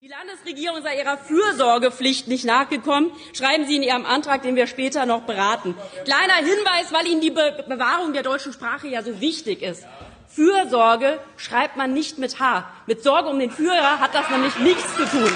Die 0.00 0.06
Landesregierung 0.06 0.80
sei 0.80 1.00
ihrer 1.00 1.18
Fürsorgepflicht 1.18 2.28
nicht 2.28 2.44
nachgekommen, 2.44 3.10
schreiben 3.32 3.66
Sie 3.66 3.74
in 3.74 3.82
Ihrem 3.82 4.06
Antrag, 4.06 4.42
den 4.42 4.54
wir 4.54 4.68
später 4.68 5.06
noch 5.06 5.22
beraten. 5.22 5.74
Kleiner 6.04 6.36
Hinweis, 6.36 6.92
weil 6.92 7.08
Ihnen 7.08 7.20
die 7.20 7.32
Be 7.32 7.64
Bewahrung 7.66 8.12
der 8.12 8.22
deutschen 8.22 8.52
Sprache 8.52 8.86
ja 8.86 9.02
so 9.02 9.20
wichtig 9.20 9.60
ist. 9.60 9.84
Fürsorge 10.28 11.18
schreibt 11.36 11.76
man 11.76 11.94
nicht 11.94 12.16
mit 12.16 12.38
H. 12.38 12.70
Mit 12.86 13.02
Sorge 13.02 13.28
um 13.28 13.40
den 13.40 13.50
Führer 13.50 13.98
hat 13.98 14.14
das 14.14 14.30
nämlich 14.30 14.56
nichts 14.60 14.94
zu 14.94 15.04
tun. 15.04 15.32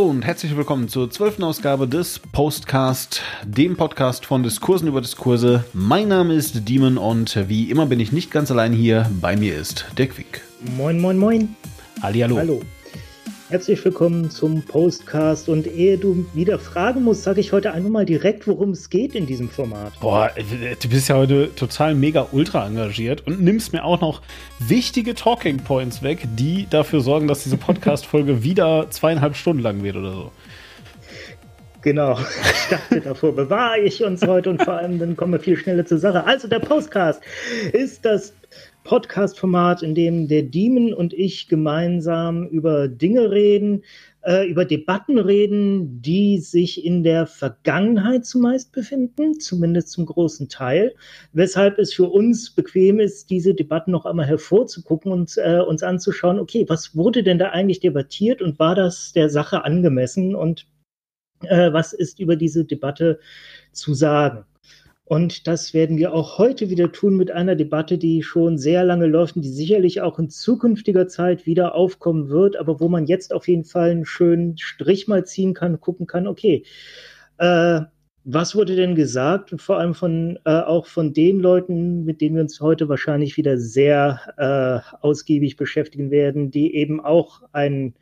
Hallo 0.00 0.08
und 0.08 0.24
herzlich 0.24 0.56
willkommen 0.56 0.88
zur 0.88 1.10
zwölften 1.10 1.44
Ausgabe 1.44 1.86
des 1.86 2.20
Postcast, 2.32 3.20
dem 3.44 3.76
Podcast 3.76 4.24
von 4.24 4.42
Diskursen 4.42 4.88
über 4.88 5.02
Diskurse. 5.02 5.64
Mein 5.74 6.08
Name 6.08 6.32
ist 6.32 6.66
Demon 6.66 6.96
und 6.96 7.36
wie 7.50 7.70
immer 7.70 7.84
bin 7.84 8.00
ich 8.00 8.10
nicht 8.10 8.30
ganz 8.30 8.50
allein 8.50 8.72
hier. 8.72 9.10
Bei 9.20 9.36
mir 9.36 9.54
ist 9.54 9.84
der 9.98 10.06
Quick. 10.06 10.40
Moin, 10.74 10.98
moin, 10.98 11.18
moin. 11.18 11.54
Ali, 12.00 12.20
hallo. 12.20 12.38
Hallo. 12.38 12.62
Herzlich 13.50 13.84
willkommen 13.84 14.30
zum 14.30 14.62
Postcast. 14.62 15.48
Und 15.48 15.66
ehe 15.66 15.98
du 15.98 16.24
wieder 16.34 16.60
fragen 16.60 17.02
musst, 17.02 17.24
sage 17.24 17.40
ich 17.40 17.50
heute 17.50 17.72
einfach 17.72 17.90
mal 17.90 18.06
direkt, 18.06 18.46
worum 18.46 18.70
es 18.70 18.90
geht 18.90 19.16
in 19.16 19.26
diesem 19.26 19.48
Format. 19.48 19.92
Boah, 19.98 20.30
du 20.80 20.88
bist 20.88 21.08
ja 21.08 21.16
heute 21.16 21.52
total 21.56 21.96
mega 21.96 22.28
ultra 22.30 22.64
engagiert 22.64 23.26
und 23.26 23.40
nimmst 23.40 23.72
mir 23.72 23.82
auch 23.82 24.00
noch 24.00 24.22
wichtige 24.60 25.16
Talking 25.16 25.56
Points 25.64 26.00
weg, 26.00 26.28
die 26.36 26.68
dafür 26.70 27.00
sorgen, 27.00 27.26
dass 27.26 27.42
diese 27.42 27.56
Podcast-Folge 27.56 28.44
wieder 28.44 28.86
zweieinhalb 28.88 29.34
Stunden 29.34 29.64
lang 29.64 29.82
wird 29.82 29.96
oder 29.96 30.12
so. 30.12 30.30
Genau, 31.82 32.20
ich 32.20 32.68
dachte, 32.70 33.00
davor 33.00 33.34
bewahre 33.34 33.80
ich 33.80 34.04
uns 34.04 34.24
heute 34.24 34.50
und 34.50 34.62
vor 34.62 34.74
allem 34.74 35.00
dann 35.00 35.16
kommen 35.16 35.32
wir 35.32 35.40
viel 35.40 35.56
schneller 35.56 35.84
zur 35.84 35.98
Sache. 35.98 36.24
Also 36.24 36.46
der 36.46 36.60
Postcast 36.60 37.20
ist 37.72 38.04
das 38.04 38.32
Podcast-Format, 38.90 39.84
in 39.84 39.94
dem 39.94 40.26
der 40.26 40.42
Demon 40.42 40.92
und 40.92 41.12
ich 41.12 41.46
gemeinsam 41.46 42.48
über 42.48 42.88
Dinge 42.88 43.30
reden, 43.30 43.84
äh, 44.22 44.44
über 44.50 44.64
Debatten 44.64 45.16
reden, 45.16 46.02
die 46.02 46.38
sich 46.38 46.84
in 46.84 47.04
der 47.04 47.28
Vergangenheit 47.28 48.26
zumeist 48.26 48.72
befinden, 48.72 49.38
zumindest 49.38 49.90
zum 49.90 50.06
großen 50.06 50.48
Teil, 50.48 50.92
weshalb 51.32 51.78
es 51.78 51.94
für 51.94 52.10
uns 52.10 52.50
bequem 52.50 52.98
ist, 52.98 53.30
diese 53.30 53.54
Debatten 53.54 53.92
noch 53.92 54.06
einmal 54.06 54.26
hervorzugucken 54.26 55.12
und 55.12 55.36
äh, 55.36 55.60
uns 55.60 55.84
anzuschauen, 55.84 56.40
okay, 56.40 56.64
was 56.66 56.96
wurde 56.96 57.22
denn 57.22 57.38
da 57.38 57.50
eigentlich 57.50 57.78
debattiert 57.78 58.42
und 58.42 58.58
war 58.58 58.74
das 58.74 59.12
der 59.12 59.30
Sache 59.30 59.64
angemessen 59.64 60.34
und 60.34 60.66
äh, 61.42 61.72
was 61.72 61.92
ist 61.92 62.18
über 62.18 62.34
diese 62.34 62.64
Debatte 62.64 63.20
zu 63.70 63.94
sagen? 63.94 64.46
Und 65.10 65.48
das 65.48 65.74
werden 65.74 65.98
wir 65.98 66.14
auch 66.14 66.38
heute 66.38 66.70
wieder 66.70 66.92
tun 66.92 67.16
mit 67.16 67.32
einer 67.32 67.56
Debatte, 67.56 67.98
die 67.98 68.22
schon 68.22 68.58
sehr 68.58 68.84
lange 68.84 69.08
läuft 69.08 69.34
und 69.34 69.42
die 69.42 69.48
sicherlich 69.48 70.02
auch 70.02 70.20
in 70.20 70.30
zukünftiger 70.30 71.08
Zeit 71.08 71.46
wieder 71.46 71.74
aufkommen 71.74 72.28
wird, 72.28 72.54
aber 72.56 72.78
wo 72.78 72.88
man 72.88 73.06
jetzt 73.06 73.34
auf 73.34 73.48
jeden 73.48 73.64
Fall 73.64 73.90
einen 73.90 74.06
schönen 74.06 74.56
Strich 74.56 75.08
mal 75.08 75.26
ziehen 75.26 75.52
kann, 75.52 75.80
gucken 75.80 76.06
kann, 76.06 76.28
okay, 76.28 76.62
äh, 77.38 77.80
was 78.22 78.54
wurde 78.54 78.76
denn 78.76 78.94
gesagt 78.94 79.50
und 79.50 79.60
vor 79.60 79.78
allem 79.78 79.94
von 79.94 80.38
äh, 80.44 80.60
auch 80.60 80.86
von 80.86 81.12
den 81.12 81.40
Leuten, 81.40 82.04
mit 82.04 82.20
denen 82.20 82.36
wir 82.36 82.42
uns 82.42 82.60
heute 82.60 82.88
wahrscheinlich 82.88 83.36
wieder 83.36 83.58
sehr 83.58 84.20
äh, 84.36 84.96
ausgiebig 85.04 85.56
beschäftigen 85.56 86.12
werden, 86.12 86.52
die 86.52 86.76
eben 86.76 87.00
auch 87.00 87.42
einen 87.50 87.94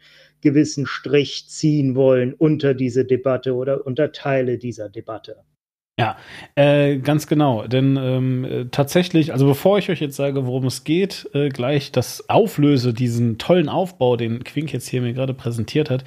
gewissen 0.43 0.85
Strich 0.85 1.49
ziehen 1.49 1.95
wollen 1.95 2.35
unter 2.35 2.75
diese 2.75 3.07
Debatte 3.07 3.55
oder 3.55 3.87
unter 3.87 4.13
Teile 4.13 4.59
dieser 4.59 4.91
Debatte. 4.91 5.37
Ja, 5.99 6.17
äh, 6.55 6.99
ganz 6.99 7.27
genau. 7.27 7.67
Denn 7.67 7.99
ähm, 8.01 8.69
tatsächlich, 8.71 9.33
also 9.33 9.47
bevor 9.47 9.79
ich 9.79 9.91
euch 9.91 10.01
jetzt 10.01 10.15
sage, 10.15 10.47
worum 10.47 10.67
es 10.67 10.85
geht, 10.85 11.29
äh, 11.35 11.49
gleich 11.49 11.91
das 11.91 12.31
auflöse, 12.31 12.95
diesen 12.95 13.37
tollen 13.39 13.69
Aufbau, 13.69 14.17
den 14.17 14.45
Quink 14.45 14.73
jetzt 14.73 14.87
hier 14.87 15.03
mir 15.03 15.13
gerade 15.13 15.35
präsentiert 15.35 15.91
hat, 15.91 16.05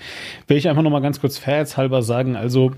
will 0.48 0.56
ich 0.56 0.70
einfach 0.70 0.82
noch 0.82 0.92
mal 0.92 1.02
ganz 1.02 1.20
kurz 1.20 1.38
fairheitshalber 1.38 2.04
sagen, 2.04 2.38
also 2.38 2.72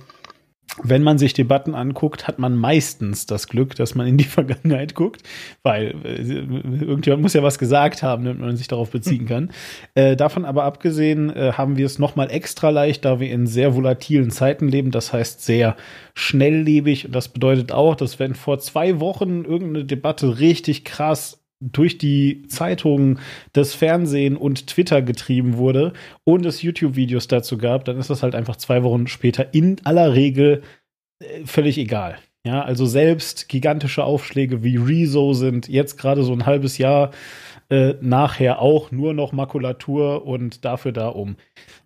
wenn 0.82 1.04
man 1.04 1.18
sich 1.20 1.34
Debatten 1.34 1.76
anguckt, 1.76 2.28
hat 2.28 2.40
man 2.40 2.56
meistens 2.56 3.28
das 3.28 3.48
Glück, 3.48 3.76
dass 3.76 3.94
man 3.94 4.08
in 4.08 4.18
die 4.18 4.24
Vergangenheit 4.24 4.96
guckt, 4.96 5.22
weil 5.62 5.94
äh, 6.04 6.22
irgendjemand 6.22 7.22
muss 7.22 7.34
ja 7.34 7.44
was 7.44 7.60
gesagt 7.60 8.02
haben, 8.02 8.26
damit 8.26 8.42
man 8.42 8.56
sich 8.58 8.68
darauf 8.68 8.90
beziehen 8.92 9.26
kann. 9.26 9.52
Äh, 9.96 10.16
davon 10.16 10.46
aber 10.46 10.64
abgesehen 10.64 11.30
äh, 11.30 11.54
haben 11.54 11.78
wir 11.78 11.86
es 11.86 12.00
noch 12.00 12.16
mal 12.16 12.32
extra 12.32 12.70
leicht, 12.70 13.06
da 13.06 13.20
wir 13.20 13.30
in 13.30 13.46
sehr 13.46 13.76
volatilen 13.76 14.32
Zeiten 14.32 14.68
leben, 14.68 14.92
das 14.92 15.14
heißt 15.14 15.44
sehr 15.44 15.76
schnelllebig 16.16 17.06
und 17.06 17.16
das 17.16 17.30
bedeutet 17.30 17.72
auch, 17.72 17.96
dass 17.96 18.18
wenn 18.20 18.34
vor 18.34 18.60
zwei 18.60 19.00
Wochen 19.00 19.44
irgendeine 19.44 19.86
Debatte 19.86 20.40
richtig 20.40 20.84
krass 20.84 21.43
durch 21.72 21.98
die 21.98 22.44
Zeitungen, 22.48 23.20
das 23.54 23.74
Fernsehen 23.74 24.38
und 24.38 24.68
Twitter 24.68 25.02
getrieben 25.02 25.58
wurde 25.58 25.94
und 26.24 26.46
es 26.46 26.62
YouTube-Videos 26.62 27.28
dazu 27.28 27.58
gab, 27.58 27.86
dann 27.86 27.98
ist 27.98 28.10
das 28.10 28.24
halt 28.24 28.36
einfach 28.36 28.56
zwei 28.56 28.84
Wochen 28.84 29.08
später 29.08 29.54
in 29.54 29.78
aller 29.84 30.14
Regel 30.14 30.64
äh, 31.20 31.46
völlig 31.46 31.78
egal. 31.78 32.18
Ja, 32.46 32.62
also 32.62 32.86
selbst 32.86 33.48
gigantische 33.48 34.04
Aufschläge 34.04 34.64
wie 34.64 34.76
Rezo 34.76 35.34
sind 35.34 35.70
jetzt 35.70 35.98
gerade 35.98 36.24
so 36.24 36.34
ein 36.34 36.46
halbes 36.46 36.78
Jahr 36.78 37.12
äh, 37.74 37.98
nachher 38.02 38.60
auch 38.60 38.92
nur 38.92 39.16
noch 39.16 39.32
Makulatur 39.32 40.28
und 40.28 40.64
dafür 40.64 40.92
da, 40.92 41.08
um 41.08 41.38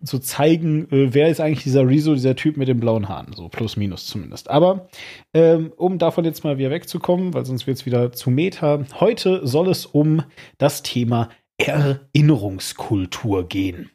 zu 0.04 0.18
zeigen, 0.18 0.86
äh, 0.92 1.14
wer 1.14 1.30
ist 1.30 1.40
eigentlich 1.40 1.62
dieser 1.62 1.88
Rezo, 1.88 2.12
dieser 2.12 2.36
Typ 2.36 2.58
mit 2.58 2.68
den 2.68 2.78
blauen 2.78 3.08
Haaren, 3.08 3.32
so 3.32 3.48
plus 3.48 3.78
minus 3.78 4.06
zumindest. 4.06 4.50
Aber 4.50 4.90
ähm, 5.32 5.72
um 5.78 5.96
davon 5.96 6.26
jetzt 6.26 6.44
mal 6.44 6.58
wieder 6.58 6.70
wegzukommen, 6.70 7.32
weil 7.32 7.46
sonst 7.46 7.66
wird 7.66 7.78
es 7.78 7.86
wieder 7.86 8.12
zu 8.12 8.30
Meta, 8.30 8.84
heute 9.00 9.46
soll 9.46 9.70
es 9.70 9.86
um 9.86 10.22
das 10.58 10.82
Thema 10.82 11.30
Erinnerungskultur 11.56 13.48
gehen. 13.48 13.90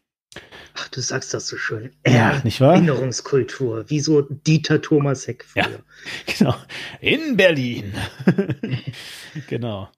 Ach, 0.73 0.87
du 0.87 0.99
sagst 0.99 1.31
das 1.35 1.47
so 1.47 1.57
schön. 1.57 1.91
Ja, 2.07 2.41
nicht 2.43 2.59
wahr? 2.59 2.73
Erinnerungskultur, 2.73 3.87
wie 3.91 3.99
so 3.99 4.21
Dieter 4.21 4.81
Thomas 4.81 5.27
Heck 5.27 5.45
früher. 5.45 5.69
Ja, 5.69 5.69
genau. 6.39 6.55
In 7.01 7.37
Berlin. 7.37 7.93
genau. 9.47 9.89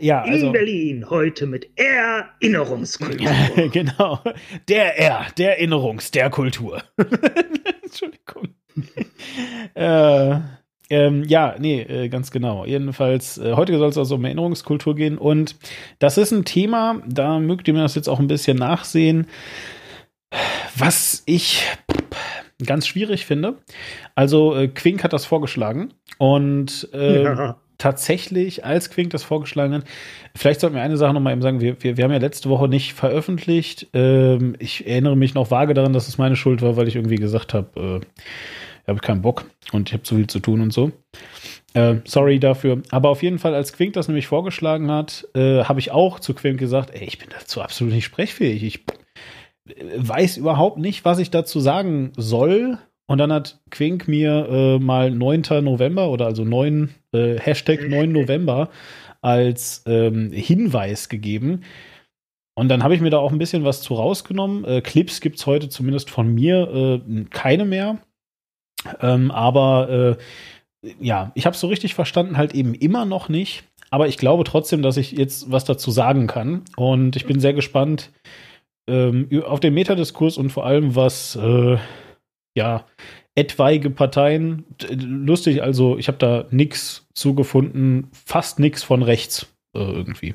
Ja, 0.00 0.22
also, 0.22 0.46
in 0.46 0.52
Berlin 0.52 1.10
heute 1.10 1.46
mit 1.46 1.68
Erinnerungskultur. 1.76 3.30
genau. 3.72 4.20
Der 4.68 4.98
R, 4.98 5.26
der 5.36 5.58
Erinnerungs, 5.58 6.10
der 6.10 6.30
Kultur. 6.30 6.82
Entschuldigung. 7.82 8.54
äh, 9.74 10.38
ähm, 10.90 11.24
ja, 11.24 11.56
nee, 11.58 11.82
äh, 11.82 12.08
ganz 12.08 12.30
genau. 12.30 12.64
Jedenfalls, 12.64 13.38
äh, 13.38 13.52
heute 13.54 13.76
soll 13.78 13.90
es 13.90 13.98
also 13.98 14.14
um 14.16 14.24
Erinnerungskultur 14.24 14.94
gehen 14.94 15.18
und 15.18 15.56
das 15.98 16.18
ist 16.18 16.32
ein 16.32 16.44
Thema, 16.44 17.02
da 17.06 17.38
mögt 17.38 17.68
ihr 17.68 17.74
mir 17.74 17.82
das 17.82 17.94
jetzt 17.94 18.08
auch 18.08 18.20
ein 18.20 18.26
bisschen 18.26 18.56
nachsehen, 18.56 19.26
was 20.76 21.22
ich 21.26 21.62
ganz 22.66 22.86
schwierig 22.86 23.26
finde. 23.26 23.58
Also, 24.14 24.56
äh, 24.56 24.68
Quink 24.68 25.04
hat 25.04 25.12
das 25.12 25.26
vorgeschlagen 25.26 25.92
und 26.18 26.88
äh, 26.92 27.22
ja 27.22 27.56
tatsächlich, 27.84 28.64
als 28.64 28.88
Quink 28.88 29.10
das 29.10 29.24
vorgeschlagen 29.24 29.74
hat, 29.74 29.84
vielleicht 30.34 30.60
sollten 30.60 30.74
wir 30.74 30.80
eine 30.80 30.96
Sache 30.96 31.12
noch 31.12 31.20
mal 31.20 31.32
eben 31.32 31.42
sagen, 31.42 31.60
wir, 31.60 31.82
wir, 31.82 31.98
wir 31.98 32.04
haben 32.04 32.12
ja 32.12 32.18
letzte 32.18 32.48
Woche 32.48 32.66
nicht 32.66 32.94
veröffentlicht. 32.94 33.88
Ähm, 33.92 34.56
ich 34.58 34.86
erinnere 34.86 35.18
mich 35.18 35.34
noch 35.34 35.50
vage 35.50 35.74
daran, 35.74 35.92
dass 35.92 36.08
es 36.08 36.16
meine 36.16 36.34
Schuld 36.34 36.62
war, 36.62 36.78
weil 36.78 36.88
ich 36.88 36.96
irgendwie 36.96 37.16
gesagt 37.16 37.52
habe, 37.52 38.00
äh, 38.02 38.24
ich 38.82 38.88
habe 38.88 39.00
keinen 39.00 39.20
Bock 39.20 39.44
und 39.72 39.90
ich 39.90 39.92
habe 39.92 40.02
zu 40.02 40.16
viel 40.16 40.26
zu 40.28 40.40
tun 40.40 40.62
und 40.62 40.72
so. 40.72 40.92
Äh, 41.74 41.96
sorry 42.04 42.38
dafür. 42.38 42.80
Aber 42.90 43.10
auf 43.10 43.22
jeden 43.22 43.38
Fall, 43.38 43.54
als 43.54 43.74
Quink 43.74 43.92
das 43.92 44.08
nämlich 44.08 44.28
vorgeschlagen 44.28 44.90
hat, 44.90 45.28
äh, 45.34 45.64
habe 45.64 45.78
ich 45.78 45.90
auch 45.90 46.20
zu 46.20 46.32
Quink 46.32 46.58
gesagt, 46.58 46.90
ey, 46.94 47.04
ich 47.04 47.18
bin 47.18 47.28
dazu 47.38 47.60
absolut 47.60 47.92
nicht 47.92 48.06
sprechfähig. 48.06 48.64
Ich 48.64 48.84
weiß 49.98 50.38
überhaupt 50.38 50.78
nicht, 50.78 51.04
was 51.04 51.18
ich 51.18 51.30
dazu 51.30 51.60
sagen 51.60 52.12
soll 52.16 52.78
und 53.06 53.18
dann 53.18 53.32
hat 53.32 53.60
Quink 53.70 54.08
mir 54.08 54.48
äh, 54.48 54.78
mal 54.78 55.10
9. 55.10 55.42
November 55.62 56.08
oder 56.08 56.26
also 56.26 56.44
9, 56.44 56.94
äh, 57.12 57.38
Hashtag 57.38 57.88
9 57.88 58.10
November 58.10 58.70
als 59.20 59.82
ähm, 59.86 60.32
Hinweis 60.32 61.08
gegeben. 61.08 61.62
Und 62.56 62.68
dann 62.68 62.82
habe 62.82 62.94
ich 62.94 63.00
mir 63.00 63.10
da 63.10 63.18
auch 63.18 63.32
ein 63.32 63.38
bisschen 63.38 63.64
was 63.64 63.82
zu 63.82 63.94
rausgenommen. 63.94 64.64
Äh, 64.64 64.80
Clips 64.80 65.20
gibt 65.20 65.38
es 65.38 65.46
heute 65.46 65.68
zumindest 65.68 66.10
von 66.10 66.32
mir 66.32 67.02
äh, 67.04 67.24
keine 67.30 67.64
mehr. 67.64 67.98
Ähm, 69.00 69.30
aber 69.30 70.16
äh, 70.82 70.92
ja, 71.00 71.32
ich 71.34 71.46
habe 71.46 71.54
es 71.54 71.60
so 71.60 71.66
richtig 71.66 71.94
verstanden, 71.94 72.36
halt 72.36 72.54
eben 72.54 72.74
immer 72.74 73.04
noch 73.04 73.28
nicht. 73.28 73.64
Aber 73.90 74.08
ich 74.08 74.18
glaube 74.18 74.44
trotzdem, 74.44 74.82
dass 74.82 74.96
ich 74.96 75.12
jetzt 75.12 75.50
was 75.50 75.64
dazu 75.64 75.90
sagen 75.90 76.26
kann. 76.26 76.62
Und 76.76 77.16
ich 77.16 77.26
bin 77.26 77.40
sehr 77.40 77.54
gespannt 77.54 78.12
ähm, 78.88 79.28
auf 79.46 79.60
den 79.60 79.74
Metadiskurs 79.74 80.36
und 80.36 80.50
vor 80.50 80.66
allem, 80.66 80.94
was 80.94 81.36
äh, 81.36 81.76
ja, 82.54 82.86
etwaige 83.34 83.90
Parteien. 83.90 84.64
Lustig, 84.90 85.62
also 85.62 85.98
ich 85.98 86.08
habe 86.08 86.18
da 86.18 86.46
nichts 86.50 87.06
zugefunden, 87.14 88.08
fast 88.12 88.58
nichts 88.58 88.82
von 88.82 89.02
rechts 89.02 89.46
äh, 89.74 89.78
irgendwie. 89.80 90.34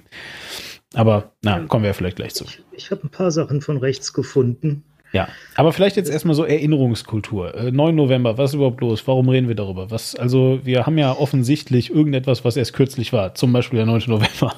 Aber 0.93 1.31
na, 1.43 1.59
kommen 1.67 1.83
wir 1.83 1.93
vielleicht 1.93 2.17
gleich 2.17 2.33
zu. 2.33 2.45
Ich, 2.45 2.61
ich 2.71 2.91
habe 2.91 3.03
ein 3.03 3.09
paar 3.09 3.31
Sachen 3.31 3.61
von 3.61 3.77
rechts 3.77 4.13
gefunden. 4.13 4.83
Ja, 5.11 5.27
aber 5.55 5.73
vielleicht 5.73 5.95
jetzt 5.95 6.09
erstmal 6.09 6.35
so 6.35 6.43
Erinnerungskultur. 6.43 7.55
Äh, 7.55 7.71
9 7.71 7.95
November, 7.95 8.37
was 8.37 8.51
ist 8.51 8.55
überhaupt 8.55 8.81
los? 8.81 9.07
Warum 9.07 9.27
reden 9.29 9.47
wir 9.47 9.55
darüber? 9.55 9.89
Was, 9.89 10.15
also, 10.15 10.59
wir 10.63 10.85
haben 10.85 10.97
ja 10.99 11.13
offensichtlich 11.13 11.89
irgendetwas, 11.89 12.45
was 12.45 12.57
erst 12.57 12.73
kürzlich 12.73 13.11
war, 13.11 13.33
zum 13.33 13.51
Beispiel 13.51 13.77
der 13.77 13.87
9. 13.87 14.03
November. 14.07 14.53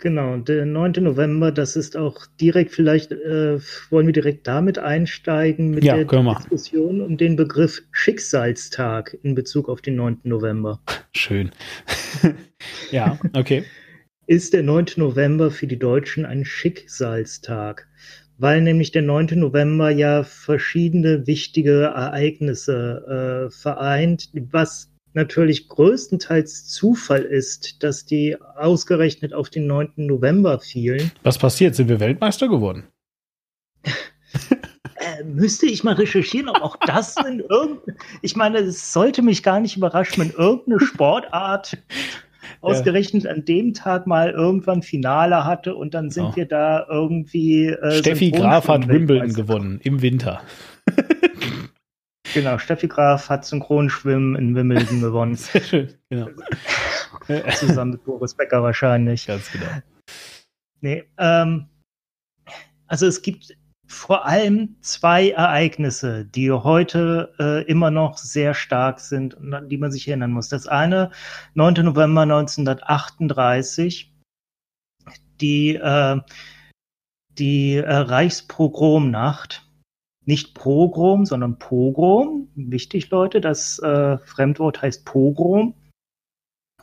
Genau, 0.00 0.38
der 0.38 0.64
9. 0.64 0.92
November, 1.00 1.52
das 1.52 1.76
ist 1.76 1.94
auch 1.94 2.26
direkt, 2.40 2.70
vielleicht 2.70 3.12
äh, 3.12 3.58
wollen 3.90 4.06
wir 4.06 4.14
direkt 4.14 4.46
damit 4.46 4.78
einsteigen 4.78 5.70
mit 5.70 5.84
Ja, 5.84 5.96
der 5.96 6.06
wir. 6.06 6.36
Diskussion 6.38 7.02
um 7.02 7.18
den 7.18 7.36
Begriff 7.36 7.82
Schicksalstag 7.92 9.18
in 9.22 9.34
Bezug 9.34 9.68
auf 9.68 9.82
den 9.82 9.96
9. 9.96 10.20
November. 10.22 10.80
Schön. 11.14 11.50
ja, 12.90 13.18
okay. 13.34 13.64
Ist 14.26 14.54
der 14.54 14.62
9. 14.62 14.86
November 14.96 15.50
für 15.50 15.66
die 15.66 15.78
Deutschen 15.78 16.24
ein 16.24 16.46
Schicksalstag? 16.46 17.86
Weil 18.38 18.62
nämlich 18.62 18.92
der 18.92 19.02
9. 19.02 19.38
November 19.38 19.90
ja 19.90 20.24
verschiedene 20.24 21.26
wichtige 21.26 21.92
Ereignisse 21.94 23.48
äh, 23.50 23.50
vereint, 23.50 24.30
was 24.50 24.90
natürlich 25.12 25.68
größtenteils 25.68 26.66
Zufall 26.68 27.22
ist, 27.22 27.82
dass 27.82 28.04
die 28.06 28.36
ausgerechnet 28.56 29.34
auf 29.34 29.50
den 29.50 29.66
9. 29.66 29.92
November 29.96 30.60
fielen. 30.60 31.10
Was 31.22 31.38
passiert? 31.38 31.74
Sind 31.74 31.88
wir 31.88 32.00
Weltmeister 32.00 32.48
geworden? 32.48 32.84
Äh, 35.00 35.24
müsste 35.24 35.64
ich 35.64 35.82
mal 35.82 35.94
recherchieren, 35.94 36.50
ob 36.50 36.60
auch 36.60 36.76
das 36.86 37.16
in 37.26 37.40
irgendein, 37.40 37.96
ich 38.20 38.36
meine, 38.36 38.58
es 38.58 38.92
sollte 38.92 39.22
mich 39.22 39.42
gar 39.42 39.58
nicht 39.58 39.78
überraschen, 39.78 40.22
wenn 40.22 40.30
irgendeine 40.30 40.78
Sportart 40.78 41.78
ausgerechnet 42.60 43.26
an 43.26 43.46
dem 43.46 43.72
Tag 43.72 44.06
mal 44.06 44.30
irgendwann 44.30 44.82
Finale 44.82 45.46
hatte 45.46 45.74
und 45.74 45.94
dann 45.94 46.10
sind 46.10 46.26
Ja. 46.26 46.36
wir 46.36 46.44
da 46.44 46.86
irgendwie. 46.90 47.68
Äh, 47.68 47.92
Steffi 47.92 48.30
Graf 48.30 48.68
hat 48.68 48.88
Wimbledon 48.88 49.32
gewonnen 49.32 49.80
im 49.82 50.02
Winter. 50.02 50.42
Genau, 52.34 52.58
Steffi 52.58 52.88
Graf 52.88 53.28
hat 53.28 53.44
Synchronschwimmen 53.44 54.36
in 54.36 54.54
Wimbledon 54.54 55.00
gewonnen. 55.00 55.34
Sehr 55.34 55.62
schön, 55.62 55.94
genau. 56.08 56.28
Zusammen 57.54 57.92
mit 57.92 58.04
Boris 58.04 58.34
Becker 58.34 58.62
wahrscheinlich. 58.62 59.26
Ganz 59.26 59.50
genau. 59.50 59.66
Nee, 60.80 61.04
ähm, 61.18 61.66
also 62.86 63.06
es 63.06 63.22
gibt 63.22 63.54
vor 63.86 64.24
allem 64.24 64.76
zwei 64.82 65.30
Ereignisse, 65.30 66.24
die 66.24 66.50
heute 66.52 67.34
äh, 67.40 67.64
immer 67.64 67.90
noch 67.90 68.18
sehr 68.18 68.54
stark 68.54 69.00
sind 69.00 69.34
und 69.34 69.52
an 69.52 69.68
die 69.68 69.78
man 69.78 69.90
sich 69.90 70.06
erinnern 70.06 70.30
muss. 70.30 70.48
Das 70.48 70.68
eine, 70.68 71.10
9. 71.54 71.84
November 71.84 72.22
1938, 72.22 74.14
die, 75.40 75.74
äh, 75.74 76.20
die 77.30 77.76
äh, 77.76 77.92
Reichspogromnacht. 77.92 79.68
Nicht 80.30 80.54
Pogrom, 80.54 81.26
sondern 81.26 81.58
Pogrom. 81.58 82.46
Wichtig, 82.54 83.10
Leute, 83.10 83.40
das 83.40 83.80
äh, 83.80 84.16
Fremdwort 84.18 84.80
heißt 84.80 85.04
Pogrom, 85.04 85.74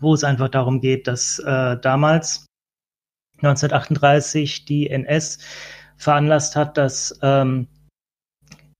wo 0.02 0.14
es 0.14 0.26
einfach 0.26 0.50
darum 0.50 0.82
geht, 0.82 1.08
dass 1.08 1.40
äh, 1.40 1.78
damals 1.78 2.46
1938 3.38 4.66
die 4.66 4.90
NS 4.90 5.40
veranlasst 5.96 6.58
hat, 6.58 6.78
dass, 6.78 7.18
ähm, 7.22 7.70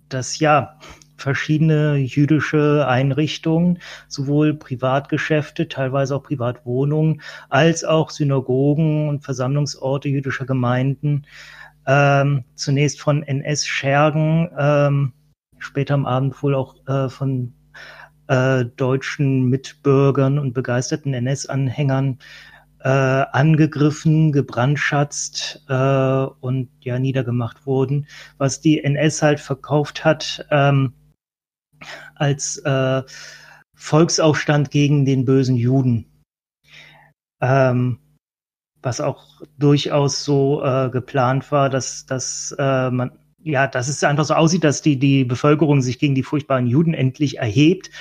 dass 0.10 0.38
ja 0.38 0.78
verschiedene 1.16 1.96
jüdische 1.96 2.86
Einrichtungen, 2.90 3.80
sowohl 4.10 4.54
Privatgeschäfte, 4.54 5.70
teilweise 5.70 6.14
auch 6.14 6.24
Privatwohnungen, 6.24 7.22
als 7.48 7.86
auch 7.86 8.10
Synagogen 8.10 9.08
und 9.08 9.24
Versammlungsorte 9.24 10.10
jüdischer 10.10 10.46
Gemeinden 10.46 11.26
ähm, 11.88 12.44
zunächst 12.56 13.02
von 13.02 13.24
NS-Schergen, 13.24 14.50
ähm, 14.58 15.14
später 15.58 15.94
am 15.94 16.06
Abend 16.06 16.42
wohl 16.44 16.54
auch 16.54 16.76
äh, 16.88 17.10
von 17.10 17.54
äh, 18.28 18.66
deutschen 18.66 19.50
Mitbürgern 19.50 20.38
und 20.38 20.54
begeisterten 20.54 21.14
NS-Anhängern 21.14 22.20
äh, 22.80 22.90
angegriffen, 22.90 24.32
gebrandschatzt 24.32 25.66
äh, 25.70 26.26
und 26.42 26.70
ja 26.82 27.00
niedergemacht 27.00 27.66
wurden, 27.66 28.08
was 28.38 28.62
die 28.62 28.84
NS 28.84 29.22
halt 29.22 29.40
verkauft 29.40 30.06
hat 30.06 30.46
ähm, 30.52 30.94
als 32.16 32.58
äh, 32.58 33.04
Volksaufstand 33.76 34.72
gegen 34.72 35.06
den 35.06 35.26
bösen 35.26 35.56
Juden. 35.56 36.24
Ähm, 37.42 38.00
was 38.88 39.02
auch 39.02 39.42
durchaus 39.60 40.24
so 40.24 40.64
äh, 40.64 40.90
geplant 40.90 41.52
war, 41.52 41.70
dass, 41.70 42.06
dass 42.06 42.56
äh, 42.58 42.90
man 42.90 43.12
ja, 43.44 43.68
dass 43.68 43.90
es 43.90 44.04
einfach 44.04 44.26
so 44.26 44.34
aussieht, 44.34 44.64
dass 44.64 44.82
die, 44.82 44.98
die 44.98 45.26
Bevölkerung 45.26 45.82
sich 45.82 46.00
gegen 46.00 46.16
die 46.16 46.24
furchtbaren 46.24 46.68
Juden 46.68 46.94
endlich 46.94 47.38
erhebt 47.38 47.92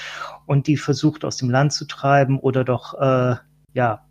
und 0.46 0.68
die 0.68 0.76
versucht 0.76 1.24
aus 1.24 1.36
dem 1.36 1.50
Land 1.50 1.72
zu 1.72 1.86
treiben 1.86 2.38
oder 2.38 2.64
doch 2.64 2.94
äh, 3.00 3.36
ja 3.74 4.06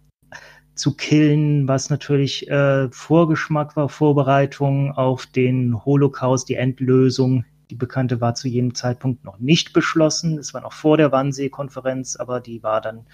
zu 0.76 0.96
killen, 0.96 1.68
was 1.68 1.90
natürlich 1.90 2.50
äh, 2.50 2.90
Vorgeschmack 2.92 3.78
war, 3.78 3.88
Vorbereitung 3.88 4.92
auf 4.92 5.26
den 5.26 5.86
Holocaust, 5.86 6.50
die 6.50 6.56
Endlösung. 6.56 7.46
Die 7.70 7.76
bekannte 7.76 8.20
war 8.20 8.36
zu 8.36 8.50
jedem 8.50 8.76
Zeitpunkt 8.76 9.24
noch 9.24 9.40
nicht 9.40 9.72
beschlossen. 9.72 10.38
Es 10.38 10.54
war 10.54 10.62
noch 10.62 10.74
vor 10.74 10.98
der 10.98 11.14
Wannsee-Konferenz, 11.14 12.18
aber 12.18 12.42
die 12.42 12.64
war 12.64 12.82
dann, 12.82 13.08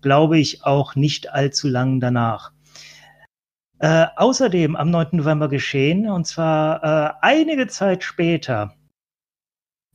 glaube 0.00 0.38
ich, 0.38 0.64
auch 0.64 0.94
nicht 0.94 1.32
allzu 1.32 1.68
lang 1.68 2.00
danach. 2.00 2.52
Äh, 3.78 4.06
außerdem 4.16 4.74
am 4.74 4.90
9. 4.90 5.08
November 5.12 5.48
geschehen, 5.48 6.08
und 6.08 6.26
zwar 6.26 6.82
äh, 6.82 7.12
einige 7.20 7.66
Zeit 7.66 8.04
später, 8.04 8.74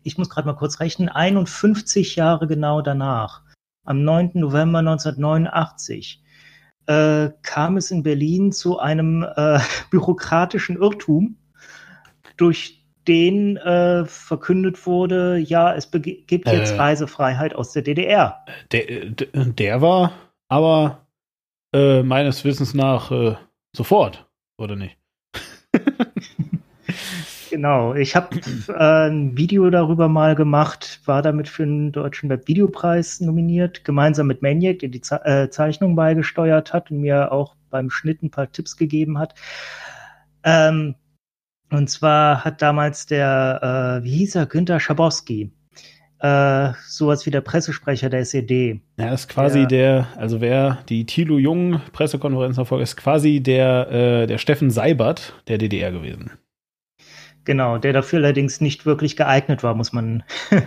ich 0.04 0.19
muss 0.19 0.30
gerade 0.30 0.48
mal 0.48 0.56
kurz 0.56 0.80
rechnen, 0.80 1.10
51 1.10 2.16
Jahre 2.16 2.45
genau 2.45 2.81
danach, 2.81 3.42
am 3.83 4.04
9. 4.04 4.31
November 4.36 4.80
1989, 4.80 6.24
äh, 6.86 7.30
kam 7.42 7.78
es 7.78 7.89
in 7.89 8.04
Berlin 8.04 8.51
zu 8.51 8.78
einem 8.78 9.24
äh, 9.24 9.60
bürokratischen 9.89 10.78
Irrtum, 10.78 11.38
durch 12.38 12.86
den 13.07 13.57
äh, 13.57 14.06
verkündet 14.06 14.86
wurde, 14.86 15.38
ja, 15.38 15.74
es 15.74 15.89
gibt 15.89 16.48
jetzt. 16.48 16.78
Reisefreiheit 16.78 17.56
aus 17.56 17.74
der 17.74 17.81
DDR. 17.81 18.45
Der, 18.72 19.10
der, 19.10 19.81
war 19.81 20.12
aber 20.50 21.07
meines 21.74 22.44
Wissens 22.44 22.74
nach 22.74 23.12
sofort, 23.75 24.29
oder 24.57 24.75
nicht? 24.75 24.97
Genau, 27.51 27.94
ich 27.95 28.16
habe 28.16 28.40
äh, 28.69 29.09
ein 29.09 29.35
Video 29.35 29.69
darüber 29.69 30.07
mal 30.07 30.35
gemacht, 30.35 31.01
war 31.04 31.21
damit 31.21 31.49
für 31.49 31.66
den 31.66 31.92
Deutschen 31.92 32.30
Webvideopreis 32.30 33.19
nominiert, 33.19 33.83
gemeinsam 33.83 34.28
mit 34.28 34.42
Maniac, 34.42 34.80
der 34.80 34.87
die 34.87 35.01
Ze 35.01 35.19
äh, 35.25 35.49
Zeichnung 35.49 35.97
beigesteuert 35.97 36.71
hat 36.71 36.92
und 36.92 37.01
mir 37.01 37.30
auch 37.33 37.57
beim 37.69 37.90
Schnitt 37.90 38.23
ein 38.23 38.31
paar 38.31 38.49
Tipps 38.49 38.78
gegeben 38.78 39.19
hat. 39.19 39.35
Ähm, 40.45 40.95
und 41.71 41.90
zwar 41.90 42.45
hat 42.45 42.61
damals 42.61 43.06
der, 43.06 43.99
äh, 43.99 44.04
wie 44.06 44.19
hieß 44.19 44.35
er, 44.35 44.45
Günther 44.45 44.80
Schabowski, 44.80 45.51
äh, 46.21 46.71
sowas 46.87 47.25
wie 47.25 47.31
der 47.31 47.42
Pressesprecher 47.42 48.09
der 48.09 48.21
SED. 48.21 48.81
Ja, 48.97 49.13
ist 49.13 49.28
quasi 49.28 49.61
Ja. 49.61 49.66
der, 49.66 50.07
also 50.18 50.40
wer 50.42 50.80
die 50.90 51.06
Thilo 51.06 51.37
Jung 51.37 51.81
Pressekonferenz 51.94 52.56
verfolgt, 52.56 52.83
ist 52.83 52.95
quasi 52.97 53.42
der, 53.42 53.92
äh, 53.92 54.28
der 54.28 54.37
Steffen 54.37 54.69
Seibert 54.69 55.33
der 55.47 55.57
DDR 55.57 55.92
gewesen. 55.92 56.31
Genau, 57.44 57.80
der 57.80 57.92
dafür 57.92 58.19
allerdings 58.19 58.61
nicht 58.61 58.85
wirklich 58.85 59.16
geeignet 59.16 59.63
war, 59.63 59.73
muss 59.73 59.94
man, 59.94 60.23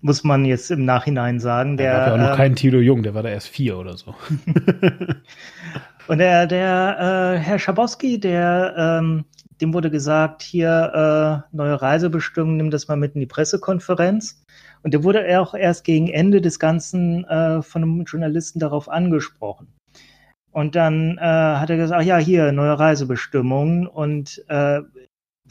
muss 0.00 0.24
man 0.24 0.44
jetzt 0.44 0.72
im 0.72 0.84
Nachhinein 0.84 1.38
sagen. 1.38 1.76
Der 1.76 1.86
Der, 1.92 1.98
gab 1.98 2.06
ja 2.08 2.14
auch 2.14 2.18
noch 2.18 2.30
ähm, 2.30 2.36
keinen 2.36 2.56
Thilo 2.56 2.80
Jung, 2.80 3.04
der 3.04 3.14
war 3.14 3.22
da 3.22 3.28
erst 3.28 3.46
vier 3.46 3.78
oder 3.78 3.96
so. 3.96 4.16
Und 6.08 6.18
der, 6.18 6.46
der 6.48 7.36
äh, 7.36 7.38
Herr 7.38 7.58
Schabowski, 7.60 8.18
der, 8.18 8.74
ähm, 8.76 9.24
dem 9.60 9.72
wurde 9.72 9.90
gesagt, 9.90 10.42
hier 10.42 11.44
äh, 11.52 11.56
neue 11.56 11.80
Reisebestimmungen, 11.80 12.56
nimm 12.56 12.70
das 12.70 12.88
mal 12.88 12.96
mit 12.96 13.14
in 13.14 13.20
die 13.20 13.26
Pressekonferenz. 13.26 14.42
Und 14.82 14.94
der 14.94 15.04
wurde 15.04 15.40
auch 15.40 15.54
erst 15.54 15.84
gegen 15.84 16.08
Ende 16.08 16.40
des 16.40 16.58
Ganzen 16.58 17.24
äh, 17.24 17.62
von 17.62 17.82
einem 17.82 18.04
Journalisten 18.04 18.58
darauf 18.58 18.88
angesprochen. 18.88 19.68
Und 20.52 20.74
dann 20.74 21.18
äh, 21.18 21.20
hat 21.20 21.70
er 21.70 21.76
gesagt, 21.76 22.00
ach 22.00 22.06
ja, 22.06 22.18
hier, 22.18 22.50
neue 22.52 22.78
Reisebestimmungen. 22.78 23.86
Und 23.86 24.44
äh, 24.48 24.80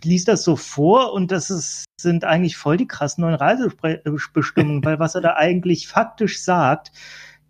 liest 0.03 0.27
das 0.27 0.43
so 0.43 0.55
vor 0.55 1.13
und 1.13 1.31
das 1.31 1.49
ist, 1.49 1.85
sind 1.99 2.23
eigentlich 2.23 2.57
voll 2.57 2.77
die 2.77 2.87
krassen 2.87 3.21
neuen 3.21 3.35
Reisebestimmungen, 3.35 4.83
weil 4.83 4.99
was 4.99 5.15
er 5.15 5.21
da 5.21 5.35
eigentlich 5.35 5.87
faktisch 5.87 6.41
sagt, 6.41 6.91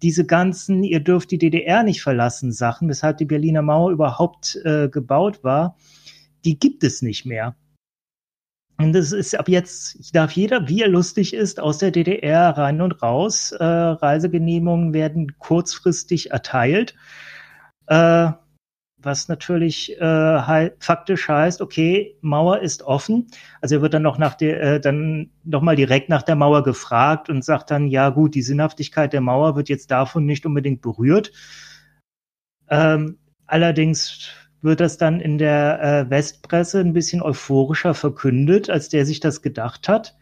diese 0.01 0.25
ganzen, 0.25 0.83
ihr 0.83 1.01
dürft 1.01 1.31
die 1.31 1.37
DDR 1.37 1.83
nicht 1.83 2.01
verlassen 2.01 2.51
Sachen, 2.51 2.87
weshalb 2.87 3.17
die 3.17 3.25
Berliner 3.25 3.61
Mauer 3.61 3.91
überhaupt 3.91 4.59
äh, 4.63 4.87
gebaut 4.87 5.43
war, 5.43 5.75
die 6.45 6.57
gibt 6.57 6.83
es 6.83 7.01
nicht 7.01 7.25
mehr. 7.25 7.55
Und 8.79 8.93
das 8.93 9.11
ist 9.11 9.37
ab 9.37 9.49
jetzt, 9.49 10.15
darf 10.15 10.31
jeder, 10.31 10.69
wie 10.69 10.81
er 10.81 10.87
lustig 10.87 11.33
ist, 11.33 11.59
aus 11.59 11.79
der 11.79 11.91
DDR 11.91 12.57
rein 12.57 12.81
und 12.81 13.01
raus. 13.03 13.51
Äh, 13.51 13.63
Reisegenehmigungen 13.63 14.93
werden 14.93 15.37
kurzfristig 15.37 16.31
erteilt. 16.31 16.95
Äh, 17.87 18.31
was 19.01 19.27
natürlich 19.27 19.99
äh, 19.99 20.41
he 20.45 20.71
faktisch 20.79 21.27
heißt, 21.27 21.61
okay, 21.61 22.17
Mauer 22.21 22.59
ist 22.59 22.83
offen. 22.83 23.27
Also 23.61 23.75
er 23.75 23.81
wird 23.81 23.93
dann 23.93 24.01
noch 24.01 24.17
nach 24.17 24.35
der, 24.35 24.61
äh, 24.61 24.79
dann 24.79 25.31
noch 25.43 25.61
mal 25.61 25.75
direkt 25.75 26.07
nach 26.07 26.23
der 26.23 26.35
Mauer 26.35 26.63
gefragt 26.63 27.29
und 27.29 27.43
sagt 27.43 27.71
dann, 27.71 27.87
ja 27.87 28.09
gut, 28.09 28.33
die 28.33 28.41
Sinnhaftigkeit 28.41 29.11
der 29.11 29.21
Mauer 29.21 29.57
wird 29.57 29.67
jetzt 29.67 29.91
davon 29.91 30.25
nicht 30.25 30.45
unbedingt 30.45 30.81
berührt. 30.81 31.33
Ähm, 32.69 33.17
allerdings 33.45 34.29
wird 34.61 34.79
das 34.79 34.97
dann 34.97 35.21
in 35.21 35.37
der 35.37 35.81
äh, 35.81 36.09
Westpresse 36.09 36.79
ein 36.79 36.93
bisschen 36.93 37.21
euphorischer 37.21 37.93
verkündet, 37.93 38.69
als 38.69 38.89
der 38.89 39.05
sich 39.05 39.19
das 39.19 39.41
gedacht 39.41 39.87
hat. 39.87 40.15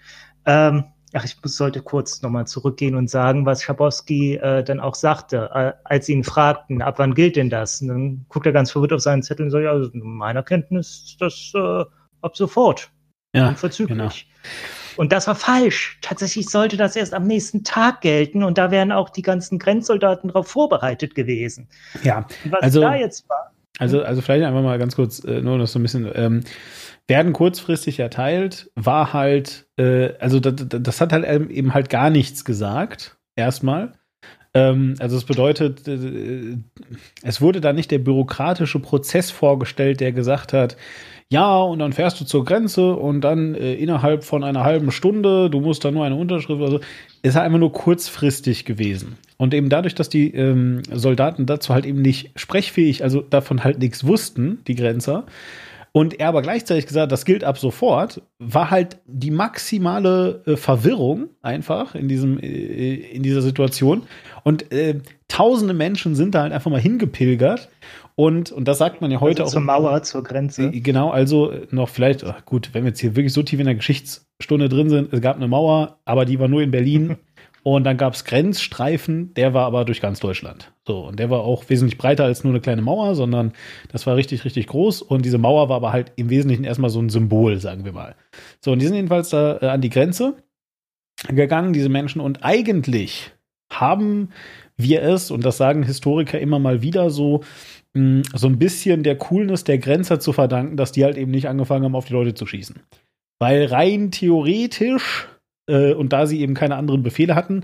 Ähm, 0.46 0.86
ach, 1.14 1.26
ich 1.26 1.38
sollte 1.44 1.82
kurz 1.82 2.22
nochmal 2.22 2.48
zurückgehen 2.48 2.96
und 2.96 3.10
sagen, 3.10 3.46
was 3.46 3.64
Schabowski 3.64 4.36
äh, 4.36 4.64
dann 4.64 4.80
auch 4.80 4.96
sagte, 4.96 5.50
äh, 5.54 5.74
als 5.84 6.06
sie 6.06 6.14
ihn 6.14 6.24
fragten, 6.24 6.82
ab 6.82 7.00
wann 7.00 7.14
gilt 7.14 7.36
denn 7.36 7.50
das? 7.50 7.82
Und 7.82 7.88
dann 7.88 8.26
guckt 8.30 8.46
er 8.46 8.52
ganz 8.52 8.72
verwirrt 8.72 8.94
auf 8.94 9.02
seinen 9.02 9.24
Zettel 9.24 9.46
und 9.46 9.52
sagt, 9.52 9.64
ja, 9.64 9.72
also 9.72 9.90
meiner 9.94 10.44
Kenntnis 10.44 11.04
ist 11.06 11.22
das 11.22 11.52
äh, 11.56 11.86
ab 12.22 12.38
sofort. 12.38 12.92
Ja, 13.34 13.50
unverzüglich. 13.50 13.98
Genau. 13.98 14.10
Und 14.98 15.12
das 15.12 15.28
war 15.28 15.36
falsch. 15.36 16.00
Tatsächlich 16.02 16.50
sollte 16.50 16.76
das 16.76 16.96
erst 16.96 17.14
am 17.14 17.28
nächsten 17.28 17.64
Tag 17.64 18.02
gelten 18.02 18.44
und 18.44 18.58
da 18.58 18.72
wären 18.72 18.92
auch 18.92 19.10
die 19.10 19.22
ganzen 19.22 19.60
Grenzsoldaten 19.60 20.30
darauf 20.30 20.48
vorbereitet 20.48 21.14
gewesen. 21.14 21.70
Ja, 22.04 22.26
was 22.50 22.64
also, 22.64 22.82
da 22.82 22.96
jetzt 22.96 23.30
war. 23.30 23.52
Also, 23.80 24.02
also 24.02 24.22
vielleicht 24.22 24.46
einfach 24.46 24.64
mal 24.64 24.80
ganz 24.80 24.96
kurz, 24.96 25.24
äh, 25.24 25.42
nur 25.42 25.58
noch 25.58 25.68
so 25.68 25.80
ein 25.80 25.84
bisschen. 25.84 26.10
Ähm, 26.14 26.44
werden 27.08 27.32
kurzfristig 27.32 28.00
erteilt, 28.00 28.70
war 28.76 29.14
halt, 29.14 29.68
äh, 29.78 30.10
also 30.20 30.40
das, 30.40 30.56
das 30.68 31.00
hat 31.00 31.14
halt 31.14 31.26
eben 31.50 31.74
halt 31.74 31.90
gar 31.90 32.10
nichts 32.10 32.44
gesagt, 32.44 33.18
erstmal. 33.36 33.94
Ähm, 34.54 34.96
also 35.00 35.16
es 35.16 35.24
bedeutet, 35.24 35.88
äh, 35.88 36.58
es 37.24 37.42
wurde 37.42 37.62
da 37.62 37.72
nicht 37.74 37.92
der 37.92 38.00
bürokratische 38.00 38.80
Prozess 38.80 39.32
vorgestellt, 39.32 40.02
der 40.02 40.12
gesagt 40.12 40.52
hat, 40.52 40.76
ja, 41.30 41.58
und 41.58 41.80
dann 41.80 41.94
fährst 41.94 42.20
du 42.22 42.26
zur 42.26 42.46
Grenze 42.46 42.96
und 42.96 43.22
dann 43.22 43.54
äh, 43.54 43.74
innerhalb 43.74 44.24
von 44.24 44.44
einer 44.44 44.64
halben 44.64 44.92
Stunde, 44.92 45.50
du 45.50 45.60
musst 45.60 45.84
da 45.84 45.92
nur 45.92 46.06
eine 46.06 46.16
Unterschrift 46.16 46.62
oder 46.62 46.72
so. 46.72 46.80
Es 47.22 47.32
ist 47.32 47.38
einfach 47.38 47.60
nur 47.60 47.74
kurzfristig 47.74 48.64
gewesen. 48.64 49.18
Und 49.38 49.54
eben 49.54 49.70
dadurch, 49.70 49.96
dass 49.96 50.10
die 50.10 50.34
ähm, 50.34 50.82
Soldaten 50.92 51.46
dazu 51.46 51.74
halt 51.74 51.86
eben 51.86 52.02
nicht 52.02 52.32
sprechfähig, 52.36 53.04
also 53.04 53.22
davon 53.22 53.64
halt 53.64 53.80
nichts 53.80 54.06
wussten, 54.06 54.60
die 54.68 54.76
Grenzer, 54.76 55.26
und 55.98 56.20
er 56.20 56.28
aber 56.28 56.44
gleichzeitig 56.44 56.86
gesagt, 56.86 57.12
das 57.12 57.26
gilt 57.26 57.44
ab 57.44 57.58
sofort, 57.58 58.22
war 58.38 58.70
halt 58.70 58.98
die 59.08 59.32
maximale 59.32 60.44
äh, 60.46 60.56
Verwirrung 60.56 61.30
einfach 61.42 61.96
in 61.96 62.08
diesem 62.08 62.40
äh, 62.40 62.94
in 62.94 63.24
dieser 63.24 63.42
Situation. 63.42 64.04
Und 64.44 64.72
äh, 64.72 65.00
tausende 65.28 65.74
Menschen 65.74 66.14
sind 66.14 66.36
da 66.36 66.44
halt 66.44 66.54
einfach 66.54 66.70
mal 66.70 66.80
hingepilgert. 66.80 67.70
Und 68.14 68.52
und 68.52 68.68
das 68.68 68.78
sagt 68.78 69.02
man 69.02 69.10
ja 69.10 69.22
heute 69.22 69.42
also 69.42 69.54
zur 69.54 69.62
auch 69.62 69.66
zur 69.66 69.82
Mauer 69.82 70.04
zur 70.04 70.24
Grenze. 70.24 70.66
Äh, 70.66 70.82
genau, 70.82 71.10
also 71.10 71.52
noch 71.72 71.90
vielleicht 71.90 72.24
ach 72.24 72.46
gut, 72.46 72.70
wenn 72.74 72.84
wir 72.84 72.90
jetzt 72.90 73.00
hier 73.00 73.16
wirklich 73.16 73.34
so 73.34 73.42
tief 73.42 73.60
in 73.60 73.66
der 73.66 73.74
Geschichtsstunde 73.74 74.70
drin 74.70 74.90
sind, 74.90 75.12
es 75.14 75.22
gab 75.22 75.38
eine 75.38 75.48
Mauer, 75.48 75.98
aber 76.06 76.26
die 76.26 76.40
war 76.40 76.48
nur 76.48 76.62
in 76.62 76.70
Berlin 76.70 77.18
Und 77.70 77.84
dann 77.84 77.98
gab 77.98 78.14
es 78.14 78.24
Grenzstreifen, 78.24 79.34
der 79.34 79.54
war 79.54 79.66
aber 79.66 79.84
durch 79.84 80.00
ganz 80.00 80.22
Deutschland. 80.22 80.72
So, 80.88 81.00
und 81.00 81.20
der 81.20 81.30
war 81.30 81.42
auch 81.42 81.68
wesentlich 81.68 81.98
breiter 81.98 82.24
als 82.24 82.46
nur 82.46 82.54
eine 82.54 82.62
kleine 82.62 82.82
Mauer, 82.82 83.14
sondern 83.14 83.52
das 83.92 84.08
war 84.08 84.16
richtig, 84.16 84.46
richtig 84.46 84.68
groß. 84.68 85.02
Und 85.02 85.26
diese 85.26 85.38
Mauer 85.38 85.68
war 85.68 85.76
aber 85.76 85.92
halt 85.92 86.14
im 86.16 86.30
Wesentlichen 86.30 86.64
erstmal 86.64 86.90
so 86.90 87.02
ein 87.02 87.10
Symbol, 87.10 87.60
sagen 87.60 87.84
wir 87.84 87.92
mal. 87.92 88.16
So, 88.62 88.72
und 88.72 88.80
die 88.80 88.86
sind 88.86 88.96
jedenfalls 88.96 89.32
da 89.32 89.58
äh, 89.62 89.66
an 89.66 89.82
die 89.82 89.90
Grenze 89.90 90.38
gegangen, 91.28 91.74
diese 91.74 91.90
Menschen. 91.90 92.22
Und 92.22 92.42
eigentlich 92.42 93.34
haben 93.70 94.30
wir 94.78 95.04
es, 95.04 95.30
und 95.30 95.44
das 95.44 95.58
sagen 95.58 95.84
Historiker 95.84 96.40
immer 96.40 96.60
mal 96.60 96.82
wieder 96.82 97.10
so, 97.10 97.42
mh, 97.96 98.30
so 98.34 98.48
ein 98.48 98.60
bisschen 98.60 99.04
der 99.04 99.18
Coolness 99.18 99.66
der 99.66 99.80
Grenzer 99.80 100.22
zu 100.22 100.32
verdanken, 100.32 100.78
dass 100.78 100.94
die 100.94 101.04
halt 101.04 101.18
eben 101.18 101.32
nicht 101.32 101.50
angefangen 101.50 101.84
haben, 101.84 101.96
auf 101.96 102.06
die 102.06 102.14
Leute 102.14 102.34
zu 102.34 102.46
schießen. 102.46 102.78
Weil 103.40 103.66
rein 103.66 104.12
theoretisch 104.12 105.28
äh, 105.68 105.94
und 105.94 106.14
da 106.14 106.26
sie 106.26 106.42
eben 106.42 106.54
keine 106.54 106.76
anderen 106.76 107.04
Befehle 107.04 107.36
hatten, 107.36 107.64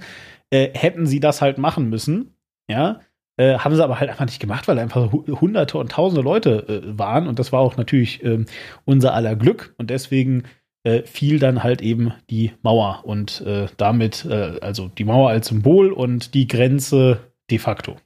äh, 0.50 0.70
hätten 0.74 1.08
sie 1.08 1.20
das 1.20 1.42
halt 1.42 1.58
machen 1.58 1.90
müssen. 1.90 2.36
Ja. 2.70 3.00
Äh, 3.38 3.58
haben 3.58 3.76
sie 3.76 3.84
aber 3.84 4.00
halt 4.00 4.12
einfach 4.12 4.26
nicht 4.26 4.40
gemacht, 4.40 4.68
weil 4.68 4.78
einfach 4.78 5.12
hunderte 5.12 5.80
und 5.80 5.92
tausende 5.92 6.22
Leute 6.22 6.68
äh, 6.68 6.98
waren. 7.00 7.28
Und 7.28 7.40
das 7.40 7.52
war 7.52 7.62
auch 7.62 7.78
natürlich 7.78 8.24
ähm, 8.24 8.46
unser 8.86 9.14
aller 9.14 9.36
Glück. 9.36 9.74
Und 9.78 9.90
deswegen 9.90 10.44
äh, 10.84 11.02
fiel 11.04 11.40
dann 11.40 11.64
halt 11.64 11.82
eben 11.82 12.14
die 12.30 12.52
Mauer. 12.62 13.02
Und 13.06 13.42
äh, 13.42 13.68
damit, 13.78 14.26
also 14.26 14.88
die 14.88 15.06
Mauer 15.06 15.30
als 15.30 15.48
Symbol 15.48 15.92
und 15.92 16.34
die 16.36 16.48
Grenze 16.48 17.20
de 17.50 17.58
facto 17.58 17.98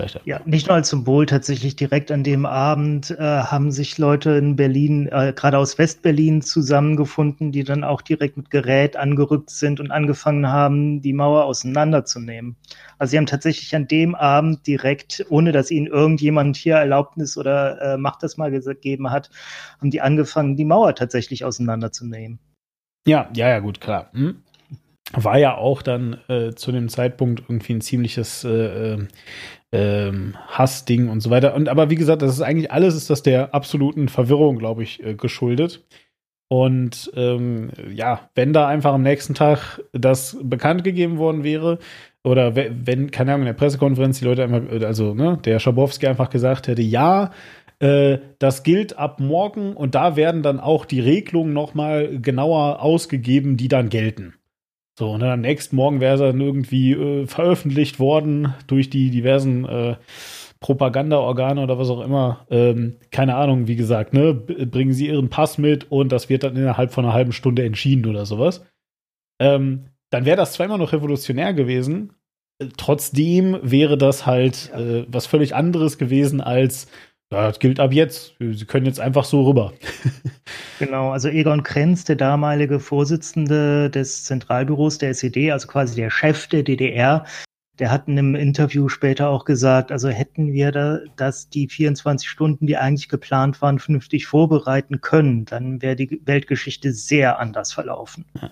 vielleicht. 0.00 0.26
Ja, 0.26 0.40
nicht 0.44 0.68
nur 0.68 0.76
als 0.76 0.88
Symbol, 0.88 1.26
tatsächlich 1.26 1.76
direkt 1.76 2.10
an 2.10 2.24
dem 2.24 2.46
Abend 2.46 3.10
äh, 3.10 3.16
haben 3.18 3.70
sich 3.70 3.98
Leute 3.98 4.30
in 4.30 4.56
Berlin, 4.56 5.08
äh, 5.10 5.32
gerade 5.34 5.58
aus 5.58 5.78
Westberlin, 5.78 6.42
zusammengefunden, 6.42 7.52
die 7.52 7.64
dann 7.64 7.84
auch 7.84 8.02
direkt 8.02 8.36
mit 8.36 8.50
Gerät 8.50 8.96
angerückt 8.96 9.50
sind 9.50 9.80
und 9.80 9.90
angefangen 9.90 10.48
haben, 10.48 11.02
die 11.02 11.12
Mauer 11.12 11.44
auseinanderzunehmen. 11.44 12.56
Also 12.98 13.12
sie 13.12 13.18
haben 13.18 13.26
tatsächlich 13.26 13.74
an 13.74 13.88
dem 13.88 14.14
Abend 14.14 14.66
direkt, 14.66 15.24
ohne 15.28 15.52
dass 15.52 15.70
ihnen 15.70 15.86
irgendjemand 15.86 16.56
hier 16.56 16.76
Erlaubnis 16.76 17.36
oder 17.36 17.80
äh, 17.80 17.96
Macht 17.96 18.22
das 18.22 18.36
mal 18.36 18.50
gegeben 18.50 19.10
hat, 19.10 19.30
haben 19.78 19.90
die 19.90 20.00
angefangen, 20.00 20.56
die 20.56 20.64
Mauer 20.64 20.94
tatsächlich 20.94 21.44
auseinanderzunehmen. 21.44 22.38
Ja, 23.06 23.30
ja, 23.34 23.48
ja, 23.48 23.58
gut, 23.60 23.80
klar. 23.80 24.10
Hm 24.12 24.42
war 25.12 25.38
ja 25.38 25.56
auch 25.56 25.82
dann 25.82 26.18
äh, 26.28 26.52
zu 26.54 26.72
dem 26.72 26.88
Zeitpunkt 26.88 27.40
irgendwie 27.40 27.74
ein 27.74 27.80
ziemliches 27.80 28.44
äh, 28.44 28.94
äh 28.94 29.08
ähm, 29.72 30.36
Hassding 30.48 31.08
und 31.08 31.20
so 31.20 31.30
weiter. 31.30 31.54
Und 31.54 31.68
aber 31.68 31.90
wie 31.90 31.94
gesagt, 31.96 32.22
das 32.22 32.32
ist 32.32 32.40
eigentlich 32.40 32.72
alles 32.72 32.94
ist 32.94 33.10
das 33.10 33.22
der 33.22 33.54
absoluten 33.54 34.08
Verwirrung, 34.08 34.58
glaube 34.58 34.82
ich, 34.82 35.02
äh, 35.02 35.14
geschuldet. 35.14 35.84
Und 36.48 37.12
ähm, 37.14 37.70
ja, 37.94 38.28
wenn 38.34 38.52
da 38.52 38.66
einfach 38.66 38.92
am 38.92 39.02
nächsten 39.02 39.34
Tag 39.34 39.80
das 39.92 40.36
bekannt 40.42 40.82
gegeben 40.82 41.18
worden 41.18 41.44
wäre, 41.44 41.78
oder 42.24 42.54
wenn, 42.54 43.10
keine 43.10 43.32
Ahnung, 43.32 43.42
in 43.42 43.46
der 43.46 43.58
Pressekonferenz 43.58 44.18
die 44.18 44.24
Leute 44.24 44.42
einfach, 44.42 44.62
äh, 44.70 44.84
also 44.84 45.14
ne, 45.14 45.38
der 45.44 45.58
Schabowski 45.60 46.06
einfach 46.06 46.28
gesagt 46.30 46.66
hätte, 46.66 46.82
ja, 46.82 47.30
äh, 47.78 48.18
das 48.38 48.62
gilt 48.62 48.98
ab 48.98 49.20
morgen 49.20 49.74
und 49.74 49.94
da 49.94 50.16
werden 50.16 50.42
dann 50.42 50.60
auch 50.60 50.84
die 50.84 51.00
Regelungen 51.00 51.52
nochmal 51.52 52.20
genauer 52.20 52.82
ausgegeben, 52.82 53.56
die 53.56 53.68
dann 53.68 53.88
gelten. 53.88 54.34
So, 55.00 55.12
und 55.12 55.20
dann 55.20 55.30
am 55.30 55.40
nächsten 55.40 55.76
Morgen 55.76 56.00
wäre 56.00 56.18
dann 56.18 56.42
irgendwie 56.42 56.92
äh, 56.92 57.26
veröffentlicht 57.26 57.98
worden 57.98 58.54
durch 58.66 58.90
die 58.90 59.08
diversen 59.08 59.64
äh, 59.64 59.96
Propagandaorgane 60.60 61.62
oder 61.62 61.78
was 61.78 61.88
auch 61.88 62.02
immer. 62.02 62.44
Ähm, 62.50 62.96
keine 63.10 63.36
Ahnung, 63.36 63.66
wie 63.66 63.76
gesagt, 63.76 64.12
ne? 64.12 64.34
Bringen 64.34 64.92
Sie 64.92 65.06
Ihren 65.06 65.30
Pass 65.30 65.56
mit 65.56 65.90
und 65.90 66.12
das 66.12 66.28
wird 66.28 66.42
dann 66.42 66.54
innerhalb 66.54 66.92
von 66.92 67.06
einer 67.06 67.14
halben 67.14 67.32
Stunde 67.32 67.64
entschieden 67.64 68.04
oder 68.04 68.26
sowas. 68.26 68.66
Ähm, 69.40 69.86
dann 70.10 70.26
wäre 70.26 70.36
das 70.36 70.52
zwar 70.52 70.66
immer 70.66 70.76
noch 70.76 70.92
revolutionär 70.92 71.54
gewesen, 71.54 72.12
äh, 72.58 72.66
trotzdem 72.76 73.58
wäre 73.62 73.96
das 73.96 74.26
halt 74.26 74.70
äh, 74.74 75.06
was 75.08 75.24
völlig 75.26 75.54
anderes 75.54 75.96
gewesen 75.96 76.42
als 76.42 76.88
das 77.30 77.58
gilt 77.60 77.78
ab 77.80 77.92
jetzt. 77.92 78.34
Sie 78.38 78.64
können 78.64 78.86
jetzt 78.86 79.00
einfach 79.00 79.24
so 79.24 79.46
rüber. 79.46 79.72
genau, 80.78 81.10
also 81.10 81.28
Egon 81.28 81.62
Krenz, 81.62 82.04
der 82.04 82.16
damalige 82.16 82.80
Vorsitzende 82.80 83.88
des 83.88 84.24
Zentralbüros 84.24 84.98
der 84.98 85.10
SED, 85.10 85.52
also 85.52 85.68
quasi 85.68 85.94
der 85.94 86.10
Chef 86.10 86.48
der 86.48 86.64
DDR, 86.64 87.24
der 87.78 87.90
hat 87.90 88.08
in 88.08 88.18
einem 88.18 88.34
Interview 88.34 88.88
später 88.88 89.30
auch 89.30 89.44
gesagt, 89.44 89.90
also 89.90 90.08
hätten 90.08 90.52
wir 90.52 90.72
da, 90.72 90.98
dass 91.16 91.48
die 91.48 91.68
24 91.68 92.28
Stunden, 92.28 92.66
die 92.66 92.76
eigentlich 92.76 93.08
geplant 93.08 93.62
waren, 93.62 93.78
vernünftig 93.78 94.26
vorbereiten 94.26 95.00
können, 95.00 95.46
dann 95.46 95.80
wäre 95.80 95.96
die 95.96 96.20
Weltgeschichte 96.24 96.92
sehr 96.92 97.38
anders 97.38 97.72
verlaufen. 97.72 98.26
Ja. 98.40 98.50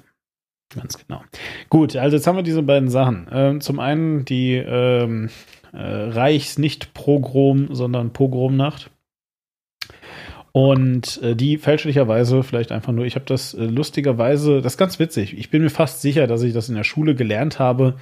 Ganz 0.75 0.99
genau. 0.99 1.23
Gut, 1.71 1.97
also 1.97 2.17
jetzt 2.17 2.27
haben 2.27 2.37
wir 2.37 2.43
diese 2.43 2.63
beiden 2.63 2.91
Sachen. 2.91 3.27
Ähm, 3.33 3.61
zum 3.63 3.81
einen 3.81 4.27
die 4.27 4.55
ähm, 4.55 5.31
äh, 5.73 5.79
Reichs 5.79 6.59
nicht 6.59 6.95
Pogrom, 6.95 7.75
sondern 7.75 8.13
Pogromnacht. 8.13 8.91
Und 10.53 11.23
äh, 11.23 11.37
die 11.37 11.59
fälschlicherweise, 11.59 12.43
vielleicht 12.43 12.73
einfach 12.73 12.93
nur, 12.93 13.05
ich 13.05 13.15
habe 13.15 13.27
das 13.27 13.55
äh, 13.55 13.65
lustigerweise, 13.65 14.61
das 14.61 14.75
ist 14.75 14.79
ganz 14.79 14.99
witzig. 14.99 15.37
Ich 15.37 15.51
bin 15.51 15.63
mir 15.63 15.71
fast 15.71 16.03
sicher, 16.03 16.27
dass 16.27 16.43
ich 16.43 16.53
das 16.53 16.69
in 16.69 16.75
der 16.75 16.85
Schule 16.85 17.15
gelernt 17.15 17.59
habe, 17.59 17.97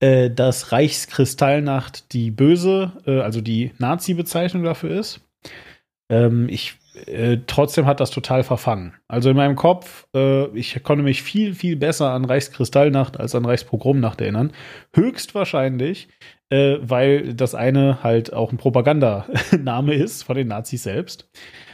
äh, 0.00 0.30
dass 0.30 0.72
Reichskristallnacht 0.72 2.12
die 2.12 2.30
böse, 2.30 2.92
äh, 3.06 3.20
also 3.20 3.40
die 3.40 3.72
Nazi-Bezeichnung 3.78 4.64
dafür 4.64 4.98
ist. 4.98 5.20
Ähm, 6.10 6.48
ich 6.48 6.74
äh, 7.06 7.38
trotzdem 7.46 7.86
hat 7.86 8.00
das 8.00 8.10
total 8.10 8.44
verfangen. 8.44 8.94
Also 9.08 9.30
in 9.30 9.36
meinem 9.36 9.56
Kopf, 9.56 10.06
äh, 10.14 10.46
ich 10.56 10.82
konnte 10.82 11.02
mich 11.02 11.22
viel, 11.22 11.54
viel 11.54 11.76
besser 11.76 12.10
an 12.10 12.24
Reichskristallnacht 12.24 13.18
als 13.18 13.34
an 13.34 13.44
Reichspogromnacht 13.44 14.20
erinnern. 14.20 14.52
Höchstwahrscheinlich, 14.94 16.08
äh, 16.54 16.78
weil 16.80 17.34
das 17.34 17.54
eine 17.54 18.02
halt 18.04 18.32
auch 18.32 18.52
ein 18.52 18.58
Propagandaname 18.58 19.94
ist 19.94 20.22
von 20.22 20.36
den 20.36 20.48
Nazis 20.48 20.84
selbst. 20.84 21.28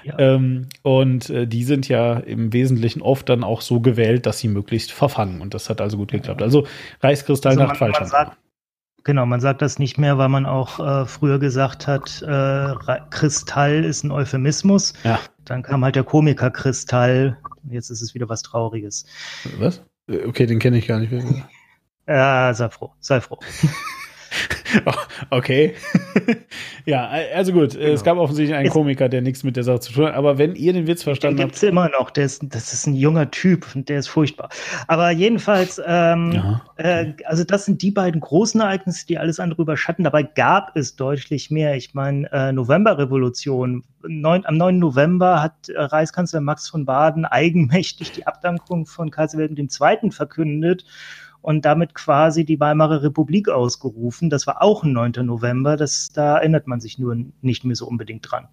Ja. 0.04 0.18
Ähm, 0.18 0.68
und 0.82 1.28
äh, 1.28 1.46
die 1.46 1.64
sind 1.64 1.86
ja 1.88 2.14
im 2.14 2.52
Wesentlichen 2.54 3.02
oft 3.02 3.28
dann 3.28 3.44
auch 3.44 3.60
so 3.60 3.80
gewählt, 3.80 4.24
dass 4.24 4.38
sie 4.38 4.48
möglichst 4.48 4.92
verfangen. 4.92 5.42
Und 5.42 5.52
das 5.52 5.68
hat 5.68 5.82
also 5.82 5.98
gut 5.98 6.12
geklappt. 6.12 6.40
Also 6.40 6.66
Reichskristallnacht 7.02 7.82
also 7.82 7.94
falsch. 8.08 8.30
Genau, 9.04 9.26
man 9.26 9.40
sagt 9.40 9.60
das 9.60 9.78
nicht 9.78 9.98
mehr, 9.98 10.16
weil 10.18 10.28
man 10.28 10.46
auch 10.46 10.78
äh, 10.78 11.06
früher 11.06 11.38
gesagt 11.38 11.86
hat, 11.86 12.22
äh, 12.22 12.74
Kristall 13.10 13.84
ist 13.84 14.04
ein 14.04 14.10
Euphemismus. 14.10 14.94
Ja. 15.04 15.20
Dann 15.44 15.62
kam 15.62 15.84
halt 15.84 15.96
der 15.96 16.04
Komiker 16.04 16.50
Kristall. 16.50 17.38
Jetzt 17.68 17.90
ist 17.90 18.02
es 18.02 18.14
wieder 18.14 18.28
was 18.28 18.42
Trauriges. 18.42 19.04
Was? 19.58 19.82
Okay, 20.08 20.46
den 20.46 20.58
kenne 20.58 20.78
ich 20.78 20.86
gar 20.86 21.00
nicht 21.00 21.12
mehr. 21.12 21.24
Ja, 22.08 22.52
sei 22.54 22.68
froh, 22.70 22.90
sei 22.98 23.20
froh. 23.20 23.38
okay. 25.30 25.74
ja, 26.86 27.08
also 27.34 27.52
gut. 27.52 27.72
Genau. 27.72 27.84
Es 27.92 28.04
gab 28.04 28.18
offensichtlich 28.18 28.56
einen 28.56 28.70
Komiker, 28.70 29.08
der 29.08 29.22
nichts 29.22 29.42
mit 29.42 29.56
der 29.56 29.64
Sache 29.64 29.80
zu 29.80 29.92
tun 29.92 30.06
hat. 30.06 30.14
Aber 30.14 30.38
wenn 30.38 30.54
ihr 30.54 30.72
den 30.72 30.86
Witz 30.86 31.02
verstanden 31.02 31.38
den 31.38 31.44
habt. 31.44 31.52
Gibt's 31.52 31.62
immer 31.62 31.88
noch. 31.88 32.10
Der 32.10 32.24
ist, 32.24 32.42
das 32.48 32.72
ist 32.72 32.86
ein 32.86 32.94
junger 32.94 33.30
Typ 33.30 33.66
und 33.74 33.88
der 33.88 33.98
ist 33.98 34.08
furchtbar. 34.08 34.48
Aber 34.86 35.10
jedenfalls, 35.10 35.80
ähm, 35.84 36.60
äh, 36.76 37.12
also 37.24 37.44
das 37.44 37.64
sind 37.64 37.82
die 37.82 37.90
beiden 37.90 38.20
großen 38.20 38.60
Ereignisse, 38.60 39.06
die 39.06 39.18
alles 39.18 39.40
andere 39.40 39.62
überschatten. 39.62 40.04
Dabei 40.04 40.22
gab 40.22 40.76
es 40.76 40.96
deutlich 40.96 41.50
mehr. 41.50 41.76
Ich 41.76 41.94
meine, 41.94 42.30
äh, 42.32 42.52
Novemberrevolution. 42.52 43.84
Neun, 44.06 44.46
am 44.46 44.56
9. 44.56 44.78
November 44.78 45.42
hat 45.42 45.68
äh, 45.68 45.80
Reichskanzler 45.80 46.40
Max 46.40 46.68
von 46.68 46.84
Baden 46.84 47.24
eigenmächtig 47.24 48.12
die 48.12 48.26
Abdankung 48.26 48.86
von 48.86 49.10
Kaiser 49.10 49.38
Wilhelm 49.38 49.56
II. 49.58 50.10
verkündet 50.10 50.84
und 51.42 51.64
damit 51.64 51.94
quasi 51.94 52.44
die 52.44 52.60
Weimarer 52.60 53.02
Republik 53.02 53.48
ausgerufen. 53.48 54.30
Das 54.30 54.46
war 54.46 54.62
auch 54.62 54.82
ein 54.82 54.92
9. 54.92 55.12
November. 55.24 55.76
Das, 55.76 56.08
da 56.12 56.38
erinnert 56.38 56.66
man 56.66 56.80
sich 56.80 56.98
nur 56.98 57.16
nicht 57.40 57.64
mehr 57.64 57.76
so 57.76 57.86
unbedingt 57.86 58.30
dran. 58.30 58.48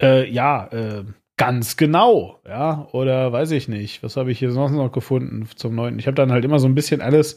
Äh, 0.00 0.30
ja, 0.30 0.66
äh, 0.68 1.04
ganz 1.36 1.76
genau, 1.76 2.40
ja, 2.46 2.88
oder 2.92 3.32
weiß 3.32 3.50
ich 3.52 3.68
nicht. 3.68 4.02
Was 4.02 4.16
habe 4.16 4.32
ich 4.32 4.38
hier 4.38 4.50
sonst 4.52 4.72
noch 4.72 4.92
gefunden 4.92 5.48
zum 5.54 5.74
9. 5.74 5.98
Ich 5.98 6.06
habe 6.06 6.14
dann 6.14 6.32
halt 6.32 6.44
immer 6.44 6.58
so 6.58 6.66
ein 6.66 6.74
bisschen 6.74 7.00
alles 7.00 7.36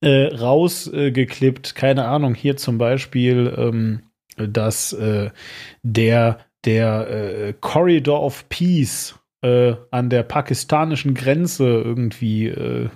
äh, 0.00 0.34
rausgeklippt. 0.34 1.74
Keine 1.74 2.06
Ahnung, 2.06 2.34
hier 2.34 2.56
zum 2.56 2.78
Beispiel, 2.78 3.54
ähm, 3.56 4.02
dass 4.36 4.92
äh, 4.92 5.30
der 5.82 6.38
der 6.64 7.08
äh, 7.08 7.54
Corridor 7.60 8.22
of 8.22 8.48
Peace 8.48 9.18
äh, 9.42 9.74
an 9.90 10.10
der 10.10 10.22
pakistanischen 10.22 11.14
Grenze 11.14 11.64
irgendwie 11.64 12.46
äh, 12.48 12.88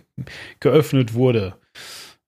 geöffnet 0.61 1.15
wurde. 1.15 1.55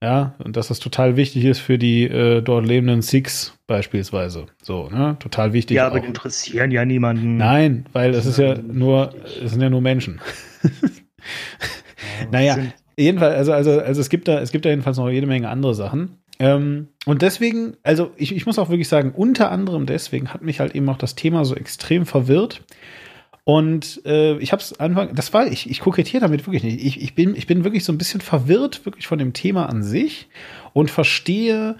Ja, 0.01 0.37
und 0.39 0.57
dass 0.57 0.69
das 0.69 0.79
total 0.79 1.17
wichtig 1.17 1.45
ist 1.45 1.59
für 1.59 1.77
die 1.77 2.05
äh, 2.05 2.41
dort 2.41 2.65
lebenden 2.67 3.03
Sikhs 3.03 3.59
beispielsweise. 3.67 4.47
So, 4.63 4.89
ne? 4.91 5.17
Total 5.19 5.53
wichtig. 5.53 5.77
Ja, 5.77 5.89
aber 5.89 5.99
die 5.99 6.07
interessieren 6.07 6.71
ja 6.71 6.85
niemanden. 6.85 7.37
Nein, 7.37 7.87
weil 7.93 8.15
es 8.15 8.25
ist 8.25 8.39
ja 8.39 8.57
nur, 8.57 9.13
es 9.45 9.51
sind 9.51 9.61
ja 9.61 9.71
nur 9.71 9.81
Menschen. 9.81 10.21
naja, 12.31 12.59
jedenfalls, 12.97 13.35
also, 13.35 13.53
also, 13.53 13.81
also 13.81 14.01
es 14.01 14.09
gibt 14.09 14.29
da, 14.29 14.41
es 14.41 14.53
gibt 14.53 14.65
da 14.65 14.71
jedenfalls 14.71 14.99
noch 14.99 15.11
jede 15.11 15.27
Menge 15.27 15.49
andere 15.49 15.75
Sachen. 15.75 16.19
Ähm, 16.39 16.89
und 17.05 17.23
deswegen, 17.23 17.77
also 17.83 18.13
ich, 18.17 18.35
ich 18.35 18.47
muss 18.47 18.59
auch 18.59 18.69
wirklich 18.69 18.89
sagen, 18.89 19.13
unter 19.17 19.51
anderem 19.51 19.87
deswegen 19.87 20.33
hat 20.33 20.43
mich 20.43 20.61
halt 20.61 20.75
eben 20.75 20.89
auch 20.89 20.99
das 20.99 21.17
Thema 21.17 21.45
so 21.45 21.57
extrem 21.57 22.07
verwirrt, 22.07 22.63
und 23.49 24.03
äh, 24.05 24.37
ich 24.41 24.53
habe 24.53 24.61
es 24.61 24.79
Anfang, 24.79 25.15
das 25.15 25.33
war, 25.33 25.47
ich, 25.47 25.71
ich 25.71 25.81
kokettiere 25.81 26.21
damit 26.21 26.47
wirklich 26.47 26.63
nicht. 26.63 26.85
Ich, 26.85 27.01
ich, 27.01 27.15
bin, 27.15 27.35
ich 27.35 27.47
bin 27.47 27.65
wirklich 27.65 27.83
so 27.83 27.95
ein 27.95 27.97
bisschen 27.97 28.21
verwirrt, 28.21 28.85
wirklich 28.85 29.07
von 29.07 29.19
dem 29.19 29.33
Thema 29.33 29.71
an 29.71 29.83
sich 29.83 30.29
und 30.75 30.91
verstehe 30.91 31.79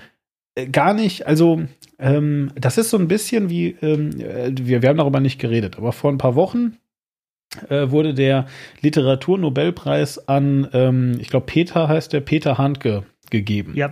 äh, 0.55 0.67
gar 0.67 0.95
nicht, 0.95 1.27
also 1.27 1.65
ähm, 1.99 2.53
das 2.55 2.79
ist 2.79 2.89
so 2.89 2.97
ein 2.97 3.07
bisschen 3.07 3.51
wie, 3.51 3.77
ähm, 3.83 4.19
äh, 4.19 4.51
wir, 4.55 4.81
wir 4.81 4.89
haben 4.89 4.97
darüber 4.97 5.21
nicht 5.21 5.39
geredet, 5.39 5.77
aber 5.77 5.93
vor 5.93 6.11
ein 6.11 6.17
paar 6.17 6.37
Wochen 6.37 6.79
äh, 7.69 7.91
wurde 7.91 8.15
der 8.15 8.47
Literaturnobelpreis 8.81 10.27
an, 10.27 10.69
ähm, 10.73 11.19
ich 11.21 11.29
glaube, 11.29 11.45
Peter 11.45 11.87
heißt 11.87 12.15
der, 12.15 12.21
Peter 12.21 12.57
Handke 12.57 13.05
gegeben. 13.29 13.75
Ja. 13.75 13.91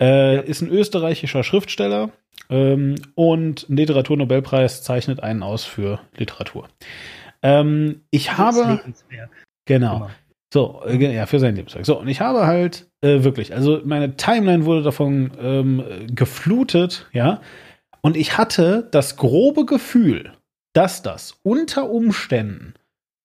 Äh, 0.00 0.34
ja. 0.34 0.40
Ist 0.40 0.60
ein 0.60 0.70
österreichischer 0.70 1.44
Schriftsteller, 1.44 2.10
ähm, 2.48 2.96
und 3.14 3.68
ein 3.68 3.76
Literaturnobelpreis 3.76 4.82
zeichnet 4.82 5.22
einen 5.22 5.42
aus 5.42 5.64
für 5.64 6.00
Literatur. 6.16 6.68
Ähm, 7.42 8.02
ich 8.10 8.36
habe. 8.36 8.80
Genau. 9.66 10.10
So, 10.52 10.82
äh, 10.86 11.14
ja, 11.14 11.26
für 11.26 11.40
sein 11.40 11.56
Lebenswerk. 11.56 11.86
So, 11.86 11.98
und 11.98 12.08
ich 12.08 12.20
habe 12.20 12.46
halt 12.46 12.88
äh, 13.00 13.24
wirklich, 13.24 13.52
also 13.54 13.80
meine 13.84 14.16
Timeline 14.16 14.64
wurde 14.64 14.82
davon 14.82 15.32
ähm, 15.40 15.84
geflutet, 16.08 17.06
ja. 17.12 17.40
Und 18.00 18.16
ich 18.16 18.38
hatte 18.38 18.86
das 18.92 19.16
grobe 19.16 19.66
Gefühl, 19.66 20.32
dass 20.72 21.02
das 21.02 21.40
unter 21.42 21.90
Umständen 21.90 22.74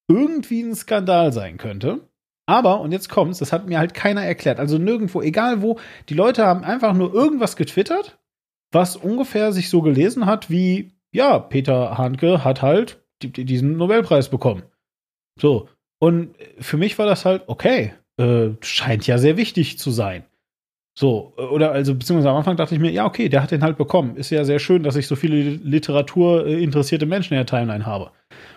irgendwie 0.08 0.62
ein 0.62 0.76
Skandal 0.76 1.32
sein 1.32 1.58
könnte. 1.58 2.02
Aber, 2.48 2.82
und 2.82 2.92
jetzt 2.92 3.10
kommt's, 3.10 3.38
das 3.38 3.54
hat 3.54 3.68
mir 3.68 3.78
halt 3.78 3.94
keiner 3.94 4.24
erklärt. 4.26 4.60
Also 4.60 4.78
nirgendwo, 4.78 5.22
egal 5.22 5.62
wo, 5.62 5.80
die 6.10 6.16
Leute 6.16 6.46
haben 6.46 6.64
einfach 6.64 6.94
nur 6.94 7.14
irgendwas 7.14 7.56
getwittert 7.56 8.18
was 8.72 8.96
ungefähr 8.96 9.52
sich 9.52 9.70
so 9.70 9.82
gelesen 9.82 10.26
hat 10.26 10.50
wie, 10.50 10.92
ja, 11.12 11.40
Peter 11.40 11.98
Hanke 11.98 12.44
hat 12.44 12.62
halt 12.62 13.02
diesen 13.22 13.78
Nobelpreis 13.78 14.30
bekommen. 14.30 14.64
So. 15.40 15.70
Und 16.00 16.36
für 16.60 16.78
mich 16.78 16.98
war 16.98 17.06
das 17.06 17.26
halt, 17.26 17.44
okay, 17.48 17.94
äh, 18.18 18.50
scheint 18.62 19.06
ja 19.06 19.18
sehr 19.18 19.38
wichtig 19.38 19.78
zu 19.78 19.92
sein. 19.92 20.24
So, 20.98 21.34
oder 21.38 21.72
also, 21.72 21.96
beziehungsweise 21.96 22.30
am 22.30 22.38
Anfang 22.38 22.58
dachte 22.58 22.76
ich 22.76 22.82
mir, 22.82 22.92
ja, 22.92 23.06
okay, 23.06 23.30
der 23.30 23.42
hat 23.42 23.52
den 23.52 23.64
halt 23.64 23.78
bekommen. 23.78 24.18
Ist 24.18 24.30
ja 24.30 24.44
sehr 24.44 24.60
schön, 24.60 24.84
dass 24.84 24.96
ich 24.98 25.08
so 25.08 25.16
viele 25.16 25.38
literaturinteressierte 25.42 27.06
Menschen 27.06 27.34
in 27.34 27.40
der 27.40 27.46
Timeline 27.46 27.86
habe. 27.86 28.12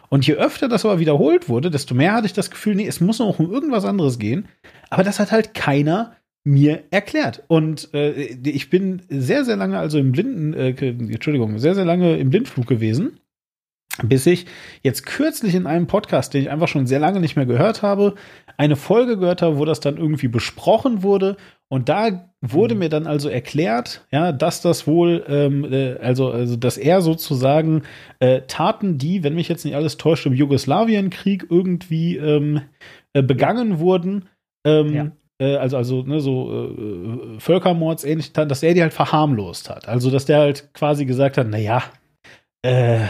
Und 0.09 0.27
je 0.27 0.35
öfter 0.35 0.69
das 0.69 0.85
aber 0.85 0.99
wiederholt 0.99 1.49
wurde, 1.49 1.71
desto 1.71 1.95
mehr 1.95 2.13
hatte 2.13 2.27
ich 2.27 2.33
das 2.33 2.51
Gefühl, 2.51 2.75
nee, 2.75 2.87
es 2.87 3.01
muss 3.01 3.21
noch 3.21 3.39
um 3.39 3.53
irgendwas 3.53 3.85
anderes 3.85 4.19
gehen. 4.19 4.49
Aber 4.91 5.05
das 5.05 5.21
hat 5.21 5.33
halt 5.33 5.55
keiner 5.55 6.17
mir 6.45 6.85
erklärt. 6.91 7.43
Und 7.49 7.93
äh, 7.95 8.13
ich 8.13 8.69
bin 8.69 9.03
sehr, 9.09 9.45
sehr 9.45 9.57
lange, 9.57 9.79
also 9.79 9.99
im 9.99 10.13
Blinden, 10.13 10.53
äh, 10.53 10.71
Entschuldigung, 10.71 11.59
sehr, 11.59 11.75
sehr 11.75 11.87
lange 11.87 12.17
im 12.19 12.29
Blindflug 12.29 12.67
gewesen, 12.67 13.19
bis 14.03 14.27
ich 14.27 14.47
jetzt 14.83 15.07
kürzlich 15.07 15.55
in 15.55 15.67
einem 15.67 15.87
Podcast, 15.87 16.35
den 16.35 16.43
ich 16.43 16.51
einfach 16.51 16.69
schon 16.69 16.87
sehr 16.87 16.99
lange 16.99 17.21
nicht 17.21 17.37
mehr 17.37 17.47
gehört 17.47 17.83
habe, 17.83 18.15
eine 18.59 18.77
Folge 18.77 19.17
gehört 19.17 19.41
habe, 19.41 19.59
wo 19.59 19.65
das 19.65 19.81
dann 19.81 19.97
irgendwie 19.97 20.29
besprochen 20.29 21.03
wurde. 21.03 21.37
Und 21.69 21.89
da 21.89 22.31
wurde 22.43 22.75
mhm. 22.75 22.81
mir 22.81 22.89
dann 22.91 23.07
also 23.07 23.31
erklärt, 23.31 24.07
ja, 24.11 24.31
dass 24.31 24.61
das 24.61 24.87
wohl, 24.87 25.25
ähm, 25.27 25.65
äh, 25.73 25.95
also, 25.95 26.31
also, 26.31 26.57
dass 26.57 26.77
er 26.77 27.01
sozusagen 27.01 27.83
äh, 28.19 28.43
Taten, 28.43 28.99
die, 28.99 29.25
wenn 29.25 29.35
mich 29.35 29.49
jetzt 29.49 29.65
nicht 29.65 29.77
alles 29.77 29.97
täuscht, 29.97 30.27
im 30.27 30.35
Jugoslawienkrieg 30.35 31.47
irgendwie 31.49 32.17
ähm, 32.19 32.61
äh, 33.15 33.23
begangen 33.23 33.79
wurden, 33.79 34.29
ähm, 34.67 34.93
ja 34.93 35.11
äh, 35.39 35.57
also, 35.57 35.77
also 35.77 36.03
ne, 36.03 36.21
so 36.21 36.69
äh, 37.37 37.41
Völkermordsähnlich, 37.41 38.33
dass 38.33 38.63
er 38.63 38.75
die 38.75 38.83
halt 38.83 38.95
verharmlost 38.95 39.71
hat. 39.71 39.89
Also, 39.89 40.11
dass 40.11 40.27
der 40.27 40.39
halt 40.39 40.73
quasi 40.75 41.05
gesagt 41.05 41.39
hat, 41.39 41.49
naja, 41.49 41.83
äh, 42.63 43.05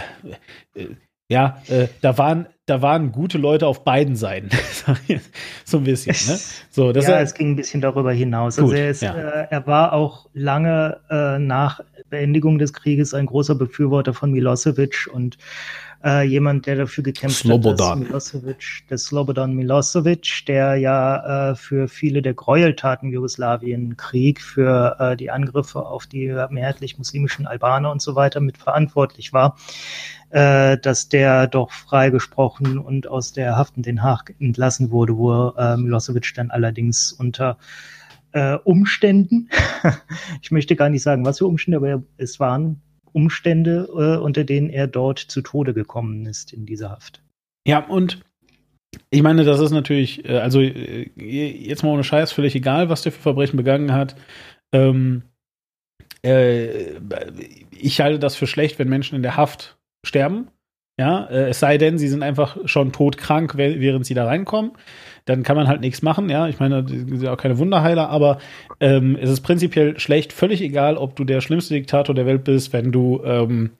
äh, 0.74 0.88
ja, 1.30 1.62
äh, 1.68 1.88
da 2.02 2.18
waren, 2.18 2.46
da 2.66 2.82
waren 2.82 3.10
gute 3.12 3.38
Leute 3.38 3.66
auf 3.66 3.84
beiden 3.84 4.14
Seiten. 4.14 4.50
so 5.64 5.78
ein 5.78 5.84
bisschen, 5.84 6.12
ne? 6.12 6.38
So, 6.70 6.92
das 6.92 7.06
ja, 7.06 7.20
es 7.20 7.34
ging 7.34 7.52
ein 7.52 7.56
bisschen 7.56 7.80
darüber 7.80 8.12
hinaus. 8.12 8.58
Also 8.58 8.68
gut, 8.68 8.74
also 8.74 8.82
er, 8.82 8.90
ist, 8.90 9.02
ja. 9.02 9.14
äh, 9.14 9.46
er 9.50 9.66
war 9.66 9.92
auch 9.94 10.28
lange 10.34 11.00
äh, 11.10 11.38
nach 11.38 11.80
Beendigung 12.10 12.58
des 12.58 12.72
Krieges 12.72 13.14
ein 13.14 13.26
großer 13.26 13.54
Befürworter 13.54 14.12
von 14.12 14.32
Milosevic 14.32 15.08
und 15.12 15.38
äh, 16.04 16.22
jemand, 16.22 16.66
der 16.66 16.76
dafür 16.76 17.02
gekämpft 17.02 17.38
Slobodan. 17.38 18.00
hat, 18.00 18.06
Milosevic, 18.06 18.84
der 18.90 18.98
Slobodan 18.98 19.54
Milosevic, 19.54 20.44
der 20.46 20.76
ja 20.76 21.50
äh, 21.50 21.56
für 21.56 21.88
viele 21.88 22.20
der 22.20 22.34
Gräueltaten 22.34 23.10
Jugoslawien 23.10 23.96
Krieg, 23.96 24.40
für 24.40 24.96
äh, 24.98 25.16
die 25.16 25.30
Angriffe 25.30 25.86
auf 25.86 26.06
die 26.06 26.26
mehrheitlich 26.50 26.98
muslimischen 26.98 27.46
Albaner 27.46 27.90
und 27.90 28.02
so 28.02 28.14
weiter 28.14 28.40
mit 28.40 28.58
verantwortlich 28.58 29.32
war, 29.32 29.56
äh, 30.30 30.76
dass 30.76 31.08
der 31.08 31.46
doch 31.46 31.70
freigesprochen 31.72 32.78
und 32.78 33.06
aus 33.06 33.32
der 33.32 33.56
Haft 33.56 33.76
in 33.76 33.82
Den 33.82 34.02
Haag 34.02 34.34
entlassen 34.38 34.90
wurde, 34.90 35.16
wo 35.16 35.48
äh, 35.56 35.76
Milosevic 35.76 36.34
dann 36.34 36.50
allerdings 36.50 37.12
unter 37.12 37.56
äh, 38.32 38.56
Umständen, 38.64 39.48
ich 40.42 40.50
möchte 40.50 40.76
gar 40.76 40.90
nicht 40.90 41.02
sagen, 41.02 41.24
was 41.24 41.38
für 41.38 41.46
Umstände, 41.46 41.78
aber 41.78 42.02
es 42.18 42.38
waren 42.40 42.82
Umstände, 43.14 43.88
äh, 43.94 44.22
unter 44.22 44.44
denen 44.44 44.68
er 44.68 44.87
dort 44.87 45.18
zu 45.18 45.40
Tode 45.40 45.72
gekommen 45.72 46.27
ist 46.27 46.53
in 46.53 46.66
dieser 46.66 46.90
Haft. 46.90 47.22
Ja, 47.66 47.87
und 47.87 48.20
ich 49.11 49.22
meine, 49.22 49.44
das 49.44 49.61
ist 49.61 49.70
natürlich, 49.70 50.29
äh, 50.29 50.38
also 50.38 50.61
äh, 50.61 51.11
jetzt 51.16 51.83
mal 51.83 51.90
ohne 51.90 52.05
Scheiß, 52.05 52.33
völlig 52.33 52.55
egal, 52.55 52.88
was 52.88 53.03
der 53.03 53.12
für 53.12 53.20
Verbrechen 53.20 53.57
begangen 53.57 53.92
hat. 53.92 54.16
Ähm, 54.72 55.22
äh, 56.22 56.94
ich 57.70 58.00
halte 58.00 58.18
das 58.18 58.37
für 58.37 58.46
schlecht, 58.46 58.79
wenn 58.79 58.88
Menschen 58.88 59.16
in 59.16 59.22
der 59.22 59.37
Haft 59.37 59.79
sterben. 60.05 60.48
Ja, 60.98 61.24
äh, 61.24 61.48
es 61.48 61.59
sei 61.59 61.76
denn, 61.76 61.98
sie 61.98 62.09
sind 62.09 62.22
einfach 62.22 62.57
schon 62.66 62.92
todkrank, 62.92 63.57
während 63.57 64.07
sie 64.07 64.14
da 64.14 64.26
reinkommen. 64.26 64.72
Dann 65.24 65.42
kann 65.42 65.57
man 65.57 65.66
halt 65.66 65.80
nichts 65.80 66.02
machen. 66.02 66.28
Ja, 66.28 66.48
ich 66.48 66.61
meine, 66.61 66.85
die 66.85 67.16
sind 67.16 67.26
auch 67.26 67.37
keine 67.37 67.59
Wunderheiler, 67.59 68.11
aber 68.11 68.38
ähm, 68.78 69.16
es 69.20 69.30
ist 69.30 69.40
prinzipiell 69.40 69.98
schlecht, 69.98 70.33
völlig 70.33 70.61
egal, 70.61 70.96
ob 70.96 71.16
du 71.16 71.24
der 71.24 71.40
schlimmste 71.40 71.74
Diktator 71.74 72.14
der 72.14 72.26
Welt 72.26 72.44
bist, 72.44 72.72
wenn 72.72 72.92
du 72.92 73.22
ähm, 73.24 73.70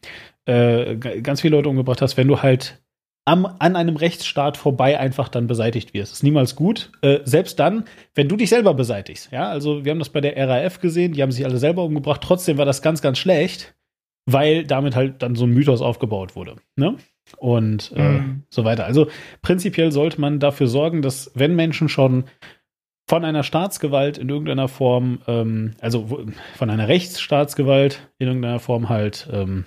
äh, 0.47 0.97
ganz 0.97 1.43
viele 1.43 1.57
Leute 1.57 1.69
umgebracht 1.69 2.03
hast, 2.03 2.17
wenn 2.17 2.29
du 2.29 2.43
halt 2.43 2.83
am, 3.27 3.47
an 3.59 3.77
einem 3.77 3.97
Rechtsstaat 3.97 4.57
vorbei 4.57 4.99
einfach 4.99 5.29
dann 5.29 5.47
beseitigt 5.47 5.95
wirst. 5.95 6.13
Das 6.13 6.19
ist 6.19 6.23
niemals 6.23 6.57
gut. 6.57 6.91
Äh, 7.01 7.21
selbst 7.25 7.59
dann, 7.59 7.85
wenn 8.15 8.29
du 8.29 8.37
dich 8.37 8.51
selber 8.51 8.75
beseitigst. 8.75 9.31
Ja, 9.33 9.49
also 9.49 9.85
wir 9.85 9.93
haben 9.93 9.99
das 9.99 10.11
bei 10.11 10.21
der 10.21 10.37
RAF 10.37 10.81
gesehen, 10.81 11.13
die 11.13 11.23
haben 11.23 11.33
sich 11.33 11.45
alle 11.45 11.59
selber 11.59 11.85
umgebracht. 11.85 12.23
Trotzdem 12.23 12.59
war 12.59 12.67
das 12.67 12.83
ganz, 12.83 13.01
ganz 13.01 13.19
schlecht, 13.19 13.75
weil 14.27 14.65
damit 14.65 14.97
halt 14.97 15.23
dann 15.23 15.35
so 15.35 15.45
ein 15.45 15.51
Mythos 15.51 15.81
aufgebaut 15.81 16.37
wurde. 16.37 16.57
Ne? 16.77 16.97
Und 17.39 17.93
äh, 17.97 18.21
mhm. 18.21 18.43
so 18.51 18.65
weiter. 18.65 18.85
Also 18.85 19.09
prinzipiell 19.43 19.93
sollte 19.93 20.21
man 20.21 20.41
dafür 20.41 20.67
sorgen, 20.67 21.03
dass 21.03 21.31
wenn 21.35 21.57
Menschen 21.57 21.89
schon 21.89 22.25
von 23.09 23.25
einer 23.25 23.43
Staatsgewalt 23.43 24.19
in 24.19 24.29
irgendeiner 24.29 24.69
Form, 24.69 25.21
ähm, 25.27 25.73
also 25.81 26.25
von 26.57 26.71
einer 26.71 26.89
Rechtsstaatsgewalt 26.89 28.11
in 28.19 28.29
irgendeiner 28.29 28.61
Form 28.61 28.89
halt 28.89 29.29
ähm, 29.33 29.67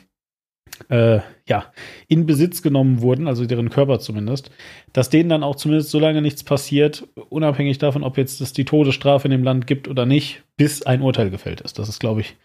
äh, 0.90 1.20
ja, 1.48 1.72
in 2.08 2.26
Besitz 2.26 2.62
genommen 2.62 3.02
wurden, 3.02 3.28
also 3.28 3.46
deren 3.46 3.70
Körper 3.70 4.00
zumindest, 4.00 4.52
dass 4.94 5.10
denen 5.10 5.30
dann 5.30 5.44
auch 5.44 5.56
zumindest 5.56 5.90
so 5.90 6.00
lange 6.00 6.22
nichts 6.22 6.44
passiert, 6.44 7.08
unabhängig 7.30 7.78
davon, 7.78 8.04
ob 8.04 8.18
jetzt 8.18 8.42
es 8.42 8.54
die 8.54 8.66
Todesstrafe 8.66 9.28
in 9.28 9.32
dem 9.32 9.44
Land 9.44 9.68
gibt 9.68 9.88
oder 9.88 10.06
nicht, 10.06 10.44
bis 10.56 10.84
ein 10.84 11.02
Urteil 11.02 11.30
gefällt 11.30 11.62
ist. 11.62 11.80
Das 11.80 11.90
ist, 11.90 12.00
glaube 12.00 12.22
ich, 12.22 12.36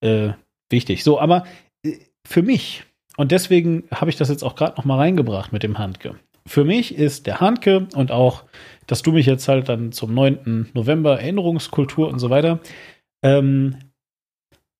äh, 0.00 0.30
wichtig. 0.70 1.04
So, 1.04 1.20
aber 1.20 1.44
äh, 1.84 1.98
für 2.26 2.42
mich, 2.42 2.84
und 3.16 3.32
deswegen 3.32 3.84
habe 3.90 4.10
ich 4.10 4.16
das 4.16 4.28
jetzt 4.28 4.42
auch 4.42 4.56
gerade 4.56 4.76
noch 4.76 4.84
mal 4.84 4.96
reingebracht 4.96 5.52
mit 5.52 5.62
dem 5.62 5.78
Handke. 5.78 6.16
Für 6.46 6.64
mich 6.64 6.94
ist 6.94 7.26
der 7.26 7.40
Handke 7.40 7.88
und 7.94 8.12
auch, 8.12 8.44
dass 8.86 9.02
du 9.02 9.12
mich 9.12 9.26
jetzt 9.26 9.48
halt 9.48 9.68
dann 9.68 9.90
zum 9.92 10.14
9. 10.14 10.70
November 10.74 11.20
Erinnerungskultur 11.20 12.08
und 12.08 12.20
so 12.20 12.30
weiter 12.30 12.60
ähm, 13.24 13.78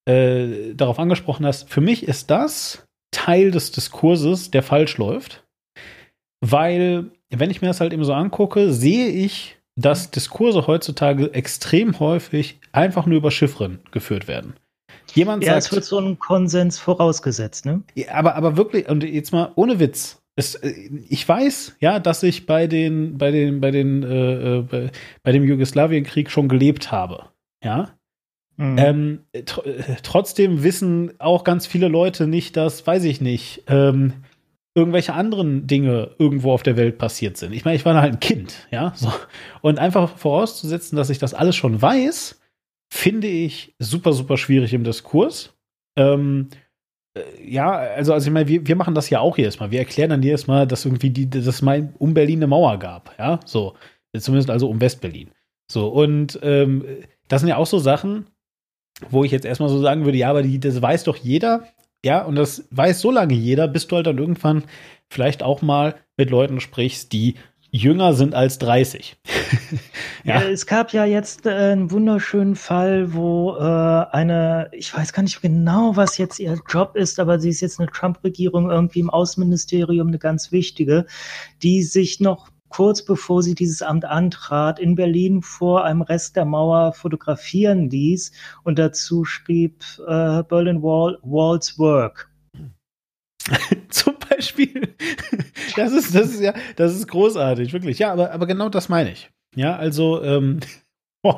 äh, 0.09 0.75
darauf 0.75 0.99
angesprochen 0.99 1.44
hast, 1.44 1.68
für 1.68 1.81
mich 1.81 2.05
ist 2.05 2.31
das 2.31 2.87
Teil 3.11 3.51
des 3.51 3.72
Diskurses, 3.72 4.51
der 4.53 4.62
falsch 4.62 4.99
läuft. 4.99 5.44
Weil, 6.40 7.11
wenn 7.31 7.51
ich 7.51 7.62
mir 7.62 7.68
das 7.68 7.81
halt 7.81 7.92
eben 7.92 8.05
so 8.05 8.12
angucke, 8.12 8.72
sehe 8.72 9.09
ich, 9.09 9.57
dass 9.75 10.11
Diskurse 10.11 10.66
heutzutage 10.66 11.35
extrem 11.35 11.99
häufig 11.99 12.61
einfach 12.72 13.07
nur 13.07 13.18
über 13.18 13.31
Chiffren 13.31 13.81
geführt 13.90 14.29
werden. 14.29 14.55
Jemand 15.16 15.44
ja, 15.44 15.55
sagt, 15.55 15.66
es 15.66 15.72
wird 15.72 15.85
so 15.85 15.98
ein 15.98 16.18
Konsens 16.18 16.79
vorausgesetzt, 16.79 17.66
ne? 17.66 17.83
Aber, 18.11 18.37
aber 18.37 18.57
wirklich, 18.57 18.88
und 18.88 19.02
jetzt 19.02 19.33
mal 19.33 19.52
ohne 19.57 19.81
Witz. 19.81 20.22
Es, 20.37 20.55
äh, 20.57 20.72
ich 21.09 21.26
weiß, 21.26 21.76
ja, 21.81 21.98
dass 21.98 22.22
ich 22.22 22.46
bei 22.46 22.66
den, 22.66 23.18
bei 23.18 23.31
den, 23.31 23.61
bei 23.61 23.70
den, 23.70 24.02
äh, 24.02 24.59
äh 24.59 24.62
bei, 24.62 24.90
bei 25.22 25.33
dem 25.33 25.44
Jugoslawienkrieg 25.44 26.31
schon 26.31 26.48
gelebt 26.48 26.92
habe. 26.92 27.31
Ja. 27.64 27.90
Mhm. 28.59 28.79
Ähm, 28.79 29.20
tr 29.44 29.66
äh, 29.66 29.96
trotzdem 30.02 30.62
wissen 30.62 31.12
auch 31.18 31.44
ganz 31.44 31.66
viele 31.66 31.88
Leute 31.88 32.26
nicht, 32.26 32.57
dass, 32.57 32.87
weiß 32.87 33.05
ich 33.05 33.20
nicht, 33.20 33.64
ähm, 33.66 34.12
irgendwelche 34.74 35.14
anderen 35.14 35.66
Dinge 35.66 36.14
irgendwo 36.18 36.52
auf 36.52 36.62
der 36.62 36.76
Welt 36.76 36.98
passiert 36.98 37.38
sind. 37.38 37.52
Ich 37.52 37.64
meine, 37.64 37.76
ich 37.76 37.85
war 37.87 38.00
halt 38.00 38.14
ein 38.14 38.20
Kind, 38.20 38.66
ja, 38.70 38.92
so. 38.94 39.11
Und 39.62 39.79
einfach 39.79 40.16
vorauszusetzen, 40.18 40.96
dass 40.96 41.09
ich 41.09 41.18
das 41.18 41.33
alles 41.33 41.57
schon 41.57 41.81
weiß, 41.81 42.36
finde 42.96 43.28
ich 43.28 43.74
super, 43.78 44.12
super 44.12 44.37
schwierig 44.37 44.72
im 44.72 44.85
Diskurs. 44.85 45.54
Ähm, 45.96 46.48
äh, 47.16 47.22
ja, 47.44 47.70
also, 47.72 48.12
also 48.12 48.26
ich 48.26 48.32
meine, 48.32 48.48
wir, 48.48 48.66
wir 48.66 48.76
machen 48.76 48.94
das 48.94 49.11
ja 49.11 49.20
auch 49.20 49.38
jedes 49.38 49.61
Mal. 49.61 49.70
Wir 49.70 49.80
erklären 49.80 50.11
dann 50.11 50.22
jedes 50.22 50.46
Mal, 50.46 50.66
dass 50.66 50.85
irgendwie 50.85 51.11
die, 51.11 51.28
dass 51.28 51.46
es 51.46 51.62
mal 51.62 51.92
um 51.98 52.14
Berlin 52.14 52.38
eine 52.38 52.46
Mauer 52.46 52.78
gab, 52.78 53.14
ja, 53.18 53.40
so. 53.44 53.74
Zumindest 54.16 54.48
also 54.48 54.70
um 54.70 54.80
Westberlin. 54.80 55.30
So, 55.70 55.88
und 55.88 56.38
ähm, 56.42 56.87
das 57.28 57.42
sind 57.42 57.50
ja 57.50 57.59
auch 57.59 57.66
so 57.66 57.78
Sachen, 57.78 58.26
wo 59.11 59.24
ich 59.24 59.30
jetzt 59.30 59.44
erstmal 59.44 59.68
so 59.68 59.78
sagen 59.78 60.06
würde, 60.06 60.16
ja, 60.16 60.30
aber 60.30 60.42
die, 60.42 60.59
das 60.59 60.80
weiß 60.80 61.04
doch 61.04 61.16
jeder. 61.16 61.66
Ja, 62.04 62.24
und 62.24 62.37
das 62.37 62.66
weiß 62.70 63.00
so 63.00 63.11
lange 63.11 63.35
jeder, 63.35 63.68
bis 63.68 63.88
du 63.88 63.96
halt 63.96 64.06
dann 64.06 64.18
irgendwann 64.18 64.64
vielleicht 65.11 65.42
auch 65.42 65.61
mal 65.61 65.96
mit 66.16 66.30
Leuten 66.30 66.61
sprichst, 66.61 67.12
die 67.12 67.35
jünger 67.76 68.14
sind 68.14 68.34
als 68.34 68.58
30. 68.58 69.16
ja. 70.24 70.42
es 70.42 70.66
gab 70.66 70.92
ja 70.92 71.04
jetzt 71.04 71.46
äh, 71.46 71.50
einen 71.50 71.90
wunderschönen 71.90 72.56
Fall, 72.56 73.12
wo 73.14 73.56
äh, 73.56 73.60
eine, 73.60 74.70
ich 74.72 74.94
weiß 74.94 75.12
gar 75.12 75.22
nicht 75.22 75.40
genau, 75.42 75.96
was 75.96 76.18
jetzt 76.18 76.38
ihr 76.38 76.58
Job 76.68 76.96
ist, 76.96 77.20
aber 77.20 77.38
sie 77.38 77.50
ist 77.50 77.60
jetzt 77.60 77.78
eine 77.78 77.90
Trump-Regierung 77.90 78.70
irgendwie 78.70 79.00
im 79.00 79.10
Außenministerium, 79.10 80.08
eine 80.08 80.18
ganz 80.18 80.52
wichtige, 80.52 81.06
die 81.62 81.82
sich 81.82 82.20
noch 82.20 82.48
kurz 82.68 83.04
bevor 83.04 83.42
sie 83.42 83.54
dieses 83.54 83.82
Amt 83.82 84.04
antrat, 84.04 84.78
in 84.78 84.96
Berlin 84.96 85.42
vor 85.42 85.84
einem 85.84 86.02
Rest 86.02 86.36
der 86.36 86.44
Mauer 86.44 86.92
fotografieren 86.92 87.88
ließ 87.90 88.32
und 88.64 88.78
dazu 88.78 89.24
schrieb 89.24 89.84
äh, 90.06 90.42
Berlin 90.42 90.82
Wall, 90.82 91.18
Wall's 91.22 91.78
Work. 91.78 92.28
Zum 93.88 94.14
Beispiel. 94.28 94.94
Das 95.76 95.92
ist, 95.92 96.14
das 96.14 96.30
ist 96.30 96.40
ja, 96.40 96.54
das 96.76 96.94
ist 96.94 97.06
großartig, 97.09 97.72
wirklich. 97.72 97.98
Ja, 97.98 98.12
aber, 98.12 98.32
aber 98.32 98.46
genau 98.46 98.68
das 98.68 98.88
meine 98.88 99.12
ich. 99.12 99.30
Ja, 99.54 99.76
also, 99.76 100.22
ähm, 100.22 100.61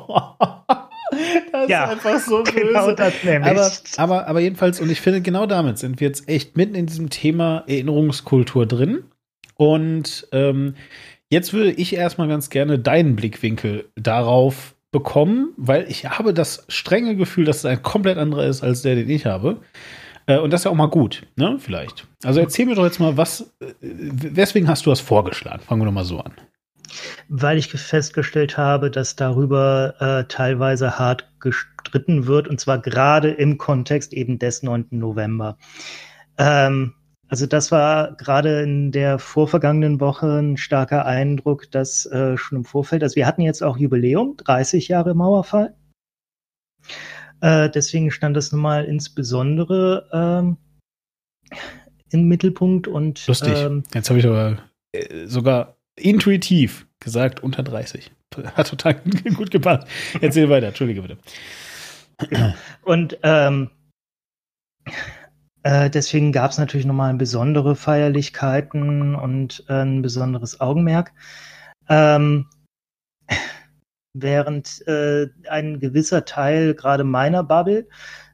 Das 1.51 1.67
ja, 1.67 1.85
ist 1.85 2.05
einfach 2.05 2.19
so 2.19 2.43
böse. 2.43 2.53
Genau 2.53 2.91
das 2.91 3.13
nämlich. 3.23 3.49
Aber, 3.49 3.71
aber, 3.97 4.27
aber 4.27 4.39
jedenfalls, 4.41 4.79
und 4.79 4.91
ich 4.91 5.01
finde, 5.01 5.21
genau 5.21 5.47
damit 5.47 5.79
sind 5.79 5.99
wir 5.99 6.07
jetzt 6.07 6.29
echt 6.29 6.55
mitten 6.55 6.75
in 6.75 6.85
diesem 6.85 7.09
Thema 7.09 7.63
Erinnerungskultur 7.67 8.67
drin. 8.67 9.05
Und 9.55 10.27
ähm, 10.31 10.75
Jetzt 11.31 11.53
würde 11.53 11.71
ich 11.71 11.95
erstmal 11.95 12.27
ganz 12.27 12.49
gerne 12.49 12.79
deinen 12.79 13.15
Blickwinkel 13.15 13.85
darauf 13.95 14.75
bekommen, 14.91 15.53
weil 15.57 15.85
ich 15.87 16.05
habe 16.05 16.33
das 16.33 16.65
strenge 16.69 17.15
Gefühl, 17.15 17.45
dass 17.45 17.57
es 17.57 17.65
ein 17.65 17.83
komplett 17.83 18.17
anderer 18.17 18.47
ist 18.47 18.63
als 18.63 18.81
der, 18.81 18.95
den 18.95 19.09
ich 19.09 19.27
habe. 19.27 19.57
Äh, 20.29 20.37
und 20.37 20.53
das 20.53 20.61
ist 20.61 20.65
ja 20.65 20.71
auch 20.71 20.75
mal 20.75 20.89
gut, 20.89 21.25
ne? 21.35 21.57
Vielleicht. 21.59 22.07
Also 22.23 22.39
erzähl 22.39 22.67
mir 22.67 22.75
doch 22.75 22.85
jetzt 22.85 22.99
mal, 22.99 23.17
was, 23.17 23.51
äh, 23.59 23.73
weswegen 23.81 24.69
hast 24.69 24.85
du 24.85 24.91
das 24.91 24.99
vorgeschlagen? 24.99 25.61
Fangen 25.63 25.81
wir 25.81 25.85
doch 25.85 25.91
mal 25.91 26.05
so 26.05 26.19
an. 26.19 26.33
Weil 27.27 27.57
ich 27.57 27.67
festgestellt 27.67 28.57
habe, 28.57 28.91
dass 28.91 29.15
darüber 29.15 29.95
äh, 29.99 30.27
teilweise 30.27 30.99
hart 30.99 31.31
gestritten 31.39 32.27
wird, 32.27 32.47
und 32.47 32.59
zwar 32.59 32.79
gerade 32.79 33.31
im 33.31 33.57
Kontext 33.57 34.13
eben 34.13 34.37
des 34.39 34.61
9. 34.61 34.87
November. 34.91 35.57
Ähm, 36.37 36.93
also 37.27 37.45
das 37.47 37.71
war 37.71 38.15
gerade 38.15 38.61
in 38.61 38.91
der 38.91 39.19
vorvergangenen 39.19 39.99
Woche 39.99 40.39
ein 40.39 40.57
starker 40.57 41.05
Eindruck, 41.05 41.71
dass 41.71 42.05
äh, 42.07 42.37
schon 42.37 42.59
im 42.59 42.65
Vorfeld, 42.65 43.01
also 43.03 43.15
wir 43.15 43.25
hatten 43.25 43.41
jetzt 43.41 43.63
auch 43.63 43.77
Jubiläum, 43.77 44.35
30 44.37 44.87
Jahre 44.87 45.15
Mauerfall. 45.15 45.75
Äh, 47.41 47.69
deswegen 47.69 48.11
stand 48.11 48.35
das 48.35 48.51
nun 48.51 48.61
mal 48.61 48.85
insbesondere 48.85 50.09
ähm, 50.11 50.57
im 52.11 52.27
Mittelpunkt 52.27 52.87
und 52.87 53.25
lustig. 53.27 53.57
Ähm, 53.57 53.83
jetzt 53.93 54.09
habe 54.09 54.19
ich 54.19 54.25
aber 54.25 54.57
äh, 54.91 55.25
sogar 55.25 55.77
intuitiv 55.95 56.87
gesagt 56.99 57.41
unter 57.41 57.63
30. 57.63 58.11
Hat 58.55 58.69
total 58.69 58.95
gut 59.35 59.51
gepasst. 59.51 59.87
Erzähl 60.21 60.49
weiter, 60.49 60.67
entschuldige 60.67 61.01
bitte. 61.01 61.17
Und 62.83 63.17
ähm, 63.23 63.69
äh, 65.63 65.89
deswegen 65.89 66.31
gab 66.31 66.51
es 66.51 66.57
natürlich 66.57 66.85
nochmal 66.85 67.13
besondere 67.13 67.75
Feierlichkeiten 67.75 69.15
und 69.15 69.63
äh, 69.67 69.81
ein 69.81 70.01
besonderes 70.01 70.59
Augenmerk. 70.59 71.13
Ähm, 71.87 72.47
während 74.13 74.85
äh, 74.87 75.27
ein 75.49 75.79
gewisser 75.79 76.25
Teil 76.25 76.73
gerade 76.73 77.03
meiner 77.03 77.43
Bubble 77.43 77.87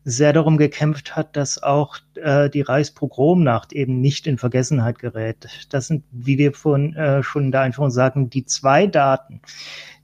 sehr 0.03 0.33
darum 0.33 0.57
gekämpft 0.57 1.15
hat, 1.15 1.35
dass 1.35 1.61
auch 1.61 1.97
äh, 2.15 2.49
die 2.49 2.61
Reichspogromnacht 2.61 3.73
eben 3.73 4.01
nicht 4.01 4.27
in 4.27 4.37
Vergessenheit 4.37 4.99
gerät. 4.99 5.67
Das 5.71 5.87
sind, 5.87 6.03
wie 6.11 6.37
wir 6.37 6.53
vorhin 6.53 6.95
äh, 6.95 7.23
schon 7.23 7.45
in 7.45 7.51
der 7.51 7.61
Einführung 7.61 7.89
sagten, 7.89 8.29
die 8.29 8.45
zwei 8.45 8.85
Daten, 8.85 9.41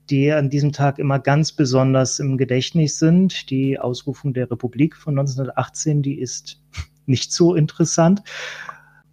die 0.09 0.31
an 0.31 0.49
diesem 0.49 0.71
Tag 0.71 0.97
immer 0.97 1.19
ganz 1.19 1.51
besonders 1.51 2.19
im 2.19 2.37
Gedächtnis 2.37 2.97
sind. 2.97 3.49
Die 3.51 3.79
Ausrufung 3.79 4.33
der 4.33 4.49
Republik 4.49 4.97
von 4.97 5.17
1918, 5.17 6.01
die 6.01 6.19
ist 6.19 6.59
nicht 7.05 7.31
so 7.31 7.55
interessant 7.55 8.23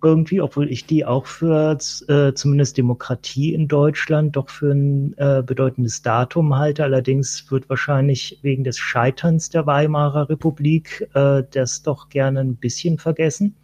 irgendwie, 0.02 0.40
obwohl 0.40 0.70
ich 0.70 0.86
die 0.86 1.04
auch 1.04 1.26
für 1.26 1.78
äh, 2.08 2.32
zumindest 2.34 2.78
Demokratie 2.78 3.54
in 3.54 3.68
Deutschland 3.68 4.36
doch 4.36 4.48
für 4.48 4.72
ein 4.72 5.14
äh, 5.18 5.42
bedeutendes 5.44 6.02
Datum 6.02 6.56
halte. 6.56 6.84
Allerdings 6.84 7.50
wird 7.50 7.68
wahrscheinlich 7.68 8.38
wegen 8.42 8.64
des 8.64 8.78
Scheiterns 8.78 9.50
der 9.50 9.66
Weimarer 9.66 10.28
Republik 10.28 11.08
äh, 11.14 11.42
das 11.50 11.82
doch 11.82 12.08
gerne 12.08 12.40
ein 12.40 12.56
bisschen 12.56 12.98
vergessen. 12.98 13.56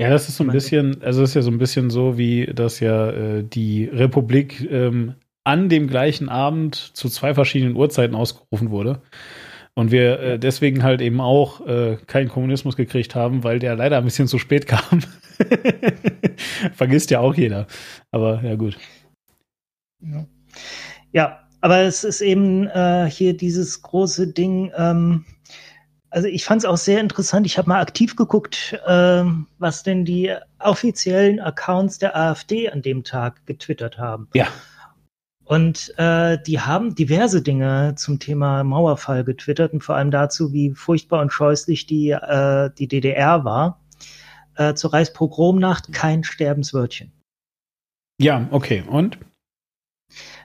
Ja, 0.00 0.10
das 0.10 0.28
ist 0.28 0.36
so 0.36 0.44
ein 0.44 0.50
bisschen, 0.50 1.02
also 1.02 1.20
das 1.20 1.30
ist 1.30 1.34
ja 1.34 1.42
so 1.42 1.52
ein 1.52 1.58
bisschen 1.58 1.88
so, 1.88 2.18
wie 2.18 2.46
das 2.46 2.80
ja 2.80 3.10
äh, 3.10 3.44
die 3.44 3.84
Republik 3.84 4.68
ähm, 4.68 5.14
an 5.44 5.68
dem 5.68 5.86
gleichen 5.86 6.28
Abend 6.28 6.74
zu 6.74 7.08
zwei 7.08 7.34
verschiedenen 7.34 7.76
Uhrzeiten 7.76 8.16
ausgerufen 8.16 8.70
wurde. 8.70 9.02
Und 9.74 9.90
wir 9.90 10.20
äh, 10.20 10.38
deswegen 10.38 10.82
halt 10.82 11.00
eben 11.00 11.20
auch 11.20 11.66
äh, 11.66 11.96
keinen 12.06 12.28
Kommunismus 12.28 12.76
gekriegt 12.76 13.14
haben, 13.14 13.42
weil 13.42 13.58
der 13.58 13.74
leider 13.74 13.98
ein 13.98 14.04
bisschen 14.04 14.28
zu 14.28 14.38
spät 14.38 14.66
kam. 14.66 15.00
Vergisst 16.74 17.10
ja 17.10 17.20
auch 17.20 17.34
jeder. 17.34 17.66
Aber 18.12 18.42
ja, 18.44 18.54
gut. 18.54 18.78
Ja, 20.00 20.26
ja 21.12 21.40
aber 21.60 21.80
es 21.80 22.04
ist 22.04 22.20
eben 22.20 22.68
äh, 22.68 23.10
hier 23.10 23.36
dieses 23.36 23.82
große 23.82 24.28
Ding. 24.32 24.70
Ähm, 24.76 25.24
Also 26.10 26.28
ich 26.28 26.44
fand 26.44 26.60
es 26.60 26.64
auch 26.64 26.76
sehr 26.76 27.00
interessant. 27.00 27.44
Ich 27.44 27.58
habe 27.58 27.68
mal 27.68 27.80
aktiv 27.80 28.14
geguckt, 28.14 28.78
äh, 28.86 29.24
was 29.58 29.82
denn 29.82 30.04
die 30.04 30.32
offiziellen 30.60 31.40
Accounts 31.40 31.98
der 31.98 32.14
AfD 32.14 32.70
an 32.70 32.82
dem 32.82 33.02
Tag 33.02 33.44
getwittert 33.46 33.98
haben. 33.98 34.28
Ja. 34.34 34.46
Und 35.44 35.92
äh, 35.98 36.38
die 36.42 36.60
haben 36.60 36.94
diverse 36.94 37.42
Dinge 37.42 37.94
zum 37.96 38.18
Thema 38.18 38.64
Mauerfall 38.64 39.24
getwittert 39.24 39.72
und 39.74 39.82
vor 39.82 39.94
allem 39.96 40.10
dazu, 40.10 40.52
wie 40.52 40.70
furchtbar 40.70 41.20
und 41.20 41.32
scheußlich 41.32 41.86
die, 41.86 42.10
äh, 42.10 42.70
die 42.78 42.88
DDR 42.88 43.44
war. 43.44 43.80
Äh, 44.56 44.74
zur 44.74 44.92
Reichspogromnacht 44.92 45.92
kein 45.92 46.24
Sterbenswörtchen. 46.24 47.12
Ja, 48.20 48.46
okay. 48.52 48.84
Und? 48.86 49.18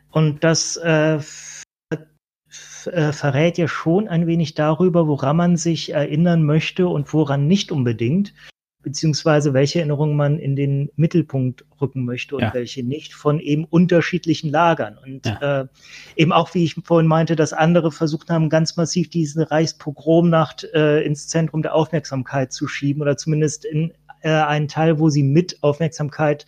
Und 0.09 0.43
das 0.43 0.77
äh, 0.77 1.19
äh, 2.85 3.11
verrät 3.11 3.57
ja 3.57 3.67
schon 3.67 4.07
ein 4.07 4.25
wenig 4.25 4.55
darüber, 4.55 5.07
woran 5.07 5.37
man 5.37 5.57
sich 5.57 5.91
erinnern 5.91 6.43
möchte 6.43 6.87
und 6.87 7.13
woran 7.13 7.47
nicht 7.47 7.71
unbedingt, 7.71 8.33
beziehungsweise 8.81 9.53
welche 9.53 9.79
Erinnerungen 9.79 10.15
man 10.15 10.39
in 10.39 10.55
den 10.55 10.89
Mittelpunkt 10.95 11.65
rücken 11.81 12.05
möchte 12.05 12.35
und 12.35 12.41
Ja. 12.43 12.53
welche 12.53 12.83
nicht 12.83 13.13
von 13.13 13.39
eben 13.39 13.65
unterschiedlichen 13.65 14.49
Lagern. 14.51 14.97
Und 14.97 15.25
Ja. 15.25 15.61
äh, 15.61 15.67
eben 16.15 16.31
auch, 16.31 16.53
wie 16.53 16.63
ich 16.63 16.75
vorhin 16.83 17.07
meinte, 17.07 17.35
dass 17.35 17.51
andere 17.53 17.91
versucht 17.91 18.29
haben, 18.29 18.49
ganz 18.49 18.77
massiv 18.77 19.09
diese 19.09 19.51
Reichspogromnacht 19.51 20.63
äh, 20.73 21.01
ins 21.01 21.27
Zentrum 21.27 21.61
der 21.61 21.75
Aufmerksamkeit 21.75 22.53
zu 22.53 22.67
schieben 22.67 23.01
oder 23.01 23.17
zumindest 23.17 23.65
in 23.65 23.93
äh, 24.21 24.29
einen 24.29 24.67
Teil, 24.67 24.99
wo 24.99 25.09
sie 25.09 25.23
mit 25.23 25.61
Aufmerksamkeit 25.61 26.45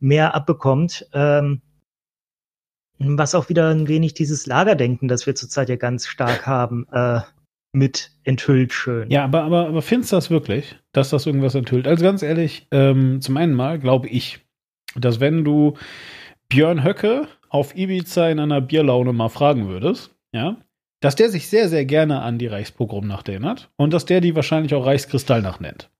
mehr 0.00 0.34
abbekommt. 0.34 1.06
Ähm, 1.12 1.60
was 2.98 3.34
auch 3.34 3.48
wieder 3.48 3.68
ein 3.70 3.88
wenig 3.88 4.14
dieses 4.14 4.46
Lagerdenken, 4.46 5.06
das 5.06 5.26
wir 5.26 5.34
zurzeit 5.34 5.68
ja 5.68 5.76
ganz 5.76 6.06
stark 6.06 6.46
haben, 6.46 6.86
äh, 6.90 7.20
mit 7.72 8.10
enthüllt 8.24 8.72
schön. 8.72 9.10
Ja, 9.10 9.24
aber, 9.24 9.42
aber, 9.42 9.68
aber 9.68 9.82
findest 9.82 10.12
du 10.12 10.16
das 10.16 10.30
wirklich, 10.30 10.76
dass 10.92 11.10
das 11.10 11.26
irgendwas 11.26 11.54
enthüllt? 11.54 11.86
Also 11.86 12.04
ganz 12.04 12.22
ehrlich, 12.22 12.66
ähm, 12.70 13.20
zum 13.20 13.36
einen 13.36 13.54
mal 13.54 13.78
glaube 13.78 14.08
ich, 14.08 14.40
dass 14.96 15.20
wenn 15.20 15.44
du 15.44 15.74
Björn 16.48 16.82
Höcke 16.82 17.28
auf 17.50 17.76
Ibiza 17.76 18.28
in 18.28 18.40
einer 18.40 18.60
Bierlaune 18.60 19.12
mal 19.12 19.28
fragen 19.28 19.68
würdest, 19.68 20.14
ja, 20.32 20.56
dass 21.00 21.14
der 21.14 21.28
sich 21.28 21.48
sehr, 21.48 21.68
sehr 21.68 21.84
gerne 21.84 22.22
an 22.22 22.38
die 22.38 22.46
Reichspogromnacht 22.46 23.28
erinnert 23.28 23.70
und 23.76 23.92
dass 23.92 24.06
der 24.06 24.20
die 24.20 24.34
wahrscheinlich 24.34 24.74
auch 24.74 24.84
Reichskristallnacht 24.84 25.60
nennt. 25.60 25.90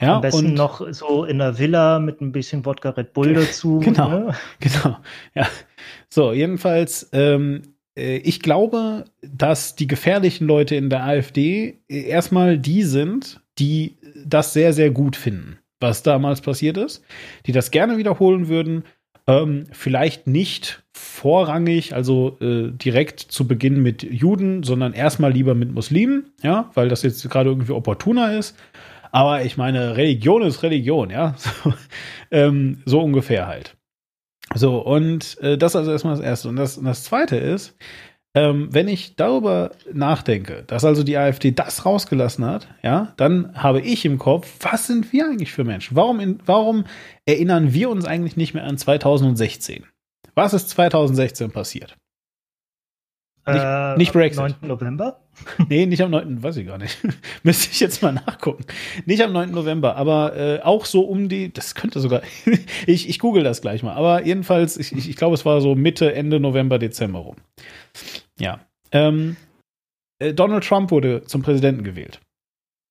Ja, 0.00 0.16
Am 0.16 0.22
besten 0.22 0.46
und, 0.46 0.54
noch 0.54 0.92
so 0.92 1.24
in 1.24 1.40
einer 1.40 1.58
Villa 1.58 1.98
mit 2.00 2.20
ein 2.20 2.32
bisschen 2.32 2.64
Wodka 2.66 2.90
Red 2.90 3.12
Bull 3.12 3.34
dazu. 3.34 3.78
Genau. 3.78 4.08
Ne? 4.08 4.34
Genau, 4.60 4.96
ja. 5.34 5.46
So, 6.08 6.32
jedenfalls, 6.32 7.08
ähm, 7.12 7.62
äh, 7.62 7.73
ich 7.96 8.40
glaube, 8.40 9.04
dass 9.22 9.76
die 9.76 9.86
gefährlichen 9.86 10.46
Leute 10.46 10.74
in 10.76 10.90
der 10.90 11.04
AfD 11.04 11.78
äh, 11.88 12.02
erstmal 12.02 12.58
die 12.58 12.82
sind, 12.82 13.40
die 13.58 13.96
das 14.24 14.52
sehr, 14.52 14.72
sehr 14.72 14.90
gut 14.90 15.16
finden, 15.16 15.58
was 15.80 16.02
damals 16.02 16.40
passiert 16.40 16.76
ist, 16.76 17.04
die 17.46 17.52
das 17.52 17.70
gerne 17.70 17.98
wiederholen 17.98 18.48
würden, 18.48 18.84
ähm, 19.26 19.66
vielleicht 19.72 20.26
nicht 20.26 20.82
vorrangig, 20.92 21.94
also 21.94 22.36
äh, 22.40 22.70
direkt 22.70 23.20
zu 23.20 23.46
Beginn 23.46 23.82
mit 23.82 24.02
Juden, 24.02 24.62
sondern 24.62 24.92
erstmal 24.92 25.32
lieber 25.32 25.54
mit 25.54 25.72
Muslimen, 25.72 26.32
ja, 26.42 26.70
weil 26.74 26.88
das 26.88 27.02
jetzt 27.02 27.28
gerade 27.30 27.50
irgendwie 27.50 27.72
opportuner 27.72 28.36
ist. 28.36 28.56
Aber 29.12 29.44
ich 29.44 29.56
meine, 29.56 29.96
Religion 29.96 30.42
ist 30.42 30.62
Religion, 30.62 31.10
ja. 31.10 31.34
So, 31.38 31.72
ähm, 32.30 32.82
so 32.84 33.00
ungefähr 33.00 33.46
halt. 33.46 33.76
So, 34.54 34.78
und 34.78 35.38
äh, 35.40 35.56
das 35.56 35.74
also 35.76 35.90
erstmal 35.90 36.16
das 36.16 36.24
Erste. 36.24 36.48
Und 36.48 36.56
das, 36.56 36.76
und 36.76 36.84
das 36.84 37.04
Zweite 37.04 37.36
ist, 37.36 37.76
ähm, 38.36 38.68
wenn 38.72 38.88
ich 38.88 39.14
darüber 39.16 39.70
nachdenke, 39.92 40.64
dass 40.66 40.84
also 40.84 41.02
die 41.04 41.16
AfD 41.16 41.52
das 41.52 41.86
rausgelassen 41.86 42.44
hat, 42.44 42.68
ja, 42.82 43.12
dann 43.16 43.54
habe 43.62 43.80
ich 43.80 44.04
im 44.04 44.18
Kopf, 44.18 44.52
was 44.60 44.86
sind 44.88 45.12
wir 45.12 45.26
eigentlich 45.26 45.52
für 45.52 45.64
Menschen? 45.64 45.96
Warum, 45.96 46.18
in, 46.20 46.40
warum 46.44 46.84
erinnern 47.26 47.72
wir 47.72 47.90
uns 47.90 48.04
eigentlich 48.04 48.36
nicht 48.36 48.52
mehr 48.54 48.64
an 48.64 48.76
2016? 48.76 49.84
Was 50.34 50.52
ist 50.52 50.68
2016 50.70 51.52
passiert? 51.52 51.96
Nicht- 53.46 53.60
Äh, 53.62 53.96
nicht 53.98 54.12
Brexit. 54.12 54.40
9. 54.40 54.54
November. 54.62 55.20
Nee, 55.68 55.86
nicht 55.86 56.02
am 56.02 56.10
9., 56.10 56.42
weiß 56.42 56.56
ich 56.56 56.66
gar 56.66 56.78
nicht. 56.78 56.98
Müsste 57.42 57.70
ich 57.72 57.80
jetzt 57.80 58.02
mal 58.02 58.12
nachgucken. 58.12 58.64
Nicht 59.06 59.22
am 59.22 59.32
9. 59.32 59.50
November, 59.50 59.96
aber 59.96 60.36
äh, 60.36 60.60
auch 60.62 60.84
so 60.84 61.02
um 61.02 61.28
die, 61.28 61.52
das 61.52 61.74
könnte 61.74 62.00
sogar, 62.00 62.22
ich, 62.86 63.08
ich 63.08 63.18
google 63.18 63.44
das 63.44 63.60
gleich 63.60 63.82
mal, 63.82 63.94
aber 63.94 64.24
jedenfalls, 64.24 64.76
ich, 64.76 64.92
ich, 64.92 65.08
ich 65.08 65.16
glaube, 65.16 65.34
es 65.34 65.44
war 65.44 65.60
so 65.60 65.74
Mitte, 65.74 66.14
Ende 66.14 66.40
November, 66.40 66.78
Dezember 66.78 67.20
rum. 67.20 67.36
Ja. 68.38 68.60
Ähm, 68.92 69.36
äh, 70.18 70.32
Donald 70.32 70.64
Trump 70.64 70.90
wurde 70.90 71.22
zum 71.24 71.42
Präsidenten 71.42 71.84
gewählt. 71.84 72.20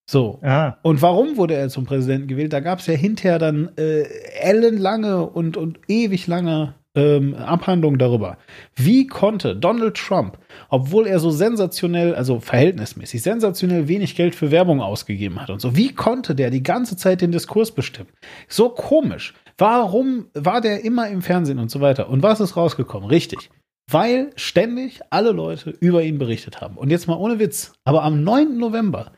So. 0.10 0.40
Ah, 0.42 0.78
Und 0.84 1.02
warum 1.02 1.38
wurde 1.38 1.56
er 1.56 1.70
zum 1.70 1.86
Präsidenten 1.86 2.28
gewählt? 2.28 2.52
Da 2.52 2.60
gab 2.60 2.80
es 2.80 2.88
ja 2.88 2.94
hinterher 2.94 3.40
dann 3.40 3.72
äh, 3.78 4.04
ellenlange 4.42 5.26
und, 5.30 5.56
und 5.56 5.80
ewig 5.88 6.28
lange 6.28 6.76
ähm, 6.96 7.34
Abhandlungen 7.36 7.98
darüber. 7.98 8.38
Wie 8.76 9.08
konnte 9.08 9.56
Donald 9.56 9.96
Trump, 9.96 10.38
obwohl 10.70 11.08
er 11.08 11.20
so 11.20 11.32
sensationell, 11.32 12.16
also 12.16 12.40
verhältnismäßig 12.40 13.22
sensationell 13.22 13.88
wenig 13.88 14.16
Geld 14.16 14.36
für 14.36 14.52
Werbung 14.52 14.82
ausgegeben 14.82 15.42
hat 15.42 15.50
und 15.50 15.60
so, 15.60 15.76
wie 15.76 15.94
konnte 15.94 16.36
der 16.36 16.50
die 16.50 16.64
ganze 16.64 16.96
Zeit 16.96 17.22
den 17.22 17.32
Diskurs 17.32 17.72
bestimmen? 17.72 18.10
So 18.48 18.70
komisch. 18.70 19.34
Warum 19.58 20.28
war 20.34 20.62
der 20.62 20.84
immer 20.84 21.10
im 21.10 21.22
Fernsehen 21.22 21.60
und 21.60 21.70
so 21.70 21.80
weiter? 21.82 22.10
Und 22.10 22.24
was 22.24 22.40
ist 22.40 22.58
rausgekommen? 22.58 23.10
Richtig. 23.10 23.50
Weil 23.92 24.32
ständig 24.36 25.02
alle 25.10 25.32
Leute 25.32 25.72
über 25.72 26.04
ihn 26.04 26.18
berichtet 26.18 26.62
haben. 26.62 26.78
Und 26.78 26.90
jetzt 26.90 27.08
mal 27.08 27.18
ohne 27.18 27.40
Witz. 27.40 27.74
Aber 27.84 28.04
am 28.04 28.24
9. 28.24 28.58
November 28.58 29.12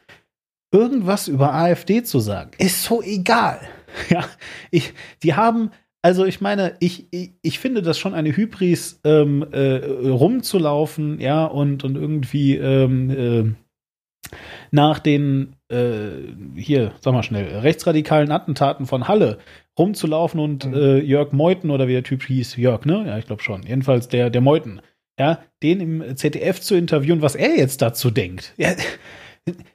irgendwas 0.71 1.27
über 1.27 1.53
AfD 1.53 2.03
zu 2.03 2.19
sagen, 2.19 2.51
ist 2.57 2.83
so 2.83 3.01
egal. 3.01 3.59
Ja, 4.09 4.25
ich, 4.71 4.93
die 5.23 5.35
haben, 5.35 5.71
also 6.05 6.23
ich 6.23 6.39
meine, 6.39 6.75
ich, 6.81 7.07
ich, 7.09 7.31
ich 7.41 7.57
finde 7.57 7.81
das 7.81 7.97
schon 7.97 8.13
eine 8.13 8.29
Hybris, 8.37 8.99
ähm, 9.05 9.43
äh, 9.51 9.77
rumzulaufen, 10.07 11.19
ja, 11.19 11.45
und, 11.45 11.83
und 11.83 11.95
irgendwie 11.95 12.55
ähm, 12.57 13.09
äh, 13.09 14.35
nach 14.69 14.99
den, 14.99 15.55
äh, 15.67 16.09
hier, 16.55 16.91
sag 17.01 17.13
mal 17.13 17.23
schnell, 17.23 17.47
rechtsradikalen 17.57 18.29
Attentaten 18.31 18.85
von 18.85 19.07
Halle 19.07 19.39
rumzulaufen 19.79 20.39
und 20.39 20.65
Mhm. 20.67 20.73
äh, 20.75 20.99
Jörg 20.99 21.31
Meuthen 21.31 21.71
oder 21.71 21.87
wie 21.87 21.93
der 21.93 22.03
Typ 22.03 22.21
hieß, 22.21 22.55
Jörg, 22.57 22.85
ne? 22.85 23.05
Ja, 23.07 23.17
ich 23.17 23.25
glaube 23.25 23.41
schon. 23.41 23.63
Jedenfalls 23.63 24.07
der, 24.07 24.29
der 24.29 24.41
Meuthen, 24.41 24.81
ja, 25.19 25.39
den 25.63 25.79
im 25.81 26.15
ZDF 26.17 26.61
zu 26.61 26.75
interviewen, 26.75 27.23
was 27.23 27.33
er 27.33 27.57
jetzt 27.57 27.81
dazu 27.81 28.11
denkt. 28.11 28.53
Ja, 28.57 28.69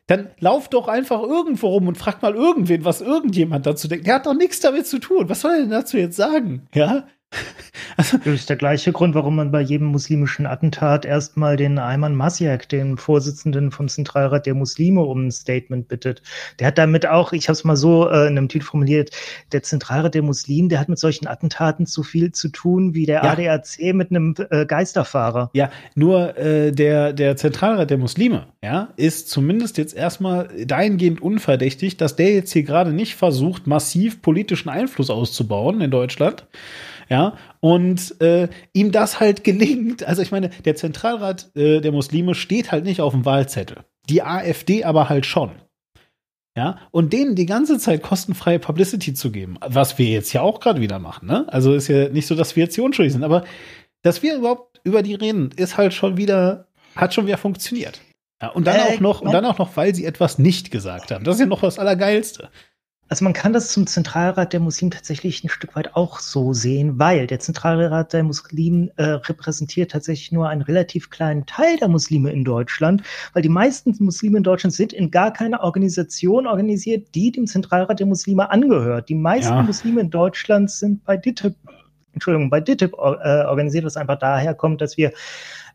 dann 0.06 0.30
lauf 0.40 0.68
doch 0.68 0.88
einfach 0.88 1.22
irgendwo 1.22 1.68
rum 1.68 1.86
und 1.86 1.96
frag 1.96 2.22
mal 2.22 2.34
irgendwen, 2.34 2.84
was 2.84 3.00
irgendjemand 3.00 3.66
dazu 3.66 3.86
denkt. 3.86 4.06
Der 4.06 4.16
hat 4.16 4.26
doch 4.26 4.34
nichts 4.34 4.60
damit 4.60 4.86
zu 4.86 4.98
tun. 4.98 5.28
Was 5.28 5.42
soll 5.42 5.52
er 5.52 5.60
denn 5.60 5.70
dazu 5.70 5.96
jetzt 5.96 6.16
sagen? 6.16 6.66
Ja? 6.74 7.06
Also, 7.96 8.16
das 8.18 8.34
ist 8.34 8.48
der 8.48 8.56
gleiche 8.56 8.92
Grund, 8.92 9.14
warum 9.14 9.36
man 9.36 9.50
bei 9.50 9.60
jedem 9.60 9.88
muslimischen 9.88 10.46
Attentat 10.46 11.04
erstmal 11.04 11.56
den 11.56 11.78
Ayman 11.78 12.14
Masiak, 12.14 12.66
den 12.68 12.96
Vorsitzenden 12.96 13.70
vom 13.72 13.88
Zentralrat 13.88 14.46
der 14.46 14.54
Muslime, 14.54 15.02
um 15.02 15.26
ein 15.26 15.30
Statement 15.30 15.88
bittet. 15.88 16.22
Der 16.58 16.68
hat 16.68 16.78
damit 16.78 17.06
auch, 17.06 17.32
ich 17.32 17.48
habe 17.48 17.54
es 17.54 17.64
mal 17.64 17.76
so 17.76 18.08
äh, 18.08 18.26
in 18.28 18.38
einem 18.38 18.48
Titel 18.48 18.64
formuliert, 18.64 19.10
der 19.52 19.62
Zentralrat 19.62 20.14
der 20.14 20.22
Muslime, 20.22 20.68
der 20.68 20.80
hat 20.80 20.88
mit 20.88 20.98
solchen 20.98 21.26
Attentaten 21.26 21.84
so 21.84 22.02
viel 22.02 22.32
zu 22.32 22.48
tun 22.48 22.94
wie 22.94 23.04
der 23.04 23.22
Ja. 23.22 23.32
ADAC 23.32 23.92
mit 23.92 24.10
einem 24.10 24.34
äh, 24.50 24.64
Geisterfahrer. 24.64 25.50
ja, 25.52 25.70
nur 25.94 26.38
äh, 26.38 26.72
der, 26.72 27.12
der 27.12 27.36
Zentralrat 27.36 27.90
der 27.90 27.98
Muslime, 27.98 28.46
ja, 28.62 28.88
ist 28.96 29.28
zumindest 29.28 29.76
jetzt 29.76 29.94
erstmal 29.94 30.48
dahingehend 30.64 31.20
unverdächtig, 31.20 31.98
dass 31.98 32.16
der 32.16 32.32
jetzt 32.32 32.52
hier 32.52 32.62
gerade 32.62 32.92
nicht 32.92 33.16
versucht, 33.16 33.66
massiv 33.66 34.22
politischen 34.22 34.70
Einfluss 34.70 35.10
auszubauen 35.10 35.80
in 35.82 35.90
Deutschland. 35.90 36.46
Ja, 37.10 37.36
und 37.58 38.20
äh, 38.20 38.48
ihm 38.72 38.92
das 38.92 39.18
halt 39.18 39.42
gelingt. 39.42 40.04
Also 40.04 40.22
ich 40.22 40.30
meine, 40.30 40.50
der 40.64 40.76
Zentralrat 40.76 41.50
äh, 41.56 41.80
der 41.80 41.90
Muslime 41.92 42.34
steht 42.36 42.70
halt 42.70 42.84
nicht 42.84 43.00
auf 43.00 43.12
dem 43.12 43.24
Wahlzettel. 43.24 43.78
Die 44.08 44.22
AfD 44.22 44.84
aber 44.84 45.08
halt 45.08 45.26
schon. 45.26 45.50
Ja, 46.56 46.78
und 46.90 47.12
denen 47.12 47.36
die 47.36 47.46
ganze 47.46 47.78
Zeit 47.78 48.02
kostenfreie 48.02 48.58
Publicity 48.58 49.14
zu 49.14 49.30
geben, 49.30 49.56
was 49.64 49.98
wir 49.98 50.06
jetzt 50.06 50.32
ja 50.32 50.42
auch 50.42 50.58
gerade 50.60 50.80
wieder 50.80 50.98
machen, 50.98 51.26
ne? 51.28 51.46
Also 51.48 51.74
ist 51.74 51.86
ja 51.88 52.08
nicht 52.08 52.26
so, 52.26 52.34
dass 52.34 52.56
wir 52.56 52.64
jetzt 52.64 52.74
hier 52.74 52.82
unschuldig 52.84 53.12
sind, 53.12 53.22
aber 53.22 53.44
dass 54.02 54.22
wir 54.22 54.34
überhaupt 54.36 54.80
über 54.82 55.02
die 55.02 55.14
reden, 55.14 55.50
ist 55.56 55.76
halt 55.76 55.94
schon 55.94 56.16
wieder, 56.16 56.66
hat 56.96 57.14
schon 57.14 57.26
wieder 57.26 57.38
funktioniert. 57.38 58.00
Ja, 58.42 58.48
und 58.48 58.66
dann 58.66 58.76
Äh, 58.76 58.94
auch 58.96 59.00
noch, 59.00 59.20
und 59.20 59.32
dann 59.32 59.44
auch 59.44 59.58
noch, 59.58 59.76
weil 59.76 59.94
sie 59.94 60.04
etwas 60.04 60.38
nicht 60.38 60.70
gesagt 60.70 61.10
haben. 61.12 61.24
Das 61.24 61.36
ist 61.36 61.40
ja 61.40 61.46
noch 61.46 61.60
das 61.60 61.78
Allergeilste. 61.78 62.48
Also 63.10 63.24
man 63.24 63.32
kann 63.32 63.52
das 63.52 63.72
zum 63.72 63.88
Zentralrat 63.88 64.52
der 64.52 64.60
Muslime 64.60 64.92
tatsächlich 64.92 65.42
ein 65.42 65.48
Stück 65.48 65.74
weit 65.74 65.96
auch 65.96 66.20
so 66.20 66.52
sehen, 66.52 67.00
weil 67.00 67.26
der 67.26 67.40
Zentralrat 67.40 68.12
der 68.12 68.22
Muslime 68.22 68.92
äh, 68.98 69.02
repräsentiert 69.02 69.90
tatsächlich 69.90 70.30
nur 70.30 70.48
einen 70.48 70.62
relativ 70.62 71.10
kleinen 71.10 71.44
Teil 71.44 71.76
der 71.78 71.88
Muslime 71.88 72.30
in 72.30 72.44
Deutschland, 72.44 73.02
weil 73.32 73.42
die 73.42 73.48
meisten 73.48 73.96
Muslime 73.98 74.38
in 74.38 74.44
Deutschland 74.44 74.74
sind 74.74 74.92
in 74.92 75.10
gar 75.10 75.32
keiner 75.32 75.64
Organisation 75.64 76.46
organisiert, 76.46 77.08
die 77.16 77.32
dem 77.32 77.48
Zentralrat 77.48 77.98
der 77.98 78.06
Muslime 78.06 78.48
angehört. 78.48 79.08
Die 79.08 79.16
meisten 79.16 79.54
Ja. 79.54 79.62
Muslime 79.62 80.02
in 80.02 80.10
Deutschland 80.10 80.70
sind 80.70 81.04
bei 81.04 81.16
DITIB, 81.16 81.56
Entschuldigung, 82.12 82.48
bei 82.48 82.60
DITIB 82.60 82.92
äh, 82.92 83.44
organisiert, 83.44 83.84
was 83.84 83.96
einfach 83.96 84.20
daher 84.20 84.54
kommt, 84.54 84.80
dass 84.80 84.96
wir 84.96 85.10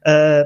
äh, 0.03 0.45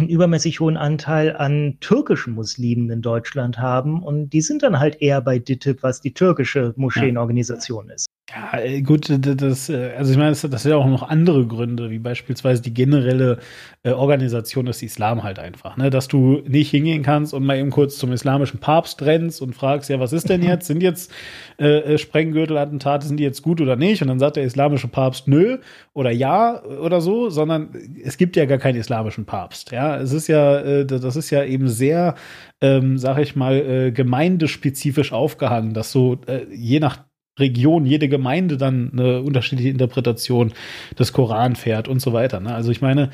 einen 0.00 0.08
übermäßig 0.08 0.60
hohen 0.60 0.76
Anteil 0.76 1.36
an 1.36 1.76
türkischen 1.80 2.34
Muslimen 2.34 2.90
in 2.90 3.02
Deutschland 3.02 3.58
haben 3.58 4.02
und 4.02 4.30
die 4.30 4.40
sind 4.40 4.62
dann 4.62 4.78
halt 4.80 5.00
eher 5.00 5.20
bei 5.20 5.38
DITIB, 5.38 5.82
was 5.82 6.00
die 6.00 6.14
türkische 6.14 6.74
Moscheenorganisation 6.76 7.88
ja. 7.88 7.94
ist. 7.94 8.09
Ja, 8.32 8.60
äh, 8.60 8.80
gut, 8.82 9.08
das, 9.10 9.68
äh, 9.70 9.92
also 9.96 10.12
ich 10.12 10.16
meine, 10.16 10.30
das, 10.30 10.42
das 10.42 10.64
hat 10.64 10.72
auch 10.72 10.86
noch 10.86 11.02
andere 11.02 11.46
Gründe, 11.46 11.90
wie 11.90 11.98
beispielsweise 11.98 12.62
die 12.62 12.72
generelle 12.72 13.38
äh, 13.82 13.90
Organisation 13.90 14.66
des 14.66 14.82
Islam 14.84 15.24
halt 15.24 15.40
einfach, 15.40 15.76
ne? 15.76 15.90
Dass 15.90 16.06
du 16.06 16.40
nicht 16.46 16.70
hingehen 16.70 17.02
kannst 17.02 17.34
und 17.34 17.44
mal 17.44 17.58
eben 17.58 17.70
kurz 17.70 17.98
zum 17.98 18.12
islamischen 18.12 18.60
Papst 18.60 19.02
rennst 19.02 19.42
und 19.42 19.54
fragst, 19.54 19.90
ja, 19.90 19.98
was 19.98 20.12
ist 20.12 20.28
denn 20.28 20.44
jetzt? 20.44 20.68
Sind 20.68 20.80
jetzt 20.80 21.10
äh, 21.56 21.98
Sprenggürtelattentate, 21.98 23.04
sind 23.04 23.16
die 23.16 23.24
jetzt 23.24 23.42
gut 23.42 23.60
oder 23.60 23.74
nicht? 23.74 24.00
Und 24.00 24.08
dann 24.08 24.20
sagt 24.20 24.36
der 24.36 24.44
islamische 24.44 24.86
Papst 24.86 25.26
nö 25.26 25.58
oder 25.92 26.12
ja 26.12 26.62
oder 26.62 27.00
so, 27.00 27.30
sondern 27.30 27.70
es 28.04 28.16
gibt 28.16 28.36
ja 28.36 28.44
gar 28.44 28.58
keinen 28.58 28.76
islamischen 28.78 29.24
Papst. 29.24 29.72
Ja, 29.72 29.96
es 29.96 30.12
ist 30.12 30.28
ja, 30.28 30.60
äh, 30.60 30.86
das 30.86 31.16
ist 31.16 31.30
ja 31.30 31.42
eben 31.42 31.68
sehr, 31.68 32.14
ähm, 32.60 32.96
sag 32.96 33.18
ich 33.18 33.34
mal, 33.34 33.56
äh, 33.56 33.90
gemeindespezifisch 33.90 35.12
aufgehangen, 35.12 35.74
dass 35.74 35.90
so 35.90 36.20
je 36.52 36.78
nach 36.78 37.09
Region, 37.38 37.86
jede 37.86 38.08
Gemeinde 38.08 38.56
dann 38.56 38.90
eine 38.92 39.22
unterschiedliche 39.22 39.70
Interpretation 39.70 40.52
des 40.98 41.12
Koran 41.12 41.56
fährt 41.56 41.88
und 41.88 42.00
so 42.00 42.12
weiter. 42.12 42.40
Ne? 42.40 42.54
Also 42.54 42.70
ich 42.70 42.80
meine, 42.80 43.10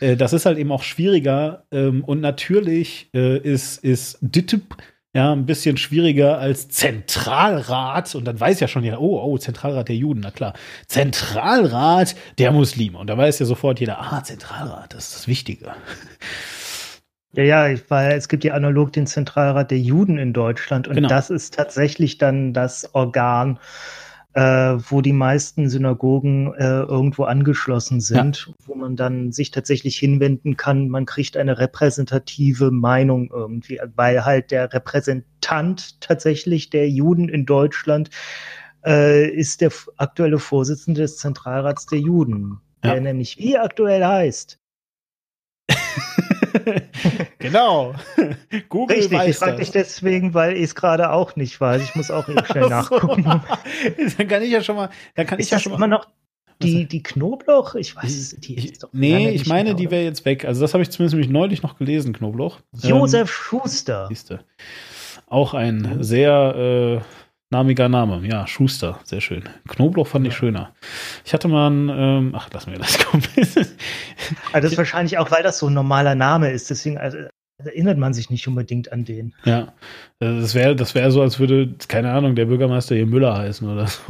äh, 0.00 0.16
das 0.16 0.32
ist 0.32 0.46
halt 0.46 0.58
eben 0.58 0.72
auch 0.72 0.82
schwieriger 0.82 1.64
ähm, 1.70 2.04
und 2.04 2.20
natürlich 2.20 3.10
äh, 3.14 3.38
ist, 3.38 3.82
ist 3.84 4.18
DITIB 4.20 4.76
ja 5.14 5.32
ein 5.32 5.46
bisschen 5.46 5.76
schwieriger 5.76 6.38
als 6.38 6.68
Zentralrat 6.68 8.14
und 8.14 8.24
dann 8.24 8.38
weiß 8.38 8.60
ja 8.60 8.68
schon 8.68 8.84
jeder, 8.84 9.00
oh, 9.00 9.20
oh, 9.20 9.38
Zentralrat 9.38 9.88
der 9.88 9.96
Juden, 9.96 10.20
na 10.20 10.30
klar. 10.30 10.52
Zentralrat 10.86 12.14
der 12.38 12.52
Muslime. 12.52 12.98
Und 12.98 13.08
da 13.08 13.16
weiß 13.16 13.38
ja 13.38 13.46
sofort 13.46 13.80
jeder, 13.80 14.00
ah, 14.00 14.22
Zentralrat, 14.22 14.94
das 14.94 15.08
ist 15.08 15.16
das 15.16 15.28
Wichtige. 15.28 15.72
Ja, 17.32 17.42
ja, 17.42 17.78
weil 17.88 18.12
es 18.12 18.28
gibt 18.28 18.44
ja 18.44 18.54
analog 18.54 18.92
den 18.92 19.06
Zentralrat 19.06 19.70
der 19.70 19.78
Juden 19.78 20.18
in 20.18 20.32
Deutschland 20.32 20.88
und 20.88 20.94
genau. 20.94 21.08
das 21.08 21.30
ist 21.30 21.54
tatsächlich 21.54 22.16
dann 22.16 22.54
das 22.54 22.94
Organ, 22.94 23.58
äh, 24.32 24.40
wo 24.88 25.02
die 25.02 25.12
meisten 25.12 25.68
Synagogen 25.68 26.54
äh, 26.54 26.80
irgendwo 26.80 27.24
angeschlossen 27.24 28.00
sind, 28.00 28.46
ja. 28.46 28.54
wo 28.66 28.74
man 28.74 28.96
dann 28.96 29.32
sich 29.32 29.50
tatsächlich 29.50 29.98
hinwenden 29.98 30.56
kann. 30.56 30.88
Man 30.88 31.04
kriegt 31.04 31.36
eine 31.36 31.58
repräsentative 31.58 32.70
Meinung 32.70 33.30
irgendwie, 33.30 33.80
weil 33.94 34.24
halt 34.24 34.50
der 34.50 34.72
Repräsentant 34.72 36.00
tatsächlich 36.00 36.70
der 36.70 36.88
Juden 36.88 37.28
in 37.28 37.44
Deutschland 37.44 38.08
äh, 38.86 39.28
ist 39.28 39.60
der 39.60 39.70
aktuelle 39.96 40.38
Vorsitzende 40.38 41.02
des 41.02 41.18
Zentralrats 41.18 41.86
der 41.86 41.98
Juden, 41.98 42.60
ja. 42.82 42.92
der 42.92 43.00
nämlich 43.02 43.38
wie 43.38 43.58
aktuell 43.58 44.04
heißt. 44.04 44.58
genau. 47.38 47.94
Google 48.68 48.98
Richtig, 48.98 49.18
weiß 49.18 49.28
ich 49.28 49.36
frage 49.36 49.56
dich 49.56 49.70
deswegen, 49.70 50.34
weil 50.34 50.56
ich 50.56 50.64
es 50.64 50.74
gerade 50.74 51.10
auch 51.10 51.36
nicht 51.36 51.60
weiß. 51.60 51.82
Ich 51.82 51.94
muss 51.94 52.10
auch 52.10 52.28
eben 52.28 52.44
schnell 52.44 52.68
nachgucken. 52.68 53.24
dann 54.18 54.28
kann 54.28 54.42
ich 54.42 54.50
ja 54.50 54.62
schon 54.62 54.76
mal, 54.76 54.90
dann 55.14 55.26
kann 55.26 55.38
ist 55.38 55.46
ich 55.46 55.50
ja 55.52 55.58
schon 55.58 55.72
mal. 55.72 55.76
immer 55.76 55.86
noch 55.88 56.08
die, 56.62 56.86
die 56.86 57.02
Knoblauch? 57.02 57.74
Ich 57.76 57.94
weiß 57.94 58.16
es, 58.16 58.36
die 58.40 58.54
ist 58.54 58.82
doch 58.82 58.88
Nee, 58.92 59.30
ich 59.30 59.46
meine, 59.46 59.70
genau, 59.70 59.78
die 59.78 59.90
wäre 59.90 60.04
jetzt 60.04 60.24
weg. 60.24 60.44
Also 60.44 60.60
das 60.60 60.74
habe 60.74 60.82
ich 60.82 60.90
zumindest 60.90 61.14
nämlich 61.14 61.30
neulich 61.30 61.62
noch 61.62 61.78
gelesen, 61.78 62.12
Knoblauch. 62.12 62.58
Josef 62.72 63.20
ähm, 63.20 63.26
Schuster. 63.26 64.06
Siehste. 64.08 64.44
Auch 65.26 65.54
ein 65.54 65.98
sehr 66.02 67.02
äh, 67.04 67.27
Namiger 67.50 67.88
Name, 67.88 68.26
ja, 68.26 68.46
Schuster, 68.46 69.00
sehr 69.04 69.22
schön. 69.22 69.42
Knoblauch 69.68 70.06
fand 70.06 70.26
ich 70.26 70.34
schöner. 70.34 70.74
Ich 71.24 71.32
hatte 71.32 71.48
mal 71.48 71.68
einen, 71.68 71.88
ähm, 71.88 72.34
ach, 72.36 72.50
lass 72.52 72.66
mir 72.66 72.76
das 72.76 72.98
kommen. 73.06 73.22
also 73.36 73.70
das 74.52 74.72
ist 74.72 74.76
wahrscheinlich 74.76 75.16
auch, 75.16 75.30
weil 75.30 75.42
das 75.42 75.58
so 75.58 75.68
ein 75.68 75.72
normaler 75.72 76.14
Name 76.14 76.50
ist, 76.50 76.68
deswegen 76.68 76.98
also, 76.98 77.16
erinnert 77.64 77.96
man 77.96 78.12
sich 78.12 78.28
nicht 78.28 78.46
unbedingt 78.46 78.92
an 78.92 79.06
den. 79.06 79.34
Ja, 79.44 79.72
das 80.20 80.54
wäre 80.54 80.76
das 80.76 80.94
wäre 80.94 81.10
so, 81.10 81.22
als 81.22 81.38
würde, 81.38 81.74
keine 81.88 82.12
Ahnung, 82.12 82.34
der 82.34 82.44
Bürgermeister 82.44 82.94
hier 82.94 83.06
Müller 83.06 83.36
heißen 83.36 83.66
oder 83.66 83.86
so. 83.86 84.02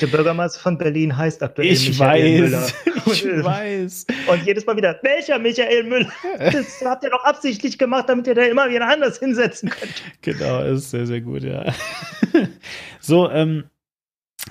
Der 0.00 0.06
Bürgermeister 0.06 0.60
von 0.60 0.78
Berlin 0.78 1.16
heißt 1.16 1.42
aktuell 1.42 1.68
ich 1.68 1.88
Michael 1.88 2.42
weiß, 2.44 2.50
Müller. 2.50 2.66
Ich 3.06 3.24
weiß. 3.24 4.06
Und 4.28 4.46
jedes 4.46 4.64
Mal 4.64 4.76
wieder, 4.76 4.98
welcher 5.02 5.38
Michael 5.38 5.84
Müller? 5.84 6.12
Das 6.38 6.82
habt 6.84 7.04
ihr 7.04 7.10
doch 7.10 7.24
absichtlich 7.24 7.78
gemacht, 7.78 8.08
damit 8.08 8.26
ihr 8.26 8.34
da 8.34 8.42
immer 8.42 8.70
wieder 8.70 8.88
anders 8.88 9.18
hinsetzen 9.18 9.70
könnt. 9.70 10.02
Genau, 10.22 10.62
ist 10.62 10.90
sehr, 10.90 11.06
sehr 11.06 11.20
gut, 11.20 11.42
ja. 11.42 11.64
So, 13.00 13.28
ähm, 13.30 13.64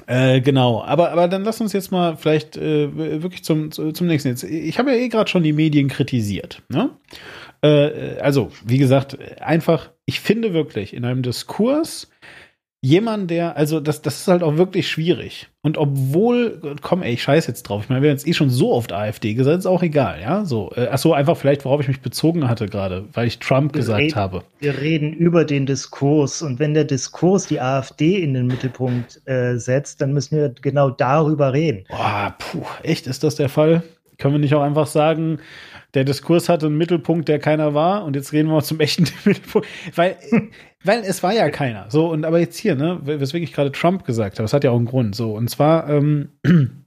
äh, 0.08 0.42
genau, 0.42 0.84
aber, 0.84 1.12
aber 1.12 1.28
dann 1.28 1.44
lass 1.44 1.62
uns 1.62 1.74
jetzt 1.74 1.92
mal 1.92 2.16
vielleicht 2.16 2.58
äh, 2.58 3.22
wirklich 3.22 3.44
zum, 3.44 3.72
zum 3.72 4.08
nächsten. 4.08 4.30
Jetzt, 4.30 4.44
ich 4.44 4.78
habe 4.78 4.92
ja 4.92 4.98
eh 4.98 5.10
gerade 5.10 5.30
schon 5.30 5.44
die 5.44 5.54
Medien 5.54 5.88
kritisiert. 5.88 6.62
Ne? 6.70 6.92
Äh, 7.62 8.20
also, 8.20 8.52
wie 8.66 8.78
gesagt, 8.78 9.18
einfach, 9.42 9.92
ich 10.06 10.20
finde 10.20 10.54
wirklich 10.54 10.94
in 10.94 11.06
einem 11.06 11.24
Diskurs 11.24 12.10
jemand, 12.84 13.30
der, 13.30 13.56
also 13.58 13.80
das, 13.80 14.02
das 14.02 14.22
ist 14.22 14.28
halt 14.28 14.42
auch 14.42 14.58
wirklich 14.58 14.90
schwierig. 14.90 15.50
Und 15.62 15.78
obwohl, 15.78 16.60
komm, 16.82 17.04
ey, 17.04 17.14
ich 17.14 17.22
scheiß 17.22 17.46
jetzt 17.46 17.64
drauf. 17.64 17.84
Ich 17.84 17.90
meine, 17.90 18.02
wir 18.02 18.10
haben 18.10 18.18
jetzt 18.18 18.28
eh 18.28 18.34
schon 18.34 18.50
so 18.50 18.74
oft 18.74 18.92
AfD 18.92 19.36
gesagt, 19.36 19.60
ist 19.60 19.68
auch 19.68 19.84
egal, 19.84 20.20
ja. 20.20 20.46
So, 20.46 20.72
äh, 20.76 20.88
ach 20.92 20.98
so, 20.98 21.14
einfach 21.14 21.38
vielleicht, 21.38 21.64
worauf 21.64 21.82
ich 21.82 21.88
mich 21.88 22.02
bezogen 22.02 22.50
hatte 22.50 22.66
gerade, 22.66 23.06
weil 23.14 23.28
ich 23.28 23.38
Trump 23.38 23.76
wir 23.76 23.82
gesagt 23.82 24.02
reden, 24.02 24.16
habe. 24.16 24.44
Wir 24.60 24.82
reden 24.82 25.14
über 25.14 25.46
den 25.46 25.68
Diskurs 25.68 26.42
und 26.42 26.58
wenn 26.58 26.74
der 26.74 26.86
Diskurs 26.86 27.46
die 27.46 27.62
AfD 27.62 28.20
in 28.22 28.34
den 28.34 28.48
Mittelpunkt 28.48 29.22
äh, 29.26 29.58
setzt, 29.58 30.02
dann 30.02 30.14
müssen 30.14 30.36
wir 30.36 30.50
genau 30.50 30.90
darüber 30.90 31.54
reden. 31.54 31.86
Boah, 31.88 32.36
puh, 32.40 32.66
echt, 32.82 33.06
ist 33.06 33.24
das 33.24 33.36
der 33.36 33.50
Fall? 33.50 33.84
Können 34.18 34.34
wir 34.34 34.40
nicht 34.40 34.56
auch 34.56 34.62
einfach 34.62 34.88
sagen, 34.88 35.40
der 35.94 36.04
Diskurs 36.04 36.50
hatte 36.50 36.68
einen 36.68 36.78
Mittelpunkt, 36.78 37.28
der 37.28 37.40
keiner 37.40 37.74
war, 37.74 38.06
und 38.06 38.16
jetzt 38.16 38.34
reden 38.34 38.50
wir 38.50 38.56
mal 38.56 38.64
zum 38.64 38.80
echten 38.80 39.08
Mittelpunkt. 39.26 39.68
Weil 39.96 40.18
weil 40.84 41.02
es 41.02 41.22
war 41.22 41.34
ja 41.34 41.50
keiner. 41.50 41.86
So, 41.90 42.08
und 42.10 42.26
aber 42.26 42.40
jetzt 42.40 42.58
hier, 42.58 42.76
ne, 42.76 43.00
weswegen 43.04 43.44
ich 43.44 43.54
gerade 43.54 43.72
Trump 43.72 44.04
gesagt 44.06 44.38
habe, 44.38 44.46
das 44.46 44.54
hat 44.54 44.64
ja 44.64 44.72
auch 44.72 44.78
einen 44.78 44.86
Grund. 44.86 45.16
So, 45.16 45.36
und 45.36 45.50
zwar, 45.50 45.88
ähm, 45.90 46.30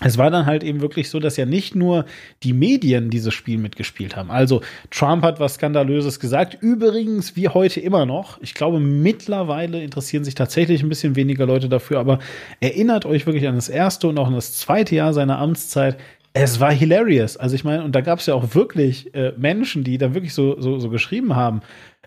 es 0.00 0.18
war 0.18 0.30
dann 0.30 0.44
halt 0.44 0.62
eben 0.62 0.80
wirklich 0.82 1.08
so, 1.08 1.18
dass 1.18 1.38
ja 1.38 1.46
nicht 1.46 1.74
nur 1.74 2.04
die 2.42 2.52
Medien 2.52 3.08
dieses 3.08 3.32
Spiel 3.32 3.56
mitgespielt 3.56 4.16
haben. 4.16 4.30
Also 4.30 4.60
Trump 4.90 5.24
hat 5.24 5.40
was 5.40 5.54
Skandalöses 5.54 6.20
gesagt. 6.20 6.58
Übrigens, 6.60 7.36
wie 7.36 7.48
heute 7.48 7.80
immer 7.80 8.04
noch. 8.04 8.40
Ich 8.42 8.54
glaube, 8.54 8.80
mittlerweile 8.80 9.82
interessieren 9.82 10.24
sich 10.24 10.34
tatsächlich 10.34 10.82
ein 10.82 10.90
bisschen 10.90 11.16
weniger 11.16 11.46
Leute 11.46 11.70
dafür. 11.70 12.00
Aber 12.00 12.18
erinnert 12.60 13.06
euch 13.06 13.24
wirklich 13.26 13.48
an 13.48 13.56
das 13.56 13.70
erste 13.70 14.08
und 14.08 14.18
auch 14.18 14.26
an 14.26 14.34
das 14.34 14.52
zweite 14.56 14.94
Jahr 14.94 15.14
seiner 15.14 15.38
Amtszeit. 15.38 15.96
Es 16.32 16.60
war 16.60 16.72
hilarious. 16.72 17.36
Also 17.36 17.54
ich 17.54 17.64
meine, 17.64 17.84
und 17.84 17.94
da 17.94 18.00
gab 18.00 18.18
es 18.18 18.26
ja 18.26 18.34
auch 18.34 18.54
wirklich 18.54 19.14
äh, 19.14 19.32
Menschen, 19.36 19.84
die 19.84 19.98
da 19.98 20.14
wirklich 20.14 20.34
so, 20.34 20.60
so, 20.60 20.78
so 20.78 20.90
geschrieben 20.90 21.34
haben. 21.34 21.60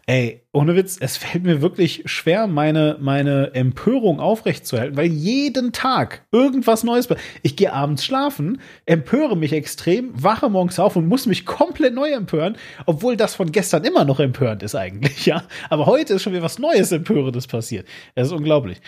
Ey, 0.05 0.43
ohne 0.53 0.75
Witz, 0.75 0.97
es 0.99 1.15
fällt 1.15 1.45
mir 1.45 1.61
wirklich 1.61 2.03
schwer, 2.05 2.45
meine, 2.45 2.97
meine 2.99 3.53
Empörung 3.53 4.19
aufrechtzuerhalten, 4.19 4.97
weil 4.97 5.05
jeden 5.05 5.71
Tag 5.71 6.25
irgendwas 6.33 6.83
Neues. 6.83 7.07
Ich 7.41 7.55
gehe 7.55 7.71
abends 7.71 8.03
schlafen, 8.03 8.59
empöre 8.85 9.37
mich 9.37 9.53
extrem, 9.53 10.11
wache 10.13 10.49
morgens 10.49 10.77
auf 10.77 10.97
und 10.97 11.07
muss 11.07 11.25
mich 11.25 11.45
komplett 11.45 11.93
neu 11.93 12.11
empören, 12.11 12.57
obwohl 12.85 13.15
das 13.15 13.35
von 13.35 13.53
gestern 13.53 13.85
immer 13.85 14.03
noch 14.03 14.19
empörend 14.19 14.61
ist 14.61 14.75
eigentlich, 14.75 15.25
ja. 15.25 15.43
Aber 15.69 15.85
heute 15.85 16.15
ist 16.15 16.23
schon 16.23 16.33
wieder 16.33 16.43
was 16.43 16.59
Neues 16.59 16.91
Empörendes 16.91 17.47
passiert. 17.47 17.87
Das 18.15 18.27
ist 18.27 18.33
unglaublich. 18.33 18.81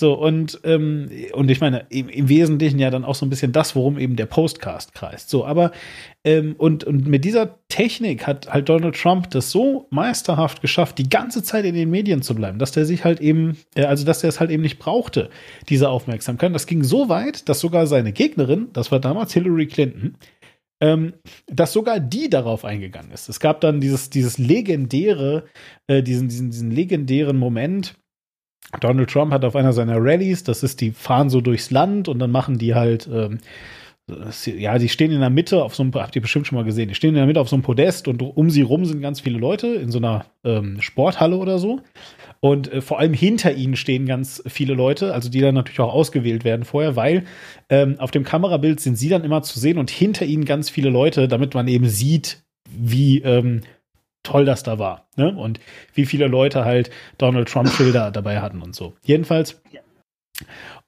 So, 0.00 0.14
und, 0.14 0.58
ähm, 0.64 1.10
und 1.34 1.50
ich 1.50 1.60
meine, 1.60 1.84
im, 1.90 2.08
im 2.08 2.30
Wesentlichen 2.30 2.78
ja 2.78 2.88
dann 2.88 3.04
auch 3.04 3.14
so 3.14 3.26
ein 3.26 3.28
bisschen 3.28 3.52
das, 3.52 3.76
worum 3.76 3.98
eben 3.98 4.16
der 4.16 4.24
Postcast 4.24 4.94
kreist. 4.94 5.28
So, 5.28 5.44
aber 5.44 5.72
ähm, 6.24 6.54
und, 6.56 6.84
und 6.84 7.06
mit 7.06 7.26
dieser 7.26 7.58
Technik 7.68 8.26
hat 8.26 8.50
halt 8.50 8.70
Donald 8.70 8.96
Trump 8.96 9.28
das 9.28 9.50
so 9.50 9.88
meisterhaft 9.90 10.62
geschafft, 10.62 10.96
die 10.96 11.09
ganze 11.10 11.42
Zeit 11.42 11.64
in 11.64 11.74
den 11.74 11.90
Medien 11.90 12.22
zu 12.22 12.34
bleiben, 12.34 12.58
dass 12.58 12.72
der 12.72 12.84
sich 12.86 13.04
halt 13.04 13.20
eben, 13.20 13.56
äh, 13.74 13.84
also 13.84 14.04
dass 14.04 14.20
der 14.20 14.28
es 14.28 14.40
halt 14.40 14.50
eben 14.50 14.62
nicht 14.62 14.78
brauchte, 14.78 15.30
diese 15.68 15.88
Aufmerksamkeit. 15.88 16.54
Das 16.54 16.66
ging 16.66 16.82
so 16.82 17.08
weit, 17.08 17.48
dass 17.48 17.60
sogar 17.60 17.86
seine 17.86 18.12
Gegnerin, 18.12 18.68
das 18.72 18.90
war 18.90 19.00
damals 19.00 19.32
Hillary 19.32 19.66
Clinton, 19.66 20.16
ähm, 20.80 21.14
dass 21.46 21.72
sogar 21.72 22.00
die 22.00 22.30
darauf 22.30 22.64
eingegangen 22.64 23.10
ist. 23.12 23.28
Es 23.28 23.40
gab 23.40 23.60
dann 23.60 23.80
dieses, 23.80 24.10
dieses 24.10 24.38
legendäre, 24.38 25.44
äh, 25.86 26.02
diesen, 26.02 26.28
diesen, 26.28 26.50
diesen 26.50 26.70
legendären 26.70 27.36
Moment, 27.36 27.94
Donald 28.80 29.10
Trump 29.10 29.32
hat 29.32 29.44
auf 29.44 29.56
einer 29.56 29.72
seiner 29.72 29.96
Rallyes, 29.96 30.44
das 30.44 30.62
ist, 30.62 30.80
die 30.80 30.92
fahren 30.92 31.28
so 31.28 31.40
durchs 31.40 31.70
Land 31.70 32.08
und 32.08 32.18
dann 32.20 32.30
machen 32.30 32.56
die 32.58 32.74
halt 32.74 33.08
ähm, 33.12 33.38
ja, 34.44 34.78
die 34.78 34.88
stehen 34.88 35.12
in 35.12 35.20
der 35.20 35.30
Mitte 35.30 35.62
auf 35.62 35.74
so 35.74 35.82
einem, 35.82 35.92
habt 35.94 36.16
ihr 36.16 36.22
bestimmt 36.22 36.46
schon 36.46 36.56
mal 36.56 36.64
gesehen, 36.64 36.88
die 36.88 36.94
stehen 36.94 37.10
in 37.10 37.16
der 37.16 37.26
Mitte 37.26 37.40
auf 37.40 37.48
so 37.48 37.56
einem 37.56 37.62
Podest 37.62 38.08
und 38.08 38.22
um 38.22 38.50
sie 38.50 38.62
rum 38.62 38.84
sind 38.84 39.00
ganz 39.00 39.20
viele 39.20 39.38
Leute 39.38 39.68
in 39.68 39.90
so 39.90 39.98
einer 39.98 40.26
ähm, 40.44 40.80
Sporthalle 40.80 41.36
oder 41.36 41.58
so. 41.58 41.80
Und 42.40 42.72
äh, 42.72 42.80
vor 42.80 42.98
allem 42.98 43.14
hinter 43.14 43.52
ihnen 43.52 43.76
stehen 43.76 44.06
ganz 44.06 44.42
viele 44.46 44.74
Leute, 44.74 45.12
also 45.12 45.28
die 45.28 45.40
dann 45.40 45.54
natürlich 45.54 45.80
auch 45.80 45.92
ausgewählt 45.92 46.44
werden 46.44 46.64
vorher, 46.64 46.96
weil 46.96 47.24
ähm, 47.68 47.96
auf 47.98 48.10
dem 48.10 48.24
Kamerabild 48.24 48.80
sind 48.80 48.96
sie 48.96 49.08
dann 49.08 49.24
immer 49.24 49.42
zu 49.42 49.58
sehen 49.58 49.78
und 49.78 49.90
hinter 49.90 50.24
ihnen 50.24 50.44
ganz 50.44 50.70
viele 50.70 50.90
Leute, 50.90 51.28
damit 51.28 51.54
man 51.54 51.68
eben 51.68 51.88
sieht, 51.88 52.42
wie 52.68 53.18
ähm, 53.18 53.60
toll 54.22 54.44
das 54.44 54.62
da 54.62 54.78
war. 54.78 55.06
Ne? 55.16 55.34
Und 55.34 55.60
wie 55.94 56.06
viele 56.06 56.26
Leute 56.26 56.64
halt 56.64 56.90
Donald 57.18 57.48
Trump-Schilder 57.48 58.10
dabei 58.10 58.40
hatten 58.40 58.62
und 58.62 58.74
so. 58.74 58.94
Jedenfalls 59.02 59.60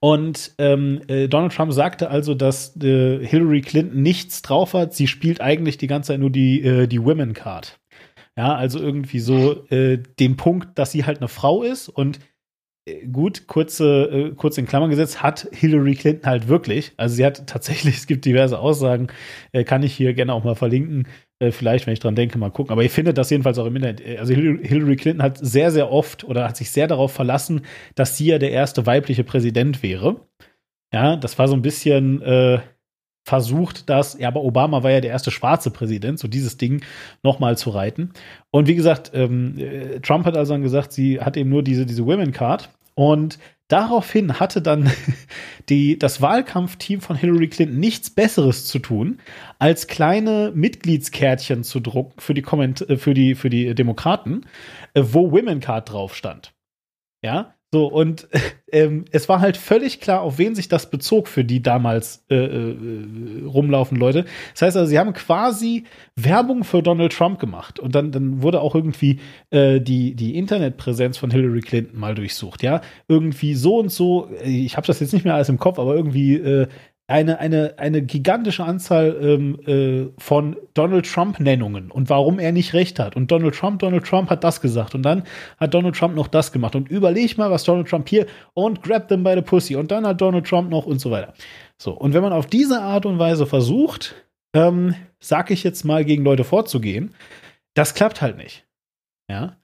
Und 0.01 0.53
ähm, 0.59 1.01
äh, 1.09 1.29
Donald 1.29 1.53
Trump 1.53 1.73
sagte 1.73 2.11
also, 2.11 2.35
dass 2.35 2.77
äh, 2.77 3.25
Hillary 3.25 3.61
Clinton 3.61 4.03
nichts 4.03 4.43
drauf 4.43 4.75
hat. 4.75 4.95
Sie 4.95 5.07
spielt 5.07 5.41
eigentlich 5.41 5.79
die 5.79 5.87
ganze 5.87 6.09
Zeit 6.09 6.21
nur 6.21 6.31
die, 6.31 6.63
äh, 6.63 6.87
die 6.87 7.03
Women 7.03 7.35
Card. 7.35 7.79
Ja, 8.37 8.55
also 8.55 8.79
irgendwie 8.79 9.21
so 9.21 9.67
äh, 9.69 9.99
den 10.19 10.37
Punkt, 10.37 10.79
dass 10.79 10.93
sie 10.93 11.05
halt 11.05 11.19
eine 11.19 11.29
Frau 11.29 11.63
ist 11.63 11.89
und 11.89 12.19
äh, 12.87 13.07
gut, 13.07 13.47
kurze, 13.47 14.05
äh, 14.11 14.35
kurz 14.35 14.57
in 14.57 14.67
Klammern 14.67 14.91
gesetzt, 14.91 15.23
hat 15.23 15.49
Hillary 15.53 15.95
Clinton 15.95 16.27
halt 16.27 16.49
wirklich. 16.49 16.93
Also 16.97 17.15
sie 17.15 17.27
hat 17.27 17.47
tatsächlich, 17.47 17.97
es 17.97 18.07
gibt 18.07 18.25
diverse 18.25 18.59
Aussagen, 18.59 19.09
kann 19.67 19.83
ich 19.83 19.95
hier 19.95 20.15
gerne 20.15 20.33
auch 20.33 20.45
mal 20.45 20.55
verlinken. 20.55 21.07
Äh, 21.43 21.51
vielleicht, 21.51 21.87
wenn 21.87 21.93
ich 21.93 22.01
dran 22.01 22.15
denke, 22.15 22.39
mal 22.39 22.51
gucken. 22.51 22.73
Aber 22.73 22.85
ich 22.85 22.93
finde 22.93 23.13
das 23.13 23.31
jedenfalls 23.31 23.59
auch 23.59 23.67
im 23.67 23.75
Internet. 23.75 24.01
Äh, 24.01 24.19
also 24.19 24.33
Hillary 24.33 24.97
Clinton 24.97 25.23
hat 25.23 25.39
sehr, 25.39 25.73
sehr 25.73 25.91
oft 25.91 26.23
oder 26.25 26.49
hat 26.49 26.57
sich 26.57 26.71
sehr 26.71 26.87
darauf 26.87 27.13
verlassen, 27.13 27.63
dass 27.97 28.17
sie 28.17 28.27
ja 28.27 28.39
der 28.39 28.53
erste 28.53 28.87
weibliche 28.87 29.25
Präsident 29.25 29.83
wäre. 29.83 30.21
Ja, 30.95 31.17
das 31.17 31.39
war 31.39 31.49
so 31.49 31.55
ein 31.55 31.63
bisschen 31.63 32.23
äh, 32.23 32.61
versucht, 33.27 33.89
das, 33.89 34.19
ja, 34.19 34.29
aber 34.29 34.43
Obama 34.43 34.83
war 34.83 34.91
ja 34.91 35.01
der 35.01 35.11
erste 35.11 35.31
schwarze 35.31 35.71
Präsident, 35.71 36.19
so 36.19 36.29
dieses 36.29 36.59
Ding 36.59 36.85
nochmal 37.23 37.57
zu 37.57 37.71
reiten. 37.71 38.13
Und 38.51 38.69
wie 38.69 38.75
gesagt, 38.75 39.11
ähm, 39.15 39.59
äh, 39.59 40.01
Trump 40.01 40.27
hat 40.27 40.37
also 40.37 40.55
dann 40.55 40.63
gesagt, 40.63 40.93
sie 40.93 41.21
hat 41.21 41.37
eben 41.37 41.51
nur 41.51 41.63
diese, 41.63 41.87
diese 41.87 42.07
Women 42.07 42.33
Card. 42.33 42.71
Und 42.95 43.39
daraufhin 43.69 44.39
hatte 44.41 44.63
dann 44.63 44.91
die, 45.69 45.99
das 45.99 46.21
Wahlkampfteam 46.21 47.01
von 47.01 47.17
Hillary 47.17 47.49
Clinton 47.49 47.79
nichts 47.79 48.11
Besseres 48.11 48.67
zu 48.67 48.79
tun, 48.79 49.21
als 49.59 49.87
kleine 49.87 50.53
Mitgliedskärtchen 50.55 51.65
zu 51.65 51.81
drucken 51.81 52.21
für 52.21 52.35
die, 52.35 52.43
Komment 52.43 52.89
äh, 52.89 52.97
für 52.97 53.15
die, 53.15 53.35
für 53.35 53.51
die 53.51 53.75
Demokraten, 53.75 54.47
äh, 54.95 55.03
wo 55.05 55.33
Women 55.33 55.61
Card 55.61 55.93
drauf 55.93 56.15
stand. 56.17 56.53
Ja, 57.25 57.55
so, 57.73 57.87
und 57.87 58.29
ähm, 58.73 59.07
es 59.13 59.29
war 59.29 59.41
halt 59.41 59.57
völlig 59.57 60.01
klar, 60.01 60.21
auf 60.21 60.37
wen 60.37 60.55
sich 60.55 60.69
das 60.69 60.91
bezog 60.91 61.27
für 61.27 61.43
die 61.43 61.63
damals 61.63 62.23
äh, 62.29 62.37
äh, 62.37 63.47
rumlaufen 63.47 63.97
Leute. 63.97 64.27
Das 64.53 64.63
heißt 64.63 64.77
also, 64.77 64.89
sie 64.89 64.99
haben 64.99 65.15
quasi 65.15 65.85
Werbung 66.15 66.65
für 66.65 66.83
Donald 66.83 67.13
Trump 67.13 67.39
gemacht. 67.39 67.81
Und 67.81 67.95
dann, 67.95 68.13
dann 68.13 68.43
wurde 68.43 68.61
auch 68.61 68.75
irgendwie 68.75 69.21
äh, 69.51 69.81
die, 69.81 70.15
die 70.15 70.37
Internetpräsenz 70.37 71.17
von 71.17 71.31
Hillary 71.31 71.63
Clinton 71.63 71.99
mal 71.99 72.15
durchsucht. 72.15 72.63
Ja, 72.63 72.83
irgendwie 73.09 73.55
so 73.55 73.79
und 73.79 73.91
so, 73.91 74.31
ich 74.45 74.77
habe 74.77 74.87
das 74.87 75.01
jetzt 75.01 75.15
nicht 75.15 75.25
mehr 75.25 75.35
alles 75.35 75.49
im 75.49 75.59
Kopf, 75.59 75.79
aber 75.79 75.97
irgendwie 75.97 76.35
äh, 76.35 76.69
eine, 77.13 77.41
eine, 77.41 77.75
eine 77.77 78.01
gigantische 78.01 78.65
Anzahl 78.65 79.15
ähm, 79.21 79.59
äh, 79.67 80.11
von 80.19 80.57
Donald 80.73 81.05
Trump-Nennungen 81.05 81.91
und 81.91 82.09
warum 82.09 82.39
er 82.39 82.53
nicht 82.53 82.73
recht 82.73 82.99
hat. 82.99 83.17
Und 83.17 83.31
Donald 83.31 83.55
Trump, 83.55 83.81
Donald 83.81 84.07
Trump 84.07 84.31
hat 84.31 84.43
das 84.43 84.63
gesagt 84.63 84.95
und 84.95 85.03
dann 85.03 85.25
hat 85.61 85.75
Donald 85.75 85.95
Trump 85.95 86.15
noch 86.15 86.27
das 86.27 86.53
gemacht. 86.53 86.75
Und 86.75 86.89
überleg 86.89 87.37
mal, 87.37 87.51
was 87.51 87.65
Donald 87.65 87.87
Trump 87.87 88.09
hier 88.09 88.25
und 88.55 88.83
grab 88.83 89.09
them 89.09 89.23
by 89.23 89.35
the 89.35 89.43
pussy 89.43 89.77
und 89.77 89.91
dann 89.91 90.07
hat 90.07 90.23
Donald 90.23 90.47
Trump 90.47 90.71
noch 90.71 90.87
und 90.87 91.03
so 91.03 91.11
weiter. 91.11 91.35
So, 91.77 91.93
und 91.93 92.15
wenn 92.15 92.23
man 92.23 92.33
auf 92.33 92.47
diese 92.47 92.81
Art 92.81 93.05
und 93.05 93.19
Weise 93.19 93.45
versucht, 93.45 94.15
ähm, 94.55 94.95
sag 95.21 95.51
ich 95.51 95.65
jetzt 95.65 95.85
mal, 95.85 96.07
gegen 96.07 96.25
Leute 96.25 96.45
vorzugehen, 96.45 97.15
das 97.75 97.93
klappt 97.93 98.23
halt 98.23 98.39
nicht. 98.39 98.65
Ja. 99.31 99.59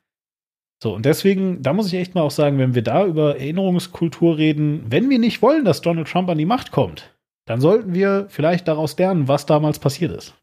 So, 0.83 0.95
und 0.95 1.07
deswegen, 1.07 1.63
da 1.63 1.73
muss 1.73 1.87
ich 1.87 1.95
echt 1.95 2.15
mal 2.15 2.21
auch 2.21 2.31
sagen, 2.31 2.59
wenn 2.59 2.75
wir 2.75 2.83
da 2.83 3.07
über 3.07 3.39
Erinnerungskultur 3.39 4.37
reden, 4.37 4.85
wenn 4.89 5.09
wir 5.09 5.19
nicht 5.19 5.41
wollen, 5.41 5.65
dass 5.65 5.81
Donald 5.81 6.09
Trump 6.09 6.29
an 6.29 6.39
die 6.39 6.45
Macht 6.45 6.73
kommt, 6.73 7.18
dann 7.49 7.63
sollten 7.63 7.95
wir 7.95 8.27
vielleicht 8.29 8.69
daraus 8.69 8.97
lernen, 8.99 9.27
was 9.27 9.47
damals 9.47 9.79
passiert 9.79 10.13
ist. 10.13 10.35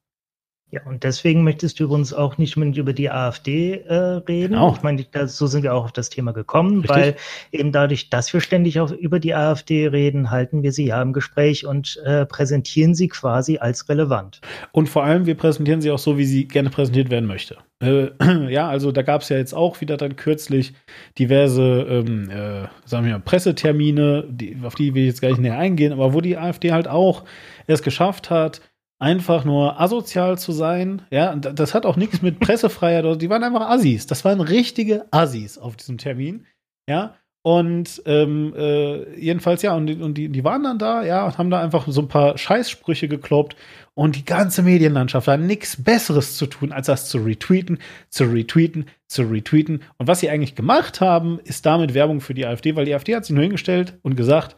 Ja, 0.76 0.82
und 0.84 1.06
deswegen 1.06 1.46
möchtest 1.46 1.80
du 1.80 1.86
übrigens 1.86 2.14
auch 2.14 2.38
nicht 2.38 2.58
unbedingt 2.58 2.76
über 2.76 2.92
die 2.92 3.10
AfD 3.10 3.76
äh, 3.88 3.94
reden. 3.96 4.56
Genau. 4.56 4.74
Ich 4.76 4.84
meine, 4.84 5.06
da, 5.10 5.26
so 5.26 5.48
sind 5.48 5.64
wir 5.64 5.74
auch 5.74 5.86
auf 5.86 5.94
das 5.94 6.10
Thema 6.10 6.34
gekommen, 6.34 6.82
Richtig. 6.82 6.98
weil 6.98 7.16
eben 7.54 7.72
dadurch, 7.72 8.10
dass 8.10 8.34
wir 8.34 8.42
ständig 8.42 8.82
auch 8.82 8.92
über 8.92 9.22
die 9.22 9.34
AfD 9.34 9.88
reden, 9.88 10.32
halten 10.32 10.64
wir 10.64 10.74
sie 10.74 10.88
ja 10.88 11.02
im 11.02 11.14
Gespräch 11.14 11.66
und 11.66 12.02
äh, 12.04 12.26
präsentieren 12.26 12.94
sie 12.94 13.08
quasi 13.08 13.58
als 13.58 13.88
relevant. 13.88 14.42
Und 14.74 14.90
vor 14.90 15.06
allem, 15.06 15.26
wir 15.26 15.36
präsentieren 15.36 15.80
sie 15.80 15.92
auch 15.92 16.00
so, 16.00 16.18
wie 16.18 16.26
sie 16.26 16.46
gerne 16.46 16.70
präsentiert 16.70 17.10
werden 17.10 17.26
möchte. 17.26 17.56
Äh, 17.82 18.10
ja, 18.52 18.68
also 18.68 18.92
da 18.92 19.02
gab 19.02 19.22
es 19.22 19.30
ja 19.30 19.38
jetzt 19.38 19.54
auch 19.54 19.80
wieder 19.80 19.96
dann 19.96 20.18
kürzlich 20.18 20.74
diverse, 21.18 21.86
ähm, 21.90 22.30
äh, 22.30 22.68
sagen 22.84 23.06
wir 23.06 23.14
mal, 23.14 23.22
Pressetermine, 23.22 24.26
die, 24.28 24.58
auf 24.62 24.76
die 24.76 24.90
ich 24.90 24.96
jetzt 24.96 25.22
gar 25.22 25.30
nicht 25.30 25.40
näher 25.40 25.58
eingehen, 25.58 25.94
aber 25.94 26.14
wo 26.14 26.20
die 26.20 26.38
AfD 26.38 26.74
halt 26.74 26.90
auch 26.90 27.24
es 27.66 27.82
geschafft 27.82 28.30
hat, 28.30 28.60
einfach 29.00 29.46
nur 29.46 29.80
asozial 29.80 30.38
zu 30.38 30.52
sein. 30.52 31.02
Ja, 31.12 31.36
das 31.36 31.74
hat 31.74 31.86
auch 31.86 31.98
nichts 31.98 32.22
mit 32.22 32.40
Pressefreiheit 32.40 33.22
die 33.22 33.30
waren 33.30 33.44
einfach 33.44 33.70
Assis. 33.70 34.08
Das 34.08 34.26
waren 34.26 34.42
richtige 34.42 35.06
Assis 35.12 35.58
auf 35.58 35.76
diesem 35.76 35.98
Termin. 35.98 36.46
Ja, 36.90 37.16
und 37.46 38.02
ähm, 38.08 38.56
äh, 38.58 39.20
jedenfalls, 39.20 39.62
ja, 39.62 39.76
und, 39.76 40.02
und 40.02 40.16
die, 40.16 40.30
die 40.30 40.44
waren 40.44 40.64
dann 40.64 40.80
da, 40.80 41.04
ja, 41.04 41.28
und 41.28 41.38
haben 41.38 41.52
da 41.52 41.62
einfach 41.62 41.86
so 41.88 42.02
ein 42.02 42.08
paar 42.08 42.40
Scheißsprüche 42.40 43.08
gekloppt. 43.08 43.56
Und 43.94 44.16
die 44.16 44.26
ganze 44.26 44.64
Medienlandschaft 44.64 45.28
hat 45.28 45.42
nichts 45.42 45.84
Besseres 45.84 46.38
zu 46.38 46.48
tun, 46.48 46.72
als 46.72 46.88
das 46.88 47.08
zu 47.08 47.20
retweeten, 47.20 47.78
zu 48.10 48.24
retweeten, 48.24 48.88
zu 49.08 49.22
retweeten. 49.22 49.84
Und 50.00 50.08
was 50.08 50.22
sie 50.22 50.30
eigentlich 50.32 50.56
gemacht 50.56 51.02
haben, 51.02 51.40
ist 51.44 51.68
damit 51.68 51.94
Werbung 51.94 52.20
für 52.20 52.34
die 52.34 52.48
AfD, 52.48 52.76
weil 52.76 52.86
die 52.86 52.96
AfD 52.96 53.16
hat 53.16 53.26
sich 53.26 53.36
nur 53.36 53.44
hingestellt 53.44 54.00
und 54.02 54.16
gesagt, 54.16 54.56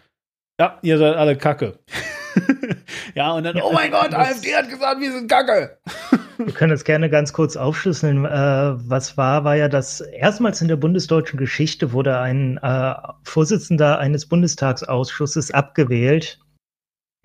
ja, 0.57 0.79
ihr 0.81 0.97
seid 0.97 1.17
alle 1.17 1.35
Kacke. 1.35 1.79
ja, 3.15 3.31
und 3.33 3.43
dann, 3.43 3.61
oh 3.61 3.71
mein 3.71 3.91
Gott, 3.91 4.13
AfD 4.13 4.55
hat 4.55 4.69
gesagt, 4.69 4.99
wir 5.01 5.11
sind 5.11 5.29
Kacke. 5.29 5.77
wir 6.37 6.53
können 6.53 6.71
das 6.71 6.83
gerne 6.83 7.09
ganz 7.09 7.33
kurz 7.33 7.55
aufschlüsseln. 7.55 8.25
Äh, 8.25 8.29
was 8.29 9.17
war, 9.17 9.43
war 9.43 9.55
ja, 9.55 9.67
dass 9.67 10.01
erstmals 10.01 10.61
in 10.61 10.67
der 10.67 10.75
bundesdeutschen 10.75 11.39
Geschichte 11.39 11.91
wurde 11.91 12.19
ein 12.19 12.57
äh, 12.57 12.93
Vorsitzender 13.23 13.99
eines 13.99 14.25
Bundestagsausschusses 14.25 15.51
abgewählt, 15.51 16.39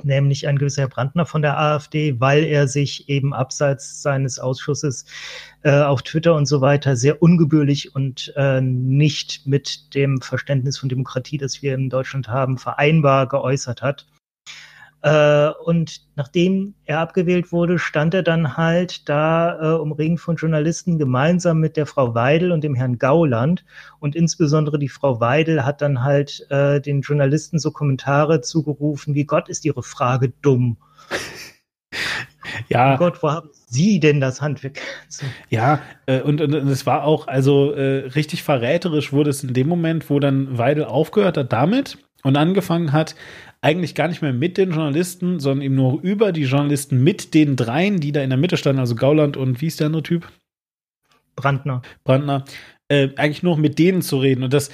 nämlich 0.03 0.49
ein 0.49 0.59
gewisser 0.59 0.83
Herr 0.83 0.89
Brandner 0.89 1.27
von 1.27 1.43
der 1.43 1.59
AfD, 1.59 2.21
weil 2.21 2.45
er 2.45 2.69
sich 2.69 3.09
eben 3.09 3.35
abseits 3.35 4.03
seines 4.03 4.39
Ausschusses 4.39 5.05
äh, 5.63 5.81
auf 5.81 6.03
Twitter 6.03 6.35
und 6.35 6.47
so 6.47 6.61
weiter 6.61 6.97
sehr 6.97 7.23
ungebührlich 7.23 7.95
und 7.95 8.33
äh, 8.37 8.61
nicht 8.61 9.47
mit 9.47 9.95
dem 9.95 10.21
Verständnis 10.21 10.79
von 10.79 10.89
Demokratie, 10.89 11.39
das 11.39 11.63
wir 11.63 11.75
in 11.75 11.91
Deutschland 11.91 12.29
haben, 12.29 12.59
vereinbar 12.59 13.29
geäußert 13.29 13.83
hat. 13.83 14.07
Äh, 15.03 15.51
und 15.65 16.03
nachdem 16.15 16.75
er 16.85 17.01
abgewählt 17.01 17.51
wurde, 17.51 17.79
stand 17.79 18.15
er 18.15 18.23
dann 18.23 18.57
halt 18.57 19.09
da 19.09 19.59
äh, 19.61 19.79
umringt 19.79 20.21
von 20.21 20.37
Journalisten 20.37 20.99
gemeinsam 20.99 21.59
mit 21.59 21.77
der 21.77 21.87
Frau 21.87 22.15
Weidel 22.15 22.53
und 22.53 22.63
dem 22.63 22.77
Herrn 22.77 22.99
Gauland. 22.99 23.65
Und 23.99 24.15
insbesondere 24.15 24.79
die 24.79 24.89
Frau 24.89 25.21
Weidel 25.21 25.65
hat 25.65 25.83
dann 25.83 26.05
halt 26.05 26.47
äh, 26.51 26.81
den 26.81 27.01
Journalisten 27.01 27.59
so 27.59 27.73
Kommentare 27.73 28.43
zugerufen 28.43 29.15
wie 29.15 29.25
Gott 29.25 29.49
ist 29.49 29.65
ihre 29.65 29.83
Frage 29.83 30.33
dumm. 30.41 30.77
Ja. 32.69 32.95
Oh 32.95 32.99
Gott, 32.99 33.23
wo 33.23 33.31
haben 33.31 33.51
Sie 33.67 34.01
denn 34.01 34.21
das 34.21 34.41
Handwerk? 34.41 34.81
Ja, 35.49 35.81
äh, 36.07 36.21
und, 36.21 36.41
und, 36.41 36.55
und, 36.55 36.69
es 36.69 36.87
war 36.87 37.05
auch, 37.05 37.27
also 37.27 37.73
äh, 37.73 38.07
richtig 38.09 38.43
verräterisch 38.43 39.13
wurde 39.13 39.31
es 39.31 39.43
in 39.43 39.55
dem 39.55 39.69
Moment, 39.69 40.11
wo 40.11 40.21
dann 40.21 40.59
Weidel 40.59 40.85
aufgehört 40.85 41.37
hat 41.37 41.53
damit 41.53 41.99
und 42.23 42.37
angefangen 42.37 42.93
hat, 42.93 43.15
eigentlich 43.63 43.95
gar 43.95 44.09
nicht 44.09 44.21
mehr 44.21 44.33
mit 44.33 44.59
den 44.59 44.73
Journalisten, 44.73 45.41
sondern 45.41 45.63
eben 45.65 45.77
nur 45.77 46.03
über 46.03 46.33
die 46.33 46.43
Journalisten 46.43 47.03
mit 47.03 47.33
den 47.33 47.57
dreien, 47.57 48.01
die 48.01 48.13
da 48.13 48.21
in 48.21 48.31
der 48.31 48.37
Mitte 48.37 48.57
standen, 48.57 48.81
also 48.81 48.97
Gauland 48.97 49.37
und 49.37 49.61
wie 49.61 49.69
ist 49.69 49.81
der 49.81 49.87
andere 49.87 50.03
Typ? 50.03 50.31
Brandner. 51.37 51.81
Brandner. 52.05 52.45
Äh, 52.89 53.11
eigentlich 53.17 53.43
nur 53.43 53.57
mit 53.57 53.79
denen 53.79 54.03
zu 54.03 54.19
reden 54.19 54.43
und 54.43 54.53
das 54.53 54.71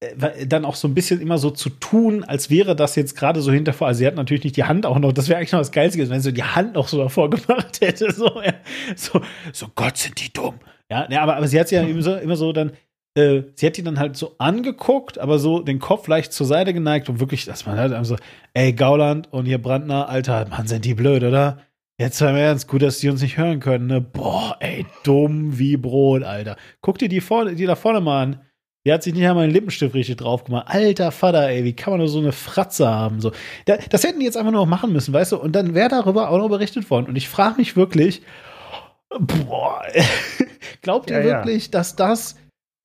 äh, 0.00 0.46
dann 0.46 0.64
auch 0.64 0.76
so 0.76 0.86
ein 0.86 0.94
bisschen 0.94 1.20
immer 1.20 1.38
so 1.38 1.50
zu 1.50 1.68
tun, 1.68 2.22
als 2.22 2.48
wäre 2.48 2.76
das 2.76 2.94
jetzt 2.94 3.16
gerade 3.16 3.42
so 3.42 3.50
hintervor. 3.50 3.88
Also 3.88 3.98
sie 3.98 4.06
hat 4.06 4.14
natürlich 4.14 4.44
nicht 4.44 4.56
die 4.56 4.64
Hand 4.64 4.86
auch 4.86 5.00
noch, 5.00 5.12
das 5.12 5.28
wäre 5.28 5.38
eigentlich 5.38 5.52
noch 5.52 5.58
das 5.58 5.72
Geilste, 5.72 6.08
wenn 6.08 6.20
sie 6.20 6.32
die 6.32 6.44
Hand 6.44 6.74
noch 6.74 6.86
so 6.86 6.98
davor 6.98 7.28
gemacht 7.28 7.78
hätte. 7.80 8.12
So, 8.12 8.40
ja. 8.40 8.54
so, 8.94 9.20
so 9.52 9.66
Gott, 9.74 9.96
sind 9.96 10.24
die 10.24 10.32
dumm. 10.32 10.54
Ja, 10.88 11.08
ja 11.10 11.22
aber, 11.22 11.36
aber 11.36 11.48
sie 11.48 11.58
hat 11.58 11.70
ja 11.72 11.82
immer 11.82 12.02
so, 12.02 12.14
immer 12.14 12.36
so 12.36 12.52
dann 12.52 12.72
äh, 13.18 13.44
sie 13.56 13.66
hat 13.66 13.78
ihn 13.78 13.84
dann 13.84 13.98
halt 13.98 14.16
so 14.16 14.36
angeguckt, 14.38 15.18
aber 15.18 15.38
so 15.38 15.60
den 15.60 15.80
Kopf 15.80 16.06
leicht 16.06 16.32
zur 16.32 16.46
Seite 16.46 16.72
geneigt 16.72 17.08
und 17.08 17.20
wirklich, 17.20 17.44
dass 17.44 17.66
man 17.66 17.76
halt 17.76 17.92
einfach 17.92 18.04
so, 18.04 18.16
ey, 18.54 18.72
Gauland 18.72 19.32
und 19.32 19.46
hier 19.46 19.60
Brandner, 19.60 20.08
Alter, 20.08 20.46
Mann, 20.48 20.66
sind 20.66 20.84
die 20.84 20.94
blöd, 20.94 21.24
oder? 21.24 21.58
Jetzt 22.00 22.20
mal 22.20 22.30
im 22.30 22.36
Ernst, 22.36 22.68
gut, 22.68 22.82
dass 22.82 22.98
die 22.98 23.08
uns 23.08 23.22
nicht 23.22 23.36
hören 23.36 23.58
können, 23.58 23.88
ne? 23.88 24.00
Boah, 24.00 24.56
ey, 24.60 24.86
dumm 25.02 25.58
wie 25.58 25.76
Brot, 25.76 26.22
Alter. 26.22 26.56
Guck 26.80 26.98
dir 26.98 27.08
die, 27.08 27.20
vorne, 27.20 27.56
die 27.56 27.66
da 27.66 27.74
vorne 27.74 28.00
mal 28.00 28.22
an. 28.22 28.40
Die 28.86 28.92
hat 28.92 29.02
sich 29.02 29.12
nicht 29.12 29.26
einmal 29.26 29.44
einen 29.44 29.52
Lippenstift 29.52 29.94
richtig 29.94 30.18
drauf 30.18 30.44
gemacht. 30.44 30.66
Alter 30.68 31.10
Vater, 31.10 31.48
ey, 31.48 31.64
wie 31.64 31.72
kann 31.72 31.92
man 31.92 31.98
nur 31.98 32.08
so 32.08 32.20
eine 32.20 32.30
Fratze 32.30 32.88
haben? 32.88 33.20
So, 33.20 33.32
das 33.66 34.04
hätten 34.04 34.20
die 34.20 34.26
jetzt 34.26 34.36
einfach 34.36 34.52
nur 34.52 34.60
noch 34.60 34.70
machen 34.70 34.92
müssen, 34.92 35.12
weißt 35.12 35.32
du? 35.32 35.38
Und 35.38 35.56
dann 35.56 35.74
wäre 35.74 35.88
darüber 35.88 36.30
auch 36.30 36.38
noch 36.38 36.48
berichtet 36.48 36.88
worden. 36.88 37.06
Und 37.06 37.16
ich 37.16 37.28
frage 37.28 37.56
mich 37.56 37.76
wirklich, 37.76 38.22
boah, 39.10 39.82
glaubt 40.82 41.10
ihr 41.10 41.18
ja, 41.18 41.24
wirklich, 41.24 41.64
ja. 41.64 41.70
dass 41.72 41.96
das 41.96 42.36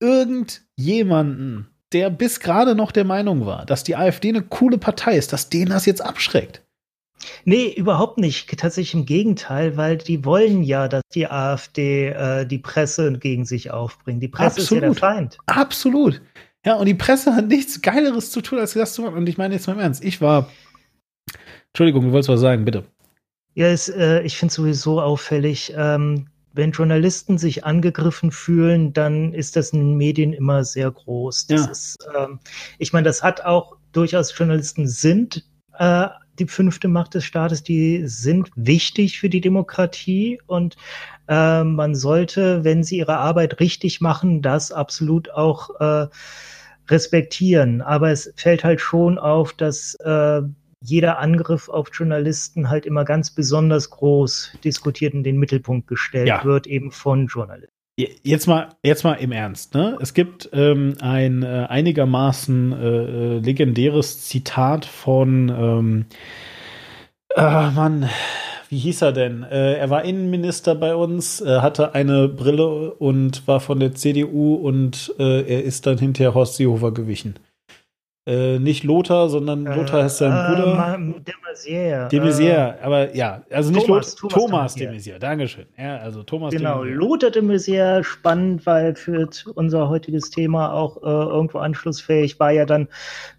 irgendjemanden, 0.03 1.67
der 1.93 2.09
bis 2.09 2.39
gerade 2.39 2.75
noch 2.75 2.91
der 2.91 3.05
Meinung 3.05 3.45
war, 3.45 3.65
dass 3.65 3.83
die 3.83 3.95
AfD 3.95 4.29
eine 4.29 4.41
coole 4.41 4.77
Partei 4.77 5.15
ist, 5.15 5.31
dass 5.31 5.49
den 5.49 5.69
das 5.69 5.85
jetzt 5.85 6.01
abschreckt. 6.01 6.61
Nee, 7.45 7.73
überhaupt 7.73 8.17
nicht. 8.17 8.49
Tatsächlich 8.59 8.93
im 8.93 9.05
Gegenteil, 9.05 9.77
weil 9.77 9.97
die 9.97 10.25
wollen 10.25 10.61
ja, 10.61 10.89
dass 10.89 11.03
die 11.13 11.27
AfD 11.27 12.09
äh, 12.09 12.45
die 12.45 12.57
Presse 12.57 13.13
gegen 13.13 13.45
sich 13.45 13.71
aufbringt. 13.71 14.21
Die 14.21 14.27
Presse 14.27 14.59
Absolut. 14.59 14.71
ist 14.71 14.71
ja 14.71 14.79
der 14.79 14.95
Feind. 14.95 15.37
Absolut. 15.45 16.21
Ja, 16.65 16.75
und 16.75 16.85
die 16.85 16.93
Presse 16.93 17.33
hat 17.33 17.47
nichts 17.47 17.81
Geileres 17.81 18.31
zu 18.31 18.41
tun, 18.41 18.59
als 18.59 18.73
das 18.73 18.93
zu 18.93 19.03
machen. 19.03 19.15
Und 19.15 19.29
ich 19.29 19.37
meine 19.37 19.53
jetzt 19.53 19.67
mal 19.67 19.73
im 19.73 19.79
Ernst, 19.79 20.03
ich 20.03 20.19
war. 20.19 20.49
Entschuldigung, 21.67 22.05
du 22.05 22.11
wolltest 22.11 22.29
was 22.29 22.41
sagen, 22.41 22.65
bitte. 22.65 22.83
Ja, 23.55 23.67
es, 23.67 23.87
äh, 23.89 24.21
ich 24.21 24.37
finde 24.37 24.49
es 24.49 24.55
sowieso 24.55 25.01
auffällig, 25.01 25.73
ähm, 25.77 26.27
wenn 26.53 26.71
Journalisten 26.71 27.37
sich 27.37 27.65
angegriffen 27.65 28.31
fühlen, 28.31 28.93
dann 28.93 29.33
ist 29.33 29.55
das 29.55 29.71
in 29.71 29.79
den 29.79 29.97
Medien 29.97 30.33
immer 30.33 30.63
sehr 30.63 30.89
groß. 30.91 31.47
Das 31.47 31.65
Ja. 31.65 31.71
ist, 31.71 31.97
ähm, 32.17 32.39
ich 32.77 32.93
meine, 32.93 33.05
das 33.05 33.23
hat 33.23 33.41
auch 33.41 33.75
durchaus 33.91 34.37
Journalisten 34.37 34.87
sind 34.87 35.45
äh, 35.79 36.07
die 36.39 36.47
fünfte 36.47 36.87
Macht 36.87 37.13
des 37.13 37.25
Staates, 37.25 37.63
die 37.63 38.07
sind 38.07 38.49
wichtig 38.55 39.19
für 39.19 39.29
die 39.29 39.41
Demokratie 39.41 40.39
und 40.47 40.75
äh, 41.27 41.63
man 41.63 41.95
sollte, 41.95 42.63
wenn 42.63 42.83
sie 42.83 42.97
ihre 42.97 43.17
Arbeit 43.17 43.59
richtig 43.59 44.01
machen, 44.01 44.41
das 44.41 44.71
absolut 44.71 45.31
auch 45.31 45.69
äh, 45.79 46.07
respektieren. 46.89 47.81
Aber 47.81 48.11
es 48.11 48.31
fällt 48.35 48.63
halt 48.63 48.81
schon 48.81 49.17
auf, 49.17 49.53
dass 49.53 49.95
äh, 49.95 50.41
jeder 50.83 51.17
Angriff 51.19 51.69
auf 51.69 51.89
Journalisten 51.93 52.69
halt 52.69 52.85
immer 52.85 53.05
ganz 53.05 53.31
besonders 53.31 53.89
groß 53.89 54.57
diskutiert 54.63 55.13
in 55.13 55.23
den 55.23 55.37
Mittelpunkt 55.37 55.87
gestellt 55.87 56.27
Ja. 56.27 56.43
wird, 56.43 56.67
eben 56.67 56.91
von 56.91 57.27
Journalisten. 57.27 57.73
Jetzt 57.95 58.47
mal, 58.47 58.69
jetzt 58.83 59.03
mal 59.03 59.13
im 59.13 59.31
Ernst. 59.31 59.75
Ne? 59.75 59.97
Es 60.01 60.13
gibt 60.13 60.49
ähm, 60.51 60.95
ein 60.99 61.43
äh, 61.43 61.67
einigermaßen 61.69 62.71
äh, 62.73 62.87
äh, 62.87 63.37
legendäres 63.39 64.25
Zitat 64.25 64.85
von, 64.85 65.49
ähm, 65.49 66.05
ah, 67.35 67.71
Mann, 67.73 68.09
wie 68.69 68.79
hieß 68.79 69.03
er 69.03 69.11
denn? 69.11 69.43
Äh, 69.43 69.75
er 69.75 69.91
war 69.91 70.03
Innenminister 70.03 70.73
bei 70.73 70.95
uns, 70.95 71.39
äh, 71.41 71.59
hatte 71.59 71.93
eine 71.93 72.27
Brille 72.27 72.93
und 72.95 73.47
war 73.47 73.59
von 73.59 73.79
der 73.79 73.93
CDU 73.93 74.55
und 74.55 75.13
äh, 75.19 75.41
er 75.41 75.63
ist 75.63 75.85
dann 75.85 75.99
hinterher 75.99 76.33
Horst 76.33 76.55
Seehofer 76.55 76.91
gewichen. 76.91 77.35
Äh, 78.25 78.57
nicht 78.57 78.85
Lothar, 78.85 79.27
sondern 79.27 79.65
Lothar 79.65 80.03
heißt 80.03 80.19
sein 80.19 80.31
äh, 80.31 80.55
Bruder. 80.55 80.97
De 80.97 81.33
Maizière. 81.43 82.07
De 82.07 82.19
Maizière, 82.21 82.81
aber 82.81 83.13
ja, 83.13 83.43
also 83.49 83.69
nicht 83.71 83.85
Thomas, 83.85 84.15
Lothar, 84.21 84.39
Thomas 84.39 84.49
Thomas 84.49 84.75
de 84.75 84.87
Maizière. 84.87 85.19
Dankeschön. 85.19 85.65
Ja, 85.77 85.97
also 85.97 86.23
Thomas 86.23 86.53
Äh, 86.53 86.57
genau, 86.57 86.83
de 86.83 86.93
Maizière. 86.93 86.97
Lothar 86.99 87.31
de 87.31 87.41
Maizière, 87.41 88.03
spannend, 88.05 88.65
weil 88.65 88.95
für 88.95 89.27
unser 89.55 89.89
heutiges 89.89 90.29
Thema 90.29 90.71
auch 90.71 91.03
äh, 91.03 91.09
irgendwo 91.09 91.57
anschlussfähig 91.57 92.39
war 92.39 92.51
ja 92.51 92.65
dann 92.65 92.87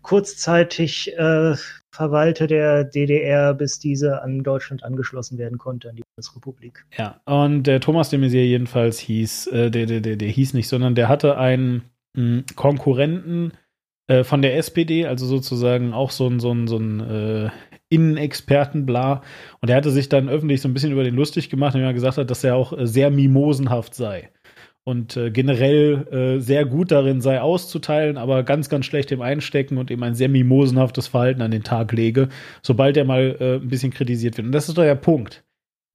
kurzzeitig 0.02 1.16
äh, 1.16 1.54
Verwalter 1.90 2.46
der 2.46 2.84
DDR, 2.84 3.54
bis 3.54 3.78
diese 3.78 4.20
an 4.20 4.42
Deutschland 4.42 4.84
angeschlossen 4.84 5.38
werden 5.38 5.56
konnte, 5.56 5.88
an 5.88 5.96
die 5.96 6.02
Bundesrepublik. 6.14 6.84
Ja, 6.98 7.20
und 7.24 7.62
der 7.62 7.80
Thomas 7.80 8.10
de 8.10 8.18
Maizière 8.18 8.44
jedenfalls 8.44 8.98
hieß, 8.98 9.46
äh, 9.46 9.70
der, 9.70 9.86
der, 9.86 10.00
der, 10.00 10.16
der 10.16 10.28
hieß 10.28 10.52
nicht, 10.52 10.68
sondern 10.68 10.94
der 10.94 11.08
hatte 11.08 11.38
einen 11.38 11.84
mh, 12.14 12.42
Konkurrenten 12.54 13.52
äh, 14.06 14.24
von 14.24 14.42
der 14.42 14.56
SPD, 14.56 15.06
also 15.06 15.26
sozusagen 15.26 15.92
auch 15.92 16.10
so 16.10 16.28
ein, 16.28 16.40
so 16.40 16.52
ein, 16.52 16.66
so 16.66 16.76
ein 16.76 17.00
äh, 17.00 17.50
Innenexperten, 17.88 18.86
bla. 18.86 19.22
Und 19.60 19.68
der 19.68 19.76
hatte 19.76 19.90
sich 19.90 20.08
dann 20.08 20.28
öffentlich 20.28 20.60
so 20.60 20.68
ein 20.68 20.74
bisschen 20.74 20.92
über 20.92 21.04
den 21.04 21.14
lustig 21.14 21.50
gemacht, 21.50 21.74
indem 21.74 21.88
er 21.88 21.94
gesagt 21.94 22.18
hat, 22.18 22.30
dass 22.30 22.44
er 22.44 22.56
auch 22.56 22.76
äh, 22.76 22.86
sehr 22.86 23.10
mimosenhaft 23.10 23.94
sei. 23.94 24.30
Und 24.86 25.16
äh, 25.16 25.30
generell 25.30 26.36
äh, 26.36 26.40
sehr 26.40 26.66
gut 26.66 26.90
darin 26.90 27.22
sei 27.22 27.40
auszuteilen, 27.40 28.18
aber 28.18 28.42
ganz, 28.42 28.68
ganz 28.68 28.84
schlecht 28.84 29.10
im 29.12 29.22
Einstecken 29.22 29.78
und 29.78 29.90
eben 29.90 30.02
ein 30.02 30.14
sehr 30.14 30.28
mimosenhaftes 30.28 31.06
Verhalten 31.06 31.40
an 31.40 31.50
den 31.50 31.62
Tag 31.62 31.92
lege, 31.92 32.28
sobald 32.62 32.98
er 32.98 33.06
mal 33.06 33.36
äh, 33.40 33.54
ein 33.56 33.68
bisschen 33.68 33.92
kritisiert 33.92 34.36
wird. 34.36 34.46
Und 34.46 34.52
das 34.52 34.68
ist 34.68 34.76
doch 34.76 34.82
der 34.82 34.94
Punkt. 34.94 35.42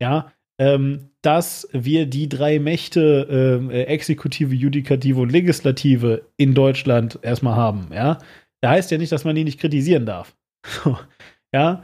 Ja, 0.02 0.32
ähm, 0.60 1.10
dass 1.22 1.68
wir 1.72 2.06
die 2.06 2.30
drei 2.30 2.60
Mächte, 2.60 3.28
ähm, 3.30 3.72
äh, 3.72 3.84
Exekutive, 3.84 4.54
Judikative 4.54 5.20
und 5.22 5.32
Legislative 5.32 6.26
in 6.38 6.54
Deutschland 6.54 7.18
erstmal 7.22 7.56
haben, 7.56 7.88
ja. 7.94 8.20
Da 8.62 8.72
heißt 8.72 8.92
ja 8.92 8.98
nicht, 8.98 9.12
dass 9.12 9.24
man 9.24 9.36
die 9.36 9.44
nicht 9.46 9.60
kritisieren 9.60 10.06
darf. 10.06 10.36
Ja. 11.52 11.84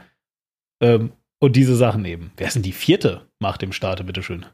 Ähm, 0.80 1.10
und 1.40 1.56
diese 1.56 1.74
Sachen 1.74 2.04
eben. 2.04 2.30
Wer 2.36 2.46
ist 2.46 2.54
denn 2.54 2.62
die 2.62 2.70
vierte 2.72 3.26
Macht 3.40 3.64
im 3.64 3.72
Staate, 3.72 4.04
bitteschön? 4.04 4.46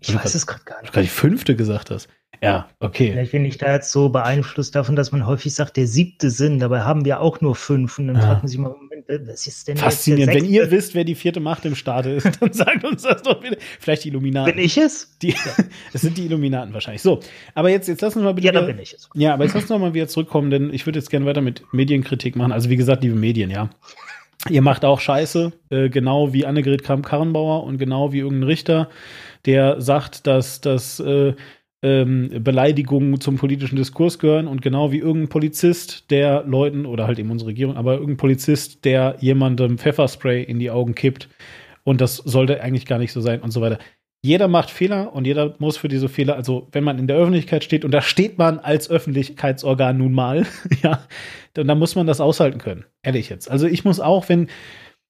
Ich 0.00 0.14
weiß 0.14 0.34
es 0.34 0.46
gerade 0.46 0.64
gar 0.64 0.76
Du 0.78 0.82
nicht. 0.82 0.92
gerade 0.92 1.04
die 1.06 1.10
fünfte 1.10 1.56
gesagt 1.56 1.90
hast. 1.90 2.08
Ja, 2.42 2.68
okay. 2.80 3.12
Vielleicht 3.12 3.32
bin 3.32 3.44
ich 3.44 3.58
da 3.58 3.72
jetzt 3.72 3.90
so 3.92 4.08
beeinflusst 4.08 4.74
davon, 4.74 4.96
dass 4.96 5.12
man 5.12 5.26
häufig 5.26 5.54
sagt, 5.54 5.76
der 5.76 5.86
siebte 5.86 6.30
Sinn, 6.30 6.58
dabei 6.58 6.80
haben 6.82 7.04
wir 7.04 7.20
auch 7.20 7.40
nur 7.40 7.54
fünf. 7.54 7.98
Und 7.98 8.08
dann 8.08 8.16
Ja. 8.16 8.22
fragt 8.22 8.42
man 8.42 8.48
sich 8.48 8.58
mal, 8.58 8.70
Moment, 8.70 9.08
äh, 9.08 9.20
was 9.26 9.46
ist 9.46 9.68
denn 9.68 9.76
Faszinierend. 9.76 10.34
jetzt 10.34 10.44
Wenn 10.44 10.50
ihr 10.50 10.70
wisst, 10.70 10.94
wer 10.94 11.04
die 11.04 11.14
vierte 11.14 11.40
Macht 11.40 11.64
im 11.64 11.74
Staate 11.74 12.10
ist, 12.10 12.24
dann 12.40 12.52
sagt 12.52 12.84
uns 12.84 13.02
das 13.02 13.22
doch 13.22 13.40
bitte. 13.40 13.58
Vielleicht 13.80 14.04
die 14.04 14.08
Illuminaten. 14.08 14.54
Bin 14.54 14.64
ich 14.64 14.76
es? 14.76 15.16
Die, 15.22 15.34
es 15.92 16.00
sind 16.00 16.16
die 16.18 16.26
Illuminaten 16.26 16.72
wahrscheinlich. 16.74 17.02
So, 17.02 17.20
aber 17.54 17.70
jetzt, 17.70 17.88
jetzt 17.88 18.00
lassen 18.02 18.20
wir 18.20 18.24
mal 18.24 18.34
bitte. 18.34 18.46
Ja, 18.46 18.52
dann 18.52 18.64
wieder- 18.64 18.74
bin 18.74 18.82
ich 18.82 18.94
es. 18.94 19.08
Ja, 19.14 19.34
aber 19.34 19.44
jetzt 19.44 19.54
lass 19.54 19.64
uns 19.64 19.70
noch 19.70 19.78
mal 19.78 19.94
wieder 19.94 20.08
zurückkommen, 20.08 20.50
denn 20.50 20.72
ich 20.72 20.86
würde 20.86 20.98
jetzt 20.98 21.10
gerne 21.10 21.26
weiter 21.26 21.40
mit 21.40 21.62
Medienkritik 21.72 22.36
machen. 22.36 22.52
Also 22.52 22.70
wie 22.70 22.76
gesagt, 22.76 23.02
liebe 23.02 23.14
Medien, 23.16 23.50
ja. 23.50 23.70
Ihr 24.50 24.60
macht 24.60 24.84
auch 24.84 25.00
Scheiße, 25.00 25.52
äh, 25.70 25.88
genau 25.88 26.34
wie 26.34 26.44
Annegret 26.44 26.82
Kramp-Karrenbauer 26.84 27.64
und 27.64 27.78
genau 27.78 28.12
wie 28.12 28.18
irgendein 28.18 28.42
Richter, 28.48 28.90
der 29.46 29.80
sagt, 29.80 30.26
dass, 30.26 30.60
dass 30.60 31.00
äh, 31.00 31.32
ähm, 31.84 32.30
Beleidigungen 32.42 33.20
zum 33.20 33.36
politischen 33.36 33.76
Diskurs 33.76 34.18
gehören 34.18 34.48
und 34.48 34.62
genau 34.62 34.90
wie 34.90 34.98
irgendein 34.98 35.28
Polizist, 35.28 36.10
der 36.10 36.42
Leuten, 36.44 36.86
oder 36.86 37.06
halt 37.06 37.18
eben 37.18 37.30
unsere 37.30 37.50
Regierung, 37.50 37.76
aber 37.76 37.94
irgendein 37.94 38.16
Polizist, 38.16 38.86
der 38.86 39.16
jemandem 39.20 39.76
Pfefferspray 39.76 40.42
in 40.42 40.58
die 40.58 40.70
Augen 40.70 40.94
kippt 40.94 41.28
und 41.84 42.00
das 42.00 42.16
sollte 42.16 42.62
eigentlich 42.62 42.86
gar 42.86 42.98
nicht 42.98 43.12
so 43.12 43.20
sein 43.20 43.42
und 43.42 43.50
so 43.50 43.60
weiter. 43.60 43.78
Jeder 44.22 44.48
macht 44.48 44.70
Fehler 44.70 45.12
und 45.12 45.26
jeder 45.26 45.54
muss 45.58 45.76
für 45.76 45.88
diese 45.88 46.08
Fehler, 46.08 46.36
also 46.36 46.68
wenn 46.72 46.82
man 46.82 46.98
in 46.98 47.06
der 47.06 47.18
Öffentlichkeit 47.18 47.62
steht 47.62 47.84
und 47.84 47.90
da 47.90 48.00
steht 48.00 48.38
man 48.38 48.58
als 48.58 48.88
Öffentlichkeitsorgan 48.88 49.98
nun 49.98 50.14
mal, 50.14 50.46
ja, 50.82 51.00
dann, 51.52 51.68
dann 51.68 51.78
muss 51.78 51.94
man 51.94 52.06
das 52.06 52.22
aushalten 52.22 52.58
können. 52.58 52.86
Ehrlich 53.02 53.28
jetzt. 53.28 53.50
Also 53.50 53.66
ich 53.66 53.84
muss 53.84 54.00
auch, 54.00 54.30
wenn 54.30 54.48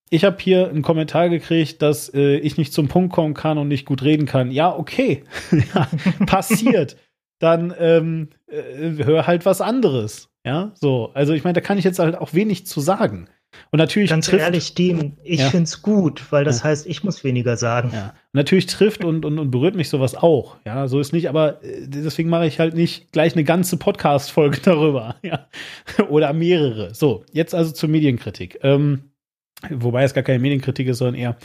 ich 0.09 0.23
habe 0.23 0.37
hier 0.39 0.69
einen 0.69 0.81
Kommentar 0.81 1.29
gekriegt, 1.29 1.81
dass 1.81 2.13
äh, 2.13 2.37
ich 2.37 2.57
nicht 2.57 2.73
zum 2.73 2.87
Punkt 2.87 3.13
kommen 3.13 3.33
kann 3.33 3.57
und 3.57 3.67
nicht 3.67 3.85
gut 3.85 4.03
reden 4.03 4.25
kann. 4.25 4.51
Ja, 4.51 4.75
okay, 4.75 5.23
ja, 5.73 5.87
passiert. 6.25 6.97
Dann 7.39 7.73
ähm, 7.79 8.29
äh, 8.47 9.03
hör 9.03 9.27
halt 9.27 9.45
was 9.45 9.61
anderes. 9.61 10.29
Ja, 10.45 10.71
so. 10.75 11.11
Also 11.13 11.33
ich 11.33 11.43
meine, 11.43 11.53
da 11.55 11.61
kann 11.61 11.77
ich 11.77 11.83
jetzt 11.83 11.99
halt 11.99 12.15
auch 12.17 12.33
wenig 12.33 12.65
zu 12.67 12.79
sagen. 12.81 13.27
Und 13.71 13.79
natürlich 13.79 14.09
Ganz 14.09 14.25
trifft, 14.27 14.43
ehrlich, 14.43 14.73
Dean, 14.75 15.17
ich 15.23 15.39
Ja. 15.39 15.49
find's 15.49 15.81
gut, 15.81 16.31
weil 16.31 16.43
das 16.43 16.59
Ja. 16.59 16.65
heißt, 16.65 16.85
ich 16.87 17.03
muss 17.03 17.23
weniger 17.23 17.55
sagen. 17.57 17.89
Ja. 17.93 18.13
Natürlich 18.33 18.65
trifft 18.67 19.03
und, 19.03 19.25
und, 19.25 19.39
und 19.39 19.49
berührt 19.49 19.75
mich 19.75 19.89
sowas 19.89 20.13
auch. 20.13 20.57
Ja, 20.65 20.87
so 20.87 20.99
ist 20.99 21.13
nicht, 21.13 21.29
aber 21.29 21.63
äh, 21.63 21.87
deswegen 21.87 22.29
mache 22.29 22.47
ich 22.47 22.59
halt 22.59 22.73
nicht 22.75 23.11
gleich 23.11 23.33
eine 23.33 23.43
ganze 23.45 23.77
Podcast-Folge 23.77 24.59
darüber. 24.63 25.15
Ja. 25.23 25.47
Oder 26.09 26.31
mehrere. 26.33 26.93
So, 26.93 27.23
jetzt 27.31 27.55
also 27.55 27.71
zur 27.71 27.89
Medienkritik. 27.89 28.59
Ähm, 28.61 29.11
wobei 29.69 30.03
es 30.03 30.13
gar 30.13 30.23
keine 30.23 30.39
Medienkritik 30.39 30.87
ist, 30.87 30.99
sondern 30.99 31.15
eher. 31.15 31.37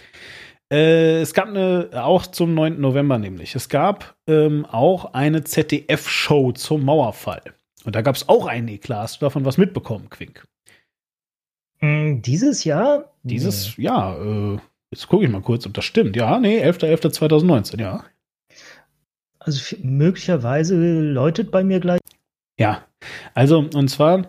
Äh, 0.72 1.20
es 1.20 1.34
gab 1.34 1.48
eine, 1.48 1.90
auch 1.94 2.26
zum 2.26 2.54
9. 2.54 2.80
November 2.80 3.18
nämlich, 3.18 3.54
es 3.54 3.68
gab 3.68 4.16
ähm, 4.26 4.64
auch 4.66 5.14
eine 5.14 5.42
ZDF-Show 5.42 6.52
zum 6.52 6.84
Mauerfall. 6.84 7.42
Und 7.84 7.96
da 7.96 8.02
gab 8.02 8.14
es 8.14 8.28
auch 8.28 8.46
einen 8.46 8.68
Eklat. 8.68 9.02
Hast 9.02 9.20
du 9.20 9.26
davon 9.26 9.44
was 9.44 9.56
mitbekommen, 9.56 10.10
Quink? 10.10 10.46
Hm, 11.78 12.22
Dieses 12.22 12.64
Jahr? 12.64 13.12
Dieses, 13.22 13.76
ja, 13.76 14.16
äh, 14.16 14.58
jetzt 14.90 15.08
gucke 15.08 15.24
ich 15.24 15.30
mal 15.30 15.42
kurz, 15.42 15.66
ob 15.66 15.74
das 15.74 15.84
stimmt. 15.84 16.16
Ja, 16.16 16.38
nee, 16.38 16.62
11.11.2019, 16.62 17.80
ja. 17.80 18.04
Also 19.38 19.76
möglicherweise 19.82 20.76
läutet 20.76 21.50
bei 21.50 21.64
mir 21.64 21.80
gleich. 21.80 22.00
Ja, 22.58 22.84
also 23.34 23.60
und 23.60 23.88
zwar 23.88 24.28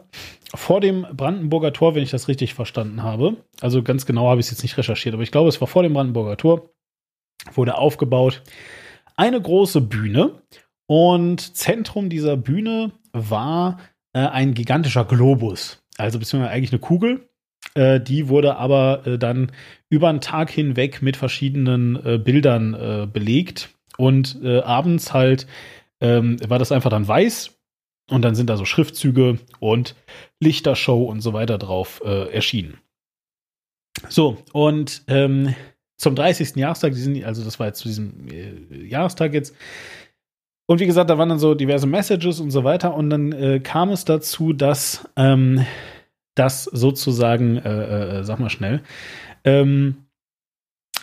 vor 0.54 0.82
dem 0.82 1.06
Brandenburger 1.14 1.74
Tor, 1.74 1.96
wenn 1.96 2.04
ich 2.04 2.12
das 2.12 2.28
richtig 2.28 2.54
verstanden 2.54 3.04
habe. 3.04 3.38
Also 3.62 3.84
ganz 3.84 4.06
genau 4.06 4.30
habe 4.30 4.42
ich 4.42 4.48
es 4.48 4.52
jetzt 4.52 4.64
nicht 4.64 4.78
recherchiert, 4.78 5.14
aber 5.14 5.24
ich 5.24 5.32
glaube, 5.32 5.50
es 5.50 5.62
war 5.62 5.68
vor 5.68 5.84
dem 5.84 5.94
Brandenburger 5.94 6.38
Tor, 6.38 6.72
wurde 7.54 7.78
aufgebaut 7.78 8.44
eine 9.16 9.42
große 9.42 9.82
Bühne 9.82 10.42
und 10.88 11.56
Zentrum 11.56 12.10
dieser 12.10 12.38
Bühne 12.38 12.92
war 13.14 13.80
äh, 14.14 14.20
ein 14.20 14.54
gigantischer 14.54 15.06
Globus, 15.06 15.84
also 15.98 16.20
beziehungsweise 16.20 16.52
eigentlich 16.52 16.72
eine 16.72 16.80
Kugel. 16.80 17.30
Äh, 17.76 18.00
die 18.00 18.30
wurde 18.30 18.58
aber 18.58 19.06
äh, 19.06 19.18
dann 19.20 19.52
über 19.90 20.10
einen 20.10 20.22
Tag 20.22 20.50
hinweg 20.50 21.02
mit 21.02 21.18
verschiedenen 21.18 22.04
äh, 22.04 22.18
Bildern 22.18 22.74
äh, 22.74 23.08
belegt 23.12 23.70
und 23.98 24.40
äh, 24.44 24.62
abends 24.62 25.14
halt 25.14 25.46
ähm, 26.00 26.38
war 26.48 26.58
das 26.58 26.72
einfach 26.72 26.90
dann 26.90 27.08
weiß 27.08 27.61
und 28.10 28.24
dann 28.24 28.36
sind 28.36 28.50
da 28.50 28.58
so 28.58 28.66
Schriftzüge 28.66 29.40
und 29.60 29.96
Lichtershow 30.40 31.04
und 31.04 31.22
so 31.22 31.34
weiter 31.34 31.58
drauf 31.58 32.02
äh, 32.06 32.34
erschienen. 32.34 32.78
So, 34.10 34.38
und 34.54 35.04
ähm, 35.08 35.54
zum 35.98 36.16
30. 36.16 36.56
Jahrestag, 36.56 36.94
also 37.24 37.44
das 37.44 37.60
war 37.60 37.68
jetzt 37.68 37.80
zu 37.80 37.88
diesem 37.88 38.28
äh, 38.30 38.88
Jahrestag 38.88 39.34
jetzt. 39.34 39.56
Und 40.66 40.80
wie 40.80 40.86
gesagt, 40.86 41.10
da 41.10 41.18
waren 41.18 41.30
dann 41.30 41.40
so 41.40 41.54
diverse 41.54 41.86
Messages 41.86 42.40
und 42.40 42.52
so 42.52 42.64
weiter. 42.64 42.96
Und 42.96 43.10
dann 43.10 43.32
äh, 43.34 43.60
kam 43.60 43.90
es 43.90 44.06
dazu, 44.06 44.54
dass 44.54 45.08
ähm, 45.16 45.66
das 46.36 46.64
sozusagen, 46.64 47.58
äh, 47.58 48.20
äh, 48.20 48.24
sag 48.24 48.40
mal 48.40 48.50
schnell, 48.50 48.82
ähm, 49.44 50.06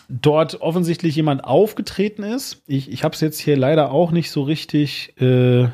dort 0.08 0.60
offensichtlich 0.62 1.14
jemand 1.16 1.44
aufgetreten 1.44 2.22
ist. 2.22 2.62
Ich, 2.66 2.90
ich 2.90 3.04
habe 3.04 3.14
es 3.14 3.20
jetzt 3.20 3.38
hier 3.38 3.56
leider 3.56 3.92
auch 3.92 4.10
nicht 4.10 4.30
so 4.30 4.42
richtig 4.42 5.20
äh, 5.20 5.68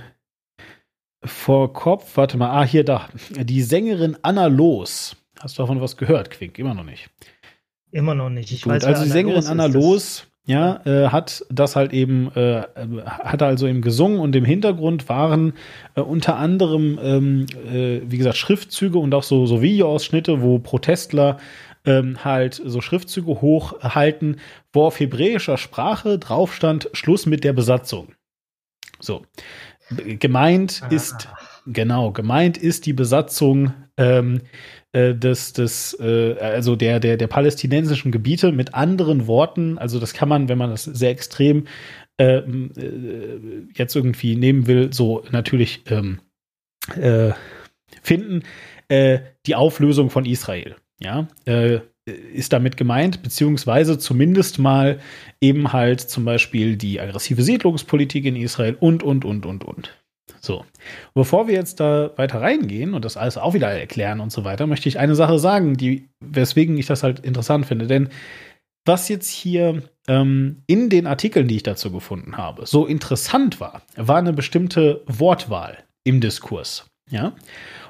vor 1.24 1.72
Kopf, 1.72 2.16
warte 2.16 2.36
mal, 2.36 2.50
ah, 2.50 2.64
hier 2.64 2.84
da. 2.84 3.08
Die 3.30 3.62
Sängerin 3.62 4.16
Anna 4.22 4.46
Los. 4.46 5.16
Hast 5.40 5.58
du 5.58 5.62
davon 5.62 5.80
was 5.80 5.96
gehört, 5.96 6.30
Quink? 6.30 6.58
Immer 6.58 6.74
noch 6.74 6.84
nicht. 6.84 7.10
Immer 7.90 8.14
noch 8.14 8.30
nicht. 8.30 8.50
Ich 8.52 8.62
Gut, 8.62 8.72
weiß, 8.72 8.84
also 8.84 9.04
die 9.04 9.10
Sängerin 9.10 9.36
Los 9.36 9.46
Anna. 9.46 9.66
Los, 9.66 10.26
ja, 10.46 10.82
äh, 10.84 11.08
hat 11.08 11.44
das 11.48 11.74
halt 11.74 11.92
eben, 11.92 12.30
äh, 12.36 12.58
äh, 12.58 12.66
hat 13.06 13.42
also 13.42 13.66
eben 13.66 13.80
gesungen 13.80 14.20
und 14.20 14.36
im 14.36 14.44
Hintergrund 14.44 15.08
waren 15.08 15.54
äh, 15.94 16.02
unter 16.02 16.36
anderem, 16.36 16.98
ähm, 17.02 17.46
äh, 17.66 18.02
wie 18.04 18.18
gesagt, 18.18 18.36
Schriftzüge 18.36 18.98
und 18.98 19.14
auch 19.14 19.22
so, 19.22 19.46
so 19.46 19.62
Videoausschnitte, 19.62 20.42
wo 20.42 20.58
Protestler 20.58 21.38
ähm, 21.86 22.24
halt 22.24 22.60
so 22.62 22.82
Schriftzüge 22.82 23.40
hochhalten, 23.40 24.36
wo 24.72 24.84
auf 24.84 25.00
hebräischer 25.00 25.56
Sprache 25.56 26.18
drauf 26.18 26.54
stand, 26.54 26.90
Schluss 26.92 27.24
mit 27.24 27.42
der 27.42 27.54
Besatzung. 27.54 28.08
So. 29.00 29.22
Gemeint 29.90 30.80
Ah. 30.82 30.88
ist, 30.88 31.28
genau, 31.66 32.12
gemeint 32.12 32.56
ist 32.56 32.86
die 32.86 32.92
Besatzung 32.92 33.74
ähm, 33.96 34.40
äh, 34.92 35.14
des, 35.14 35.52
des 35.52 35.98
äh, 36.00 36.36
also 36.38 36.76
der, 36.76 37.00
der, 37.00 37.16
der 37.16 37.26
palästinensischen 37.26 38.10
Gebiete 38.12 38.52
mit 38.52 38.74
anderen 38.74 39.26
Worten, 39.26 39.78
also 39.78 40.00
das 40.00 40.14
kann 40.14 40.28
man, 40.28 40.48
wenn 40.48 40.58
man 40.58 40.70
das 40.70 40.84
sehr 40.84 41.10
extrem 41.10 41.66
ähm, 42.18 42.70
äh, 42.76 43.76
jetzt 43.76 43.94
irgendwie 43.94 44.36
nehmen 44.36 44.66
will, 44.66 44.92
so 44.92 45.24
natürlich 45.30 45.82
ähm, 45.90 46.20
äh, 46.96 47.32
finden, 48.02 48.42
äh, 48.88 49.20
die 49.46 49.54
Auflösung 49.54 50.10
von 50.10 50.24
Israel. 50.24 50.76
Ja, 51.00 51.28
äh, 51.44 51.80
ist 52.06 52.52
damit 52.52 52.76
gemeint, 52.76 53.22
beziehungsweise 53.22 53.98
zumindest 53.98 54.58
mal 54.58 55.00
eben 55.40 55.72
halt 55.72 56.00
zum 56.00 56.24
Beispiel 56.24 56.76
die 56.76 57.00
aggressive 57.00 57.42
Siedlungspolitik 57.42 58.26
in 58.26 58.36
Israel 58.36 58.76
und, 58.78 59.02
und, 59.02 59.24
und, 59.24 59.46
und, 59.46 59.64
und. 59.64 59.90
So. 60.40 60.64
Bevor 61.14 61.48
wir 61.48 61.54
jetzt 61.54 61.80
da 61.80 62.10
weiter 62.16 62.42
reingehen 62.42 62.92
und 62.92 63.04
das 63.04 63.16
alles 63.16 63.38
auch 63.38 63.54
wieder 63.54 63.70
erklären 63.70 64.20
und 64.20 64.30
so 64.30 64.44
weiter, 64.44 64.66
möchte 64.66 64.88
ich 64.88 64.98
eine 64.98 65.14
Sache 65.14 65.38
sagen, 65.38 65.76
die, 65.76 66.08
weswegen 66.20 66.76
ich 66.76 66.86
das 66.86 67.02
halt 67.02 67.20
interessant 67.20 67.66
finde. 67.66 67.86
Denn 67.86 68.10
was 68.84 69.08
jetzt 69.08 69.30
hier 69.30 69.82
ähm, 70.06 70.62
in 70.66 70.90
den 70.90 71.06
Artikeln, 71.06 71.48
die 71.48 71.56
ich 71.56 71.62
dazu 71.62 71.90
gefunden 71.90 72.36
habe, 72.36 72.66
so 72.66 72.84
interessant 72.86 73.60
war, 73.60 73.80
war 73.96 74.18
eine 74.18 74.34
bestimmte 74.34 75.02
Wortwahl 75.06 75.78
im 76.04 76.20
Diskurs. 76.20 76.86
Ja. 77.10 77.32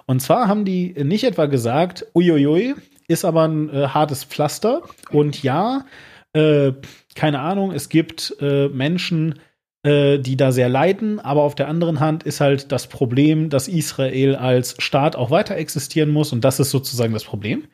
Und 0.07 0.21
zwar 0.21 0.47
haben 0.47 0.65
die 0.65 0.93
nicht 1.03 1.25
etwa 1.25 1.47
gesagt, 1.47 2.07
uiuiui, 2.15 2.75
ist 3.09 3.25
aber 3.25 3.47
ein 3.47 3.71
äh, 3.71 3.89
hartes 3.89 4.25
Pflaster. 4.25 4.83
Und 5.11 5.43
ja, 5.43 5.85
äh, 6.33 6.73
keine 7.15 7.41
Ahnung, 7.41 7.73
es 7.73 7.89
gibt 7.89 8.37
äh, 8.41 8.69
Menschen, 8.69 9.39
äh, 9.85 10.19
die 10.19 10.37
da 10.37 10.51
sehr 10.51 10.69
leiden, 10.69 11.21
aber 11.21 11.43
auf 11.43 11.55
der 11.55 11.69
anderen 11.69 12.01
Hand 12.01 12.23
ist 12.23 12.41
halt 12.41 12.73
das 12.73 12.87
Problem, 12.87 13.51
dass 13.51 13.69
Israel 13.69 14.35
als 14.35 14.77
Staat 14.79 15.15
auch 15.15 15.31
weiter 15.31 15.57
existieren 15.57 16.11
muss 16.11 16.33
und 16.33 16.43
das 16.43 16.59
ist 16.59 16.71
sozusagen 16.71 17.13
das 17.13 17.25
Problem. 17.25 17.69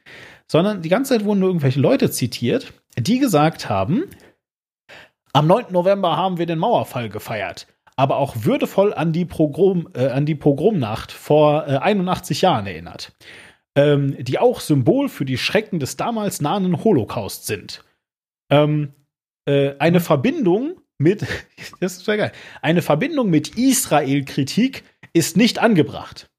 Sondern 0.48 0.82
die 0.82 0.88
ganze 0.88 1.14
Zeit 1.14 1.24
wurden 1.24 1.38
nur 1.38 1.48
irgendwelche 1.50 1.80
Leute 1.80 2.10
zitiert, 2.10 2.72
die 2.98 3.20
gesagt 3.20 3.68
haben, 3.68 4.04
am 5.32 5.46
9. 5.46 5.66
November 5.70 6.16
haben 6.16 6.38
wir 6.38 6.46
den 6.46 6.58
Mauerfall 6.58 7.08
gefeiert, 7.08 7.68
aber 7.94 8.16
auch 8.16 8.34
würdevoll 8.40 8.92
an 8.92 9.12
die, 9.12 9.24
Pogrom, 9.24 9.88
äh, 9.94 10.08
an 10.08 10.26
die 10.26 10.34
Pogromnacht 10.34 11.12
vor 11.12 11.68
äh, 11.68 11.76
81 11.76 12.40
Jahren 12.40 12.66
erinnert, 12.66 13.12
ähm, 13.76 14.16
die 14.22 14.38
auch 14.38 14.60
Symbol 14.60 15.08
für 15.08 15.24
die 15.24 15.38
Schrecken 15.38 15.78
des 15.80 15.96
damals 15.96 16.40
nahen 16.40 16.82
Holocaust 16.84 17.46
sind. 17.46 17.84
Ähm, 18.50 18.92
äh, 19.46 19.76
eine 19.78 20.00
Verbindung 20.00 20.80
mit, 20.98 21.22
das 21.80 21.96
ist 21.96 22.04
sehr 22.04 22.16
geil, 22.16 22.32
eine 22.62 22.82
Verbindung 22.82 23.30
mit 23.30 23.56
Israel-Kritik 23.56 24.84
ist 25.12 25.36
nicht 25.36 25.58
angebracht. 25.58 26.30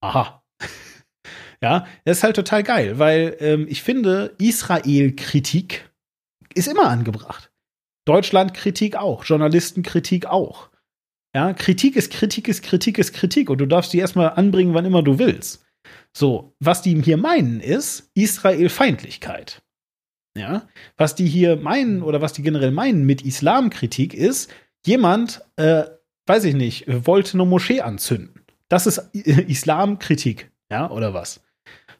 Aha. 0.00 0.42
ja, 1.62 1.86
das 2.04 2.18
ist 2.18 2.24
halt 2.24 2.36
total 2.36 2.62
geil, 2.62 2.98
weil 2.98 3.36
ähm, 3.40 3.66
ich 3.68 3.82
finde, 3.82 4.34
Israel-Kritik 4.38 5.90
ist 6.54 6.68
immer 6.68 6.88
angebracht. 6.88 7.52
Deutschland-Kritik 8.06 8.96
auch, 8.96 9.24
Journalistenkritik 9.24 10.26
auch. 10.26 10.70
Ja, 11.34 11.52
Kritik 11.52 11.94
ist 11.94 12.10
Kritik 12.10 12.48
ist 12.48 12.62
Kritik 12.62 12.98
ist 12.98 13.12
Kritik 13.12 13.50
und 13.50 13.58
du 13.58 13.66
darfst 13.66 13.92
die 13.92 13.98
erstmal 13.98 14.30
anbringen, 14.30 14.74
wann 14.74 14.84
immer 14.84 15.02
du 15.02 15.18
willst. 15.18 15.64
So, 16.16 16.54
was 16.60 16.82
die 16.82 17.00
hier 17.02 17.16
meinen 17.16 17.60
ist 17.60 18.10
Israel-Feindlichkeit. 18.14 19.62
Ja, 20.36 20.68
was 20.96 21.16
die 21.16 21.26
hier 21.26 21.56
meinen 21.56 22.02
oder 22.02 22.20
was 22.20 22.32
die 22.32 22.42
generell 22.42 22.70
meinen 22.70 23.04
mit 23.04 23.22
Islamkritik 23.22 24.14
ist, 24.14 24.50
jemand, 24.86 25.42
äh, 25.56 25.84
weiß 26.26 26.44
ich 26.44 26.54
nicht, 26.54 26.84
wollte 27.06 27.34
eine 27.34 27.44
Moschee 27.44 27.80
anzünden. 27.80 28.44
Das 28.68 28.86
ist 28.86 28.98
Islamkritik, 29.12 30.50
ja, 30.70 30.90
oder 30.90 31.14
was? 31.14 31.40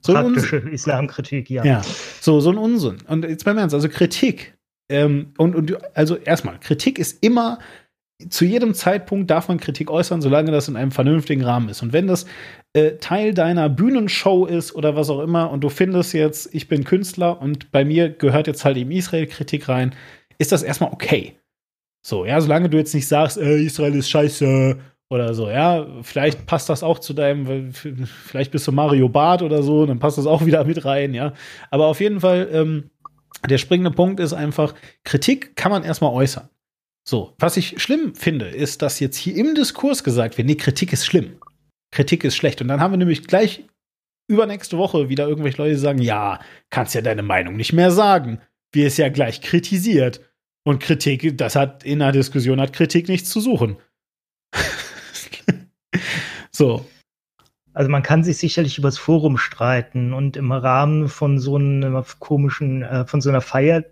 So 0.00 0.14
ein 0.14 0.24
Unsinn. 0.24 0.48
Praktische 0.48 0.70
Islamkritik, 0.70 1.50
ja. 1.50 1.64
Ja, 1.64 1.82
so, 2.20 2.40
so 2.40 2.50
ein 2.50 2.58
Unsinn. 2.58 2.98
Und 3.06 3.24
jetzt 3.24 3.44
beim 3.44 3.58
Ernst, 3.58 3.74
also 3.74 3.88
Kritik. 3.88 4.56
Ähm, 4.88 5.34
und, 5.36 5.54
und 5.54 5.96
also 5.96 6.16
erstmal, 6.16 6.58
Kritik 6.58 6.98
ist 6.98 7.22
immer, 7.22 7.58
zu 8.29 8.45
jedem 8.45 8.75
Zeitpunkt 8.75 9.31
darf 9.31 9.49
man 9.49 9.59
Kritik 9.59 9.91
äußern, 9.91 10.21
solange 10.21 10.51
das 10.51 10.68
in 10.68 10.77
einem 10.77 10.91
vernünftigen 10.91 11.43
Rahmen 11.43 11.68
ist. 11.68 11.83
Und 11.83 11.93
wenn 11.93 12.07
das 12.07 12.27
äh, 12.73 12.93
Teil 13.01 13.35
deiner 13.35 13.68
Bühnenshow 13.68 14.47
ist 14.47 14.75
oder 14.75 14.97
was 14.97 15.11
auch 15.11 15.21
immer 15.21 15.51
und 15.51 15.62
du 15.62 15.68
findest 15.68 16.12
jetzt, 16.12 16.55
ich 16.55 16.68
bin 16.68 16.85
Künstler 16.85 17.41
und 17.41 17.71
bei 17.73 17.85
mir 17.85 18.11
gehört 18.11 18.47
jetzt 18.47 18.64
halt 18.64 18.77
eben 18.77 18.91
Israel-Kritik 18.91 19.68
rein, 19.68 19.95
ist 20.39 20.53
das 20.53 20.62
erstmal 20.62 20.93
okay. 20.93 21.37
So, 22.03 22.25
ja, 22.25 22.41
solange 22.41 22.68
du 22.68 22.79
jetzt 22.79 22.95
nicht 22.95 23.09
sagst, 23.09 23.39
äh, 23.39 23.62
Israel 23.62 23.95
ist 23.95 24.11
scheiße 24.11 24.79
oder 25.11 25.35
so, 25.35 25.51
ja, 25.51 25.87
vielleicht 26.03 26.47
passt 26.47 26.68
das 26.68 26.83
auch 26.83 27.01
zu 27.01 27.12
deinem, 27.12 27.73
vielleicht 27.73 28.53
bist 28.53 28.66
du 28.66 28.73
Mario 28.73 29.09
Barth 29.09 29.43
oder 29.43 29.62
so, 29.62 29.85
dann 29.85 29.99
passt 29.99 30.18
das 30.18 30.27
auch 30.27 30.47
wieder 30.47 30.64
mit 30.64 30.85
rein, 30.85 31.14
ja. 31.14 31.33
Aber 31.71 31.87
auf 31.87 32.01
jeden 32.01 32.21
Fall, 32.21 32.49
ähm, 32.53 32.91
der 33.49 33.59
springende 33.59 33.91
Punkt 33.91 34.21
ist 34.21 34.33
einfach, 34.33 34.75
Kritik 35.05 35.57
kann 35.57 35.73
man 35.73 35.83
erstmal 35.83 36.12
äußern. 36.12 36.49
So, 37.07 37.34
was 37.38 37.57
ich 37.57 37.82
schlimm 37.82 38.14
finde, 38.14 38.48
ist, 38.48 38.82
dass 38.82 39.01
jetzt 39.01 39.16
hier 39.16 39.36
im 39.36 39.55
Diskurs 39.55 40.05
gesagt 40.05 40.38
wird, 40.38 40.46
nee, 40.46 40.55
Kritik 40.57 40.92
ist 40.92 41.07
schlimm. 41.07 41.40
Kritik 41.92 42.24
ist 42.24 42.36
schlecht. 42.36 42.61
Und 42.61 42.68
dann 42.68 42.80
haben 42.80 42.92
wir 42.92 42.98
nämlich 42.98 43.26
gleich 43.26 43.64
übernächste 44.28 44.78
Woche 44.78 45.09
wieder 45.09 45.26
irgendwelche 45.26 45.59
Leute, 45.59 45.74
die 45.74 45.80
sagen, 45.80 46.01
ja, 46.01 46.40
kannst 46.70 46.94
ja 46.94 47.01
deine 47.01 47.22
Meinung 47.22 47.57
nicht 47.57 47.72
mehr 47.72 47.90
sagen. 47.90 48.40
Wir 48.72 48.86
ist 48.86 48.98
ja 48.98 49.09
gleich 49.09 49.40
kritisiert. 49.40 50.20
Und 50.64 50.80
Kritik, 50.80 51.36
das 51.36 51.57
hat 51.57 51.84
in 51.84 52.01
einer 52.01 52.12
Diskussion 52.12 52.61
hat 52.61 52.72
Kritik 52.72 53.09
nichts 53.09 53.30
zu 53.30 53.40
suchen. 53.40 53.78
so, 56.53 56.86
Also 57.72 57.88
man 57.90 58.03
kann 58.03 58.24
sich 58.24 58.36
sicherlich 58.36 58.78
übers 58.78 58.98
Forum 58.98 59.38
streiten 59.38 60.12
und 60.12 60.36
im 60.36 60.53
Rahmen 60.53 61.09
von 61.09 61.38
so 61.38 61.57
einer 61.57 62.05
komischen, 62.18 62.82
äh, 62.82 63.07
von 63.07 63.20
so 63.20 63.30
einer 63.30 63.40
Feier, 63.40 63.84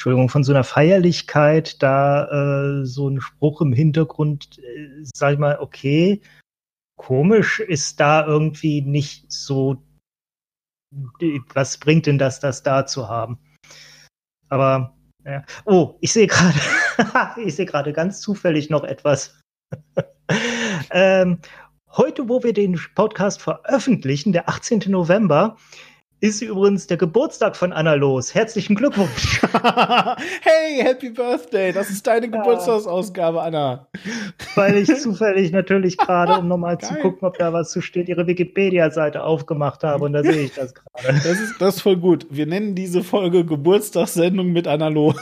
Entschuldigung, 0.00 0.30
von 0.30 0.44
so 0.44 0.52
einer 0.54 0.64
Feierlichkeit, 0.64 1.82
da 1.82 2.24
äh, 2.80 2.86
so 2.86 3.10
ein 3.10 3.20
Spruch 3.20 3.60
im 3.60 3.74
Hintergrund, 3.74 4.58
äh, 4.58 5.04
sag 5.14 5.34
ich 5.34 5.38
mal, 5.38 5.58
okay, 5.60 6.22
komisch 6.96 7.60
ist 7.60 8.00
da 8.00 8.26
irgendwie 8.26 8.80
nicht 8.80 9.30
so, 9.30 9.84
was 11.52 11.76
bringt 11.76 12.06
denn 12.06 12.16
das, 12.16 12.40
das 12.40 12.62
da 12.62 12.86
zu 12.86 13.10
haben? 13.10 13.40
Aber, 14.48 14.96
ja. 15.26 15.44
oh, 15.66 15.98
ich 16.00 16.14
sehe 16.14 16.28
gerade, 16.28 16.58
ich 17.44 17.56
sehe 17.56 17.66
gerade 17.66 17.92
ganz 17.92 18.22
zufällig 18.22 18.70
noch 18.70 18.84
etwas. 18.84 19.38
ähm, 20.90 21.40
Heute, 21.92 22.28
wo 22.28 22.44
wir 22.44 22.52
den 22.52 22.78
Podcast 22.94 23.42
veröffentlichen, 23.42 24.32
der 24.32 24.48
18. 24.48 24.84
November, 24.86 25.56
ist 26.20 26.42
übrigens 26.42 26.86
der 26.86 26.98
Geburtstag 26.98 27.56
von 27.56 27.72
Anna 27.72 27.94
los. 27.94 28.34
Herzlichen 28.34 28.76
Glückwunsch. 28.76 29.40
hey, 30.42 30.82
Happy 30.82 31.10
Birthday! 31.10 31.72
Das 31.72 31.88
ist 31.88 32.06
deine 32.06 32.28
Geburtstagsausgabe, 32.28 33.40
Anna. 33.40 33.86
Weil 34.54 34.76
ich 34.76 34.94
zufällig 34.96 35.50
natürlich 35.50 35.96
gerade, 35.96 36.34
um 36.38 36.48
nochmal 36.48 36.78
zu 36.78 36.94
gucken, 36.96 37.26
ob 37.26 37.38
da 37.38 37.52
was 37.52 37.70
zu 37.70 37.80
steht, 37.80 38.08
ihre 38.08 38.26
Wikipedia-Seite 38.26 39.22
aufgemacht 39.22 39.82
habe 39.82 40.04
und 40.04 40.12
da 40.12 40.22
sehe 40.22 40.42
ich 40.42 40.54
das 40.54 40.74
gerade. 40.74 40.90
Das 41.20 41.38
ist, 41.38 41.60
das 41.60 41.76
ist 41.76 41.82
voll 41.82 41.96
gut. 41.96 42.26
Wir 42.30 42.46
nennen 42.46 42.74
diese 42.74 43.02
Folge 43.02 43.44
Geburtstagssendung 43.44 44.52
mit 44.52 44.66
Anna 44.66 44.88
los. 44.88 45.16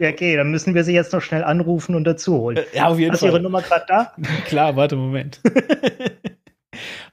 Ja, 0.00 0.08
okay, 0.08 0.36
dann 0.36 0.50
müssen 0.50 0.74
wir 0.74 0.84
sie 0.84 0.94
jetzt 0.94 1.12
noch 1.12 1.22
schnell 1.22 1.44
anrufen 1.44 1.94
und 1.94 2.04
dazu 2.04 2.36
holen. 2.36 2.58
ja, 2.72 2.88
auf 2.88 2.98
jeden 2.98 3.12
Hast 3.12 3.22
du 3.22 3.26
ihre 3.26 3.34
Fall. 3.34 3.42
Nummer 3.42 3.62
gerade 3.62 3.84
da? 3.86 4.12
Klar, 4.46 4.74
warte, 4.74 4.96
Moment. 4.96 5.40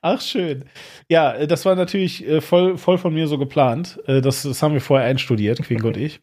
Ach, 0.02 0.22
schön. 0.22 0.66
Ja, 1.10 1.34
äh, 1.34 1.48
das 1.48 1.66
war 1.66 1.76
natürlich 1.76 2.26
äh, 2.28 2.42
voll, 2.42 2.78
voll 2.78 2.98
von 2.98 3.14
mir 3.14 3.28
so 3.28 3.38
geplant. 3.38 4.00
Äh, 4.08 4.22
Das, 4.22 4.44
das 4.44 4.64
haben 4.64 4.74
wir 4.74 4.82
vorher 4.82 5.08
einstudiert, 5.08 5.62
Quink 5.62 5.84
und 5.84 5.98
ich. 5.98 6.22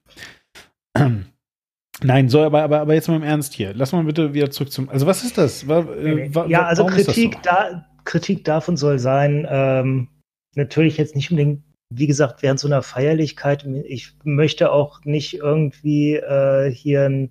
Nein, 2.03 2.29
so, 2.29 2.43
aber, 2.43 2.62
aber, 2.62 2.81
aber 2.81 2.95
jetzt 2.95 3.09
mal 3.09 3.16
im 3.16 3.22
Ernst 3.22 3.55
hier. 3.55 3.72
Lass 3.74 3.93
mal 3.93 4.05
bitte 4.05 4.35
wieder 4.35 4.51
zurück 4.51 4.70
zum. 4.70 4.89
Also, 4.89 5.07
was 5.07 5.24
ist 5.24 5.39
das? 5.39 5.66
Wa- 5.66 5.87
äh, 5.95 6.29
ja, 6.49 6.66
also 6.66 6.85
Kritik, 6.87 7.35
so? 7.35 7.41
da, 7.43 7.87
Kritik 8.05 8.45
davon 8.45 8.77
soll 8.77 8.99
sein, 8.99 9.47
ähm, 9.49 10.09
natürlich 10.55 10.99
jetzt 10.99 11.16
nicht 11.16 11.31
unbedingt, 11.31 11.62
wie 11.91 12.07
gesagt, 12.07 12.43
während 12.43 12.61
so 12.61 12.68
einer 12.68 12.83
Feierlichkeit. 12.83 13.66
Ich 13.87 14.12
möchte 14.24 14.72
auch 14.72 15.05
nicht 15.05 15.35
irgendwie 15.35 16.16
äh, 16.16 16.70
hier 16.70 17.05
ein, 17.07 17.31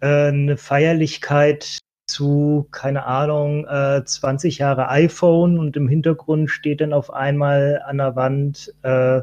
äh, 0.00 0.28
eine 0.28 0.56
Feierlichkeit 0.56 1.78
zu, 2.06 2.68
keine 2.70 3.04
Ahnung, 3.06 3.66
äh, 3.66 4.04
20 4.04 4.58
Jahre 4.58 4.88
iPhone 4.88 5.58
und 5.58 5.76
im 5.76 5.88
Hintergrund 5.88 6.50
steht 6.50 6.80
dann 6.80 6.92
auf 6.92 7.12
einmal 7.12 7.82
an 7.86 7.98
der 7.98 8.16
Wand, 8.16 8.74
äh, 8.82 9.22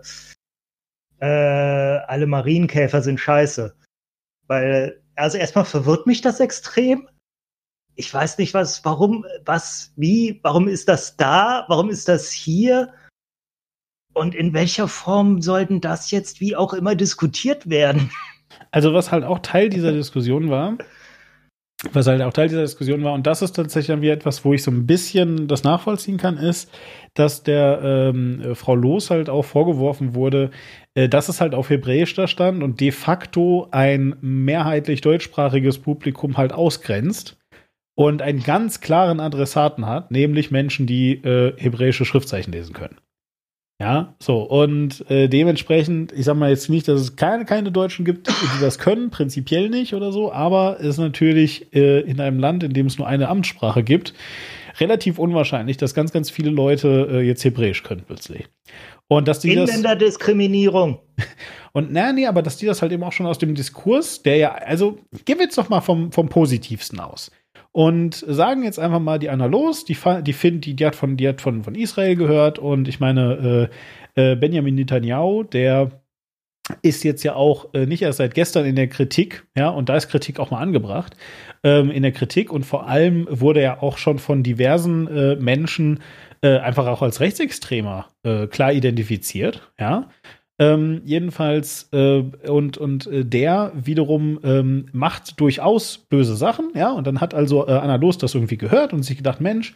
äh, 1.19 1.99
alle 2.07 2.25
Marienkäfer 2.27 3.01
sind 3.01 3.19
scheiße. 3.19 3.75
Weil, 4.47 5.01
also 5.15 5.37
erstmal 5.37 5.65
verwirrt 5.65 6.07
mich 6.07 6.21
das 6.21 6.39
extrem. 6.39 7.07
Ich 7.95 8.11
weiß 8.11 8.37
nicht, 8.37 8.53
was, 8.53 8.83
warum, 8.83 9.25
was, 9.45 9.93
wie, 9.95 10.39
warum 10.43 10.67
ist 10.67 10.87
das 10.87 11.17
da? 11.17 11.65
Warum 11.67 11.89
ist 11.89 12.07
das 12.07 12.31
hier? 12.31 12.93
Und 14.13 14.35
in 14.35 14.53
welcher 14.53 14.87
Form 14.87 15.41
sollten 15.41 15.79
das 15.79 16.11
jetzt 16.11 16.41
wie 16.41 16.55
auch 16.55 16.73
immer 16.73 16.95
diskutiert 16.95 17.69
werden? 17.69 18.11
Also, 18.71 18.93
was 18.93 19.11
halt 19.11 19.23
auch 19.23 19.39
Teil 19.39 19.69
dieser 19.69 19.91
Diskussion 19.91 20.49
war, 20.49 20.77
was 21.91 22.07
halt 22.07 22.21
auch 22.21 22.33
Teil 22.33 22.47
dieser 22.47 22.61
Diskussion 22.61 23.03
war, 23.03 23.13
und 23.13 23.25
das 23.25 23.41
ist 23.41 23.53
tatsächlich 23.53 23.87
dann 23.87 24.01
wieder 24.01 24.13
etwas, 24.13 24.45
wo 24.45 24.53
ich 24.53 24.63
so 24.63 24.71
ein 24.71 24.85
bisschen 24.85 25.47
das 25.47 25.63
nachvollziehen 25.63 26.17
kann, 26.17 26.37
ist, 26.37 26.71
dass 27.15 27.43
der 27.43 27.81
ähm, 27.83 28.55
Frau 28.55 28.75
Loos 28.75 29.09
halt 29.09 29.29
auch 29.29 29.43
vorgeworfen 29.43 30.13
wurde, 30.13 30.51
äh, 30.93 31.09
dass 31.09 31.29
es 31.29 31.41
halt 31.41 31.55
auf 31.55 31.69
Hebräisch 31.69 32.13
da 32.13 32.27
stand 32.27 32.63
und 32.63 32.79
de 32.79 32.91
facto 32.91 33.67
ein 33.71 34.15
mehrheitlich 34.21 35.01
deutschsprachiges 35.01 35.79
Publikum 35.79 36.37
halt 36.37 36.53
ausgrenzt 36.53 37.37
und 37.95 38.21
einen 38.21 38.43
ganz 38.43 38.81
klaren 38.81 39.19
Adressaten 39.19 39.85
hat, 39.85 40.11
nämlich 40.11 40.51
Menschen, 40.51 40.85
die 40.85 41.13
äh, 41.13 41.53
hebräische 41.57 42.05
Schriftzeichen 42.05 42.53
lesen 42.53 42.73
können. 42.73 42.97
Ja, 43.81 44.13
so, 44.19 44.43
und 44.43 45.09
äh, 45.09 45.27
dementsprechend, 45.27 46.11
ich 46.11 46.25
sag 46.25 46.37
mal 46.37 46.51
jetzt 46.51 46.69
nicht, 46.69 46.87
dass 46.87 47.01
es 47.01 47.15
keine, 47.15 47.45
keine 47.45 47.71
Deutschen 47.71 48.05
gibt, 48.05 48.27
die 48.27 48.61
das 48.61 48.77
können, 48.77 49.09
prinzipiell 49.09 49.69
nicht 49.69 49.95
oder 49.95 50.11
so, 50.11 50.31
aber 50.31 50.77
es 50.79 50.85
ist 50.85 50.97
natürlich 50.99 51.73
äh, 51.73 52.01
in 52.01 52.21
einem 52.21 52.37
Land, 52.37 52.61
in 52.61 52.73
dem 52.73 52.85
es 52.85 52.99
nur 52.99 53.07
eine 53.07 53.27
Amtssprache 53.27 53.81
gibt, 53.81 54.13
relativ 54.79 55.17
unwahrscheinlich, 55.17 55.77
dass 55.77 55.95
ganz, 55.95 56.11
ganz 56.11 56.29
viele 56.29 56.51
Leute 56.51 57.07
äh, 57.11 57.21
jetzt 57.21 57.43
Hebräisch 57.43 57.81
können 57.81 58.03
plötzlich. 58.05 58.45
Und 59.07 59.27
dass 59.27 59.39
die 59.39 59.51
Inländerdiskriminierung. 59.51 60.99
Und 61.73 61.91
na, 61.91 62.13
nee, 62.13 62.27
aber 62.27 62.43
dass 62.43 62.57
die 62.57 62.67
das 62.67 62.83
halt 62.83 62.91
eben 62.91 63.03
auch 63.03 63.13
schon 63.13 63.25
aus 63.25 63.39
dem 63.39 63.55
Diskurs, 63.55 64.21
der 64.21 64.35
ja, 64.35 64.51
also 64.53 64.99
gehen 65.25 65.39
wir 65.39 65.45
jetzt 65.45 65.57
doch 65.57 65.69
mal 65.69 65.81
vom, 65.81 66.11
vom 66.11 66.29
Positivsten 66.29 66.99
aus 66.99 67.31
und 67.71 68.15
sagen 68.15 68.63
jetzt 68.63 68.79
einfach 68.79 68.99
mal 68.99 69.19
die 69.19 69.29
Anna 69.29 69.45
los, 69.45 69.85
die, 69.85 69.97
die, 70.21 70.33
find, 70.33 70.65
die, 70.65 70.75
die 70.75 70.85
hat, 70.85 70.95
von, 70.95 71.17
die 71.17 71.27
hat 71.27 71.41
von, 71.41 71.63
von 71.63 71.75
Israel 71.75 72.15
gehört 72.15 72.59
und 72.59 72.87
ich 72.87 72.99
meine, 72.99 73.69
äh, 74.15 74.31
äh, 74.31 74.35
Benjamin 74.35 74.75
Netanyahu, 74.75 75.43
der 75.43 75.91
ist 76.81 77.03
jetzt 77.03 77.23
ja 77.23 77.35
auch 77.35 77.73
äh, 77.73 77.85
nicht 77.85 78.01
erst 78.01 78.17
seit 78.17 78.33
gestern 78.33 78.65
in 78.65 78.75
der 78.75 78.87
Kritik, 78.87 79.45
ja, 79.55 79.69
und 79.69 79.89
da 79.89 79.95
ist 79.95 80.09
Kritik 80.09 80.39
auch 80.39 80.51
mal 80.51 80.59
angebracht, 80.59 81.15
ähm, 81.63 81.91
in 81.91 82.03
der 82.03 82.11
Kritik 82.11 82.51
und 82.51 82.65
vor 82.65 82.87
allem 82.87 83.27
wurde 83.29 83.61
er 83.61 83.83
auch 83.83 83.97
schon 83.97 84.19
von 84.19 84.43
diversen 84.43 85.07
äh, 85.07 85.35
Menschen 85.35 86.01
äh, 86.41 86.57
einfach 86.59 86.87
auch 86.87 87.01
als 87.01 87.19
Rechtsextremer 87.19 88.09
äh, 88.23 88.47
klar 88.47 88.73
identifiziert, 88.73 89.71
ja. 89.79 90.09
Ähm, 90.61 91.01
jedenfalls, 91.05 91.89
äh, 91.91 92.21
und, 92.47 92.77
und 92.77 93.07
äh, 93.07 93.25
der 93.25 93.71
wiederum 93.73 94.39
ähm, 94.43 94.85
macht 94.91 95.39
durchaus 95.39 95.97
böse 95.97 96.35
Sachen, 96.35 96.69
ja, 96.75 96.91
und 96.91 97.07
dann 97.07 97.19
hat 97.19 97.33
also 97.33 97.67
äh, 97.67 97.71
Anna 97.71 97.95
Los 97.95 98.19
das 98.19 98.35
irgendwie 98.35 98.57
gehört 98.57 98.93
und 98.93 99.01
sich 99.01 99.17
gedacht, 99.17 99.41
Mensch, 99.41 99.73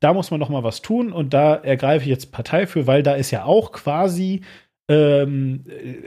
da 0.00 0.12
muss 0.12 0.30
man 0.30 0.38
doch 0.38 0.50
mal 0.50 0.62
was 0.62 0.82
tun 0.82 1.10
und 1.10 1.32
da 1.32 1.54
ergreife 1.54 2.02
ich 2.02 2.10
jetzt 2.10 2.32
Partei 2.32 2.66
für, 2.66 2.86
weil 2.86 3.02
da 3.02 3.14
ist 3.14 3.30
ja 3.30 3.44
auch 3.46 3.72
quasi 3.72 4.42
ähm, 4.88 5.64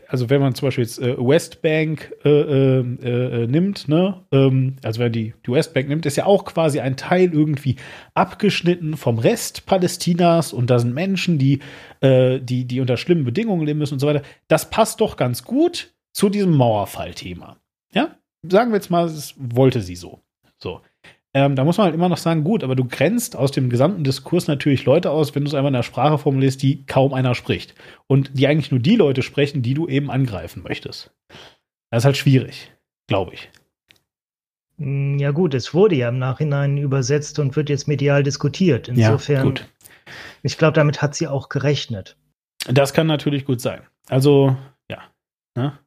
also 0.08 0.30
wenn 0.30 0.40
man 0.40 0.56
zum 0.56 0.68
Beispiel 0.68 0.86
jetzt 0.86 1.00
äh, 1.00 1.18
Westbank 1.18 2.14
äh, 2.24 2.30
äh, 2.30 2.80
äh, 2.80 3.48
nimmt, 3.48 3.90
ne, 3.90 4.24
ähm, 4.32 4.78
also 4.84 5.02
wenn 5.02 5.12
die, 5.12 5.34
die 5.46 5.52
Westbank 5.52 5.90
nimmt, 5.90 6.06
ist 6.06 6.16
ja 6.16 6.26
auch 6.26 6.46
quasi 6.46 6.80
ein 6.80 6.96
Teil 6.96 7.34
irgendwie 7.34 7.76
abgeschnitten 8.14 8.96
vom 8.96 9.20
Rest 9.20 9.66
Palästinas 9.66 10.54
und 10.54 10.70
da 10.70 10.80
sind 10.80 10.94
Menschen, 10.94 11.38
die, 11.38 11.60
äh, 12.00 12.40
die, 12.40 12.66
die 12.66 12.80
unter 12.80 12.96
schlimmen 12.96 13.26
Bedingungen 13.26 13.66
leben 13.66 13.80
müssen 13.80 13.96
und 13.96 14.00
so 14.00 14.08
weiter. 14.08 14.24
Das 14.48 14.70
passt 14.70 15.02
doch 15.02 15.18
ganz 15.18 15.44
gut 15.44 15.94
zu 16.14 16.30
diesem 16.30 16.56
Mauerfall-Thema. 16.56 17.58
Ja, 17.94 18.16
sagen 18.44 18.72
wir 18.72 18.78
jetzt 18.78 18.90
mal, 18.90 19.08
das 19.08 19.36
wollte 19.38 19.82
sie 19.82 19.96
so. 19.96 20.22
So. 20.58 20.82
Ähm, 21.34 21.56
da 21.56 21.64
muss 21.64 21.78
man 21.78 21.86
halt 21.86 21.96
immer 21.96 22.10
noch 22.10 22.18
sagen, 22.18 22.44
gut, 22.44 22.64
aber 22.64 22.76
du 22.76 22.86
grenzt 22.86 23.36
aus 23.36 23.52
dem 23.52 23.70
gesamten 23.70 24.04
Diskurs 24.04 24.48
natürlich 24.48 24.86
Leute 24.86 25.12
aus, 25.12 25.36
wenn 25.36 25.44
du 25.44 25.50
es 25.50 25.54
einfach 25.54 25.68
in 25.68 25.74
der 25.74 25.84
Sprache 25.84 26.18
formulierst, 26.18 26.62
die 26.62 26.86
kaum 26.86 27.14
einer 27.14 27.36
spricht. 27.36 27.76
Und 28.08 28.32
die 28.34 28.48
eigentlich 28.48 28.72
nur 28.72 28.80
die 28.80 28.96
Leute 28.96 29.22
sprechen, 29.22 29.62
die 29.62 29.76
du 29.76 29.88
eben 29.88 30.10
angreifen 30.10 30.64
möchtest. 30.64 31.12
Das 31.92 32.02
ist 32.02 32.06
halt 32.06 32.18
schwierig, 32.18 32.72
glaube 33.08 33.34
ich. 33.34 33.50
Hm, 34.78 35.20
ja 35.20 35.32
gut, 35.32 35.54
es 35.54 35.74
wurde 35.74 35.96
ja 35.96 36.10
im 36.10 36.18
Nachhinein 36.18 36.78
übersetzt 36.78 37.38
und 37.38 37.56
wird 37.56 37.70
jetzt 37.70 37.88
medial 37.88 38.24
diskutiert. 38.24 38.88
Insofern, 38.88 39.56
ja, 39.56 39.64
ich 40.42 40.58
glaube, 40.58 40.74
damit 40.74 41.02
hat 41.02 41.14
sie 41.14 41.28
auch 41.28 41.50
gerechnet. 41.50 42.18
Das 42.68 42.94
kann 42.94 43.08
natürlich 43.08 43.46
gut 43.46 43.62
sein. 43.62 43.82
Also, 44.08 44.58
ja. 44.90 45.04
Ne? 45.56 45.78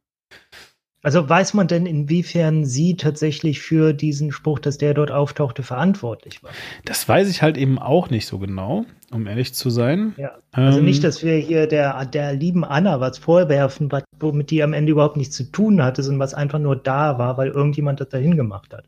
Also 1.05 1.29
weiß 1.29 1.55
man 1.55 1.67
denn, 1.67 1.85
inwiefern 1.85 2.65
sie 2.65 2.97
tatsächlich 2.97 3.61
für 3.61 3.93
diesen 3.93 4.31
Spruch, 4.31 4.61
dass 4.61 4.79
der 4.79 4.95
dort 4.95 5.11
auftauchte, 5.11 5.65
verantwortlich 5.65 6.45
war? 6.45 6.53
Das 6.85 7.09
weiß 7.09 7.29
ich 7.29 7.43
halt 7.43 7.57
eben 7.57 7.81
auch 7.81 8.09
nicht 8.09 8.27
so 8.27 8.39
genau, 8.39 8.85
um 9.11 9.27
ehrlich 9.27 9.53
zu 9.53 9.69
sein. 9.71 10.15
Ja. 10.17 10.39
Also 10.53 10.79
ähm, 10.79 10.85
nicht, 10.85 11.03
dass 11.03 11.25
wir 11.25 11.35
hier 11.35 11.67
der, 11.67 12.05
der 12.07 12.35
lieben 12.35 12.65
Anna 12.65 13.01
was 13.01 13.19
vorwerfen, 13.19 13.91
womit 14.21 14.51
die 14.51 14.63
am 14.63 14.73
Ende 14.73 14.93
überhaupt 14.93 15.17
nichts 15.17 15.35
zu 15.35 15.51
tun 15.51 15.83
hatte, 15.83 16.05
sondern 16.05 16.21
was 16.21 16.35
einfach 16.35 16.61
nur 16.61 16.77
da 16.77 17.19
war, 17.19 17.37
weil 17.37 17.49
irgendjemand 17.49 18.01
das 18.01 18.09
dahin 18.09 18.37
gemacht 18.37 18.73
hat. 18.73 18.85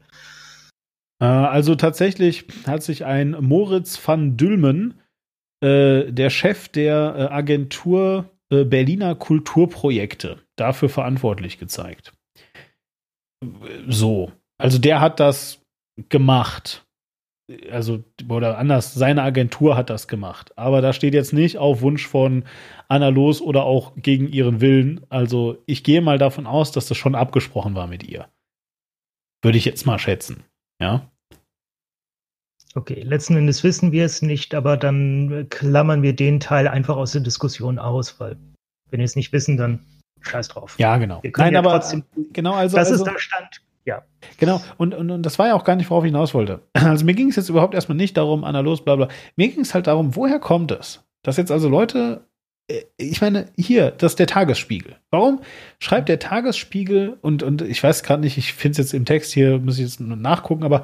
Äh, 1.20 1.24
also 1.24 1.74
tatsächlich 1.74 2.46
hat 2.64 2.84
sich 2.84 3.04
ein 3.04 3.36
Moritz 3.40 4.00
van 4.06 4.36
Dülmen, 4.36 5.00
äh, 5.60 6.12
der 6.12 6.30
Chef 6.30 6.68
der 6.68 7.14
äh, 7.16 7.22
Agentur 7.34 8.30
äh, 8.50 8.64
Berliner 8.64 9.16
Kulturprojekte 9.16 10.43
dafür 10.56 10.88
verantwortlich 10.88 11.58
gezeigt. 11.58 12.12
So. 13.88 14.32
Also 14.58 14.78
der 14.78 15.00
hat 15.00 15.20
das 15.20 15.60
gemacht. 16.08 16.84
Also, 17.70 18.02
oder 18.28 18.56
anders, 18.56 18.94
seine 18.94 19.22
Agentur 19.22 19.76
hat 19.76 19.90
das 19.90 20.08
gemacht. 20.08 20.56
Aber 20.56 20.80
da 20.80 20.94
steht 20.94 21.12
jetzt 21.12 21.34
nicht 21.34 21.58
auf 21.58 21.82
Wunsch 21.82 22.06
von 22.06 22.44
Anna 22.88 23.08
los 23.08 23.42
oder 23.42 23.64
auch 23.64 23.92
gegen 23.96 24.28
ihren 24.28 24.62
Willen. 24.62 25.04
Also, 25.10 25.62
ich 25.66 25.84
gehe 25.84 26.00
mal 26.00 26.16
davon 26.16 26.46
aus, 26.46 26.72
dass 26.72 26.86
das 26.86 26.96
schon 26.96 27.14
abgesprochen 27.14 27.74
war 27.74 27.86
mit 27.86 28.02
ihr. 28.02 28.28
Würde 29.42 29.58
ich 29.58 29.66
jetzt 29.66 29.84
mal 29.84 29.98
schätzen. 29.98 30.42
Ja. 30.80 31.10
Okay, 32.74 33.02
letzten 33.02 33.36
Endes 33.36 33.62
wissen 33.62 33.92
wir 33.92 34.06
es 34.06 34.22
nicht, 34.22 34.54
aber 34.54 34.78
dann 34.78 35.46
klammern 35.50 36.02
wir 36.02 36.16
den 36.16 36.40
Teil 36.40 36.66
einfach 36.66 36.96
aus 36.96 37.12
der 37.12 37.20
Diskussion 37.20 37.78
aus, 37.78 38.18
weil 38.18 38.36
wenn 38.90 39.00
wir 39.00 39.04
es 39.04 39.16
nicht 39.16 39.32
wissen, 39.32 39.58
dann 39.58 39.84
scheiß 40.26 40.48
drauf. 40.48 40.74
Ja, 40.78 40.96
genau. 40.96 41.22
Nein, 41.36 41.52
ja 41.52 41.58
aber 41.58 41.72
trotzdem, 41.72 42.04
genau, 42.32 42.54
also 42.54 42.76
das 42.76 42.90
also, 42.90 43.04
ist 43.04 43.12
der 43.12 43.18
Stand. 43.18 43.60
Ja. 43.84 44.02
Genau, 44.38 44.62
und, 44.78 44.94
und, 44.94 45.10
und 45.10 45.22
das 45.22 45.38
war 45.38 45.48
ja 45.48 45.54
auch 45.54 45.64
gar 45.64 45.76
nicht, 45.76 45.90
worauf 45.90 46.04
ich 46.04 46.08
hinaus 46.08 46.34
wollte. 46.34 46.60
Also 46.74 47.04
mir 47.04 47.14
ging 47.14 47.28
es 47.28 47.36
jetzt 47.36 47.48
überhaupt 47.48 47.74
erstmal 47.74 47.96
nicht 47.96 48.16
darum, 48.16 48.44
Anna 48.44 48.60
los, 48.60 48.84
bla 48.84 48.96
bla. 48.96 49.08
Mir 49.36 49.48
ging 49.48 49.60
es 49.60 49.74
halt 49.74 49.86
darum, 49.86 50.16
woher 50.16 50.38
kommt 50.38 50.70
es? 50.70 51.04
Dass 51.22 51.36
jetzt 51.36 51.50
also 51.50 51.68
Leute, 51.68 52.26
äh, 52.68 52.82
ich 52.96 53.20
meine, 53.20 53.46
hier, 53.56 53.90
das 53.90 54.12
ist 54.12 54.18
der 54.18 54.26
Tagesspiegel. 54.26 54.96
Warum 55.10 55.40
schreibt 55.80 56.08
der 56.08 56.18
Tagesspiegel, 56.18 57.18
und, 57.20 57.42
und 57.42 57.62
ich 57.62 57.82
weiß 57.82 58.02
gerade 58.02 58.22
nicht, 58.22 58.38
ich 58.38 58.54
finde 58.54 58.72
es 58.72 58.78
jetzt 58.78 58.94
im 58.94 59.04
Text 59.04 59.32
hier, 59.32 59.58
muss 59.58 59.78
ich 59.78 59.84
jetzt 59.84 60.00
nachgucken, 60.00 60.64
aber 60.64 60.82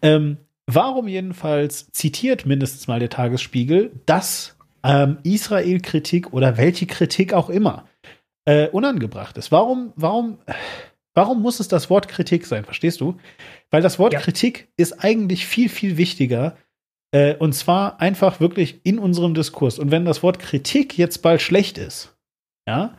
ähm, 0.00 0.38
warum 0.66 1.08
jedenfalls 1.08 1.90
zitiert 1.92 2.46
mindestens 2.46 2.88
mal 2.88 3.00
der 3.00 3.10
Tagesspiegel, 3.10 3.92
dass 4.06 4.56
ähm, 4.84 5.18
Israel-Kritik 5.22 6.32
oder 6.32 6.56
welche 6.56 6.86
Kritik 6.86 7.34
auch 7.34 7.50
immer 7.50 7.87
äh, 8.48 8.68
unangebracht 8.70 9.36
ist. 9.36 9.52
Warum, 9.52 9.92
warum, 9.94 10.38
warum 11.14 11.42
muss 11.42 11.60
es 11.60 11.68
das 11.68 11.90
Wort 11.90 12.08
Kritik 12.08 12.46
sein? 12.46 12.64
Verstehst 12.64 13.00
du? 13.02 13.18
Weil 13.70 13.82
das 13.82 13.98
Wort 13.98 14.14
ja. 14.14 14.20
Kritik 14.20 14.72
ist 14.78 15.04
eigentlich 15.04 15.46
viel, 15.46 15.68
viel 15.68 15.98
wichtiger. 15.98 16.56
Äh, 17.12 17.36
und 17.36 17.52
zwar 17.52 18.00
einfach 18.00 18.40
wirklich 18.40 18.80
in 18.84 18.98
unserem 18.98 19.34
Diskurs. 19.34 19.78
Und 19.78 19.90
wenn 19.90 20.06
das 20.06 20.22
Wort 20.22 20.38
Kritik 20.38 20.96
jetzt 20.96 21.18
bald 21.18 21.42
schlecht 21.42 21.76
ist, 21.76 22.16
ja, 22.66 22.96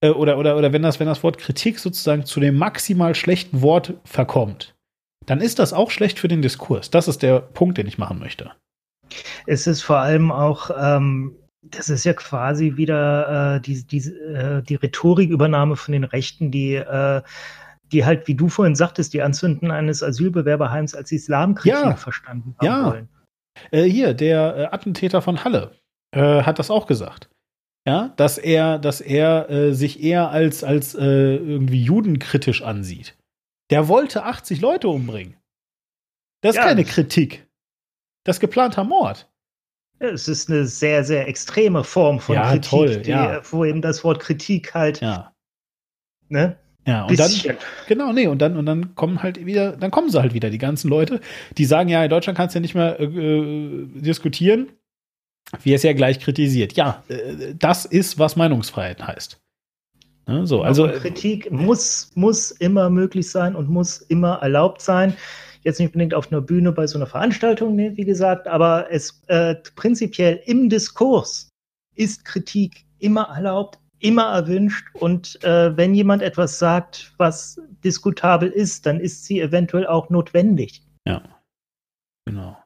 äh, 0.00 0.10
oder, 0.10 0.38
oder, 0.38 0.56
oder 0.56 0.72
wenn 0.72 0.82
das, 0.82 1.00
wenn 1.00 1.08
das 1.08 1.24
Wort 1.24 1.38
Kritik 1.38 1.80
sozusagen 1.80 2.24
zu 2.24 2.38
dem 2.38 2.56
maximal 2.56 3.16
schlechten 3.16 3.62
Wort 3.62 3.94
verkommt, 4.04 4.76
dann 5.26 5.40
ist 5.40 5.58
das 5.58 5.72
auch 5.72 5.90
schlecht 5.90 6.20
für 6.20 6.28
den 6.28 6.40
Diskurs. 6.40 6.90
Das 6.90 7.08
ist 7.08 7.22
der 7.22 7.40
Punkt, 7.40 7.78
den 7.78 7.88
ich 7.88 7.98
machen 7.98 8.20
möchte. 8.20 8.52
Es 9.46 9.66
ist 9.66 9.82
vor 9.82 9.98
allem 9.98 10.30
auch 10.30 10.70
ähm, 10.80 11.36
das 11.70 11.88
ist 11.88 12.04
ja 12.04 12.12
quasi 12.12 12.76
wieder 12.76 13.56
äh, 13.56 13.60
die, 13.60 13.84
die, 13.84 13.98
äh, 13.98 14.62
die 14.62 14.74
Rhetorikübernahme 14.76 15.76
von 15.76 15.92
den 15.92 16.04
Rechten, 16.04 16.50
die, 16.50 16.74
äh, 16.74 17.22
die 17.92 18.04
halt, 18.04 18.26
wie 18.28 18.34
du 18.34 18.48
vorhin 18.48 18.74
sagtest, 18.74 19.14
die 19.14 19.22
Anzünden 19.22 19.70
eines 19.70 20.02
Asylbewerberheims 20.02 20.94
als 20.94 21.12
Islamkritik 21.12 21.84
ja. 21.84 21.96
verstanden 21.96 22.54
haben 22.58 22.66
ja. 22.66 22.86
wollen. 22.86 23.08
Äh, 23.70 23.84
hier, 23.84 24.14
der 24.14 24.56
äh, 24.56 24.64
Attentäter 24.66 25.22
von 25.22 25.44
Halle 25.44 25.72
äh, 26.14 26.42
hat 26.42 26.58
das 26.58 26.70
auch 26.70 26.86
gesagt. 26.86 27.30
Ja, 27.86 28.14
dass 28.16 28.38
er, 28.38 28.78
dass 28.78 29.02
er 29.02 29.74
sich 29.74 30.02
eher 30.02 30.30
als, 30.30 30.64
als 30.64 30.94
irgendwie 30.94 31.82
judenkritisch 31.82 32.62
ansieht. 32.62 33.14
Der 33.68 33.88
wollte 33.88 34.24
80 34.24 34.62
Leute 34.62 34.88
umbringen. 34.88 35.36
Das 36.40 36.54
ist 36.54 36.62
ja. 36.62 36.64
keine 36.64 36.84
Kritik. 36.84 37.46
Das 38.24 38.36
ist 38.36 38.40
geplanter 38.40 38.84
Mord. 38.84 39.28
Es 39.98 40.28
ist 40.28 40.50
eine 40.50 40.66
sehr, 40.66 41.04
sehr 41.04 41.28
extreme 41.28 41.84
Form 41.84 42.20
von 42.20 42.34
ja, 42.34 42.50
Kritik, 42.50 42.70
toll, 42.70 42.96
die, 42.98 43.10
ja. 43.10 43.40
wo 43.50 43.64
eben 43.64 43.80
das 43.80 44.04
Wort 44.04 44.20
Kritik 44.20 44.74
halt. 44.74 45.00
Ja. 45.00 45.32
Ne? 46.28 46.56
Ja, 46.86 47.02
und 47.02 47.16
Bisschen. 47.16 47.56
dann, 47.56 47.66
genau, 47.88 48.12
nee, 48.12 48.26
und 48.26 48.42
dann, 48.42 48.56
und 48.56 48.66
dann 48.66 48.94
kommen 48.94 49.22
halt 49.22 49.44
wieder, 49.46 49.72
dann 49.76 49.90
kommen 49.90 50.10
sie 50.10 50.20
halt 50.20 50.34
wieder, 50.34 50.50
die 50.50 50.58
ganzen 50.58 50.88
Leute, 50.88 51.20
die 51.56 51.64
sagen, 51.64 51.88
ja, 51.88 52.04
in 52.04 52.10
Deutschland 52.10 52.36
kannst 52.36 52.54
du 52.54 52.58
ja 52.58 52.60
nicht 52.60 52.74
mehr 52.74 53.00
äh, 53.00 53.04
äh 53.04 53.86
diskutieren, 53.94 54.68
wie 55.62 55.72
es 55.72 55.82
ja 55.82 55.94
gleich 55.94 56.20
kritisiert. 56.20 56.74
Ja, 56.74 57.02
äh, 57.08 57.54
das 57.58 57.86
ist, 57.86 58.18
was 58.18 58.36
Meinungsfreiheit 58.36 59.06
heißt. 59.06 59.40
Ne, 60.26 60.46
so, 60.46 60.62
also. 60.62 60.88
Kritik 60.88 61.50
muss, 61.50 62.10
muss 62.14 62.50
immer 62.50 62.90
möglich 62.90 63.30
sein 63.30 63.54
und 63.54 63.68
muss 63.68 63.98
immer 63.98 64.36
erlaubt 64.42 64.80
sein. 64.80 65.14
Jetzt 65.64 65.80
nicht 65.80 65.88
unbedingt 65.88 66.14
auf 66.14 66.30
einer 66.30 66.42
Bühne 66.42 66.72
bei 66.72 66.86
so 66.86 66.98
einer 66.98 67.06
Veranstaltung, 67.06 67.74
ne, 67.74 67.96
wie 67.96 68.04
gesagt, 68.04 68.46
aber 68.46 68.90
es 68.90 69.22
äh, 69.28 69.54
prinzipiell 69.74 70.40
im 70.44 70.68
Diskurs 70.68 71.48
ist 71.94 72.24
Kritik 72.24 72.84
immer 72.98 73.28
erlaubt, 73.34 73.78
immer 73.98 74.34
erwünscht. 74.34 74.86
Und 74.94 75.42
äh, 75.42 75.76
wenn 75.76 75.94
jemand 75.94 76.22
etwas 76.22 76.58
sagt, 76.58 77.14
was 77.16 77.60
diskutabel 77.82 78.50
ist, 78.50 78.84
dann 78.84 79.00
ist 79.00 79.24
sie 79.24 79.40
eventuell 79.40 79.86
auch 79.86 80.10
notwendig. 80.10 80.82
Ja, 81.06 81.22
genau. 82.26 82.58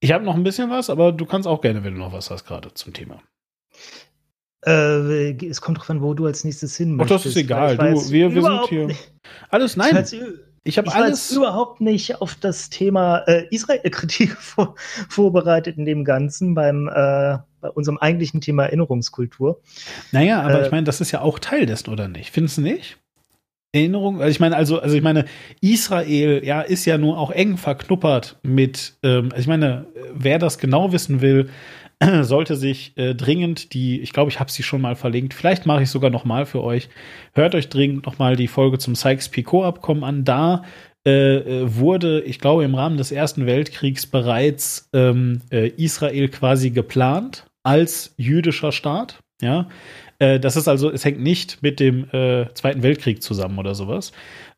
Ich 0.00 0.12
habe 0.12 0.24
noch 0.24 0.34
ein 0.34 0.42
bisschen 0.42 0.70
was, 0.70 0.88
aber 0.88 1.12
du 1.12 1.26
kannst 1.26 1.46
auch 1.46 1.60
gerne, 1.60 1.84
wenn 1.84 1.94
du 1.94 2.00
noch 2.00 2.12
was 2.12 2.30
hast, 2.30 2.46
gerade 2.46 2.72
zum 2.74 2.92
Thema. 2.92 3.22
Äh, 4.66 5.32
es 5.46 5.60
kommt 5.60 5.78
drauf 5.78 5.90
an, 5.90 6.02
wo 6.02 6.14
du 6.14 6.26
als 6.26 6.44
nächstes 6.44 6.76
hin 6.76 6.96
möchtest. 6.96 7.20
Ach, 7.20 7.22
das 7.22 7.26
ist 7.26 7.36
egal. 7.36 7.76
Du, 7.76 8.10
wir, 8.10 8.34
wir 8.34 8.42
sind 8.42 8.68
hier. 8.68 8.86
Nicht. 8.86 9.12
Alles, 9.48 9.76
nein. 9.76 10.04
Ich 10.62 10.76
habe 10.76 10.92
alles 10.92 11.32
überhaupt 11.32 11.80
nicht 11.80 12.20
auf 12.20 12.34
das 12.34 12.68
Thema 12.68 13.18
äh, 13.26 13.46
Israel-Kritik 13.50 14.32
vor, 14.38 14.74
vorbereitet 15.08 15.78
in 15.78 15.86
dem 15.86 16.04
Ganzen 16.04 16.54
beim 16.54 16.88
äh, 16.88 17.38
bei 17.60 17.68
unserem 17.68 17.98
eigentlichen 17.98 18.40
Thema 18.40 18.64
Erinnerungskultur. 18.64 19.60
Naja, 20.12 20.42
aber 20.42 20.60
äh, 20.60 20.66
ich 20.66 20.70
meine, 20.70 20.84
das 20.84 21.00
ist 21.00 21.10
ja 21.12 21.20
auch 21.20 21.38
Teil 21.38 21.66
dessen, 21.66 21.90
oder 21.90 22.08
nicht? 22.08 22.30
Findest 22.30 22.58
du 22.58 22.62
nicht? 22.62 22.98
Erinnerung, 23.72 24.20
also 24.20 24.30
ich 24.30 24.40
meine, 24.40 24.56
also, 24.56 24.80
also 24.80 24.96
ich 24.96 25.02
meine, 25.02 25.26
Israel, 25.60 26.44
ja, 26.44 26.60
ist 26.60 26.86
ja 26.86 26.98
nur 26.98 27.18
auch 27.18 27.30
eng 27.30 27.56
verknuppert 27.56 28.38
mit, 28.42 28.94
ähm, 29.04 29.26
also 29.30 29.42
ich 29.42 29.46
meine, 29.46 29.86
wer 30.12 30.40
das 30.40 30.58
genau 30.58 30.92
wissen 30.92 31.20
will, 31.20 31.50
sollte 32.22 32.56
sich 32.56 32.96
äh, 32.96 33.14
dringend 33.14 33.74
die, 33.74 34.00
ich 34.00 34.12
glaube, 34.12 34.30
ich 34.30 34.40
habe 34.40 34.50
sie 34.50 34.62
schon 34.62 34.80
mal 34.80 34.96
verlinkt, 34.96 35.34
vielleicht 35.34 35.66
mache 35.66 35.82
ich 35.82 35.90
sogar 35.90 36.10
noch 36.10 36.24
mal 36.24 36.46
für 36.46 36.62
euch. 36.62 36.88
Hört 37.34 37.54
euch 37.54 37.68
dringend 37.68 38.06
noch 38.06 38.18
mal 38.18 38.36
die 38.36 38.48
Folge 38.48 38.78
zum 38.78 38.94
Sykes-Picot-Abkommen 38.94 40.04
an. 40.04 40.24
Da 40.24 40.64
äh, 41.06 41.36
äh, 41.36 41.76
wurde, 41.76 42.20
ich 42.22 42.38
glaube, 42.40 42.64
im 42.64 42.74
Rahmen 42.74 42.96
des 42.96 43.12
Ersten 43.12 43.46
Weltkriegs 43.46 44.06
bereits 44.06 44.88
ähm, 44.92 45.40
äh, 45.50 45.68
Israel 45.68 46.28
quasi 46.28 46.70
geplant 46.70 47.46
als 47.62 48.14
jüdischer 48.16 48.72
Staat. 48.72 49.20
Ja, 49.42 49.68
äh, 50.18 50.38
das 50.38 50.56
ist 50.56 50.68
also, 50.68 50.90
es 50.90 51.04
hängt 51.04 51.20
nicht 51.20 51.62
mit 51.62 51.80
dem 51.80 52.04
äh, 52.12 52.52
Zweiten 52.54 52.82
Weltkrieg 52.82 53.22
zusammen 53.22 53.58
oder 53.58 53.74
sowas. 53.74 54.12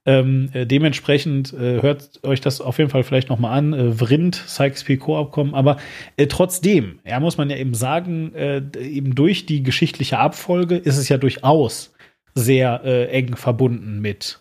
Ähm, 0.04 0.50
äh, 0.52 0.66
dementsprechend 0.66 1.52
äh, 1.52 1.80
hört 1.80 2.24
euch 2.24 2.40
das 2.40 2.60
auf 2.60 2.78
jeden 2.78 2.90
Fall 2.90 3.04
vielleicht 3.04 3.28
noch 3.28 3.38
mal 3.38 3.52
an. 3.52 3.72
Äh, 3.72 3.92
Vrind, 3.92 4.34
Sykes-Picot-Abkommen. 4.34 5.54
Aber 5.54 5.76
äh, 6.16 6.26
trotzdem, 6.26 6.98
ja, 7.04 7.20
muss 7.20 7.38
man 7.38 7.50
ja 7.50 7.56
eben 7.56 7.74
sagen, 7.74 8.34
äh, 8.34 8.62
eben 8.78 9.14
durch 9.14 9.46
die 9.46 9.62
geschichtliche 9.62 10.18
Abfolge 10.18 10.76
ist 10.76 10.96
es 10.96 11.08
ja 11.08 11.18
durchaus 11.18 11.94
sehr 12.34 12.82
äh, 12.84 13.06
eng 13.08 13.36
verbunden 13.36 14.00
mit 14.00 14.38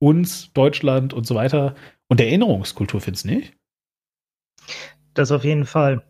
uns, 0.00 0.52
Deutschland 0.52 1.14
und 1.14 1.28
so 1.28 1.36
weiter. 1.36 1.76
Und 2.08 2.18
der 2.18 2.26
Erinnerungskultur, 2.26 3.00
findest 3.00 3.24
du 3.24 3.28
nicht? 3.28 3.54
Das 5.14 5.30
auf 5.30 5.44
jeden 5.44 5.64
Fall. 5.64 6.02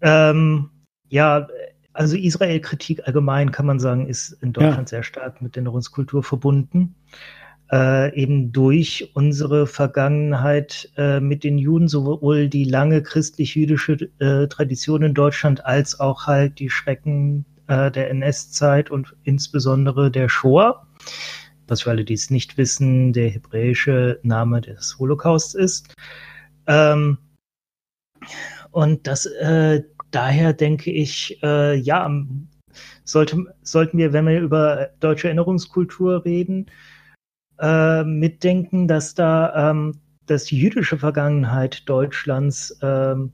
Ähm, 0.00 0.70
ja, 1.08 1.46
also 1.92 2.16
Israel-Kritik 2.16 3.06
allgemein 3.06 3.52
kann 3.52 3.66
man 3.66 3.78
sagen, 3.78 4.08
ist 4.08 4.32
in 4.42 4.52
Deutschland 4.52 4.90
ja. 4.90 4.96
sehr 4.96 5.02
stark 5.04 5.40
mit 5.40 5.56
Erinnerungskultur 5.56 6.24
verbunden 6.24 6.96
äh, 7.72 8.14
eben 8.14 8.52
durch 8.52 9.10
unsere 9.14 9.66
Vergangenheit 9.66 10.90
äh, 10.96 11.20
mit 11.20 11.44
den 11.44 11.58
Juden, 11.58 11.88
sowohl 11.88 12.48
die 12.48 12.64
lange 12.64 13.02
christlich-jüdische 13.02 14.10
äh, 14.18 14.48
Tradition 14.48 15.02
in 15.02 15.14
Deutschland 15.14 15.64
als 15.64 15.98
auch 15.98 16.26
halt 16.26 16.58
die 16.58 16.70
Schrecken 16.70 17.44
äh, 17.66 17.90
der 17.90 18.10
NS-Zeit 18.10 18.90
und 18.90 19.16
insbesondere 19.24 20.10
der 20.10 20.28
Shoah, 20.28 20.86
was 21.66 21.82
für 21.82 21.90
alle, 21.90 22.04
die 22.04 22.14
es 22.14 22.30
nicht 22.30 22.58
wissen, 22.58 23.12
der 23.12 23.30
hebräische 23.30 24.20
Name 24.22 24.60
des 24.60 24.98
Holocausts 24.98 25.54
ist. 25.54 25.94
Ähm, 26.66 27.18
und 28.70 29.06
das 29.06 29.26
äh, 29.26 29.82
daher 30.10 30.52
denke 30.52 30.90
ich, 30.90 31.42
äh, 31.42 31.76
ja, 31.76 32.10
sollte, 33.04 33.54
sollten 33.62 33.98
wir, 33.98 34.12
wenn 34.12 34.26
wir 34.26 34.40
über 34.40 34.90
deutsche 35.00 35.28
Erinnerungskultur 35.28 36.24
reden, 36.24 36.66
äh, 37.58 38.04
mitdenken, 38.04 38.88
dass 38.88 39.14
da 39.14 39.70
ähm, 39.70 40.00
das 40.26 40.50
jüdische 40.50 40.98
Vergangenheit 40.98 41.88
Deutschlands 41.88 42.78
ähm, 42.82 43.32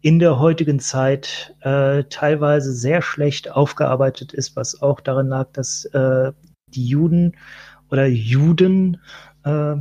in 0.00 0.18
der 0.18 0.38
heutigen 0.38 0.80
Zeit 0.80 1.56
äh, 1.60 2.04
teilweise 2.04 2.72
sehr 2.72 3.00
schlecht 3.00 3.50
aufgearbeitet 3.50 4.34
ist, 4.34 4.54
was 4.54 4.82
auch 4.82 5.00
daran 5.00 5.28
lag, 5.28 5.48
dass 5.52 5.86
äh, 5.86 6.32
die 6.68 6.86
Juden 6.86 7.36
oder 7.90 8.06
Juden, 8.06 9.00
äh, 9.44 9.76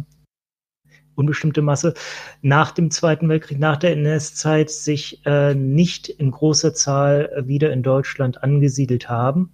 unbestimmte 1.15 1.61
Masse, 1.61 1.93
nach 2.41 2.71
dem 2.71 2.89
Zweiten 2.89 3.27
Weltkrieg, 3.27 3.59
nach 3.59 3.77
der 3.77 3.93
NS-Zeit 3.93 4.69
sich 4.69 5.25
äh, 5.25 5.55
nicht 5.55 6.07
in 6.07 6.31
großer 6.31 6.73
Zahl 6.73 7.43
wieder 7.45 7.73
in 7.73 7.83
Deutschland 7.83 8.43
angesiedelt 8.43 9.09
haben 9.09 9.51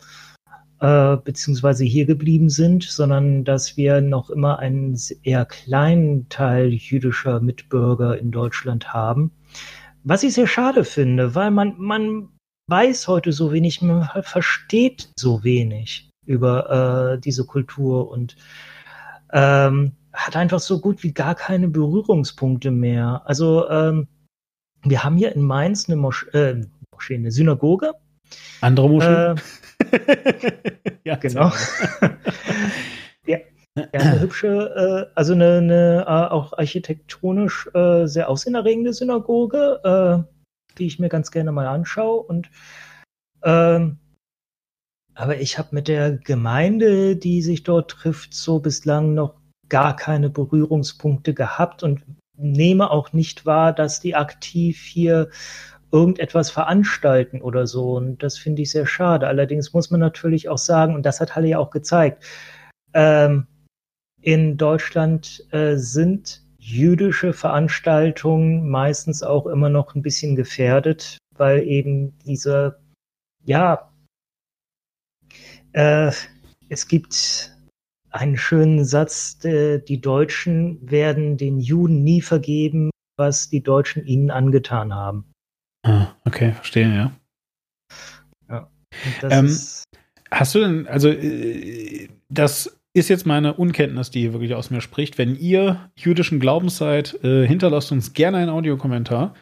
äh, 0.80 1.18
beziehungsweise 1.18 1.84
hier 1.84 2.06
geblieben 2.06 2.50
sind, 2.50 2.84
sondern 2.84 3.44
dass 3.44 3.78
wir 3.78 4.02
noch 4.02 4.30
immer 4.30 4.60
einen 4.60 4.98
eher 5.24 5.46
kleinen 5.46 6.30
Teil 6.30 6.70
jüdischer 6.74 7.40
Mitbürger 7.40 8.18
in 8.18 8.32
Deutschland 8.32 8.94
haben. 8.94 9.32
Was 10.04 10.24
ich 10.24 10.34
sehr 10.34 10.48
schade 10.48 10.86
finde, 10.86 11.36
weil 11.36 11.52
man, 11.52 11.76
man 11.78 12.30
weiß 12.68 13.08
heute 13.08 13.34
so 13.34 13.52
wenig, 13.52 13.82
man 13.82 14.08
versteht 14.22 15.10
so 15.18 15.44
wenig 15.44 16.10
über 16.26 17.14
äh, 17.14 17.20
diese 17.20 17.46
Kultur 17.46 18.10
und 18.10 18.36
ähm, 19.34 19.94
hat 20.14 20.36
einfach 20.36 20.60
so 20.60 20.80
gut 20.80 21.04
wie 21.04 21.14
gar 21.14 21.36
keine 21.36 21.68
Berührungspunkte 21.68 22.72
mehr. 22.72 23.22
Also 23.26 23.70
ähm, 23.70 24.08
wir 24.84 25.04
haben 25.04 25.18
hier 25.18 25.36
in 25.36 25.42
Mainz 25.42 25.90
eine 25.90 25.98
Moschee, 25.98 26.30
äh, 26.32 26.66
Moschee 26.94 27.16
eine 27.16 27.32
Synagoge. 27.32 27.94
Andere 28.62 28.90
Moschee? 28.90 29.32
Äh, 29.32 29.36
ja, 31.04 31.16
genau. 31.16 31.52
ja, 33.26 33.38
ja, 33.76 33.86
eine 33.94 34.20
hübsche, 34.20 35.08
äh, 35.08 35.12
also 35.16 35.34
eine, 35.34 35.58
eine 35.58 36.06
äh, 36.08 36.32
auch 36.32 36.54
architektonisch 36.58 37.70
äh, 37.74 38.06
sehr 38.06 38.30
ausehenerregende 38.30 38.94
Synagoge, 38.94 39.80
äh, 39.84 40.78
die 40.78 40.88
ich 40.88 41.00
mir 41.00 41.10
ganz 41.10 41.32
gerne 41.32 41.52
mal 41.52 41.68
anschaue. 41.68 42.22
Und 42.22 42.50
ähm, 43.44 44.00
aber 45.16 45.42
ich 45.42 45.58
habe 45.58 45.70
mit 45.72 45.88
der 45.90 46.14
Gemeinde, 46.14 47.18
die 47.18 47.42
sich 47.42 47.64
dort 47.64 47.92
trifft, 47.92 48.34
so 48.34 48.60
bislang 48.60 49.14
noch 49.14 49.36
gar 49.68 49.96
keine 49.96 50.30
Berührungspunkte 50.30 51.34
gehabt 51.34 51.84
und 51.84 52.04
nehme 52.38 52.90
auch 52.90 53.12
nicht 53.12 53.46
wahr, 53.46 53.74
dass 53.74 54.00
die 54.00 54.16
aktiv 54.16 54.82
hier 54.82 55.30
irgendetwas 55.92 56.52
veranstalten 56.52 57.42
oder 57.42 57.68
so. 57.68 57.96
Und 57.98 58.22
das 58.24 58.38
finde 58.38 58.62
ich 58.62 58.72
sehr 58.72 58.86
schade. 58.86 59.28
Allerdings 59.28 59.74
muss 59.74 59.92
man 59.92 60.00
natürlich 60.00 60.50
auch 60.50 60.58
sagen, 60.58 60.96
und 60.96 61.06
das 61.06 61.20
hat 61.20 61.36
Halle 61.36 61.48
ja 61.48 61.60
auch 61.60 61.72
gezeigt, 61.72 62.24
ähm, 62.94 63.48
in 64.22 64.58
Deutschland 64.58 65.46
äh, 65.52 65.76
sind 65.76 66.44
jüdische 66.58 67.34
Veranstaltungen 67.34 68.70
meistens 68.70 69.24
auch 69.24 69.48
immer 69.48 69.70
noch 69.70 69.96
ein 69.96 70.02
bisschen 70.02 70.36
gefährdet, 70.36 71.18
weil 71.38 71.64
eben 71.64 72.18
diese, 72.26 72.80
ja, 73.46 73.90
äh, 75.72 76.12
es 76.68 76.88
gibt 76.88 77.56
einen 78.12 78.38
schönen 78.38 78.86
Satz, 78.86 79.44
äh, 79.46 79.80
die 79.80 80.02
Deutschen 80.02 80.80
werden 80.90 81.38
den 81.38 81.60
Juden 81.60 82.04
nie 82.04 82.22
vergeben, 82.22 82.90
was 83.18 83.50
die 83.50 83.64
Deutschen 83.64 84.06
ihnen 84.06 84.32
angetan 84.32 84.94
haben. 84.94 85.32
Ah, 85.84 86.08
okay, 86.26 86.54
verstehe, 86.54 86.94
ja. 86.94 87.12
Ja. 88.50 88.70
Ähm, 89.24 89.58
hast 90.32 90.56
du 90.56 90.60
denn, 90.60 90.88
also 90.88 91.10
äh, 91.10 92.10
das 92.30 92.80
ist 92.94 93.10
jetzt 93.10 93.26
meine 93.26 93.54
Unkenntnis, 93.54 94.10
die 94.12 94.22
hier 94.22 94.34
wirklich 94.34 94.56
aus 94.56 94.72
mir 94.72 94.82
spricht. 94.82 95.18
Wenn 95.18 95.36
ihr 95.36 95.90
jüdischen 95.96 96.40
Glaubens 96.40 96.78
seid, 96.78 97.24
äh, 97.24 97.46
hinterlasst 97.48 97.92
uns 97.92 98.14
gerne 98.14 98.38
einen 98.38 98.50
Audiokommentar, 98.50 99.36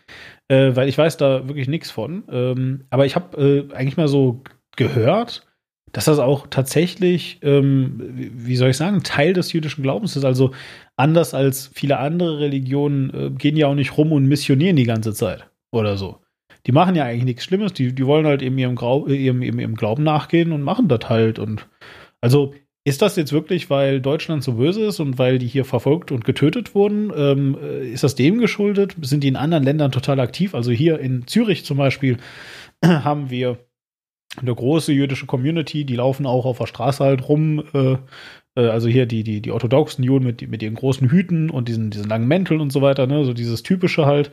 äh, 0.47 0.75
weil 0.75 0.89
ich 0.89 0.97
weiß 0.97 1.17
da 1.17 1.47
wirklich 1.47 1.67
nichts 1.67 1.89
von. 1.89 2.23
Ähm, 2.29 2.85
aber 2.89 3.05
ich 3.05 3.15
habe 3.15 3.67
äh, 3.71 3.73
eigentlich 3.73 3.97
mal 3.97 4.07
so 4.07 4.43
gehört, 4.75 5.45
dass 5.93 6.05
das 6.05 6.19
auch 6.19 6.47
tatsächlich, 6.47 7.39
ähm, 7.41 8.01
wie 8.13 8.57
soll 8.57 8.69
ich 8.69 8.77
sagen, 8.77 9.03
Teil 9.03 9.33
des 9.33 9.53
jüdischen 9.53 9.81
Glaubens 9.81 10.15
ist. 10.15 10.25
Also 10.25 10.53
anders 10.97 11.33
als 11.33 11.71
viele 11.73 11.97
andere 11.97 12.39
Religionen 12.39 13.09
äh, 13.13 13.29
gehen 13.31 13.55
ja 13.55 13.67
auch 13.67 13.75
nicht 13.75 13.97
rum 13.97 14.11
und 14.11 14.27
missionieren 14.27 14.75
die 14.75 14.83
ganze 14.83 15.13
Zeit 15.13 15.49
oder 15.71 15.97
so. 15.97 16.21
Die 16.67 16.71
machen 16.71 16.95
ja 16.95 17.05
eigentlich 17.05 17.23
nichts 17.23 17.45
Schlimmes, 17.45 17.73
die, 17.73 17.93
die 17.93 18.05
wollen 18.05 18.25
halt 18.25 18.41
eben 18.41 18.57
ihrem, 18.57 18.75
Grau, 18.75 19.07
äh, 19.07 19.15
ihrem, 19.15 19.41
ihrem, 19.41 19.59
ihrem 19.59 19.75
Glauben 19.75 20.03
nachgehen 20.03 20.51
und 20.51 20.61
machen 20.61 20.89
das 20.89 21.09
halt. 21.09 21.39
Und 21.39 21.67
also 22.21 22.53
ist 22.83 23.01
das 23.01 23.15
jetzt 23.15 23.33
wirklich, 23.33 23.69
weil 23.69 24.01
Deutschland 24.01 24.43
so 24.43 24.53
böse 24.53 24.85
ist 24.85 24.99
und 24.99 25.17
weil 25.17 25.39
die 25.39 25.47
hier 25.47 25.65
verfolgt 25.65 26.11
und 26.11 26.25
getötet 26.25 26.75
wurden? 26.75 27.11
Ähm, 27.15 27.57
äh, 27.61 27.89
ist 27.89 28.03
das 28.03 28.15
dem 28.15 28.39
geschuldet? 28.39 28.95
Sind 29.01 29.23
die 29.23 29.29
in 29.29 29.35
anderen 29.35 29.63
Ländern 29.63 29.91
total 29.91 30.19
aktiv? 30.19 30.53
Also 30.53 30.71
hier 30.71 30.99
in 30.99 31.25
Zürich 31.27 31.65
zum 31.65 31.77
Beispiel 31.77 32.17
haben 32.85 33.29
wir 33.29 33.57
eine 34.35 34.53
große 34.53 34.91
jüdische 34.91 35.25
Community, 35.25 35.85
die 35.85 35.95
laufen 35.95 36.25
auch 36.25 36.45
auf 36.45 36.57
der 36.57 36.67
Straße 36.67 37.03
halt 37.03 37.27
rum. 37.27 37.63
Äh, 37.73 37.97
äh, 38.57 38.67
also 38.67 38.89
hier 38.89 39.05
die, 39.05 39.23
die, 39.23 39.41
die 39.41 39.51
orthodoxen 39.51 40.03
Juden 40.03 40.25
mit, 40.25 40.47
mit 40.47 40.61
ihren 40.61 40.75
großen 40.75 41.09
Hüten 41.09 41.49
und 41.49 41.67
diesen, 41.69 41.91
diesen 41.91 42.09
langen 42.09 42.27
Mänteln 42.27 42.59
und 42.59 42.71
so 42.71 42.81
weiter, 42.81 43.07
ne? 43.07 43.23
so 43.23 43.33
dieses 43.33 43.63
typische 43.63 44.05
halt. 44.05 44.31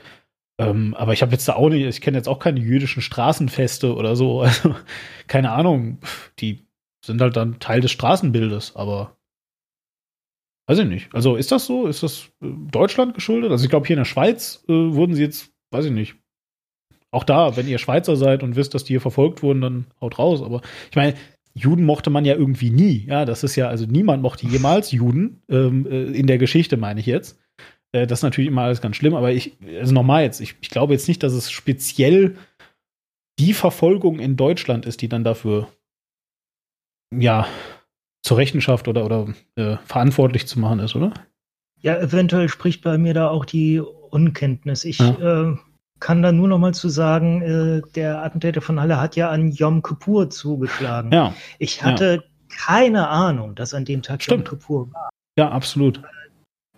Ähm, 0.58 0.94
aber 0.94 1.12
ich 1.12 1.22
habe 1.22 1.32
jetzt 1.32 1.48
da 1.48 1.54
auch 1.54 1.68
nicht, 1.68 1.84
ich 1.84 2.00
kenne 2.00 2.16
jetzt 2.16 2.28
auch 2.28 2.38
keine 2.38 2.60
jüdischen 2.60 3.02
Straßenfeste 3.02 3.94
oder 3.94 4.16
so. 4.16 4.42
Also, 4.44 4.74
keine 5.26 5.50
Ahnung. 5.50 5.98
Die 6.38 6.66
sind 7.04 7.20
halt 7.20 7.36
dann 7.36 7.58
Teil 7.58 7.80
des 7.80 7.90
Straßenbildes, 7.90 8.76
aber 8.76 9.16
weiß 10.66 10.78
ich 10.78 10.86
nicht. 10.86 11.14
Also 11.14 11.36
ist 11.36 11.52
das 11.52 11.66
so? 11.66 11.86
Ist 11.86 12.02
das 12.02 12.30
äh, 12.42 12.48
Deutschland 12.70 13.14
geschuldet? 13.14 13.50
Also 13.50 13.64
ich 13.64 13.70
glaube, 13.70 13.86
hier 13.86 13.94
in 13.94 14.00
der 14.00 14.04
Schweiz 14.04 14.64
äh, 14.68 14.72
wurden 14.72 15.14
sie 15.14 15.22
jetzt, 15.22 15.52
weiß 15.70 15.86
ich 15.86 15.92
nicht. 15.92 16.16
Auch 17.10 17.24
da, 17.24 17.56
wenn 17.56 17.68
ihr 17.68 17.78
Schweizer 17.78 18.16
seid 18.16 18.42
und 18.42 18.56
wisst, 18.56 18.74
dass 18.74 18.84
die 18.84 18.94
hier 18.94 19.00
verfolgt 19.00 19.42
wurden, 19.42 19.60
dann 19.60 19.86
haut 20.00 20.18
raus. 20.18 20.42
Aber 20.42 20.62
ich 20.90 20.96
meine, 20.96 21.14
Juden 21.54 21.84
mochte 21.84 22.10
man 22.10 22.24
ja 22.24 22.34
irgendwie 22.34 22.70
nie. 22.70 23.06
Ja, 23.06 23.24
das 23.24 23.44
ist 23.44 23.54
ja, 23.54 23.68
also 23.68 23.86
niemand 23.86 24.22
mochte 24.22 24.46
jemals 24.46 24.90
Juden, 24.90 25.42
ähm, 25.48 25.86
äh, 25.86 26.04
in 26.06 26.26
der 26.26 26.38
Geschichte 26.38 26.76
meine 26.76 27.00
ich 27.00 27.06
jetzt. 27.06 27.38
Äh, 27.94 28.06
das 28.06 28.18
ist 28.18 28.22
natürlich 28.24 28.48
immer 28.48 28.62
alles 28.62 28.80
ganz 28.80 28.96
schlimm, 28.96 29.14
aber 29.14 29.32
ich, 29.32 29.56
also 29.78 29.94
nochmal 29.94 30.24
jetzt, 30.24 30.40
ich, 30.40 30.56
ich 30.60 30.68
glaube 30.68 30.92
jetzt 30.92 31.08
nicht, 31.08 31.22
dass 31.22 31.32
es 31.32 31.50
speziell 31.50 32.36
die 33.38 33.54
Verfolgung 33.54 34.18
in 34.18 34.36
Deutschland 34.36 34.84
ist, 34.84 35.00
die 35.00 35.08
dann 35.08 35.24
dafür, 35.24 35.68
ja, 37.14 37.46
zur 38.22 38.38
Rechenschaft 38.38 38.88
oder, 38.88 39.04
oder 39.04 39.28
äh, 39.56 39.76
verantwortlich 39.84 40.46
zu 40.46 40.58
machen 40.58 40.80
ist, 40.80 40.96
oder? 40.96 41.12
Ja, 41.80 41.98
eventuell 41.98 42.48
spricht 42.48 42.82
bei 42.82 42.98
mir 42.98 43.14
da 43.14 43.28
auch 43.28 43.44
die 43.44 43.80
Unkenntnis. 43.80 44.84
Ich 44.84 44.98
ja. 44.98 45.50
äh, 45.50 45.56
kann 46.00 46.22
da 46.22 46.32
nur 46.32 46.48
noch 46.48 46.58
mal 46.58 46.74
zu 46.74 46.88
sagen, 46.88 47.42
äh, 47.42 47.82
der 47.94 48.24
Attentäter 48.24 48.60
von 48.60 48.80
Halle 48.80 49.00
hat 49.00 49.16
ja 49.16 49.30
an 49.30 49.52
Yom 49.52 49.82
Kippur 49.82 50.30
zugeschlagen. 50.30 51.12
Ja. 51.12 51.34
Ich 51.58 51.82
hatte 51.84 52.14
ja. 52.14 52.22
keine 52.48 53.08
Ahnung, 53.08 53.54
dass 53.54 53.74
an 53.74 53.84
dem 53.84 54.02
Tag 54.02 54.22
Stimmt. 54.22 54.48
Yom 54.48 54.58
Kippur 54.58 54.92
war. 54.92 55.10
Ja, 55.36 55.50
absolut 55.50 56.00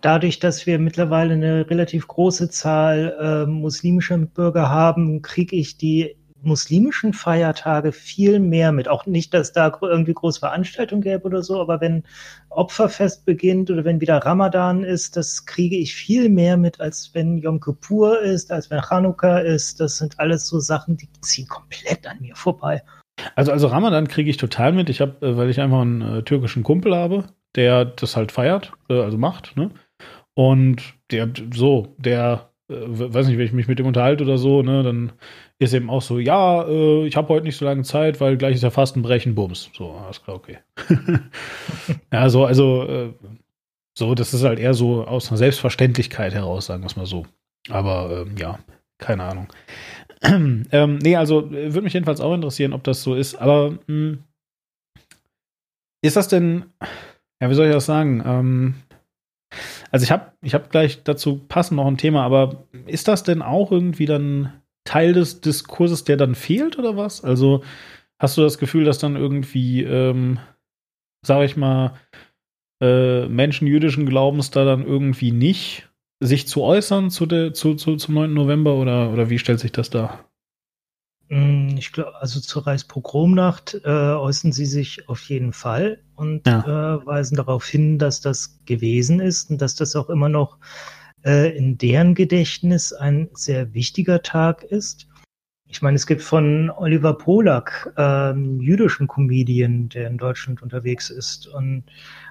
dadurch, 0.01 0.39
dass 0.39 0.65
wir 0.65 0.79
mittlerweile 0.79 1.33
eine 1.33 1.69
relativ 1.69 2.07
große 2.07 2.49
Zahl 2.49 3.15
äh, 3.19 3.49
muslimischer 3.49 4.17
Mitbürger 4.17 4.69
haben, 4.69 5.21
kriege 5.21 5.55
ich 5.55 5.77
die 5.77 6.15
muslimischen 6.41 7.13
Feiertage 7.13 7.91
viel 7.91 8.39
mehr 8.39 8.71
mit. 8.71 8.87
Auch 8.87 9.05
nicht, 9.05 9.33
dass 9.33 9.51
da 9.51 9.71
irgendwie 9.81 10.13
große 10.13 10.39
Veranstaltungen 10.39 11.01
gäbe 11.01 11.23
oder 11.23 11.41
so, 11.41 11.59
aber 11.59 11.81
wenn 11.81 12.03
Opferfest 12.49 13.25
beginnt 13.25 13.69
oder 13.71 13.85
wenn 13.85 14.01
wieder 14.01 14.17
Ramadan 14.17 14.83
ist, 14.83 15.17
das 15.17 15.45
kriege 15.45 15.75
ich 15.77 15.95
viel 15.95 16.29
mehr 16.29 16.57
mit, 16.57 16.79
als 16.79 17.11
wenn 17.13 17.37
Yom 17.37 17.59
Kippur 17.59 18.21
ist, 18.21 18.51
als 18.51 18.69
wenn 18.69 18.81
Chanukka 18.81 19.39
ist. 19.39 19.79
Das 19.79 19.97
sind 19.97 20.19
alles 20.19 20.47
so 20.47 20.59
Sachen, 20.59 20.97
die 20.97 21.09
ziehen 21.21 21.47
komplett 21.47 22.07
an 22.07 22.19
mir 22.21 22.35
vorbei. 22.35 22.81
Also, 23.35 23.51
also 23.51 23.67
Ramadan 23.67 24.07
kriege 24.07 24.29
ich 24.29 24.37
total 24.37 24.73
mit. 24.73 24.89
Ich 24.89 25.01
habe, 25.01 25.25
äh, 25.25 25.37
weil 25.37 25.49
ich 25.49 25.59
einfach 25.59 25.81
einen 25.81 26.01
äh, 26.01 26.23
türkischen 26.23 26.63
Kumpel 26.63 26.95
habe, 26.95 27.25
der 27.55 27.85
das 27.85 28.15
halt 28.15 28.31
feiert, 28.31 28.73
äh, 28.89 29.01
also 29.01 29.17
macht, 29.17 29.57
ne? 29.57 29.71
Und 30.37 30.93
der, 31.09 31.31
so, 31.51 31.95
der, 31.97 32.51
äh, 32.69 32.75
weiß 32.75 33.25
nicht, 33.25 33.39
wenn 33.39 33.47
ich 33.47 33.53
mich 33.53 33.67
mit 33.67 33.79
dem 33.79 33.87
unterhalte 33.87 34.23
oder 34.23 34.37
so, 34.37 34.61
ne, 34.61 34.83
dann 34.83 35.11
ist 35.57 35.73
eben 35.73 35.89
auch 35.89 36.03
so, 36.03 36.19
ja, 36.19 36.61
äh, 36.67 37.07
ich 37.07 37.17
habe 37.17 37.29
heute 37.29 37.47
nicht 37.47 37.57
so 37.57 37.65
lange 37.65 37.81
Zeit, 37.81 38.21
weil 38.21 38.37
gleich 38.37 38.53
ist 38.53 38.61
ja 38.61 38.69
Fastenbrechen, 38.69 39.33
Bums. 39.33 39.71
So, 39.73 39.93
alles 39.93 40.21
klar, 40.23 40.37
okay. 40.37 40.59
ja, 42.13 42.29
so, 42.29 42.45
also, 42.45 42.83
äh, 42.83 43.13
so, 43.97 44.13
das 44.13 44.35
ist 44.35 44.43
halt 44.43 44.59
eher 44.59 44.75
so 44.75 45.05
aus 45.05 45.29
einer 45.29 45.39
Selbstverständlichkeit 45.39 46.35
heraus, 46.35 46.67
sagen 46.67 46.83
wir 46.83 46.87
es 46.87 46.95
mal 46.95 47.07
so. 47.07 47.25
Aber 47.69 48.27
ähm, 48.27 48.37
ja, 48.37 48.59
keine 48.99 49.23
Ahnung. 49.23 49.47
ähm, 50.21 50.99
nee, 50.99 51.15
also 51.15 51.49
würde 51.49 51.81
mich 51.81 51.93
jedenfalls 51.93 52.21
auch 52.21 52.35
interessieren, 52.35 52.73
ob 52.73 52.83
das 52.83 53.01
so 53.01 53.15
ist. 53.15 53.33
Aber 53.33 53.71
mh, 53.71 53.77
hm, 53.87 54.23
ist 56.03 56.15
das 56.15 56.27
denn, 56.27 56.65
ja, 57.41 57.49
wie 57.49 57.55
soll 57.55 57.65
ich 57.65 57.73
das 57.73 57.87
sagen? 57.87 58.21
Ähm, 58.23 58.75
also 59.91 60.03
ich 60.03 60.11
habe 60.11 60.31
ich 60.41 60.53
hab 60.53 60.69
gleich 60.69 61.03
dazu 61.03 61.41
passend 61.47 61.77
noch 61.77 61.87
ein 61.87 61.97
Thema, 61.97 62.23
aber 62.23 62.67
ist 62.85 63.07
das 63.07 63.23
denn 63.23 63.41
auch 63.41 63.71
irgendwie 63.71 64.05
dann 64.05 64.53
Teil 64.83 65.13
des 65.13 65.41
Diskurses, 65.41 66.03
der 66.03 66.17
dann 66.17 66.35
fehlt 66.35 66.79
oder 66.79 66.95
was? 66.97 67.23
Also 67.23 67.63
hast 68.19 68.37
du 68.37 68.41
das 68.41 68.57
Gefühl, 68.57 68.85
dass 68.85 68.99
dann 68.99 69.15
irgendwie, 69.15 69.83
ähm, 69.83 70.39
sag 71.25 71.43
ich 71.43 71.57
mal, 71.57 71.93
äh, 72.81 73.27
Menschen 73.27 73.67
jüdischen 73.67 74.05
Glaubens 74.05 74.51
da 74.51 74.65
dann 74.65 74.85
irgendwie 74.85 75.31
nicht 75.31 75.89
sich 76.19 76.47
zu 76.47 76.63
äußern 76.63 77.09
zu 77.09 77.25
der, 77.25 77.53
zu, 77.53 77.75
zu, 77.75 77.95
zum 77.95 78.15
9. 78.15 78.33
November 78.33 78.75
oder, 78.75 79.11
oder 79.11 79.29
wie 79.29 79.39
stellt 79.39 79.59
sich 79.59 79.71
das 79.71 79.89
da? 79.89 80.25
Mm, 81.29 81.75
ich 81.77 81.91
glaube, 81.91 82.15
also 82.15 82.39
zur 82.39 82.65
Reichspogromnacht 82.65 83.81
äh, 83.83 83.89
äußern 83.89 84.51
sie 84.51 84.65
sich 84.65 85.07
auf 85.09 85.21
jeden 85.29 85.53
Fall 85.53 86.03
und 86.17 86.45
ja. 86.45 86.95
äh, 86.95 87.05
weisen 87.05 87.37
darauf 87.37 87.65
hin, 87.65 87.97
dass 87.97 88.19
das 88.21 88.59
gewesen 88.65 89.19
ist 89.19 89.49
und 89.49 89.61
dass 89.61 89.75
das 89.75 89.95
auch 89.95 90.09
immer 90.09 90.29
noch 90.29 90.57
äh, 91.25 91.55
in 91.55 91.77
deren 91.77 92.15
Gedächtnis 92.15 92.91
ein 92.91 93.29
sehr 93.33 93.73
wichtiger 93.73 94.21
Tag 94.21 94.63
ist. 94.63 95.07
Ich 95.69 95.81
meine, 95.81 95.95
es 95.95 96.07
gibt 96.07 96.21
von 96.21 96.69
Oliver 96.69 97.13
Polak, 97.13 97.93
ähm, 97.97 98.61
jüdischen 98.61 99.07
Comedian, 99.07 99.89
der 99.89 100.07
in 100.07 100.17
Deutschland 100.17 100.61
unterwegs 100.61 101.09
ist. 101.09 101.47
Und 101.47 101.83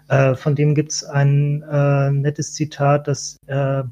äh, 0.09 0.35
von 0.35 0.55
dem 0.55 0.75
gibt 0.75 0.93
es 0.93 1.05
ein 1.05 1.63
äh, 1.71 2.11
nettes 2.11 2.55
Zitat, 2.55 3.07
dass 3.07 3.37
äh, 3.47 3.85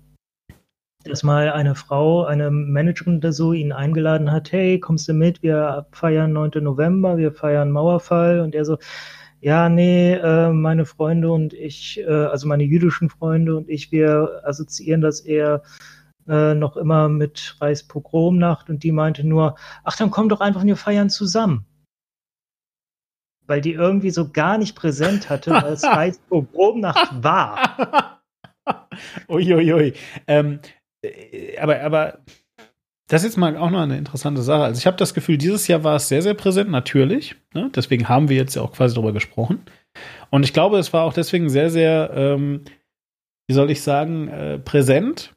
dass 1.05 1.23
mal 1.23 1.51
eine 1.53 1.75
Frau, 1.75 2.25
eine 2.25 2.51
Managerin 2.51 3.19
oder 3.19 3.33
so 3.33 3.53
ihn 3.53 3.73
eingeladen 3.73 4.33
hat, 4.33 4.53
hey, 4.53 4.81
kommst 4.81 5.07
du 5.07 5.13
mit, 5.13 5.43
wir 5.43 5.87
feiern 5.93 6.33
9. 6.33 6.53
November, 6.63 7.19
wir 7.19 7.31
feiern 7.31 7.71
Mauerfall 7.71 8.41
und 8.41 8.55
er 8.55 8.65
so, 8.65 8.79
ja, 9.45 9.69
nee, 9.69 10.15
äh, 10.15 10.51
meine 10.55 10.87
Freunde 10.87 11.31
und 11.31 11.53
ich, 11.53 12.01
äh, 12.01 12.07
also 12.07 12.49
meine 12.49 12.63
jüdischen 12.63 13.11
Freunde 13.11 13.55
und 13.59 13.69
ich, 13.69 13.93
wir 13.93 14.41
assoziieren 14.43 15.03
das 15.03 15.21
eher 15.21 15.63
äh, 16.27 16.55
noch 16.55 16.79
immer 16.79 17.11
mit 17.11 17.59
Reichspogromnacht 17.61 18.71
und 18.71 18.83
die 18.83 18.91
meinte 18.91 19.23
nur, 19.23 19.57
ach, 19.85 19.99
dann 19.99 20.11
komm 20.11 20.31
doch 20.31 20.41
einfach 20.41 20.63
und 20.63 20.69
wir 20.69 20.79
feiern 20.79 21.11
zusammen. 21.11 21.67
Weil 23.47 23.61
die 23.61 23.75
irgendwie 23.75 24.09
so 24.09 24.31
gar 24.31 24.57
nicht 24.57 24.75
präsent 24.75 25.29
hatte, 25.29 25.51
weil 25.51 25.75
es 25.75 25.85
Reichspogromnacht 25.85 27.23
war. 27.23 28.23
Uiuiui. 29.29 29.75
Ui, 29.75 29.75
ui. 29.75 29.93
ähm, 30.27 30.61
äh, 31.03 31.59
aber, 31.59 31.83
aber 31.83 32.19
das 33.09 33.23
ist 33.23 33.33
jetzt 33.33 33.37
mal 33.37 33.57
auch 33.57 33.71
noch 33.71 33.81
eine 33.81 33.99
interessante 33.99 34.43
Sache. 34.43 34.65
Also 34.65 34.79
ich 34.79 34.87
habe 34.87 34.97
das 34.97 35.13
Gefühl, 35.13 35.37
dieses 35.37 35.69
Jahr 35.69 35.85
war 35.85 35.97
es 35.97 36.09
sehr, 36.09 36.23
sehr 36.23 36.35
präsent, 36.35 36.71
natürlich. 36.71 37.37
Ne? 37.53 37.71
Deswegen 37.75 38.09
haben 38.09 38.29
wir 38.29 38.37
jetzt 38.37 38.55
ja 38.55 38.63
auch 38.63 38.73
quasi 38.73 38.95
darüber 38.95 39.13
gesprochen. 39.13 39.61
Und 40.31 40.45
ich 40.45 40.53
glaube, 40.53 40.79
es 40.79 40.93
war 40.93 41.05
auch 41.05 41.13
deswegen 41.13 41.51
sehr, 41.51 41.71
sehr, 41.71 42.11
ähm, 42.15 42.63
wie 43.47 43.55
soll 43.55 43.71
ich 43.71 43.83
sagen, 43.83 44.29
äh, 44.29 44.59
präsent, 44.59 45.35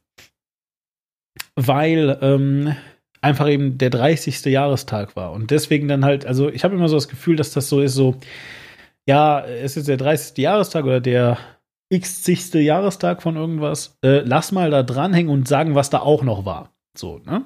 weil 1.56 2.18
ähm, 2.22 2.76
einfach 3.22 3.50
eben 3.50 3.78
der 3.78 3.90
30. 3.90 4.46
Jahrestag 4.46 5.16
war. 5.18 5.34
Und 5.34 5.52
deswegen 5.52 5.90
dann 5.90 6.06
halt, 6.06 6.26
also 6.26 6.50
ich 6.50 6.64
habe 6.64 6.76
immer 6.76 6.88
so 6.88 6.96
das 6.96 7.10
Gefühl, 7.10 7.36
dass 7.36 7.52
das 7.52 7.68
so 7.68 7.82
ist, 7.82 7.96
so, 7.96 8.16
ja, 9.06 9.42
es 9.46 9.76
ist 9.76 9.90
der 9.90 9.98
30. 9.98 10.38
Jahrestag 10.38 10.86
oder 10.86 11.02
der 11.02 11.38
x-zigste 11.90 12.60
Jahrestag 12.60 13.22
von 13.22 13.36
irgendwas, 13.36 13.98
äh, 14.04 14.20
lass 14.20 14.52
mal 14.52 14.72
da 14.72 14.84
dranhängen 14.84 15.32
und 15.32 15.48
sagen, 15.48 15.76
was 15.76 15.90
da 15.90 16.00
auch 16.00 16.24
noch 16.24 16.46
war. 16.46 16.77
So, 16.98 17.20
ne? 17.26 17.46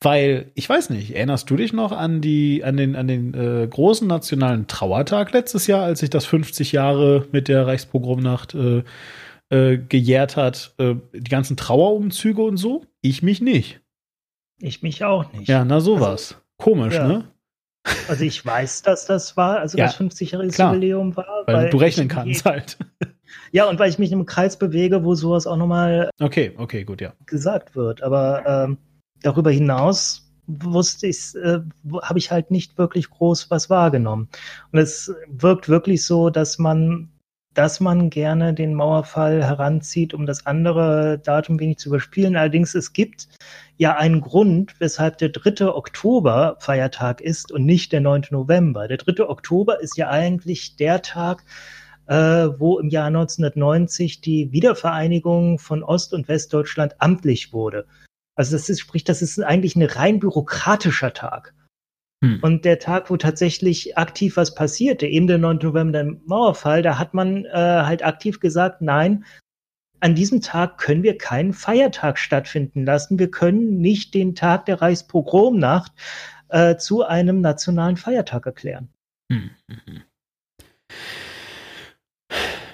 Weil, 0.00 0.52
ich 0.54 0.68
weiß 0.68 0.90
nicht, 0.90 1.14
erinnerst 1.14 1.50
du 1.50 1.56
dich 1.56 1.72
noch 1.72 1.90
an 1.90 2.20
die, 2.20 2.62
an 2.62 2.76
den, 2.76 2.94
an 2.94 3.08
den 3.08 3.34
äh, 3.34 3.66
großen 3.66 4.06
nationalen 4.06 4.68
Trauertag 4.68 5.32
letztes 5.32 5.66
Jahr, 5.66 5.82
als 5.82 6.00
sich 6.00 6.10
das 6.10 6.24
50 6.24 6.70
Jahre 6.70 7.26
mit 7.32 7.48
der 7.48 7.66
Reichspogromnacht 7.66 8.54
äh, 8.54 8.84
äh, 9.50 9.78
gejährt 9.78 10.36
hat, 10.36 10.74
äh, 10.78 10.94
die 11.12 11.30
ganzen 11.30 11.56
Trauerumzüge 11.56 12.42
und 12.42 12.58
so? 12.58 12.84
Ich 13.00 13.22
mich 13.22 13.40
nicht. 13.40 13.80
Ich 14.60 14.82
mich 14.82 15.04
auch 15.04 15.32
nicht. 15.32 15.48
Ja, 15.48 15.64
na 15.64 15.80
sowas. 15.80 16.32
Also, 16.32 16.34
Komisch, 16.58 16.94
ja. 16.94 17.08
ne? 17.08 17.24
Also 18.08 18.24
ich 18.24 18.44
weiß, 18.44 18.82
dass 18.82 19.06
das 19.06 19.36
war, 19.36 19.60
also 19.60 19.78
ja, 19.78 19.86
das 19.86 19.98
50-jährige 19.98 20.54
Jubiläum 20.62 21.16
war. 21.16 21.44
Weil, 21.46 21.54
weil 21.54 21.70
du 21.70 21.78
rechnen 21.78 22.08
kannst 22.08 22.44
halt. 22.44 22.78
Ja, 23.52 23.68
und 23.68 23.78
weil 23.78 23.90
ich 23.90 23.98
mich 23.98 24.10
im 24.10 24.24
Kreis 24.24 24.58
bewege, 24.58 25.04
wo 25.04 25.14
sowas 25.14 25.46
auch 25.46 25.56
nochmal 25.56 26.10
okay, 26.18 26.52
okay, 26.56 26.84
gut, 26.84 27.00
ja. 27.00 27.12
gesagt 27.26 27.76
wird. 27.76 28.02
Aber 28.02 28.42
ähm, 28.46 28.78
darüber 29.22 29.50
hinaus 29.50 30.24
wusste 30.46 31.06
ich, 31.06 31.34
äh, 31.36 31.60
habe 32.02 32.18
ich 32.18 32.30
halt 32.30 32.50
nicht 32.50 32.78
wirklich 32.78 33.10
groß 33.10 33.50
was 33.50 33.68
wahrgenommen. 33.68 34.28
Und 34.72 34.78
es 34.78 35.12
wirkt 35.28 35.68
wirklich 35.68 36.04
so, 36.06 36.30
dass 36.30 36.58
man 36.58 37.10
dass 37.58 37.80
man 37.80 38.08
gerne 38.08 38.54
den 38.54 38.72
Mauerfall 38.72 39.42
heranzieht, 39.44 40.14
um 40.14 40.26
das 40.26 40.46
andere 40.46 41.18
Datum 41.18 41.58
wenig 41.58 41.78
zu 41.78 41.88
überspielen. 41.88 42.36
Allerdings 42.36 42.76
es 42.76 42.92
gibt 42.92 43.26
ja 43.78 43.96
einen 43.96 44.20
Grund, 44.20 44.76
weshalb 44.78 45.18
der 45.18 45.30
3. 45.30 45.66
Oktober 45.66 46.56
Feiertag 46.60 47.20
ist 47.20 47.50
und 47.50 47.64
nicht 47.64 47.90
der 47.90 48.00
9. 48.00 48.26
November. 48.30 48.86
Der 48.86 48.98
3. 48.98 49.28
Oktober 49.28 49.80
ist 49.80 49.96
ja 49.96 50.08
eigentlich 50.08 50.76
der 50.76 51.02
Tag, 51.02 51.44
äh, 52.06 52.14
wo 52.14 52.78
im 52.78 52.90
Jahr 52.90 53.08
1990 53.08 54.20
die 54.20 54.52
Wiedervereinigung 54.52 55.58
von 55.58 55.82
Ost- 55.82 56.14
und 56.14 56.28
Westdeutschland 56.28 56.94
amtlich 57.00 57.52
wurde. 57.52 57.86
Also 58.38 58.54
das 58.54 58.68
ist, 58.68 58.78
sprich, 58.78 59.02
das 59.02 59.20
ist 59.20 59.40
eigentlich 59.40 59.74
ein 59.74 59.82
rein 59.82 60.20
bürokratischer 60.20 61.12
Tag. 61.12 61.54
Hm. 62.22 62.38
Und 62.40 62.64
der 62.64 62.78
Tag, 62.78 63.10
wo 63.10 63.16
tatsächlich 63.16 63.98
aktiv 63.98 64.36
was 64.36 64.54
passierte, 64.54 65.06
eben 65.06 65.26
der 65.26 65.38
9. 65.38 65.58
November, 65.58 66.04
der 66.04 66.16
Mauerfall, 66.24 66.82
da 66.82 66.98
hat 66.98 67.14
man 67.14 67.46
äh, 67.46 67.50
halt 67.50 68.04
aktiv 68.04 68.38
gesagt, 68.38 68.80
nein, 68.80 69.24
an 69.98 70.14
diesem 70.14 70.40
Tag 70.40 70.78
können 70.78 71.02
wir 71.02 71.18
keinen 71.18 71.52
Feiertag 71.52 72.16
stattfinden 72.16 72.84
lassen. 72.84 73.18
Wir 73.18 73.28
können 73.28 73.80
nicht 73.80 74.14
den 74.14 74.36
Tag 74.36 74.66
der 74.66 74.80
Reichspogromnacht 74.80 75.90
äh, 76.48 76.76
zu 76.76 77.04
einem 77.04 77.40
nationalen 77.40 77.96
Feiertag 77.96 78.46
erklären. 78.46 78.88
Hm. 79.32 79.50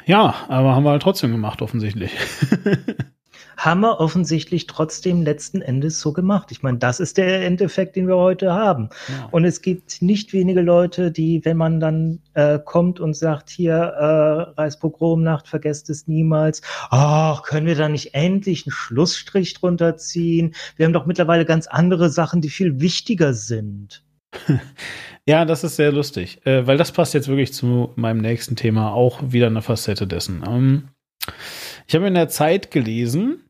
Ja, 0.04 0.34
aber 0.48 0.76
haben 0.76 0.84
wir 0.84 0.90
halt 0.90 1.02
trotzdem 1.02 1.32
gemacht, 1.32 1.62
offensichtlich. 1.62 2.12
haben 3.56 3.80
wir 3.80 4.00
offensichtlich 4.00 4.66
trotzdem 4.66 5.22
letzten 5.22 5.62
Endes 5.62 6.00
so 6.00 6.12
gemacht. 6.12 6.50
Ich 6.50 6.62
meine, 6.62 6.78
das 6.78 7.00
ist 7.00 7.16
der 7.18 7.44
Endeffekt, 7.44 7.96
den 7.96 8.08
wir 8.08 8.16
heute 8.16 8.52
haben. 8.52 8.88
Ja. 9.08 9.28
Und 9.30 9.44
es 9.44 9.62
gibt 9.62 10.02
nicht 10.02 10.32
wenige 10.32 10.60
Leute, 10.60 11.10
die, 11.10 11.44
wenn 11.44 11.56
man 11.56 11.80
dann 11.80 12.20
äh, 12.34 12.58
kommt 12.58 13.00
und 13.00 13.14
sagt, 13.14 13.50
hier, 13.50 13.74
äh, 13.74 14.60
Reichspogromnacht, 14.60 15.48
vergesst 15.48 15.90
es 15.90 16.06
niemals, 16.06 16.62
ach, 16.90 17.42
können 17.42 17.66
wir 17.66 17.76
da 17.76 17.88
nicht 17.88 18.14
endlich 18.14 18.66
einen 18.66 18.72
Schlussstrich 18.72 19.54
drunter 19.54 19.96
ziehen? 19.96 20.54
Wir 20.76 20.86
haben 20.86 20.92
doch 20.92 21.06
mittlerweile 21.06 21.44
ganz 21.44 21.66
andere 21.66 22.10
Sachen, 22.10 22.40
die 22.40 22.50
viel 22.50 22.80
wichtiger 22.80 23.34
sind. 23.34 24.04
Ja, 25.26 25.46
das 25.46 25.64
ist 25.64 25.76
sehr 25.76 25.90
lustig, 25.90 26.44
äh, 26.44 26.66
weil 26.66 26.76
das 26.76 26.92
passt 26.92 27.14
jetzt 27.14 27.28
wirklich 27.28 27.54
zu 27.54 27.92
meinem 27.96 28.20
nächsten 28.20 28.56
Thema, 28.56 28.92
auch 28.92 29.20
wieder 29.32 29.46
eine 29.46 29.62
Facette 29.62 30.06
dessen. 30.06 30.44
Ähm, 30.46 30.88
ich 31.86 31.94
habe 31.94 32.06
in 32.06 32.14
der 32.14 32.28
Zeit 32.28 32.70
gelesen, 32.70 33.44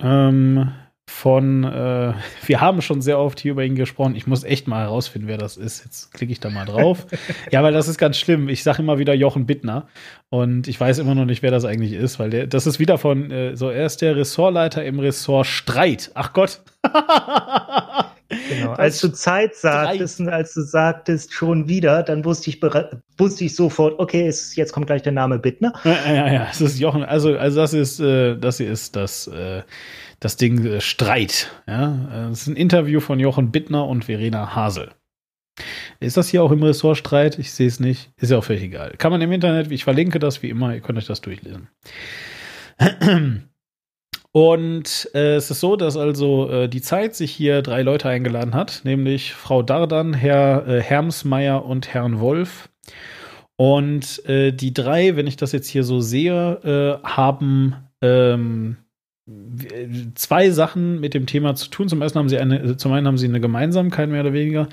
ähm, 0.00 0.72
von, 1.06 1.64
äh, 1.64 2.14
wir 2.46 2.60
haben 2.60 2.82
schon 2.82 3.02
sehr 3.02 3.18
oft 3.18 3.40
hier 3.40 3.52
über 3.52 3.64
ihn 3.64 3.74
gesprochen. 3.74 4.16
Ich 4.16 4.26
muss 4.26 4.44
echt 4.44 4.66
mal 4.66 4.82
herausfinden, 4.82 5.28
wer 5.28 5.38
das 5.38 5.56
ist. 5.56 5.84
Jetzt 5.84 6.12
klicke 6.12 6.32
ich 6.32 6.40
da 6.40 6.50
mal 6.50 6.64
drauf. 6.64 7.06
ja, 7.50 7.62
weil 7.62 7.72
das 7.72 7.88
ist 7.88 7.98
ganz 7.98 8.16
schlimm. 8.16 8.48
Ich 8.48 8.62
sage 8.62 8.82
immer 8.82 8.98
wieder 8.98 9.14
Jochen 9.14 9.46
Bittner 9.46 9.86
und 10.30 10.66
ich 10.66 10.80
weiß 10.80 10.98
immer 10.98 11.14
noch 11.14 11.26
nicht, 11.26 11.42
wer 11.42 11.50
das 11.50 11.64
eigentlich 11.64 11.92
ist, 11.92 12.18
weil 12.18 12.30
der, 12.30 12.46
das 12.46 12.66
ist 12.66 12.78
wieder 12.78 12.98
von, 12.98 13.30
äh, 13.30 13.56
so, 13.56 13.68
er 13.70 13.86
ist 13.86 14.02
der 14.02 14.16
Ressortleiter 14.16 14.84
im 14.84 14.98
Ressort 14.98 15.46
Streit. 15.46 16.10
Ach 16.14 16.32
Gott. 16.32 16.62
Genau, 18.28 18.72
als 18.72 19.00
du 19.00 19.08
Zeit 19.12 19.54
sagtest 19.54 20.20
und 20.20 20.28
als 20.28 20.54
du 20.54 20.62
sagtest 20.62 21.32
schon 21.32 21.68
wieder, 21.68 22.02
dann 22.02 22.24
wusste 22.24 22.50
ich, 22.50 22.62
wusste 22.62 23.44
ich 23.44 23.54
sofort, 23.54 23.98
okay, 23.98 24.26
es, 24.26 24.56
jetzt 24.56 24.72
kommt 24.72 24.86
gleich 24.86 25.02
der 25.02 25.12
Name 25.12 25.38
Bittner. 25.38 25.72
Ja, 25.84 26.12
ja, 26.12 26.32
ja, 26.32 26.48
es 26.50 26.60
ist 26.60 26.78
Jochen, 26.78 27.04
also, 27.04 27.36
also 27.36 27.60
das 27.60 27.74
ist, 27.74 28.00
äh, 28.00 28.36
das 28.36 28.56
hier 28.56 28.70
ist 28.70 28.96
das, 28.96 29.26
äh, 29.26 29.62
das 30.20 30.36
Ding 30.36 30.64
äh, 30.64 30.80
Streit. 30.80 31.50
Ja, 31.66 32.28
das 32.30 32.42
ist 32.42 32.46
ein 32.46 32.56
Interview 32.56 33.00
von 33.00 33.20
Jochen 33.20 33.50
Bittner 33.50 33.86
und 33.86 34.06
Verena 34.06 34.54
Hasel. 34.54 34.90
Ist 36.00 36.16
das 36.16 36.28
hier 36.28 36.42
auch 36.42 36.50
im 36.50 36.62
Ressort 36.62 36.98
Streit? 36.98 37.38
Ich 37.38 37.52
sehe 37.52 37.68
es 37.68 37.78
nicht. 37.78 38.10
Ist 38.16 38.30
ja 38.30 38.38
auch 38.38 38.44
völlig 38.44 38.62
egal. 38.62 38.94
Kann 38.98 39.12
man 39.12 39.20
im 39.20 39.30
Internet, 39.32 39.70
ich 39.70 39.84
verlinke 39.84 40.18
das 40.18 40.42
wie 40.42 40.50
immer, 40.50 40.74
ihr 40.74 40.80
könnt 40.80 40.98
euch 40.98 41.06
das 41.06 41.20
durchlesen. 41.20 41.68
Und 44.36 45.08
äh, 45.14 45.36
es 45.36 45.48
ist 45.52 45.60
so, 45.60 45.76
dass 45.76 45.96
also 45.96 46.50
äh, 46.50 46.68
die 46.68 46.82
Zeit 46.82 47.14
sich 47.14 47.30
hier 47.30 47.62
drei 47.62 47.82
Leute 47.82 48.08
eingeladen 48.08 48.52
hat, 48.52 48.80
nämlich 48.82 49.32
Frau 49.32 49.62
Dardan, 49.62 50.12
Herr 50.12 50.66
äh, 50.66 50.82
Hermsmeier 50.82 51.64
und 51.64 51.94
Herrn 51.94 52.18
Wolf. 52.18 52.68
Und 53.54 54.26
äh, 54.28 54.50
die 54.50 54.74
drei, 54.74 55.14
wenn 55.14 55.28
ich 55.28 55.36
das 55.36 55.52
jetzt 55.52 55.68
hier 55.68 55.84
so 55.84 56.00
sehe, 56.00 57.00
äh, 57.04 57.06
haben 57.06 57.76
ähm, 58.02 58.78
zwei 60.16 60.50
Sachen 60.50 60.98
mit 60.98 61.14
dem 61.14 61.26
Thema 61.26 61.54
zu 61.54 61.70
tun. 61.70 61.88
Zum 61.88 62.02
ersten 62.02 62.18
haben 62.18 62.28
sie 62.28 62.38
eine, 62.38 62.76
zum 62.76 62.90
einen 62.90 63.06
haben 63.06 63.18
sie 63.18 63.28
eine 63.28 63.40
Gemeinsamkeit 63.40 64.08
mehr 64.08 64.22
oder 64.22 64.32
weniger. 64.32 64.68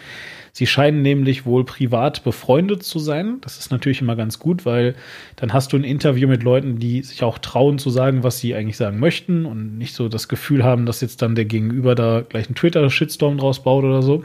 Sie 0.53 0.67
scheinen 0.67 1.01
nämlich 1.01 1.45
wohl 1.45 1.63
privat 1.65 2.23
befreundet 2.23 2.83
zu 2.83 2.99
sein. 2.99 3.37
Das 3.41 3.57
ist 3.57 3.71
natürlich 3.71 4.01
immer 4.01 4.15
ganz 4.15 4.39
gut, 4.39 4.65
weil 4.65 4.95
dann 5.35 5.53
hast 5.53 5.73
du 5.73 5.77
ein 5.77 5.83
Interview 5.83 6.27
mit 6.27 6.43
Leuten, 6.43 6.77
die 6.77 7.03
sich 7.03 7.23
auch 7.23 7.37
trauen 7.37 7.79
zu 7.79 7.89
sagen, 7.89 8.23
was 8.23 8.39
sie 8.39 8.53
eigentlich 8.53 8.77
sagen 8.77 8.99
möchten 8.99 9.45
und 9.45 9.77
nicht 9.77 9.93
so 9.93 10.09
das 10.09 10.27
Gefühl 10.27 10.63
haben, 10.63 10.85
dass 10.85 11.01
jetzt 11.01 11.21
dann 11.21 11.35
der 11.35 11.45
Gegenüber 11.45 11.95
da 11.95 12.21
gleich 12.27 12.47
einen 12.47 12.55
Twitter-Shitstorm 12.55 13.37
draus 13.37 13.63
baut 13.63 13.83
oder 13.83 14.01
so. 14.01 14.23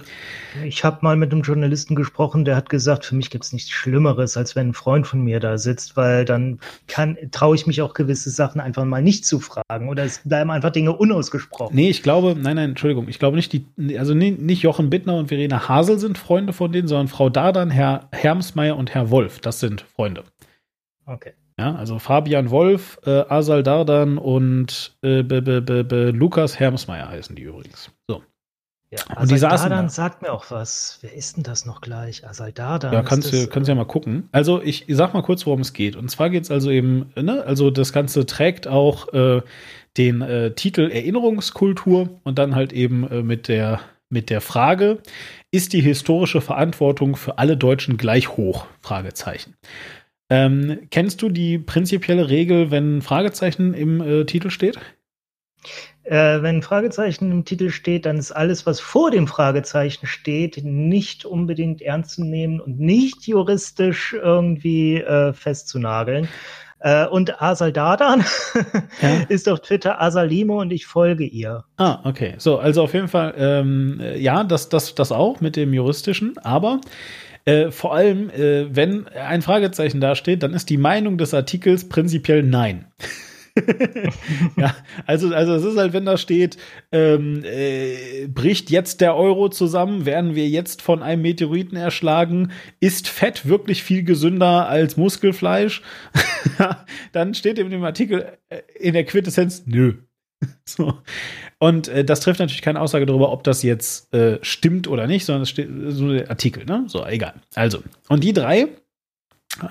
Ich 0.65 0.85
habe 0.85 0.99
mal 1.03 1.17
mit 1.17 1.33
einem 1.33 1.43
Journalisten 1.43 1.95
gesprochen, 1.95 2.45
der 2.45 2.57
hat 2.57 2.71
gesagt, 2.71 3.05
für 3.05 3.15
mich 3.15 3.31
gibt 3.31 3.45
es 3.45 3.53
nichts 3.53 3.71
Schlimmeres, 3.71 4.37
als 4.37 4.57
wenn 4.57 4.69
ein 4.71 4.75
Freund 4.75 5.07
von 5.07 5.21
mir 5.21 5.39
da 5.39 5.59
sitzt, 5.59 5.97
weil 5.97 6.25
dann 6.25 6.59
kann 6.89 7.17
traue 7.31 7.55
ich 7.57 7.67
mich 7.67 7.83
auch 7.83 7.95
gewisse 7.95 8.31
Sachen 8.31 8.61
einfach 8.61 8.85
mal 8.85 9.03
nicht 9.03 9.27
zu 9.27 9.39
fragen 9.41 9.89
oder 9.89 10.05
es 10.05 10.21
bleiben 10.25 10.51
einfach 10.51 10.71
Dinge 10.71 10.97
unausgesprochen. 10.97 11.75
Nee, 11.77 11.91
ich 11.91 12.03
glaube, 12.03 12.35
nein, 12.39 12.57
nein, 12.57 12.71
Entschuldigung, 12.71 13.09
ich 13.09 13.19
glaube 13.19 13.37
nicht, 13.37 13.53
die, 13.53 13.67
also 13.99 14.15
nicht 14.15 14.63
Jochen 14.63 14.91
Bittner 14.91 15.17
und 15.17 15.29
Verena 15.29 15.69
Hasel 15.69 15.99
sind 15.99 16.16
Freunde 16.19 16.53
von 16.53 16.73
denen, 16.73 16.89
sondern 16.89 17.09
Frau 17.09 17.29
Dardan, 17.29 17.71
Herr 17.71 18.09
Hermsmeier 18.13 18.77
und 18.77 18.95
Herr 18.95 19.11
Wolf. 19.11 19.41
Das 19.41 19.61
sind 19.61 19.83
Freunde. 19.83 20.25
Okay. 21.07 21.33
Ja, 21.59 21.75
also 21.75 21.99
Fabian 21.99 22.51
Wolf, 22.51 22.99
äh, 23.07 23.25
Asal 23.29 23.63
Dardan 23.63 24.19
und 24.19 24.97
äh, 25.03 25.23
B 25.23 25.37
-B 25.39 25.61
-B 25.61 26.11
Lukas 26.11 26.61
Hermsmeier 26.61 27.09
heißen 27.09 27.35
die 27.35 27.43
übrigens. 27.43 27.91
So. 28.09 28.23
Ja, 28.91 28.99
und 29.19 29.31
die 29.31 29.39
saßen 29.39 29.71
Dardan 29.71 29.87
da. 29.87 29.91
sagt 29.91 30.23
mir 30.23 30.33
auch 30.33 30.51
was. 30.51 30.99
Wer 31.01 31.15
ist 31.15 31.37
denn 31.37 31.43
das 31.43 31.65
noch 31.65 31.81
gleich? 31.81 32.27
Asal 32.27 32.53
Dardan. 32.53 32.93
Ja, 32.93 33.03
kannst 33.03 33.33
du 33.33 33.47
kannst 33.49 33.69
ja 33.69 33.75
mal 33.75 33.87
gucken. 33.87 34.29
Also 34.33 34.63
ich, 34.63 34.89
ich 34.89 34.97
sag 34.97 35.15
mal 35.15 35.23
kurz, 35.23 35.47
worum 35.47 35.61
es 35.61 35.73
geht. 35.73 35.97
Und 35.97 36.11
zwar 36.11 36.29
geht 36.31 36.45
es 36.45 36.51
also 36.51 36.71
eben, 36.71 37.11
ne, 37.17 37.43
also 37.45 37.71
das 37.71 37.93
Ganze 37.93 38.27
trägt 38.27 38.69
auch 38.69 39.13
äh, 39.15 39.41
den 39.97 40.21
äh, 40.21 40.53
Titel 40.53 40.91
Erinnerungskultur 40.91 42.21
und 42.23 42.39
dann 42.39 42.55
halt 42.55 42.73
eben 42.73 43.11
äh, 43.11 43.23
mit 43.23 43.49
der 43.49 43.81
mit 44.09 44.31
der 44.31 44.41
Frage, 44.41 45.03
ist 45.51 45.73
die 45.73 45.81
historische 45.81 46.41
Verantwortung 46.41 47.17
für 47.17 47.39
alle 47.39 47.57
Deutschen 47.57 47.97
gleich 47.97 48.37
hoch? 48.37 48.67
Fragezeichen. 48.81 49.55
Ähm, 50.29 50.89
kennst 50.91 51.23
du 51.23 51.29
die 51.29 51.59
prinzipielle 51.59 52.29
Regel, 52.29 52.71
wenn 52.71 53.03
Fragezeichen 53.03 53.75
im 53.75 54.01
äh, 54.01 54.25
Titel 54.25 54.51
steht? 54.51 54.79
Äh, 56.03 56.43
wenn 56.43 56.63
Fragezeichen 56.63 57.31
im 57.33 57.45
Titel 57.45 57.71
steht, 57.71 58.07
dann 58.07 58.19
ist 58.19 58.33
alles, 58.33 58.67
was 58.67 58.79
vor 58.79 59.11
dem 59.11 59.27
Fragezeichen 59.27 60.07
steht, 60.07 60.63
nicht 60.63 61.25
unbedingt 61.25 61.83
ernst 61.83 62.11
zu 62.13 62.25
nehmen 62.25 62.61
und 62.61 62.79
nicht 62.79 63.27
juristisch 63.27 64.13
irgendwie 64.13 64.97
äh, 64.97 65.33
festzunageln. 65.33 66.29
Äh, 66.87 67.09
und 67.09 67.43
Asal 67.43 67.73
Dadan 67.73 68.25
ja. 69.03 69.23
ist 69.29 69.49
auf 69.49 69.59
Twitter 69.59 70.01
Asalimo 70.01 70.61
und 70.61 70.73
ich 70.73 70.87
folge 70.87 71.25
ihr. 71.25 71.65
Ah, 71.79 71.99
okay. 72.05 72.35
So, 72.39 72.59
also 72.59 72.85
auf 72.85 72.95
jeden 72.95 73.09
Fall, 73.09 73.35
ähm, 73.37 74.01
ja, 74.17 74.45
das, 74.45 74.69
das, 74.69 74.95
das 74.95 75.11
auch 75.11 75.41
mit 75.41 75.57
dem 75.57 75.75
juristischen, 75.75 76.39
aber 76.45 76.81
äh, 77.45 77.73
vor 77.73 77.93
allem, 77.93 78.31
äh, 78.31 78.67
wenn 78.71 79.09
ein 79.09 79.43
Fragezeichen 79.43 80.01
dasteht, 80.01 80.45
dann 80.45 80.55
ist 80.55 80.71
die 80.71 80.77
Meinung 80.77 81.19
des 81.19 81.35
Artikels 81.35 81.89
prinzipiell 81.89 82.45
nein. 82.45 82.87
ja, 84.57 84.75
also, 85.07 85.35
also 85.35 85.55
es 85.55 85.65
ist 85.65 85.77
halt, 85.77 85.93
wenn 85.93 86.05
da 86.05 86.19
steht, 86.19 86.59
ähm, 86.93 87.43
äh, 87.45 88.27
bricht 88.27 88.71
jetzt 88.71 89.01
der 89.01 89.17
Euro 89.17 89.49
zusammen, 89.49 90.05
werden 90.05 90.35
wir 90.35 90.49
jetzt 90.49 90.83
von 90.83 91.03
einem 91.03 91.23
Meteoriten 91.23 91.77
erschlagen, 91.77 92.53
ist 92.81 93.09
Fett 93.09 93.47
wirklich 93.47 93.83
viel 93.83 94.03
gesünder 94.03 94.69
als 94.69 94.97
Muskelfleisch? 94.97 95.83
dann 97.13 97.35
steht 97.35 97.59
in 97.59 97.71
dem 97.71 97.85
Artikel 97.85 98.37
äh, 98.49 98.61
in 98.79 98.93
der 98.93 99.05
Quintessenz, 99.05 99.65
nö. 99.67 99.95
so. 100.65 100.99
Und 101.59 101.89
äh, 101.89 102.05
das 102.05 102.21
trifft 102.21 102.41
natürlich 102.41 102.63
keine 102.63 102.81
Aussage 102.81 103.07
darüber, 103.07 103.33
ob 103.33 103.43
das 103.45 103.63
jetzt 103.63 104.13
äh, 104.13 104.39
stimmt 104.43 104.89
oder 104.89 105.07
nicht, 105.07 105.25
sondern 105.25 105.43
es 105.43 105.51
steht 105.51 105.71
so 105.89 106.13
der 106.13 106.29
Artikel, 106.29 106.65
ne? 106.67 106.85
So, 106.89 107.07
egal. 107.07 107.35
Also, 107.55 107.83
und 108.09 108.23
die 108.23 108.35
drei, 108.35 108.69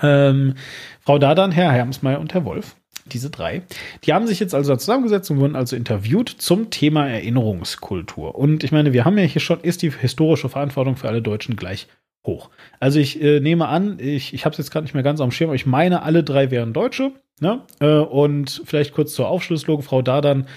ähm, 0.01 0.55
Frau 1.01 1.19
Dadan, 1.19 1.51
Herr 1.51 1.71
Hermsmeier 1.71 2.19
und 2.19 2.33
Herr 2.33 2.45
Wolf, 2.45 2.75
diese 3.05 3.29
drei, 3.29 3.61
die 4.03 4.13
haben 4.13 4.27
sich 4.27 4.39
jetzt 4.39 4.55
also 4.55 4.75
zusammengesetzt 4.75 5.29
und 5.31 5.39
wurden 5.39 5.55
also 5.55 5.75
interviewt 5.75 6.29
zum 6.29 6.69
Thema 6.69 7.07
Erinnerungskultur. 7.07 8.35
Und 8.35 8.63
ich 8.63 8.71
meine, 8.71 8.93
wir 8.93 9.05
haben 9.05 9.17
ja 9.17 9.25
hier 9.25 9.41
schon, 9.41 9.59
ist 9.61 9.81
die 9.81 9.91
historische 9.91 10.49
Verantwortung 10.49 10.95
für 10.95 11.07
alle 11.07 11.21
Deutschen 11.21 11.55
gleich 11.55 11.87
hoch. 12.25 12.49
Also 12.79 12.99
ich 12.99 13.21
äh, 13.21 13.39
nehme 13.39 13.67
an, 13.67 13.99
ich, 13.99 14.33
ich 14.33 14.45
habe 14.45 14.53
es 14.53 14.57
jetzt 14.57 14.71
gerade 14.71 14.85
nicht 14.85 14.95
mehr 14.95 15.03
ganz 15.03 15.21
am 15.21 15.31
Schirm, 15.31 15.49
aber 15.49 15.55
ich 15.55 15.67
meine, 15.67 16.01
alle 16.01 16.23
drei 16.23 16.49
wären 16.49 16.73
Deutsche. 16.73 17.11
Ne? 17.39 17.61
Äh, 17.79 17.97
und 17.97 18.63
vielleicht 18.65 18.93
kurz 18.93 19.13
zur 19.13 19.27
Aufschlusslog, 19.27 19.83
Frau 19.83 20.01
Dadan 20.01 20.47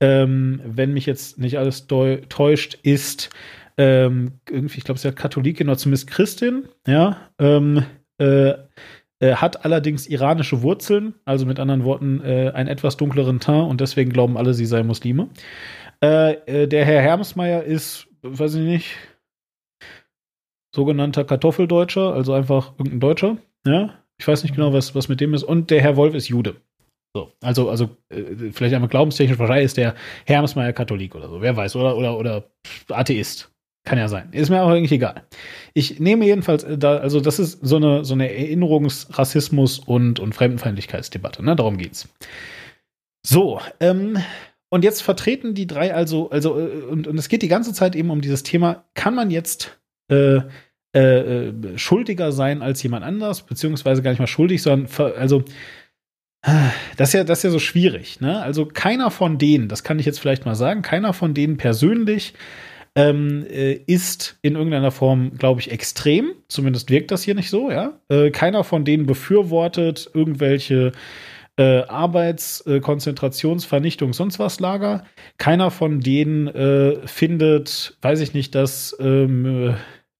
ähm, 0.00 0.60
wenn 0.64 0.92
mich 0.92 1.06
jetzt 1.06 1.38
nicht 1.38 1.58
alles 1.58 1.86
täuscht, 1.86 2.78
ist 2.82 3.30
ähm, 3.76 4.32
irgendwie, 4.48 4.78
ich 4.78 4.84
glaube, 4.84 4.98
sie 4.98 5.08
hat 5.08 5.16
Katholikin 5.16 5.68
oder 5.68 5.78
zumindest 5.78 6.08
Christin, 6.08 6.68
ja, 6.86 7.16
ähm, 7.38 7.84
äh, 8.18 8.54
äh, 9.20 9.34
hat 9.34 9.64
allerdings 9.64 10.06
iranische 10.06 10.62
Wurzeln, 10.62 11.14
also 11.24 11.46
mit 11.46 11.60
anderen 11.60 11.84
Worten 11.84 12.20
äh, 12.22 12.50
einen 12.54 12.68
etwas 12.68 12.96
dunkleren 12.96 13.40
Teint 13.40 13.68
und 13.68 13.80
deswegen 13.80 14.12
glauben 14.12 14.36
alle, 14.36 14.54
sie 14.54 14.66
sei 14.66 14.82
Muslime. 14.82 15.28
Äh, 16.02 16.34
äh, 16.46 16.66
der 16.68 16.84
Herr 16.84 17.02
Hermsmeier 17.02 17.62
ist, 17.62 18.06
weiß 18.22 18.54
ich 18.54 18.64
nicht, 18.64 18.96
sogenannter 20.74 21.24
Kartoffeldeutscher, 21.24 22.12
also 22.12 22.32
einfach 22.32 22.72
irgendein 22.78 23.00
Deutscher, 23.00 23.36
ja. 23.66 23.94
Ich 24.20 24.26
weiß 24.26 24.42
nicht 24.42 24.54
genau, 24.56 24.72
was, 24.72 24.96
was 24.96 25.08
mit 25.08 25.20
dem 25.20 25.32
ist. 25.32 25.44
Und 25.44 25.70
der 25.70 25.80
Herr 25.80 25.96
Wolf 25.96 26.14
ist 26.14 26.28
Jude. 26.28 26.56
So, 27.16 27.32
also, 27.40 27.70
also 27.70 27.88
äh, 28.10 28.50
vielleicht 28.52 28.74
einmal 28.74 28.88
glaubenstechnisch, 28.88 29.38
wahrscheinlich 29.38 29.66
ist 29.66 29.76
der 29.76 29.94
Hermsmeier 30.26 30.72
Katholik 30.72 31.14
oder 31.14 31.28
so, 31.28 31.40
wer 31.40 31.56
weiß, 31.56 31.76
oder, 31.76 31.96
oder, 31.96 32.18
oder 32.18 32.50
Atheist. 32.88 33.50
Kann 33.88 33.96
ja 33.96 34.08
sein. 34.08 34.28
Ist 34.32 34.50
mir 34.50 34.62
auch 34.62 34.68
eigentlich 34.68 34.92
egal. 34.92 35.22
Ich 35.72 35.98
nehme 35.98 36.26
jedenfalls 36.26 36.62
äh, 36.62 36.76
da, 36.76 36.98
also 36.98 37.20
das 37.20 37.38
ist 37.38 37.60
so 37.62 37.76
eine, 37.76 38.04
so 38.04 38.12
eine 38.12 38.30
Erinnerungsrassismus 38.30 39.78
und, 39.78 40.20
und 40.20 40.34
Fremdenfeindlichkeitsdebatte, 40.34 41.42
ne? 41.42 41.56
Darum 41.56 41.78
geht's. 41.78 42.06
So, 43.26 43.62
ähm, 43.80 44.18
und 44.68 44.84
jetzt 44.84 45.00
vertreten 45.02 45.54
die 45.54 45.66
drei 45.66 45.94
also, 45.94 46.28
also, 46.28 46.60
äh, 46.60 46.82
und, 46.82 47.06
und 47.06 47.16
es 47.16 47.30
geht 47.30 47.40
die 47.40 47.48
ganze 47.48 47.72
Zeit 47.72 47.96
eben 47.96 48.10
um 48.10 48.20
dieses 48.20 48.42
Thema, 48.42 48.84
kann 48.92 49.14
man 49.14 49.30
jetzt 49.30 49.80
äh, 50.10 50.40
äh, 50.94 50.98
äh 50.98 51.78
schuldiger 51.78 52.30
sein 52.30 52.60
als 52.60 52.82
jemand 52.82 53.06
anders, 53.06 53.46
beziehungsweise 53.46 54.02
gar 54.02 54.10
nicht 54.10 54.20
mal 54.20 54.26
schuldig, 54.26 54.60
sondern 54.60 54.90
also 55.16 55.44
das 56.42 57.08
ist 57.08 57.14
ja, 57.14 57.24
das 57.24 57.38
ist 57.38 57.44
ja 57.44 57.50
so 57.50 57.58
schwierig, 57.58 58.20
ne? 58.20 58.42
Also 58.42 58.66
keiner 58.66 59.10
von 59.10 59.38
denen, 59.38 59.68
das 59.68 59.82
kann 59.82 59.98
ich 59.98 60.04
jetzt 60.04 60.20
vielleicht 60.20 60.44
mal 60.44 60.54
sagen, 60.54 60.82
keiner 60.82 61.14
von 61.14 61.32
denen 61.32 61.56
persönlich 61.56 62.34
ähm, 62.94 63.44
äh, 63.48 63.72
ist 63.72 64.38
in 64.42 64.54
irgendeiner 64.56 64.90
Form, 64.90 65.32
glaube 65.38 65.60
ich, 65.60 65.70
extrem. 65.70 66.32
Zumindest 66.48 66.90
wirkt 66.90 67.10
das 67.10 67.22
hier 67.22 67.34
nicht 67.34 67.50
so, 67.50 67.70
ja. 67.70 68.00
Äh, 68.08 68.30
keiner 68.30 68.64
von 68.64 68.84
denen 68.84 69.06
befürwortet 69.06 70.10
irgendwelche 70.14 70.92
äh, 71.58 71.82
Arbeits-, 71.82 72.64
äh, 72.66 72.80
Konzentrations-, 72.80 73.66
Vernichtungs-, 73.66 74.16
sonst 74.16 74.38
was 74.38 74.60
Lager. 74.60 75.04
Keiner 75.38 75.70
von 75.70 76.00
denen 76.00 76.46
äh, 76.48 77.06
findet, 77.06 77.98
weiß 78.00 78.20
ich 78.20 78.32
nicht, 78.32 78.54
dass 78.54 78.96
ähm, 79.00 79.74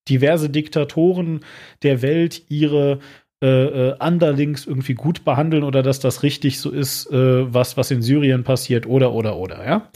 diverse 0.09 0.51
Diktatoren 0.51 1.40
der 1.82 2.03
Welt 2.03 2.43
ihre 2.49 2.99
äh, 3.40 3.93
Underlings 4.05 4.66
irgendwie 4.66 4.95
gut 4.95 5.24
behandeln 5.24 5.62
oder 5.62 5.82
dass 5.82 6.01
das 6.01 6.24
richtig 6.24 6.59
so 6.59 6.70
ist, 6.70 7.09
was, 7.12 7.77
was 7.77 7.93
in 7.93 8.03
Syrien 8.03 8.43
passiert 8.43 8.86
oder, 8.86 9.12
oder, 9.12 9.36
oder, 9.36 9.65
ja. 9.65 9.90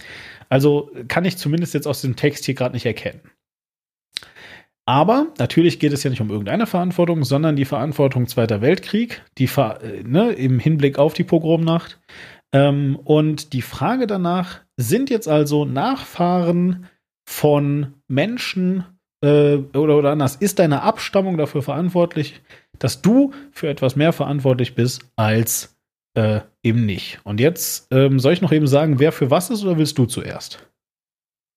Also 0.52 0.90
kann 1.08 1.24
ich 1.24 1.38
zumindest 1.38 1.72
jetzt 1.72 1.86
aus 1.86 2.02
dem 2.02 2.14
Text 2.14 2.44
hier 2.44 2.52
gerade 2.52 2.74
nicht 2.74 2.84
erkennen. 2.84 3.22
Aber 4.84 5.28
natürlich 5.38 5.78
geht 5.78 5.94
es 5.94 6.02
ja 6.02 6.10
nicht 6.10 6.20
um 6.20 6.28
irgendeine 6.28 6.66
Verantwortung, 6.66 7.24
sondern 7.24 7.56
die 7.56 7.64
Verantwortung 7.64 8.26
Zweiter 8.26 8.60
Weltkrieg, 8.60 9.22
die 9.38 9.46
äh, 9.46 10.02
ne, 10.02 10.32
im 10.32 10.58
Hinblick 10.58 10.98
auf 10.98 11.14
die 11.14 11.24
Pogromnacht. 11.24 12.00
Ähm, 12.52 12.96
und 13.02 13.54
die 13.54 13.62
Frage 13.62 14.06
danach, 14.06 14.60
sind 14.76 15.08
jetzt 15.08 15.26
also 15.26 15.64
Nachfahren 15.64 16.86
von 17.26 17.94
Menschen 18.06 18.84
äh, 19.24 19.54
oder, 19.56 19.96
oder 19.96 20.10
anders, 20.10 20.36
ist 20.36 20.58
deine 20.58 20.82
Abstammung 20.82 21.38
dafür 21.38 21.62
verantwortlich, 21.62 22.42
dass 22.78 23.00
du 23.00 23.32
für 23.52 23.70
etwas 23.70 23.96
mehr 23.96 24.12
verantwortlich 24.12 24.74
bist 24.74 25.10
als 25.16 25.78
äh, 26.14 26.40
eben 26.62 26.84
nicht. 26.86 27.20
Und 27.24 27.40
jetzt 27.40 27.88
ähm, 27.90 28.18
soll 28.18 28.32
ich 28.32 28.42
noch 28.42 28.52
eben 28.52 28.66
sagen, 28.66 28.98
wer 28.98 29.12
für 29.12 29.30
was 29.30 29.50
ist 29.50 29.64
oder 29.64 29.78
willst 29.78 29.98
du 29.98 30.06
zuerst? 30.06 30.66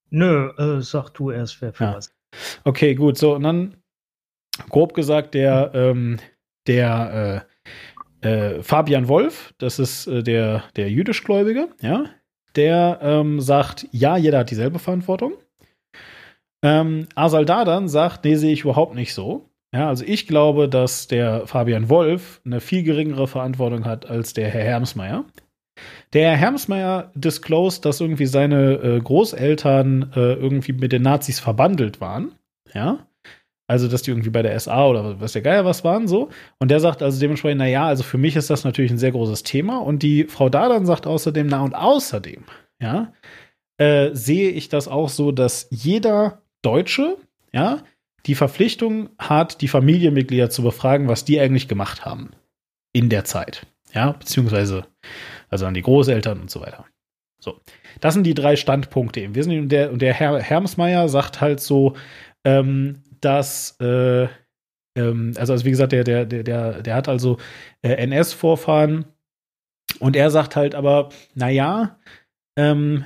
Nö, 0.10 0.50
äh, 0.58 0.82
sag 0.82 1.10
du 1.12 1.32
erst, 1.32 1.62
wer 1.62 1.74
für 1.74 1.84
ja. 1.84 1.96
was. 1.96 2.16
Okay, 2.64 2.96
gut. 2.96 3.18
So, 3.18 3.36
und 3.36 3.44
dann 3.44 3.78
grob 4.70 4.94
gesagt, 4.94 5.34
der, 5.34 5.72
ähm, 5.74 6.20
der 6.68 7.46
äh, 8.22 8.28
äh, 8.28 8.64
Fabian 8.64 9.08
Wolf, 9.08 9.54
das 9.58 9.80
ist 9.80 10.08
äh, 10.08 10.24
der, 10.24 10.64
der 10.76 10.90
jüdischgläubige, 10.90 11.70
ja, 11.82 12.06
der 12.56 13.00
ähm, 13.02 13.42
sagt, 13.42 13.88
ja, 13.92 14.18
jeder 14.18 14.40
hat 14.40 14.52
dieselbe 14.52 14.80
Verantwortung. 14.80 15.34
Ähm, 16.64 17.08
Asal 17.16 17.46
Dadan 17.46 17.88
sagt, 17.88 18.24
nee, 18.24 18.36
sehe 18.36 18.54
ich 18.54 18.62
überhaupt 18.62 18.96
nicht 18.96 19.14
so. 19.14 19.50
Ja, 19.76 19.90
also 19.90 20.06
ich 20.08 20.26
glaube, 20.26 20.70
dass 20.70 21.08
der 21.08 21.48
Fabian 21.48 21.90
Wolf 21.90 22.40
eine 22.46 22.62
viel 22.62 22.84
geringere 22.84 23.28
Verantwortung 23.28 23.84
hat 23.84 24.10
als 24.10 24.34
der 24.34 24.48
Herr 24.48 24.64
Hermsmeier. 24.64 25.26
Der 26.14 26.30
Herr 26.30 26.38
Hermsmeier 26.38 27.12
disclosed, 27.14 27.84
dass 27.84 28.00
irgendwie 28.00 28.26
seine 28.26 28.76
äh, 28.76 29.02
Großeltern 29.02 30.14
äh, 30.16 30.36
irgendwie 30.36 30.72
mit 30.72 30.94
den 30.94 31.02
Nazis 31.02 31.42
verbandelt 31.42 32.00
waren. 32.00 32.36
Ja. 32.74 33.06
Also, 33.68 33.90
dass 33.90 34.02
die 34.02 34.12
irgendwie 34.12 34.30
bei 34.30 34.44
der 34.44 34.58
SA 34.58 34.88
oder 34.88 35.20
was 35.20 35.34
der 35.34 35.42
Geier 35.42 35.66
was 35.66 35.84
waren, 35.84 36.08
so. 36.08 36.30
Und 36.58 36.72
der 36.72 36.80
sagt 36.80 37.04
also 37.04 37.20
dementsprechend, 37.20 37.60
na 37.60 37.68
ja, 37.68 37.86
also 37.86 38.04
für 38.04 38.18
mich 38.18 38.38
ist 38.38 38.50
das 38.50 38.64
natürlich 38.64 38.92
ein 38.92 38.98
sehr 38.98 39.12
großes 39.12 39.44
Thema. 39.44 39.80
Und 39.80 40.04
die 40.04 40.24
Frau 40.24 40.48
Dadan 40.48 40.86
sagt 40.86 41.06
außerdem, 41.06 41.48
na 41.48 41.62
und 41.62 41.76
außerdem, 41.76 42.46
ja, 42.82 43.12
äh, 43.78 44.12
sehe 44.14 44.52
ich 44.52 44.70
das 44.70 44.88
auch 44.88 45.10
so, 45.10 45.34
dass 45.34 45.68
jeder 45.70 46.44
Deutsche, 46.62 47.18
ja, 47.52 47.84
die 48.26 48.36
Verpflichtung 48.36 49.10
hat, 49.20 49.62
die 49.62 49.68
Familienmitglieder 49.68 50.50
zu 50.50 50.64
befragen, 50.64 51.08
was 51.08 51.26
die 51.26 51.40
eigentlich 51.40 51.68
gemacht 51.68 52.06
haben 52.06 52.32
in 52.94 53.10
der 53.10 53.26
Zeit. 53.26 53.68
Ja, 53.94 54.12
beziehungsweise 54.12 54.86
also 55.50 55.66
an 55.66 55.74
die 55.74 55.82
Großeltern 55.82 56.42
und 56.42 56.50
so 56.50 56.62
weiter. 56.62 56.86
So, 57.40 57.60
das 58.02 58.14
sind 58.14 58.24
die 58.24 58.34
drei 58.34 58.56
Standpunkte 58.56 59.22
im 59.22 59.36
Wesentlichen. 59.36 59.64
Und 59.64 59.72
der, 59.72 59.92
und 59.92 60.02
der 60.02 60.14
Herr 60.14 60.40
Hermsmeier 60.42 61.08
sagt 61.10 61.42
halt 61.42 61.60
so, 61.60 61.96
ähm, 62.44 63.04
dass, 63.22 63.80
äh, 63.80 64.28
ähm, 64.96 65.34
also, 65.38 65.54
also 65.54 65.66
wie 65.66 65.72
gesagt, 65.72 65.92
der, 65.92 66.04
der, 66.04 66.26
der, 66.26 66.82
der, 66.82 66.96
hat 66.96 67.08
also 67.08 67.38
äh, 67.84 67.94
NS-Vorfahren 67.94 69.06
und 70.00 70.16
er 70.16 70.32
sagt 70.32 70.56
halt 70.56 70.76
aber, 70.76 71.10
naja, 71.36 72.00
ähm, 72.58 73.06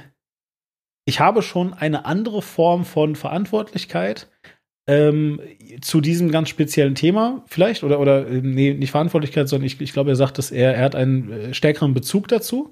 ich 1.06 1.20
habe 1.20 1.42
schon 1.42 1.74
eine 1.74 2.06
andere 2.06 2.42
Form 2.42 2.86
von 2.86 3.16
Verantwortlichkeit 3.16 4.30
ähm, 4.90 5.40
zu 5.82 6.02
diesem 6.02 6.32
ganz 6.32 6.50
speziellen 6.50 6.96
Thema 6.96 7.44
vielleicht 7.48 7.84
oder 7.84 8.00
oder 8.00 8.28
äh, 8.28 8.42
nee, 8.42 8.74
nicht 8.74 8.90
Verantwortlichkeit, 8.90 9.48
sondern 9.48 9.68
ich, 9.68 9.80
ich 9.80 9.94
glaube, 9.94 10.10
er 10.10 10.16
sagt, 10.16 10.40
dass 10.40 10.50
er, 10.50 10.74
er 10.74 10.84
hat 10.84 10.96
einen 10.96 11.32
äh, 11.32 11.54
stärkeren 11.54 11.94
Bezug 11.94 12.28
dazu. 12.28 12.72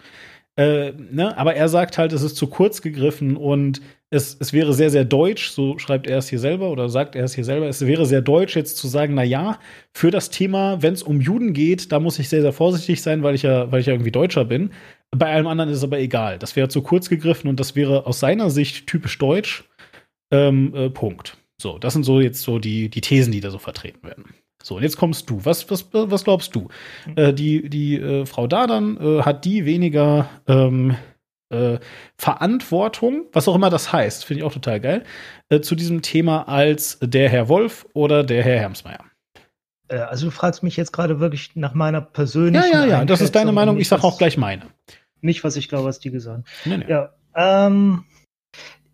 Äh, 0.56 0.94
ne? 1.11 1.38
Aber 1.38 1.53
er 1.53 1.69
sagt 1.69 1.99
halt, 1.99 2.14
es 2.14 2.23
ist 2.23 2.35
zu 2.35 2.48
kurz 2.48 2.81
gegriffen 2.81 3.38
und 3.38 3.81
es, 4.10 4.35
es 4.39 4.52
wäre 4.52 4.73
sehr, 4.73 4.89
sehr 4.89 5.06
deutsch, 5.06 5.49
so 5.49 5.77
schreibt 5.77 6.07
er 6.07 6.18
es 6.18 6.27
hier 6.27 6.39
selber 6.39 6.72
oder 6.72 6.89
sagt 6.89 7.15
er 7.15 7.26
es 7.26 7.35
hier 7.35 7.44
selber, 7.44 7.68
es 7.68 7.85
wäre 7.85 8.07
sehr 8.07 8.22
deutsch 8.22 8.56
jetzt 8.56 8.77
zu 8.77 8.88
sagen, 8.88 9.14
na 9.14 9.23
ja, 9.23 9.60
für 9.94 10.10
das 10.10 10.31
Thema, 10.31 10.81
wenn 10.81 10.94
es 10.94 11.03
um 11.03 11.22
Juden 11.22 11.53
geht, 11.53 11.91
da 11.91 11.99
muss 11.99 12.18
ich 12.18 12.30
sehr, 12.30 12.41
sehr 12.41 12.53
vorsichtig 12.53 13.03
sein, 13.03 13.22
weil 13.22 13.35
ich 13.35 13.44
ja, 13.44 13.72
weil 13.72 13.81
ich 13.81 13.85
ja 13.85 13.94
irgendwie 13.94 14.11
Deutscher 14.11 14.45
bin. 14.45 14.72
Bei 15.11 15.31
allem 15.31 15.45
anderen 15.45 15.69
ist 15.69 15.77
es 15.77 15.84
aber 15.84 15.99
egal. 15.99 16.39
Das 16.39 16.56
wäre 16.56 16.69
zu 16.69 16.81
kurz 16.81 17.10
gegriffen 17.10 17.48
und 17.48 17.60
das 17.60 17.76
wäre 17.76 18.07
aus 18.07 18.19
seiner 18.19 18.49
Sicht 18.49 18.88
typisch 18.88 19.19
deutsch. 19.19 19.65
Ähm, 20.31 20.73
äh, 20.73 20.89
Punkt. 20.89 21.38
So, 21.60 21.78
das 21.80 21.94
sind 21.94 22.04
so 22.04 22.20
jetzt 22.20 22.42
so 22.42 22.60
die, 22.60 22.90
die 22.90 23.02
Thesen, 23.02 23.32
die 23.32 23.42
da 23.42 23.50
so 23.50 23.58
vertreten 23.58 24.08
werden. 24.08 24.36
So, 24.62 24.76
und 24.76 24.84
jetzt 24.84 24.98
kommst 24.98 25.30
du. 25.30 25.44
Was, 25.44 25.70
was, 25.72 25.88
was 25.92 26.24
glaubst 26.24 26.56
du? 26.56 26.68
Mhm. 27.06 27.18
Äh, 27.18 27.34
die 27.34 27.70
die 27.70 28.00
äh, 28.00 28.26
Frau 28.26 28.48
Dadan 28.48 28.98
äh, 28.98 29.22
hat 29.24 29.46
die 29.46 29.66
weniger 29.66 30.30
ähm, 30.48 30.96
äh, 31.50 31.80
Verantwortung, 32.18 33.26
was 33.32 33.48
auch 33.48 33.56
immer 33.56 33.70
das 33.70 33.94
heißt, 33.94 34.26
finde 34.26 34.42
ich 34.42 34.46
auch 34.46 34.54
total 34.54 34.80
geil, 34.80 35.04
äh, 35.50 35.62
zu 35.62 35.76
diesem 35.76 36.02
Thema 36.02 36.48
als 36.48 37.00
der 37.02 37.30
Herr 37.30 37.48
Wolf 37.50 37.88
oder 37.94 38.24
der 38.24 38.44
Herr 38.44 38.60
Hermsmeier. 38.60 39.06
Äh, 39.88 39.98
also 40.00 40.26
du 40.26 40.32
fragst 40.32 40.64
mich 40.64 40.76
jetzt 40.78 40.92
gerade 40.92 41.20
wirklich 41.20 41.56
nach 41.56 41.74
meiner 41.74 42.02
persönlichen. 42.02 42.72
Ja, 42.72 42.86
ja, 42.86 42.86
ja, 42.86 43.06
das 43.06 43.22
ist 43.22 43.36
deine 43.36 43.52
Meinung. 43.52 43.78
Ich 43.78 43.88
sage 43.88 44.04
auch 44.04 44.18
gleich 44.18 44.38
meine. 44.38 44.64
Nicht, 45.22 45.44
was 45.44 45.56
ich 45.56 45.70
glaube, 45.70 45.86
was 45.86 46.00
die 46.00 46.12
gesagt 46.12 46.38
haben. 46.38 46.46
Nee, 46.66 46.78
nee. 46.78 46.86
Ja, 46.90 47.14
ähm, 47.36 48.04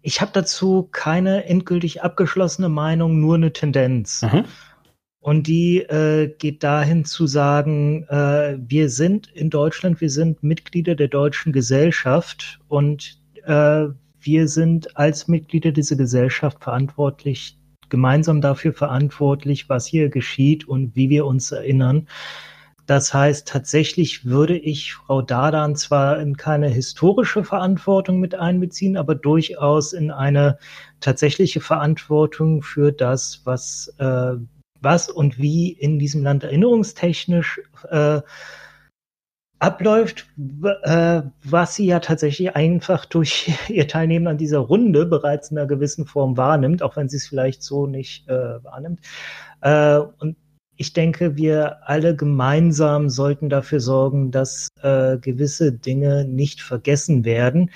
ich 0.04 0.22
habe 0.22 0.32
dazu 0.34 0.90
keine 0.92 1.46
endgültig 1.46 2.04
abgeschlossene 2.04 2.70
Meinung, 2.70 3.20
nur 3.20 3.36
eine 3.36 3.54
Tendenz. 3.54 4.22
Mhm. 4.22 4.44
Und 5.22 5.48
die 5.48 5.78
äh, 5.78 6.36
geht 6.38 6.62
dahin 6.64 7.06
zu 7.06 7.26
sagen, 7.26 8.04
äh, 8.10 8.58
wir 8.60 8.90
sind 8.90 9.28
in 9.28 9.50
Deutschland, 9.50 10.02
wir 10.02 10.10
sind 10.10 10.44
Mitglieder 10.44 10.96
der 10.96 11.08
deutschen 11.08 11.54
Gesellschaft 11.54 12.60
und 12.68 13.22
äh, 13.46 13.86
wir 14.20 14.48
sind 14.50 14.98
als 14.98 15.30
Mitglieder 15.30 15.72
dieser 15.72 15.96
Gesellschaft 15.96 16.62
verantwortlich, 16.62 17.58
gemeinsam 17.88 18.42
dafür 18.42 18.74
verantwortlich, 18.74 19.70
was 19.70 19.86
hier 19.86 20.10
geschieht 20.10 20.68
und 20.68 20.98
wie 20.98 21.10
wir 21.10 21.26
uns 21.26 21.54
erinnern. 21.54 22.10
Das 22.86 23.14
heißt, 23.14 23.48
tatsächlich 23.48 24.26
würde 24.26 24.58
ich 24.58 24.94
Frau 24.94 25.22
Dadan 25.22 25.76
zwar 25.76 26.20
in 26.20 26.36
keine 26.36 26.68
historische 26.68 27.44
Verantwortung 27.44 28.20
mit 28.20 28.36
einbeziehen, 28.36 28.98
aber 28.98 29.16
durchaus 29.16 29.94
in 29.94 30.12
eine 30.12 30.58
tatsächliche 31.00 31.62
Verantwortung 31.62 32.62
für 32.62 32.92
das, 32.92 33.42
was, 33.46 33.94
äh, 34.00 34.34
was 34.82 35.10
und 35.10 35.38
wie 35.38 35.72
in 35.72 35.98
diesem 35.98 36.24
Land 36.24 36.44
erinnerungstechnisch 36.44 37.62
äh, 37.90 38.22
abläuft, 39.60 40.28
äh, 40.84 41.22
was 41.42 41.76
sie 41.76 41.86
ja 41.86 42.02
tatsächlich 42.02 42.54
einfach 42.54 43.06
durch 43.06 43.54
ihr 43.70 43.88
Teilnehmen 43.88 44.28
an 44.28 44.38
dieser 44.38 44.60
Runde 44.60 45.06
bereits 45.06 45.52
in 45.52 45.58
einer 45.58 45.68
gewissen 45.68 46.06
Form 46.06 46.36
wahrnimmt, 46.36 46.84
auch 46.84 46.98
wenn 46.98 47.08
sie 47.08 47.16
es 47.16 47.28
vielleicht 47.28 47.64
so 47.64 47.88
nicht 47.88 48.28
äh, 48.28 48.62
wahrnimmt. 48.62 49.00
Äh, 49.62 50.00
und 50.20 50.36
ich 50.76 50.94
denke, 50.94 51.36
wir 51.36 51.88
alle 51.88 52.16
gemeinsam 52.16 53.10
sollten 53.10 53.50
dafür 53.50 53.80
sorgen, 53.80 54.32
dass 54.32 54.70
äh, 54.82 55.18
gewisse 55.18 55.72
Dinge 55.72 56.26
nicht 56.26 56.62
vergessen 56.62 57.26
werden. 57.26 57.72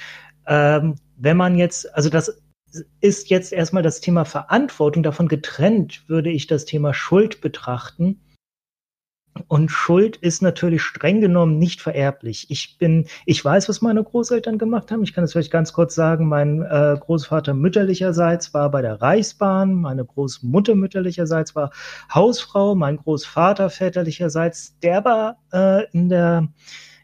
Ähm, 0.47 0.95
wenn 1.17 1.37
man 1.37 1.55
jetzt, 1.55 1.93
also 1.95 2.09
das 2.09 2.41
ist 3.01 3.29
jetzt 3.29 3.53
erstmal 3.53 3.83
das 3.83 4.01
Thema 4.01 4.25
Verantwortung. 4.25 5.03
Davon 5.03 5.27
getrennt 5.27 6.03
würde 6.07 6.29
ich 6.29 6.47
das 6.47 6.65
Thema 6.65 6.93
Schuld 6.93 7.41
betrachten. 7.41 8.19
Und 9.47 9.69
Schuld 9.69 10.17
ist 10.17 10.41
natürlich 10.41 10.81
streng 10.81 11.21
genommen 11.21 11.57
nicht 11.57 11.81
vererblich. 11.81 12.47
Ich 12.49 12.77
bin, 12.77 13.07
ich 13.25 13.43
weiß, 13.43 13.69
was 13.69 13.81
meine 13.81 14.03
Großeltern 14.03 14.57
gemacht 14.57 14.91
haben. 14.91 15.03
Ich 15.03 15.13
kann 15.13 15.23
es 15.23 15.33
vielleicht 15.33 15.51
ganz 15.51 15.73
kurz 15.73 15.95
sagen. 15.95 16.27
Mein 16.27 16.61
äh, 16.61 16.97
Großvater 16.99 17.53
mütterlicherseits 17.53 18.53
war 18.53 18.71
bei 18.71 18.81
der 18.81 19.01
Reichsbahn, 19.01 19.75
meine 19.75 20.05
Großmutter 20.05 20.75
mütterlicherseits 20.75 21.55
war 21.55 21.71
Hausfrau, 22.13 22.75
mein 22.75 22.97
Großvater 22.97 23.69
väterlicherseits, 23.69 24.77
der 24.79 25.05
war 25.05 25.37
äh, 25.51 25.89
in 25.91 26.09
der 26.09 26.47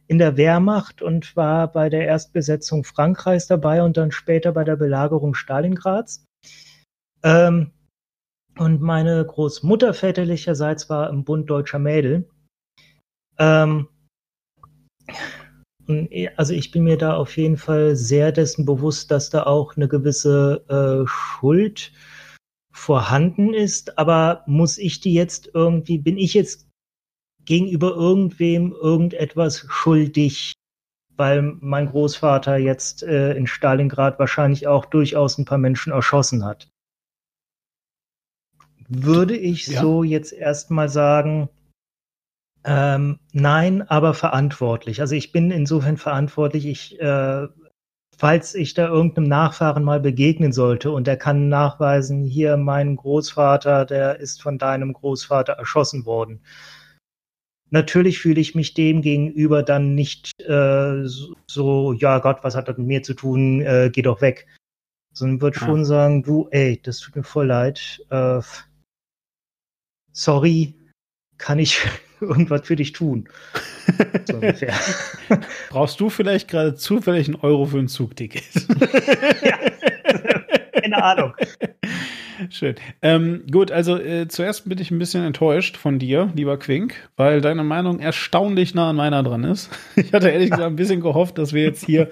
in 0.08 0.18
der 0.18 0.38
Wehrmacht 0.38 1.02
und 1.02 1.36
war 1.36 1.72
bei 1.72 1.90
der 1.90 2.06
Erstbesetzung 2.06 2.84
Frankreichs 2.84 3.48
dabei 3.48 3.82
und 3.84 3.98
dann 3.98 4.12
später 4.12 4.52
bei 4.52 4.64
der 4.64 4.76
Belagerung 4.76 5.34
Stalingrads. 5.34 6.26
Ähm, 7.24 7.72
und 8.58 8.82
meine 8.82 9.26
Großmutter 9.26 9.94
väterlicherseits 9.94 10.90
war 10.90 11.10
im 11.10 11.24
Bund 11.24 11.50
deutscher 11.50 11.80
Mädel. 11.80 12.30
Ähm, 13.40 13.88
also 16.38 16.54
ich 16.54 16.72
bin 16.72 16.84
mir 16.84 16.98
da 16.98 17.16
auf 17.16 17.36
jeden 17.36 17.58
Fall 17.58 17.96
sehr 17.96 18.32
dessen 18.32 18.66
bewusst, 18.66 19.12
dass 19.12 19.30
da 19.30 19.44
auch 19.44 19.76
eine 19.76 19.88
gewisse 19.88 20.64
äh, 20.70 21.08
Schuld 21.08 21.92
vorhanden 22.72 23.54
ist. 23.54 23.98
Aber 23.98 24.44
muss 24.46 24.78
ich 24.78 25.02
die 25.02 25.14
jetzt 25.14 25.50
irgendwie, 25.54 25.98
bin 25.98 26.18
ich 26.18 26.34
jetzt 26.34 26.68
gegenüber 27.46 27.96
irgendwem 27.96 28.72
irgendetwas 28.72 29.66
schuldig? 29.68 30.54
Weil 31.16 31.42
mein 31.60 31.90
Großvater 31.90 32.58
jetzt 32.58 33.04
äh, 33.04 33.34
in 33.34 33.46
Stalingrad 33.46 34.18
wahrscheinlich 34.20 34.68
auch 34.68 34.86
durchaus 34.86 35.38
ein 35.38 35.46
paar 35.46 35.60
Menschen 35.60 35.92
erschossen 35.92 36.44
hat 36.46 36.73
würde 39.02 39.36
ich 39.36 39.68
ja. 39.68 39.82
so 39.82 40.04
jetzt 40.04 40.34
erstmal 40.34 40.90
sagen, 40.90 41.50
ähm, 42.66 43.20
nein, 43.34 43.82
aber 43.82 44.14
verantwortlich. 44.14 45.02
Also 45.02 45.16
ich 45.16 45.32
bin 45.32 45.52
insofern 45.52 45.98
verantwortlich, 45.98 46.66
ich, 46.66 47.00
äh, 47.00 47.48
falls 48.18 48.56
ich 48.56 48.74
da 48.74 48.88
irgendeinem 48.88 49.28
Nachfahren 49.28 49.84
mal 49.84 50.00
begegnen 50.00 50.54
sollte 50.54 50.92
und 50.92 51.08
der 51.08 51.18
kann 51.18 51.50
nachweisen, 51.50 52.24
hier 52.24 52.56
mein 52.58 52.96
Großvater, 52.96 53.86
der 53.86 54.20
ist 54.20 54.42
von 54.42 54.58
deinem 54.58 54.94
Großvater 54.94 55.54
erschossen 55.54 56.06
worden. 56.06 56.42
Natürlich 57.70 58.20
fühle 58.20 58.40
ich 58.40 58.56
mich 58.56 58.76
dem 58.76 59.02
gegenüber 59.02 59.64
dann 59.64 59.96
nicht 59.96 60.40
äh, 60.40 61.04
so, 61.48 61.94
ja 61.94 62.20
Gott, 62.20 62.44
was 62.44 62.56
hat 62.56 62.68
das 62.68 62.78
mit 62.78 62.88
mir 62.88 63.04
zu 63.04 63.16
tun, 63.16 63.62
äh, 63.62 63.90
geh 63.92 64.04
doch 64.04 64.22
weg. 64.22 64.48
Sondern 65.12 65.42
würde 65.42 65.60
ja. 65.60 65.66
schon 65.66 65.84
sagen, 65.84 66.24
du, 66.24 66.48
ey, 66.52 66.80
das 66.82 67.00
tut 67.00 67.16
mir 67.16 67.24
voll 67.24 67.48
leid, 67.48 68.00
äh, 68.10 68.42
sorry, 70.14 70.74
kann 71.38 71.60
ich 71.60 71.80
irgendwas 72.22 72.62
für 72.66 72.78
dich 72.78 72.94
tun? 72.94 73.28
So 74.26 74.36
ungefähr. 74.36 74.74
Brauchst 75.70 76.00
du 76.00 76.10
vielleicht 76.10 76.48
gerade 76.48 76.76
zufällig 76.76 77.28
einen 77.28 77.36
Euro 77.36 77.66
für 77.66 77.80
ein 77.80 77.90
Zugticket? 77.90 78.44
ja, 79.44 79.60
keine 80.80 81.04
Ahnung. 81.04 81.34
Schön. 82.50 82.76
Ähm, 83.02 83.44
gut, 83.52 83.72
also 83.72 83.98
äh, 83.98 84.28
zuerst 84.28 84.68
bin 84.68 84.78
ich 84.78 84.92
ein 84.92 85.00
bisschen 85.00 85.24
enttäuscht 85.24 85.78
von 85.78 86.00
dir, 86.00 86.32
lieber 86.36 86.58
Quink, 86.58 86.96
weil 87.16 87.42
deine 87.42 87.64
Meinung 87.64 88.00
erstaunlich 88.00 88.74
nah 88.74 88.90
an 88.90 88.96
meiner 88.96 89.24
dran 89.24 89.44
ist. 89.44 89.70
Ich 89.96 90.14
hatte 90.14 90.30
ehrlich 90.30 90.50
gesagt 90.50 90.70
ein 90.70 90.76
bisschen 90.76 91.02
gehofft, 91.02 91.38
dass 91.38 91.54
wir 91.54 91.64
jetzt 91.64 91.86
hier 91.86 92.10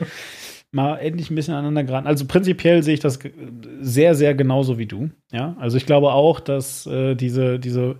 mal 0.72 0.98
endlich 0.98 1.30
ein 1.30 1.36
bisschen 1.36 1.54
aneinander 1.54 1.84
geraten. 1.84 2.08
Also 2.08 2.26
prinzipiell 2.26 2.82
sehe 2.84 2.94
ich 2.94 3.00
das 3.00 3.20
sehr, 3.82 4.16
sehr 4.16 4.34
genauso 4.34 4.78
wie 4.78 4.86
du. 4.86 5.10
Ja, 5.32 5.56
also 5.60 5.78
ich 5.78 5.86
glaube 5.86 6.14
auch, 6.14 6.40
dass 6.40 6.86
äh, 6.88 7.16
diese, 7.16 7.60
diese, 7.60 7.98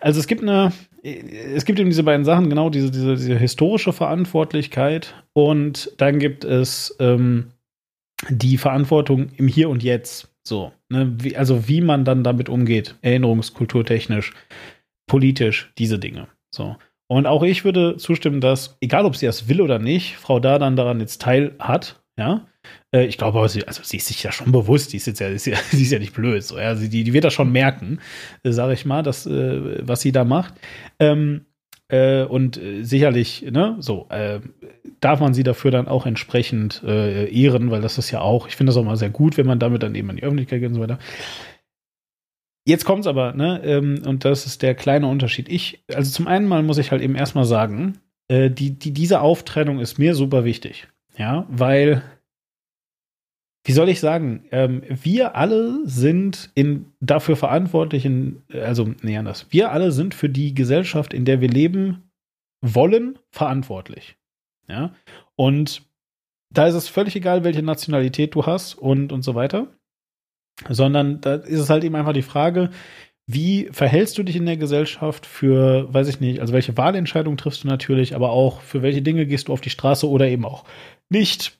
also 0.00 0.18
es 0.18 0.26
gibt 0.26 0.42
eine, 0.42 0.72
es 1.02 1.64
gibt 1.64 1.78
eben 1.78 1.90
diese 1.90 2.02
beiden 2.02 2.24
Sachen, 2.24 2.50
genau 2.50 2.70
diese, 2.70 2.90
diese, 2.90 3.16
diese 3.16 3.38
historische 3.38 3.92
Verantwortlichkeit 3.92 5.14
und 5.32 5.92
dann 5.98 6.18
gibt 6.18 6.44
es 6.44 6.96
ähm, 6.98 7.52
die 8.28 8.58
Verantwortung 8.58 9.30
im 9.36 9.48
Hier 9.48 9.68
und 9.68 9.82
Jetzt. 9.82 10.28
So, 10.44 10.72
ne? 10.88 11.14
wie, 11.20 11.36
also 11.36 11.68
wie 11.68 11.80
man 11.80 12.04
dann 12.04 12.24
damit 12.24 12.48
umgeht, 12.48 12.96
erinnerungskulturtechnisch, 13.02 14.32
politisch, 15.06 15.72
diese 15.78 16.00
Dinge. 16.00 16.28
So. 16.50 16.76
Und 17.12 17.26
auch 17.26 17.42
ich 17.42 17.62
würde 17.62 17.98
zustimmen, 17.98 18.40
dass, 18.40 18.78
egal 18.80 19.04
ob 19.04 19.16
sie 19.16 19.26
das 19.26 19.46
will 19.46 19.60
oder 19.60 19.78
nicht, 19.78 20.16
Frau 20.16 20.40
da 20.40 20.58
dann 20.58 20.76
daran 20.76 20.98
jetzt 20.98 21.20
teil 21.20 21.54
hat, 21.58 22.00
ja. 22.16 22.46
Äh, 22.90 23.04
ich 23.04 23.18
glaube, 23.18 23.46
sie, 23.50 23.66
also 23.66 23.82
sie 23.84 23.98
ist 23.98 24.06
sich 24.06 24.22
ja 24.22 24.32
schon 24.32 24.50
bewusst, 24.50 24.94
die 24.94 24.96
ist 24.96 25.06
jetzt 25.06 25.20
ja, 25.20 25.28
ist 25.28 25.44
ja, 25.46 25.58
sie 25.70 25.82
ist 25.82 25.92
ja 25.92 25.98
nicht 25.98 26.14
blöd, 26.14 26.42
so, 26.42 26.58
ja. 26.58 26.74
Sie, 26.74 26.88
die, 26.88 27.04
die 27.04 27.12
wird 27.12 27.24
das 27.24 27.34
schon 27.34 27.52
merken, 27.52 28.00
äh, 28.44 28.52
sage 28.52 28.72
ich 28.72 28.86
mal, 28.86 29.02
das, 29.02 29.26
äh, 29.26 29.86
was 29.86 30.00
sie 30.00 30.10
da 30.10 30.24
macht. 30.24 30.54
Ähm, 30.98 31.44
äh, 31.88 32.22
und 32.22 32.58
sicherlich, 32.80 33.42
ne, 33.50 33.76
so, 33.80 34.08
darf 35.00 35.20
man 35.20 35.34
sie 35.34 35.42
dafür 35.42 35.70
dann 35.70 35.88
auch 35.88 36.06
entsprechend 36.06 36.82
ehren, 36.82 37.70
weil 37.70 37.82
das 37.82 37.98
ist 37.98 38.10
ja 38.10 38.22
auch, 38.22 38.48
ich 38.48 38.56
finde 38.56 38.70
das 38.70 38.78
auch 38.78 38.84
mal 38.84 38.96
sehr 38.96 39.10
gut, 39.10 39.36
wenn 39.36 39.46
man 39.46 39.58
damit 39.58 39.82
dann 39.82 39.94
eben 39.94 40.08
an 40.08 40.16
die 40.16 40.22
Öffentlichkeit 40.22 40.60
geht 40.60 40.70
und 40.70 40.76
so 40.76 40.80
weiter. 40.80 40.98
Jetzt 42.64 42.84
kommt's 42.84 43.06
aber, 43.06 43.32
ne? 43.32 43.60
Ähm, 43.64 44.02
und 44.06 44.24
das 44.24 44.46
ist 44.46 44.62
der 44.62 44.74
kleine 44.74 45.08
Unterschied. 45.08 45.48
Ich, 45.48 45.82
also 45.92 46.10
zum 46.10 46.28
einen 46.28 46.46
mal 46.46 46.62
muss 46.62 46.78
ich 46.78 46.92
halt 46.92 47.02
eben 47.02 47.16
erstmal 47.16 47.44
sagen, 47.44 47.98
äh, 48.28 48.50
die, 48.50 48.78
die, 48.78 48.92
diese 48.92 49.20
Auftrennung 49.20 49.80
ist 49.80 49.98
mir 49.98 50.14
super 50.14 50.44
wichtig. 50.44 50.86
Ja, 51.18 51.44
weil, 51.50 52.02
wie 53.64 53.72
soll 53.72 53.88
ich 53.88 54.00
sagen, 54.00 54.44
ähm, 54.52 54.82
wir 54.88 55.34
alle 55.34 55.86
sind 55.86 56.50
in, 56.54 56.92
dafür 57.00 57.36
verantwortlich, 57.36 58.04
in, 58.04 58.42
also, 58.52 58.94
nee, 59.02 59.16
anders. 59.16 59.46
Wir 59.50 59.72
alle 59.72 59.90
sind 59.90 60.14
für 60.14 60.28
die 60.28 60.54
Gesellschaft, 60.54 61.12
in 61.12 61.24
der 61.24 61.40
wir 61.40 61.48
leben 61.48 62.10
wollen, 62.60 63.18
verantwortlich. 63.30 64.16
Ja, 64.68 64.94
und 65.34 65.82
da 66.50 66.66
ist 66.66 66.74
es 66.74 66.88
völlig 66.88 67.16
egal, 67.16 67.44
welche 67.44 67.62
Nationalität 67.62 68.34
du 68.34 68.46
hast 68.46 68.74
und, 68.74 69.12
und 69.12 69.22
so 69.22 69.34
weiter 69.34 69.66
sondern 70.68 71.20
da 71.20 71.34
ist 71.34 71.60
es 71.60 71.70
halt 71.70 71.84
eben 71.84 71.96
einfach 71.96 72.12
die 72.12 72.22
Frage, 72.22 72.70
wie 73.26 73.68
verhältst 73.70 74.18
du 74.18 74.22
dich 74.22 74.36
in 74.36 74.46
der 74.46 74.56
Gesellschaft 74.56 75.26
für, 75.26 75.92
weiß 75.92 76.08
ich 76.08 76.20
nicht, 76.20 76.40
also 76.40 76.52
welche 76.52 76.76
Wahlentscheidung 76.76 77.36
triffst 77.36 77.64
du 77.64 77.68
natürlich, 77.68 78.14
aber 78.14 78.30
auch 78.30 78.60
für 78.60 78.82
welche 78.82 79.02
Dinge 79.02 79.26
gehst 79.26 79.48
du 79.48 79.52
auf 79.52 79.60
die 79.60 79.70
Straße 79.70 80.08
oder 80.08 80.28
eben 80.28 80.44
auch 80.44 80.64
nicht? 81.08 81.58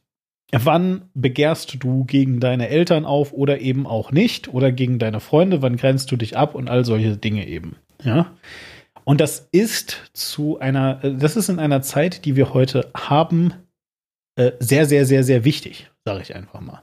Wann 0.54 1.08
begehrst 1.14 1.76
du 1.82 2.04
gegen 2.04 2.38
deine 2.38 2.68
Eltern 2.68 3.06
auf 3.06 3.32
oder 3.32 3.60
eben 3.60 3.86
auch 3.86 4.12
nicht 4.12 4.52
oder 4.52 4.70
gegen 4.70 4.98
deine 4.98 5.20
Freunde? 5.20 5.62
Wann 5.62 5.76
grenzt 5.76 6.12
du 6.12 6.16
dich 6.16 6.36
ab 6.36 6.54
und 6.54 6.68
all 6.68 6.84
solche 6.84 7.16
Dinge 7.16 7.46
eben? 7.46 7.76
Ja. 8.04 8.32
Und 9.04 9.20
das 9.20 9.48
ist 9.50 10.10
zu 10.12 10.58
einer, 10.58 10.96
das 10.96 11.36
ist 11.36 11.48
in 11.48 11.58
einer 11.58 11.80
Zeit, 11.80 12.24
die 12.26 12.36
wir 12.36 12.52
heute 12.52 12.90
haben, 12.94 13.54
äh, 14.36 14.52
sehr, 14.60 14.86
sehr, 14.86 15.04
sehr, 15.04 15.24
sehr 15.24 15.44
wichtig, 15.44 15.90
sage 16.06 16.22
ich 16.22 16.34
einfach 16.34 16.60
mal. 16.60 16.82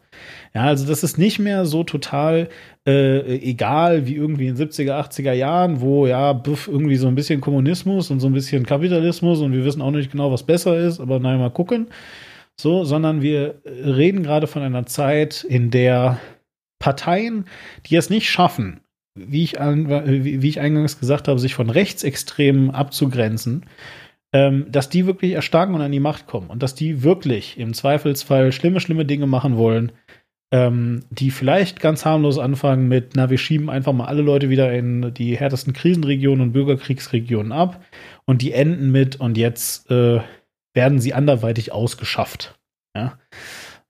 Ja, 0.54 0.66
also 0.66 0.86
das 0.86 1.04
ist 1.04 1.18
nicht 1.18 1.40
mehr 1.40 1.66
so 1.66 1.84
total 1.84 2.50
äh, 2.88 3.38
egal 3.38 4.06
wie 4.06 4.16
irgendwie 4.16 4.48
in 4.48 4.56
70er, 4.56 5.00
80er 5.00 5.34
Jahren, 5.34 5.82
wo 5.82 6.06
ja 6.06 6.34
buff, 6.34 6.68
irgendwie 6.68 6.96
so 6.96 7.08
ein 7.08 7.16
bisschen 7.16 7.42
Kommunismus 7.42 8.12
und 8.12 8.20
so 8.20 8.28
ein 8.28 8.34
bisschen 8.34 8.66
Kapitalismus 8.66 9.42
und 9.42 9.54
wir 9.54 9.66
wissen 9.66 9.82
auch 9.82 9.90
nicht 9.92 10.12
genau, 10.12 10.32
was 10.32 10.44
besser 10.44 10.78
ist, 10.78 11.00
aber 11.00 11.20
naja, 11.20 11.38
mal 11.38 11.50
gucken. 11.50 11.88
So, 12.60 12.84
sondern 12.84 13.22
wir 13.22 13.62
reden 13.66 14.22
gerade 14.22 14.46
von 14.46 14.62
einer 14.62 14.86
Zeit, 14.86 15.44
in 15.44 15.72
der 15.72 16.20
Parteien, 16.78 17.46
die 17.86 17.96
es 17.96 18.10
nicht 18.10 18.30
schaffen, 18.30 18.82
wie 19.16 19.44
ich, 19.44 19.54
wie 19.54 20.50
ich 20.50 20.60
eingangs 20.60 21.00
gesagt 21.00 21.28
habe, 21.28 21.40
sich 21.40 21.56
von 21.56 21.70
Rechtsextremen 21.70 22.72
abzugrenzen, 22.72 23.66
ähm, 24.34 24.68
dass 24.70 24.90
die 24.90 25.06
wirklich 25.06 25.34
erstarken 25.34 25.76
und 25.76 25.82
an 25.82 25.92
die 25.92 26.00
Macht 26.00 26.28
kommen 26.28 26.50
und 26.50 26.62
dass 26.62 26.76
die 26.76 27.04
wirklich 27.04 27.58
im 27.58 27.74
Zweifelsfall 27.74 28.52
schlimme, 28.52 28.80
schlimme 28.80 29.06
Dinge 29.06 29.28
machen 29.28 29.58
wollen, 29.58 29.92
ähm, 30.52 31.04
die 31.10 31.32
vielleicht 31.32 31.80
ganz 31.80 32.06
harmlos 32.06 32.40
anfangen 32.40 32.88
mit, 32.88 33.12
na, 33.16 33.30
wir 33.30 33.38
schieben 33.38 33.70
einfach 33.70 33.94
mal 33.94 34.06
alle 34.06 34.22
Leute 34.22 34.50
wieder 34.50 34.74
in 34.74 35.14
die 35.14 35.38
härtesten 35.38 35.74
Krisenregionen 35.74 36.42
und 36.42 36.54
Bürgerkriegsregionen 36.54 37.52
ab 37.52 37.84
und 38.26 38.42
die 38.42 38.54
enden 38.54 38.92
mit 38.92 39.20
und 39.20 39.38
jetzt 39.38 39.90
äh, 39.92 40.22
werden 40.74 41.00
sie 41.00 41.14
anderweitig 41.14 41.72
ausgeschafft. 41.72 42.60
Ja. 42.96 43.18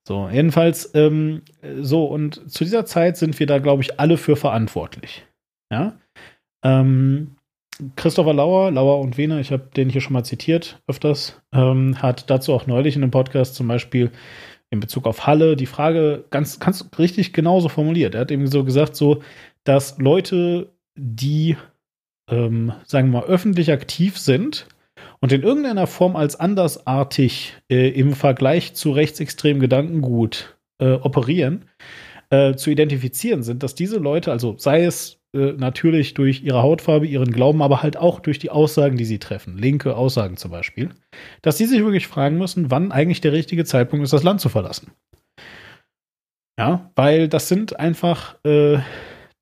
So, 0.07 0.27
jedenfalls, 0.27 0.93
ähm, 0.95 1.43
so, 1.81 2.05
und 2.05 2.49
zu 2.51 2.63
dieser 2.63 2.85
Zeit 2.85 3.15
sind 3.15 3.39
wir 3.39 3.45
da, 3.45 3.59
glaube 3.59 3.83
ich, 3.83 3.99
alle 3.99 4.17
für 4.17 4.35
verantwortlich. 4.35 5.25
Ja. 5.71 5.99
Ähm, 6.63 7.35
Christopher 7.95 8.33
Lauer, 8.33 8.71
Lauer 8.71 8.99
und 8.99 9.17
Wiener, 9.17 9.39
ich 9.39 9.51
habe 9.51 9.69
den 9.75 9.89
hier 9.89 10.01
schon 10.01 10.13
mal 10.13 10.25
zitiert 10.25 10.81
öfters, 10.87 11.41
ähm, 11.53 12.01
hat 12.01 12.29
dazu 12.29 12.53
auch 12.53 12.67
neulich 12.67 12.95
in 12.95 13.03
einem 13.03 13.11
Podcast 13.11 13.55
zum 13.55 13.67
Beispiel 13.67 14.11
in 14.69 14.79
Bezug 14.79 15.07
auf 15.07 15.25
Halle 15.25 15.55
die 15.55 15.65
Frage 15.65 16.25
ganz, 16.29 16.59
ganz 16.59 16.87
richtig 16.97 17.33
genauso 17.33 17.69
formuliert. 17.69 18.15
Er 18.15 18.21
hat 18.21 18.31
eben 18.31 18.47
so 18.47 18.63
gesagt, 18.63 18.95
so, 18.95 19.21
dass 19.63 19.97
Leute, 19.97 20.69
die, 20.95 21.55
ähm, 22.29 22.73
sagen 22.85 23.11
wir 23.11 23.21
mal, 23.21 23.27
öffentlich 23.27 23.71
aktiv 23.71 24.17
sind 24.17 24.67
und 25.21 25.31
in 25.31 25.43
irgendeiner 25.43 25.87
Form 25.87 26.15
als 26.15 26.35
andersartig 26.35 27.55
äh, 27.69 27.89
im 27.89 28.13
Vergleich 28.13 28.73
zu 28.73 28.91
rechtsextremen 28.91 29.61
Gedankengut 29.61 30.57
äh, 30.79 30.93
operieren, 30.93 31.65
äh, 32.29 32.55
zu 32.55 32.69
identifizieren 32.69 33.43
sind, 33.43 33.63
dass 33.63 33.73
diese 33.73 33.97
Leute, 33.97 34.31
also 34.31 34.55
sei 34.57 34.83
es 34.83 35.18
äh, 35.33 35.53
natürlich 35.53 36.13
durch 36.13 36.43
ihre 36.43 36.61
Hautfarbe, 36.61 37.05
ihren 37.05 37.31
Glauben, 37.31 37.61
aber 37.61 37.83
halt 37.83 37.97
auch 37.97 38.19
durch 38.19 38.39
die 38.39 38.49
Aussagen, 38.49 38.97
die 38.97 39.05
sie 39.05 39.19
treffen, 39.19 39.57
linke 39.57 39.95
Aussagen 39.95 40.37
zum 40.37 40.51
Beispiel, 40.51 40.89
dass 41.41 41.57
sie 41.57 41.65
sich 41.65 41.79
wirklich 41.79 42.07
fragen 42.07 42.37
müssen, 42.37 42.71
wann 42.71 42.91
eigentlich 42.91 43.21
der 43.21 43.33
richtige 43.33 43.65
Zeitpunkt 43.65 44.03
ist, 44.03 44.13
das 44.13 44.23
Land 44.23 44.41
zu 44.41 44.49
verlassen. 44.49 44.91
Ja, 46.59 46.91
weil 46.95 47.29
das 47.29 47.47
sind 47.47 47.79
einfach 47.79 48.35
äh, 48.43 48.79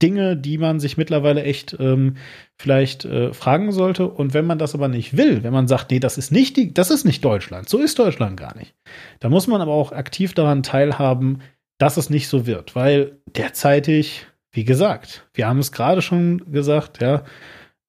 Dinge, 0.01 0.37
die 0.37 0.57
man 0.57 0.79
sich 0.79 0.97
mittlerweile 0.97 1.43
echt 1.43 1.75
ähm, 1.79 2.17
vielleicht 2.55 3.05
äh, 3.05 3.33
fragen 3.33 3.71
sollte. 3.71 4.07
Und 4.07 4.33
wenn 4.33 4.45
man 4.45 4.59
das 4.59 4.75
aber 4.75 4.87
nicht 4.87 5.17
will, 5.17 5.43
wenn 5.43 5.53
man 5.53 5.67
sagt, 5.67 5.89
nee, 5.89 5.99
das 5.99 6.17
ist 6.17 6.31
nicht 6.31 6.57
die, 6.57 6.73
das 6.73 6.91
ist 6.91 7.05
nicht 7.05 7.25
Deutschland, 7.25 7.67
so 7.69 7.79
ist 7.79 7.97
Deutschland 7.97 8.37
gar 8.37 8.55
nicht, 8.55 8.75
da 9.19 9.29
muss 9.29 9.47
man 9.47 9.61
aber 9.61 9.73
auch 9.73 9.91
aktiv 9.91 10.33
daran 10.33 10.61
teilhaben, 10.61 11.41
dass 11.79 11.97
es 11.97 12.09
nicht 12.09 12.27
so 12.27 12.45
wird, 12.45 12.75
weil 12.75 13.19
derzeitig, 13.35 14.27
wie 14.57 14.65
gesagt, 14.65 15.29
wir 15.35 15.47
haben 15.47 15.59
es 15.59 15.71
gerade 15.71 16.01
schon 16.01 16.51
gesagt, 16.51 16.99
ja, 16.99 17.23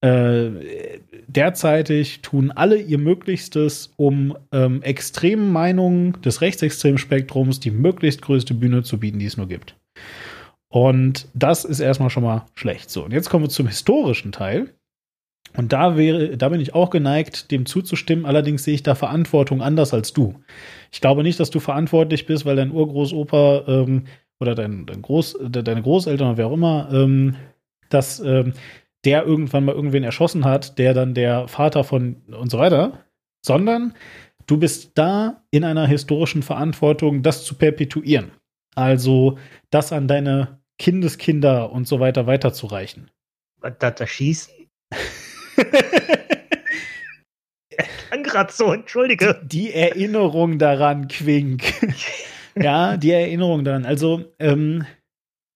äh, 0.02 0.50
derzeitig 1.26 2.20
tun 2.20 2.50
alle 2.50 2.76
ihr 2.76 2.98
Möglichstes, 2.98 3.94
um 3.96 4.36
ähm, 4.52 4.82
extremen 4.82 5.50
Meinungen 5.50 6.20
des 6.20 6.42
rechtsextremen 6.42 6.98
Spektrums 6.98 7.58
die 7.58 7.70
möglichst 7.70 8.20
größte 8.20 8.52
Bühne 8.52 8.82
zu 8.82 9.00
bieten, 9.00 9.18
die 9.18 9.24
es 9.24 9.38
nur 9.38 9.48
gibt. 9.48 9.76
Und 10.68 11.28
das 11.32 11.64
ist 11.64 11.80
erstmal 11.80 12.10
schon 12.10 12.22
mal 12.22 12.44
schlecht. 12.54 12.90
So, 12.90 13.02
und 13.02 13.14
jetzt 13.14 13.30
kommen 13.30 13.46
wir 13.46 13.48
zum 13.48 13.66
historischen 13.66 14.30
Teil. 14.30 14.74
Und 15.56 15.72
da 15.72 15.96
wäre, 15.96 16.36
da 16.36 16.50
bin 16.50 16.60
ich 16.60 16.74
auch 16.74 16.90
geneigt, 16.90 17.50
dem 17.50 17.64
zuzustimmen. 17.64 18.26
Allerdings 18.26 18.64
sehe 18.64 18.74
ich 18.74 18.82
da 18.82 18.94
Verantwortung 18.94 19.62
anders 19.62 19.94
als 19.94 20.12
du. 20.12 20.34
Ich 20.92 21.00
glaube 21.00 21.22
nicht, 21.22 21.40
dass 21.40 21.48
du 21.48 21.60
verantwortlich 21.60 22.26
bist, 22.26 22.44
weil 22.44 22.56
dein 22.56 22.72
Urgroßopa 22.72 23.64
ähm, 23.66 24.04
oder 24.40 24.55
dein, 24.55 24.86
dein 24.86 25.02
Groß, 25.02 25.39
deine 25.40 25.82
Großeltern 25.82 26.28
oder 26.28 26.36
wer 26.36 26.47
auch 26.47 26.52
immer, 26.52 26.89
ähm, 26.93 27.36
dass 27.90 28.20
ähm, 28.20 28.52
der 29.05 29.24
irgendwann 29.24 29.65
mal 29.65 29.74
irgendwen 29.74 30.05
erschossen 30.05 30.44
hat, 30.44 30.78
der 30.78 30.94
dann 30.94 31.15
der 31.15 31.48
Vater 31.48 31.85
von 31.85 32.23
und 32.27 32.51
so 32.51 32.59
weiter, 32.59 33.05
sondern 33.44 33.94
du 34.47 34.59
bist 34.59 34.93
da 34.94 35.43
in 35.51 35.65
einer 35.65 35.86
historischen 35.86 36.43
Verantwortung, 36.43 37.23
das 37.23 37.44
zu 37.44 37.55
perpetuieren. 37.55 38.32
Also 38.74 39.39
das 39.70 39.93
an 39.93 40.09
deine 40.09 40.60
Kindeskinder 40.78 41.73
und 41.73 41.89
so 41.89 42.01
weiter 42.01 42.27
weiterzureichen. 42.27 43.10
Das, 43.60 43.94
das 43.97 44.09
Schießen? 44.09 44.55
kann 48.10 48.23
gerade 48.23 48.52
so, 48.52 48.73
entschuldige. 48.73 49.40
Die 49.44 49.73
Erinnerung 49.73 50.59
daran, 50.59 51.09
Quink. 51.09 51.62
ja, 52.60 52.97
die 52.97 53.10
Erinnerung 53.10 53.64
daran. 53.64 53.85
Also, 53.85 54.24
ähm, 54.39 54.85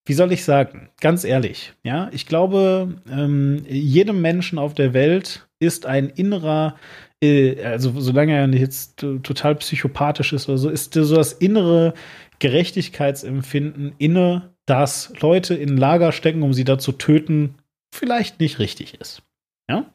wie 0.06 0.14
soll 0.14 0.32
ich 0.32 0.44
sagen? 0.44 0.90
Ganz 1.00 1.24
ehrlich, 1.24 1.74
ja, 1.84 2.10
ich 2.12 2.26
glaube, 2.26 3.00
ähm, 3.10 3.64
jedem 3.68 4.20
Menschen 4.20 4.58
auf 4.58 4.74
der 4.74 4.94
Welt 4.94 5.48
ist 5.60 5.86
ein 5.86 6.08
innerer, 6.08 6.76
äh, 7.22 7.62
also 7.64 8.00
solange 8.00 8.34
er 8.34 8.46
nicht 8.48 8.60
jetzt 8.60 8.96
total 8.96 9.54
psychopathisch 9.56 10.32
ist 10.32 10.48
oder 10.48 10.58
so, 10.58 10.70
ist 10.70 10.94
so 10.94 11.14
das 11.14 11.32
innere 11.32 11.94
Gerechtigkeitsempfinden 12.40 13.94
inne, 13.98 14.52
dass 14.66 15.12
Leute 15.20 15.54
in 15.54 15.76
Lager 15.76 16.10
stecken, 16.10 16.42
um 16.42 16.52
sie 16.52 16.64
da 16.64 16.78
zu 16.78 16.92
töten, 16.92 17.56
vielleicht 17.94 18.40
nicht 18.40 18.58
richtig 18.58 19.00
ist. 19.00 19.22
Ja? 19.70 19.86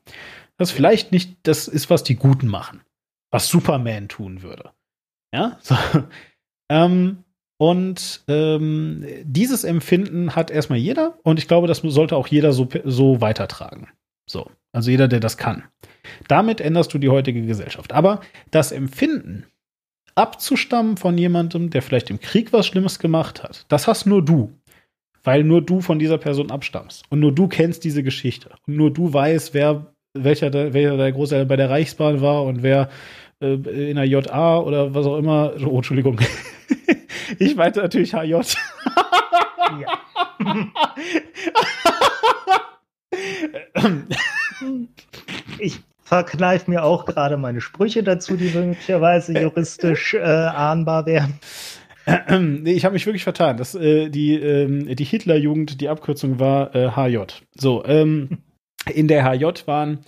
Das 0.57 0.71
vielleicht 0.71 1.11
nicht 1.11 1.37
das 1.43 1.67
ist, 1.67 1.89
was 1.89 2.03
die 2.03 2.15
Guten 2.15 2.47
machen. 2.47 2.81
Was 3.31 3.49
Superman 3.49 4.07
tun 4.07 4.41
würde. 4.41 4.71
Ja? 5.33 5.59
So. 5.61 5.75
Ähm, 6.69 7.23
und 7.57 8.23
ähm, 8.27 9.05
dieses 9.23 9.63
Empfinden 9.63 10.35
hat 10.35 10.51
erstmal 10.51 10.77
jeder 10.77 11.17
und 11.23 11.39
ich 11.39 11.47
glaube, 11.47 11.67
das 11.67 11.79
sollte 11.79 12.15
auch 12.15 12.27
jeder 12.27 12.53
so, 12.53 12.67
so 12.83 13.19
weitertragen. 13.19 13.87
So, 14.29 14.51
also 14.73 14.91
jeder, 14.91 15.07
der 15.07 15.19
das 15.19 15.37
kann. 15.37 15.63
Damit 16.27 16.61
änderst 16.61 16.93
du 16.93 16.97
die 16.99 17.09
heutige 17.09 17.41
Gesellschaft. 17.41 17.93
Aber 17.93 18.21
das 18.51 18.71
Empfinden, 18.71 19.45
abzustammen 20.15 20.97
von 20.97 21.17
jemandem, 21.17 21.69
der 21.69 21.81
vielleicht 21.81 22.09
im 22.09 22.19
Krieg 22.19 22.53
was 22.53 22.67
Schlimmes 22.67 22.99
gemacht 22.99 23.43
hat, 23.43 23.65
das 23.69 23.87
hast 23.87 24.05
nur 24.05 24.23
du. 24.23 24.53
Weil 25.23 25.43
nur 25.43 25.61
du 25.61 25.81
von 25.81 25.99
dieser 25.99 26.17
Person 26.17 26.51
abstammst. 26.51 27.05
Und 27.09 27.19
nur 27.19 27.33
du 27.33 27.47
kennst 27.47 27.83
diese 27.83 28.03
Geschichte. 28.03 28.51
Und 28.67 28.77
nur 28.77 28.91
du 28.91 29.11
weißt, 29.11 29.53
wer 29.53 29.87
welcher, 30.13 30.49
der, 30.49 30.73
welcher 30.73 30.97
der 30.97 31.11
Großeltern 31.11 31.47
bei 31.47 31.55
der 31.55 31.69
Reichsbahn 31.69 32.21
war 32.21 32.43
und 32.43 32.63
wer 32.63 32.89
äh, 33.41 33.53
in 33.89 33.95
der 33.95 34.05
JA 34.05 34.59
oder 34.59 34.93
was 34.93 35.05
auch 35.05 35.17
immer. 35.17 35.53
Oh, 35.65 35.77
Entschuldigung. 35.77 36.19
ich 37.39 37.55
meinte 37.55 37.81
natürlich 37.81 38.13
HJ. 38.13 38.41
ja. 39.81 39.99
ich 45.59 45.79
verkneife 46.07 46.71
mir 46.71 46.83
auch 46.83 47.05
gerade 47.05 47.37
meine 47.37 47.61
Sprüche 47.61 48.03
dazu, 48.03 48.37
die 48.37 48.49
möglicherweise 48.49 49.33
juristisch 49.41 50.13
äh, 50.13 50.21
ahnbar 50.21 51.05
wären. 51.05 51.39
nee, 52.29 52.71
ich 52.71 52.85
habe 52.85 52.93
mich 52.93 53.05
wirklich 53.05 53.23
vertan. 53.23 53.57
Das, 53.57 53.75
äh, 53.75 54.09
die 54.09 54.35
ähm, 54.35 54.95
die 54.95 55.03
Hitlerjugend, 55.03 55.81
die 55.81 55.89
Abkürzung 55.89 56.39
war 56.39 56.73
äh, 56.73 56.91
HJ. 56.91 57.41
So, 57.53 57.83
ähm, 57.85 58.39
in 58.93 59.09
der 59.09 59.25
HJ 59.25 59.67
waren 59.67 59.99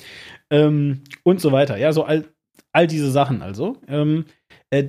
ähm, 0.50 1.04
und 1.24 1.42
so 1.42 1.52
weiter. 1.52 1.78
Ja, 1.78 1.92
so 1.92 2.04
all, 2.04 2.26
all 2.72 2.88
diese 2.88 3.12
Sachen 3.12 3.42
also. 3.42 3.76
Ähm, 3.90 4.26
äh, 4.70 4.86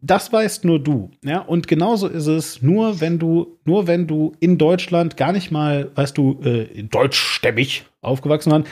das 0.00 0.32
weißt 0.32 0.64
nur 0.64 0.78
du, 0.78 1.10
ja. 1.24 1.40
Und 1.40 1.68
genauso 1.68 2.08
ist 2.08 2.26
es 2.26 2.62
nur, 2.62 3.00
wenn 3.00 3.18
du, 3.18 3.58
nur 3.64 3.86
wenn 3.86 4.06
du 4.06 4.32
in 4.40 4.58
Deutschland 4.58 5.16
gar 5.16 5.32
nicht 5.32 5.50
mal, 5.50 5.90
weißt 5.94 6.16
du, 6.16 6.40
äh, 6.42 6.82
deutschstämmig 6.82 7.84
aufgewachsen 8.00 8.52
waren, 8.52 8.64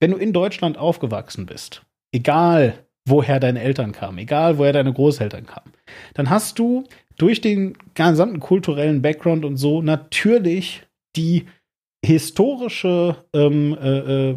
wenn 0.00 0.12
du 0.12 0.16
in 0.16 0.32
Deutschland 0.32 0.78
aufgewachsen 0.78 1.46
bist, 1.46 1.82
egal 2.12 2.84
woher 3.06 3.40
deine 3.40 3.60
Eltern 3.60 3.92
kamen, 3.92 4.18
egal 4.18 4.58
woher 4.58 4.72
deine 4.72 4.92
Großeltern 4.92 5.46
kamen, 5.46 5.72
dann 6.14 6.30
hast 6.30 6.58
du 6.58 6.84
durch 7.16 7.40
den 7.40 7.76
gesamten 7.94 8.40
kulturellen 8.40 9.02
Background 9.02 9.44
und 9.44 9.56
so 9.56 9.82
natürlich 9.82 10.82
die 11.16 11.46
historische 12.04 13.16
ähm, 13.34 13.76
äh, 13.80 14.30
äh, 14.30 14.36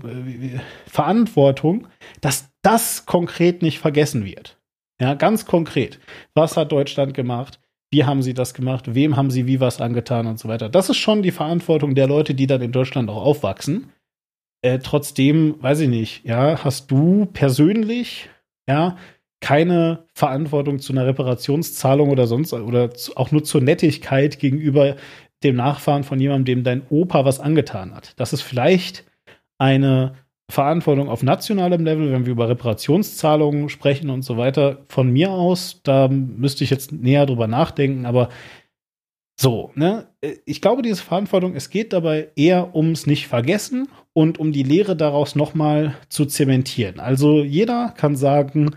Verantwortung, 0.85 1.87
dass 2.19 2.49
das 2.61 3.05
konkret 3.05 3.61
nicht 3.61 3.79
vergessen 3.79 4.25
wird. 4.25 4.57
Ja, 5.01 5.13
ganz 5.15 5.45
konkret. 5.45 5.99
Was 6.33 6.57
hat 6.57 6.71
Deutschland 6.71 7.13
gemacht? 7.13 7.59
Wie 7.91 8.05
haben 8.05 8.21
sie 8.21 8.33
das 8.33 8.53
gemacht? 8.53 8.95
Wem 8.95 9.15
haben 9.15 9.29
sie 9.29 9.45
wie 9.45 9.59
was 9.59 9.81
angetan 9.81 10.25
und 10.25 10.39
so 10.39 10.47
weiter? 10.47 10.69
Das 10.69 10.89
ist 10.89 10.97
schon 10.97 11.21
die 11.21 11.31
Verantwortung 11.31 11.93
der 11.95 12.07
Leute, 12.07 12.33
die 12.33 12.47
dann 12.47 12.61
in 12.61 12.71
Deutschland 12.71 13.09
auch 13.09 13.23
aufwachsen. 13.23 13.91
Äh, 14.63 14.79
trotzdem, 14.79 15.61
weiß 15.61 15.81
ich 15.81 15.89
nicht, 15.89 16.25
ja, 16.25 16.63
hast 16.63 16.89
du 16.89 17.27
persönlich, 17.27 18.29
ja, 18.67 18.97
keine 19.41 20.05
Verantwortung 20.13 20.79
zu 20.79 20.93
einer 20.93 21.05
Reparationszahlung 21.05 22.09
oder 22.09 22.27
sonst 22.27 22.53
oder 22.53 22.91
zu, 22.91 23.17
auch 23.17 23.31
nur 23.31 23.43
zur 23.43 23.61
Nettigkeit 23.61 24.39
gegenüber 24.39 24.95
dem 25.43 25.57
Nachfahren 25.57 26.05
von 26.05 26.19
jemandem, 26.19 26.45
dem 26.45 26.63
dein 26.63 26.87
Opa 26.89 27.25
was 27.25 27.41
angetan 27.41 27.93
hat. 27.93 28.13
Das 28.19 28.31
ist 28.31 28.41
vielleicht 28.41 29.03
eine 29.57 30.15
Verantwortung 30.53 31.09
auf 31.09 31.23
nationalem 31.23 31.83
Level, 31.83 32.11
wenn 32.11 32.27
wir 32.27 32.31
über 32.31 32.47
Reparationszahlungen 32.47 33.69
sprechen 33.69 34.11
und 34.11 34.21
so 34.21 34.37
weiter. 34.37 34.83
Von 34.87 35.09
mir 35.09 35.31
aus, 35.31 35.81
da 35.81 36.07
müsste 36.07 36.63
ich 36.63 36.69
jetzt 36.69 36.91
näher 36.91 37.25
drüber 37.25 37.47
nachdenken, 37.47 38.05
aber 38.05 38.29
so, 39.35 39.71
ne? 39.73 40.09
Ich 40.45 40.61
glaube, 40.61 40.83
diese 40.83 41.01
Verantwortung, 41.01 41.55
es 41.55 41.71
geht 41.71 41.91
dabei 41.91 42.29
eher 42.35 42.75
ums 42.75 43.07
nicht 43.07 43.27
vergessen 43.27 43.87
und 44.13 44.37
um 44.37 44.51
die 44.51 44.61
Lehre 44.61 44.95
daraus 44.95 45.35
nochmal 45.35 45.95
zu 46.07 46.25
zementieren. 46.25 46.99
Also 46.99 47.43
jeder 47.43 47.91
kann 47.97 48.15
sagen, 48.15 48.75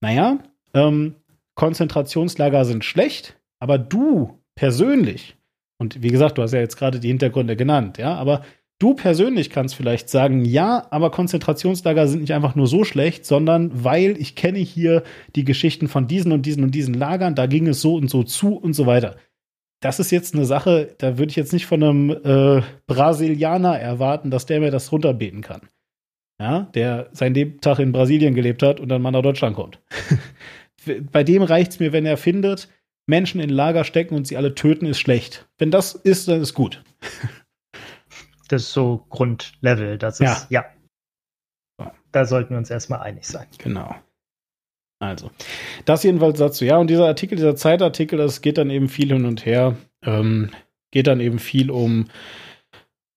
naja, 0.00 0.38
ähm, 0.72 1.16
Konzentrationslager 1.56 2.64
sind 2.64 2.84
schlecht, 2.84 3.36
aber 3.58 3.76
du 3.76 4.38
persönlich 4.54 5.36
und 5.78 6.02
wie 6.02 6.10
gesagt, 6.10 6.38
du 6.38 6.42
hast 6.42 6.52
ja 6.52 6.60
jetzt 6.60 6.76
gerade 6.76 7.00
die 7.00 7.08
Hintergründe 7.08 7.56
genannt, 7.56 7.98
ja, 7.98 8.14
aber 8.14 8.42
du 8.78 8.94
persönlich 8.94 9.50
kannst 9.50 9.74
vielleicht 9.74 10.08
sagen, 10.08 10.44
ja, 10.44 10.86
aber 10.90 11.10
Konzentrationslager 11.10 12.06
sind 12.06 12.20
nicht 12.20 12.32
einfach 12.32 12.54
nur 12.54 12.66
so 12.66 12.84
schlecht, 12.84 13.26
sondern 13.26 13.84
weil 13.84 14.16
ich 14.18 14.34
kenne 14.34 14.58
hier 14.58 15.02
die 15.34 15.44
Geschichten 15.44 15.88
von 15.88 16.06
diesen 16.06 16.32
und 16.32 16.46
diesen 16.46 16.62
und 16.62 16.74
diesen 16.74 16.94
Lagern, 16.94 17.34
da 17.34 17.46
ging 17.46 17.66
es 17.66 17.80
so 17.80 17.96
und 17.96 18.08
so 18.08 18.22
zu 18.22 18.56
und 18.56 18.74
so 18.74 18.86
weiter. 18.86 19.16
Das 19.80 20.00
ist 20.00 20.10
jetzt 20.10 20.34
eine 20.34 20.44
Sache, 20.44 20.94
da 20.98 21.18
würde 21.18 21.30
ich 21.30 21.36
jetzt 21.36 21.52
nicht 21.52 21.66
von 21.66 21.82
einem 21.82 22.10
äh, 22.10 22.62
Brasilianer 22.86 23.78
erwarten, 23.78 24.30
dass 24.30 24.46
der 24.46 24.60
mir 24.60 24.70
das 24.70 24.90
runterbeten 24.90 25.40
kann. 25.40 25.68
ja, 26.40 26.62
der 26.74 27.10
sein 27.12 27.34
Lebtag 27.34 27.78
in 27.80 27.92
Brasilien 27.92 28.34
gelebt 28.34 28.62
hat 28.62 28.80
und 28.80 28.88
dann 28.88 29.02
mal 29.02 29.10
nach 29.10 29.22
Deutschland 29.22 29.56
kommt. 29.56 29.80
Bei 31.12 31.24
dem 31.24 31.42
reicht 31.42 31.72
es 31.72 31.80
mir, 31.80 31.92
wenn 31.92 32.06
er 32.06 32.16
findet, 32.16 32.68
Menschen 33.06 33.40
in 33.40 33.50
Lager 33.50 33.84
stecken 33.84 34.14
und 34.14 34.26
sie 34.26 34.36
alle 34.36 34.54
töten, 34.54 34.86
ist 34.86 35.00
schlecht. 35.00 35.48
Wenn 35.58 35.70
das 35.70 35.94
ist, 35.94 36.28
dann 36.28 36.40
ist 36.40 36.54
gut. 36.54 36.82
Das 38.48 38.62
ist 38.62 38.72
so 38.72 39.04
Grundlevel. 39.10 39.98
Das 39.98 40.20
ist, 40.20 40.46
ja. 40.50 40.64
ja. 41.78 41.92
Da 42.12 42.24
sollten 42.24 42.50
wir 42.50 42.58
uns 42.58 42.70
erstmal 42.70 43.00
einig 43.00 43.26
sein. 43.26 43.46
Genau. 43.58 43.94
Also, 45.00 45.30
das 45.84 46.02
jedenfalls 46.02 46.38
dazu. 46.38 46.64
Ja, 46.64 46.78
und 46.78 46.88
dieser 46.88 47.06
Artikel, 47.06 47.36
dieser 47.36 47.54
Zeitartikel, 47.54 48.18
das 48.18 48.40
geht 48.40 48.58
dann 48.58 48.70
eben 48.70 48.88
viel 48.88 49.12
hin 49.12 49.26
und 49.26 49.46
her. 49.46 49.76
Ähm, 50.02 50.50
geht 50.90 51.06
dann 51.06 51.20
eben 51.20 51.38
viel 51.38 51.70
um, 51.70 52.06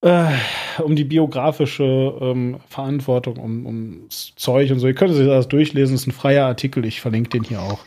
äh, 0.01 0.31
um 0.79 0.95
die 0.95 1.05
biografische 1.05 2.17
ähm, 2.21 2.59
Verantwortung, 2.67 3.37
um, 3.37 3.65
ums 3.65 4.33
Zeug 4.35 4.71
und 4.71 4.79
so. 4.79 4.87
Ihr 4.87 4.93
könnt 4.93 5.15
sich 5.15 5.25
das 5.25 5.47
durchlesen, 5.47 5.95
ist 5.95 6.07
ein 6.07 6.11
freier 6.11 6.45
Artikel, 6.45 6.85
ich 6.85 7.01
verlinke 7.01 7.29
den 7.29 7.43
hier 7.43 7.61
auch. 7.61 7.79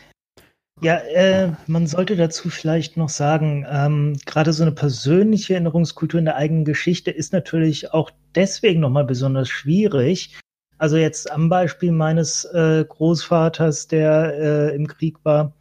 Ja, 0.81 0.97
äh, 0.97 1.53
man 1.67 1.87
sollte 1.87 2.17
dazu 2.17 2.49
vielleicht 2.49 2.97
noch 2.97 3.07
sagen, 3.07 3.65
ähm, 3.69 4.17
gerade 4.25 4.51
so 4.51 4.63
eine 4.63 4.73
persönliche 4.73 5.53
Erinnerungskultur 5.53 6.19
in 6.19 6.25
der 6.25 6.35
eigenen 6.35 6.65
Geschichte 6.65 7.11
ist 7.11 7.31
natürlich 7.31 7.93
auch 7.93 8.11
deswegen 8.35 8.81
nochmal 8.81 9.05
besonders 9.05 9.47
schwierig. 9.47 10.37
Also 10.77 10.97
jetzt 10.97 11.31
am 11.31 11.47
Beispiel 11.47 11.93
meines 11.93 12.43
äh, 12.45 12.83
Großvaters, 12.87 13.87
der 13.87 14.33
äh, 14.37 14.75
im 14.75 14.87
Krieg 14.87 15.17
war. 15.23 15.53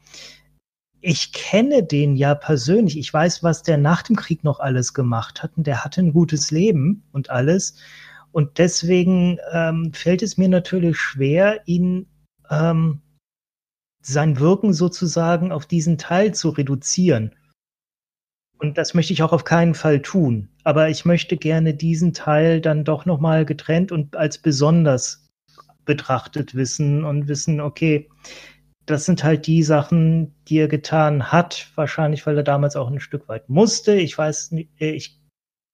Ich 1.00 1.32
kenne 1.32 1.84
den 1.84 2.16
ja 2.16 2.34
persönlich. 2.34 2.98
Ich 2.98 3.12
weiß, 3.12 3.44
was 3.44 3.62
der 3.62 3.78
nach 3.78 4.02
dem 4.02 4.16
Krieg 4.16 4.42
noch 4.42 4.58
alles 4.58 4.94
gemacht 4.94 5.44
hat. 5.44 5.52
Und 5.56 5.68
der 5.68 5.84
hatte 5.84 6.00
ein 6.00 6.12
gutes 6.12 6.50
Leben 6.50 7.04
und 7.12 7.30
alles. 7.30 7.76
Und 8.32 8.58
deswegen 8.58 9.38
ähm, 9.52 9.92
fällt 9.92 10.22
es 10.22 10.36
mir 10.38 10.48
natürlich 10.48 10.98
schwer, 10.98 11.60
ihn 11.66 12.06
ähm, 12.50 13.00
sein 14.06 14.38
Wirken 14.38 14.72
sozusagen 14.72 15.52
auf 15.52 15.66
diesen 15.66 15.98
Teil 15.98 16.34
zu 16.34 16.50
reduzieren. 16.50 17.34
Und 18.58 18.78
das 18.78 18.94
möchte 18.94 19.12
ich 19.12 19.22
auch 19.22 19.32
auf 19.32 19.44
keinen 19.44 19.74
Fall 19.74 20.00
tun. 20.00 20.48
Aber 20.62 20.88
ich 20.88 21.04
möchte 21.04 21.36
gerne 21.36 21.74
diesen 21.74 22.12
Teil 22.12 22.60
dann 22.60 22.84
doch 22.84 23.04
nochmal 23.04 23.44
getrennt 23.44 23.92
und 23.92 24.16
als 24.16 24.38
besonders 24.38 25.28
betrachtet 25.84 26.54
wissen 26.54 27.04
und 27.04 27.28
wissen, 27.28 27.60
okay, 27.60 28.08
das 28.86 29.06
sind 29.06 29.24
halt 29.24 29.46
die 29.46 29.62
Sachen, 29.62 30.34
die 30.48 30.58
er 30.58 30.68
getan 30.68 31.32
hat. 31.32 31.70
Wahrscheinlich, 31.74 32.26
weil 32.26 32.36
er 32.36 32.42
damals 32.42 32.76
auch 32.76 32.90
ein 32.90 33.00
Stück 33.00 33.28
weit 33.28 33.48
musste. 33.48 33.94
Ich 33.94 34.16
weiß, 34.16 34.54
ich 34.78 35.20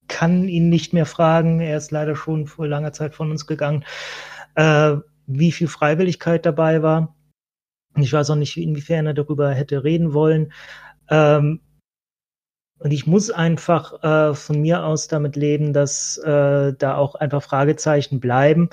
kann 0.08 0.48
ihn 0.48 0.68
nicht 0.68 0.92
mehr 0.92 1.06
fragen. 1.06 1.60
Er 1.60 1.76
ist 1.76 1.90
leider 1.90 2.16
schon 2.16 2.46
vor 2.46 2.66
langer 2.66 2.92
Zeit 2.92 3.14
von 3.14 3.30
uns 3.30 3.46
gegangen, 3.46 3.84
äh, 4.54 4.96
wie 5.26 5.52
viel 5.52 5.68
Freiwilligkeit 5.68 6.46
dabei 6.46 6.82
war. 6.82 7.16
Ich 7.96 8.12
weiß 8.12 8.30
auch 8.30 8.36
nicht, 8.36 8.56
inwiefern 8.56 9.06
er 9.06 9.14
darüber 9.14 9.50
hätte 9.52 9.84
reden 9.84 10.12
wollen. 10.12 10.52
Ähm, 11.08 11.60
und 12.78 12.92
ich 12.92 13.06
muss 13.06 13.30
einfach 13.30 14.02
äh, 14.02 14.34
von 14.34 14.60
mir 14.60 14.84
aus 14.84 15.06
damit 15.06 15.36
leben, 15.36 15.72
dass 15.72 16.16
äh, 16.18 16.72
da 16.72 16.96
auch 16.96 17.14
einfach 17.14 17.42
Fragezeichen 17.42 18.20
bleiben, 18.20 18.70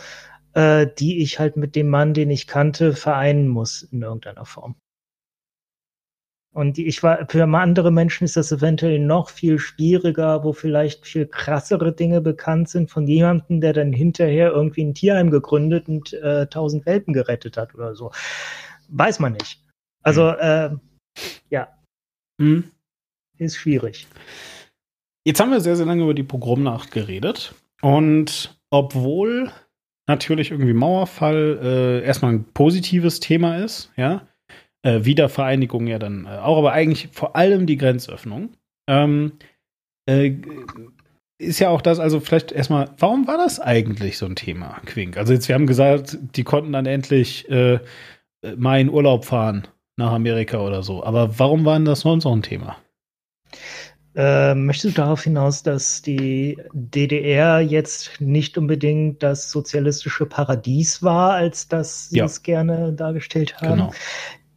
äh, 0.53 0.87
die 0.97 1.21
ich 1.21 1.39
halt 1.39 1.57
mit 1.57 1.75
dem 1.75 1.89
Mann, 1.89 2.13
den 2.13 2.29
ich 2.29 2.47
kannte, 2.47 2.93
vereinen 2.93 3.49
muss 3.49 3.83
in 3.83 4.01
irgendeiner 4.01 4.45
Form. 4.45 4.75
Und 6.53 6.79
ich 6.79 7.03
war, 7.03 7.27
für 7.29 7.43
andere 7.43 7.91
Menschen 7.91 8.23
ist 8.23 8.37
das 8.37 8.51
eventuell 8.51 8.97
noch 8.97 9.29
viel 9.29 9.59
schwieriger, 9.59 10.43
wo 10.43 10.53
vielleicht 10.53 11.05
viel 11.05 11.27
krassere 11.27 11.93
Dinge 11.93 12.21
bekannt 12.21 12.69
sind 12.69 12.89
von 12.89 13.05
jemandem, 13.05 13.61
der 13.61 13.73
dann 13.73 13.93
hinterher 13.93 14.51
irgendwie 14.53 14.85
ein 14.85 14.95
Tierheim 14.95 15.29
gegründet 15.29 15.87
und 15.87 16.13
äh, 16.13 16.47
tausend 16.47 16.85
Welpen 16.87 17.13
gerettet 17.13 17.57
hat 17.57 17.75
oder 17.75 17.93
so 17.93 18.11
weiß 18.89 19.19
man 19.19 19.33
nicht. 19.33 19.63
Also, 20.03 20.29
äh, 20.29 20.71
ja. 21.49 21.67
Hm. 22.41 22.71
Ist 23.37 23.57
schwierig. 23.57 24.07
Jetzt 25.25 25.39
haben 25.39 25.51
wir 25.51 25.61
sehr, 25.61 25.75
sehr 25.75 25.85
lange 25.85 26.03
über 26.03 26.13
die 26.13 26.23
Pogromnacht 26.23 26.91
geredet. 26.91 27.53
Und 27.81 28.57
obwohl 28.69 29.51
natürlich 30.07 30.51
irgendwie 30.51 30.73
Mauerfall 30.73 31.59
äh, 31.61 32.05
erstmal 32.05 32.33
ein 32.33 32.45
positives 32.53 33.19
Thema 33.19 33.57
ist, 33.57 33.91
ja, 33.97 34.27
äh, 34.83 35.03
Wiedervereinigung 35.03 35.87
ja 35.87 35.99
dann 35.99 36.25
äh, 36.25 36.37
auch, 36.37 36.57
aber 36.57 36.71
eigentlich 36.71 37.09
vor 37.11 37.35
allem 37.35 37.65
die 37.65 37.77
Grenzöffnung. 37.77 38.53
Ähm, 38.89 39.33
äh, 40.09 40.35
ist 41.39 41.59
ja 41.59 41.69
auch 41.69 41.81
das, 41.81 41.99
also 41.99 42.19
vielleicht 42.19 42.51
erstmal, 42.51 42.89
warum 42.97 43.27
war 43.27 43.37
das 43.37 43.59
eigentlich 43.59 44.17
so 44.17 44.25
ein 44.25 44.35
Thema, 44.35 44.79
Quink? 44.85 45.17
Also 45.17 45.33
jetzt, 45.33 45.47
wir 45.47 45.55
haben 45.55 45.67
gesagt, 45.67 46.17
die 46.35 46.43
konnten 46.43 46.71
dann 46.71 46.85
endlich 46.85 47.47
äh, 47.49 47.79
mal 48.55 48.79
in 48.79 48.89
Urlaub 48.89 49.25
fahren 49.25 49.67
nach 49.97 50.11
Amerika 50.11 50.59
oder 50.59 50.83
so. 50.83 51.03
Aber 51.03 51.39
warum 51.39 51.65
war 51.65 51.75
denn 51.77 51.85
das 51.85 52.01
sonst 52.01 52.23
noch 52.23 52.33
ein 52.33 52.43
Thema? 52.43 52.77
Äh, 54.15 54.55
möchtest 54.55 54.97
du 54.97 55.01
darauf 55.01 55.23
hinaus, 55.23 55.61
dass 55.61 56.01
die 56.01 56.57
DDR 56.73 57.59
jetzt 57.61 58.19
nicht 58.19 58.57
unbedingt 58.57 59.21
das 59.21 59.51
sozialistische 59.51 60.25
Paradies 60.25 61.03
war, 61.03 61.33
als 61.33 61.67
das 61.67 62.09
sie 62.09 62.17
ja. 62.17 62.25
es 62.25 62.41
gerne 62.41 62.93
dargestellt 62.93 63.61
haben? 63.61 63.73
Genau. 63.73 63.91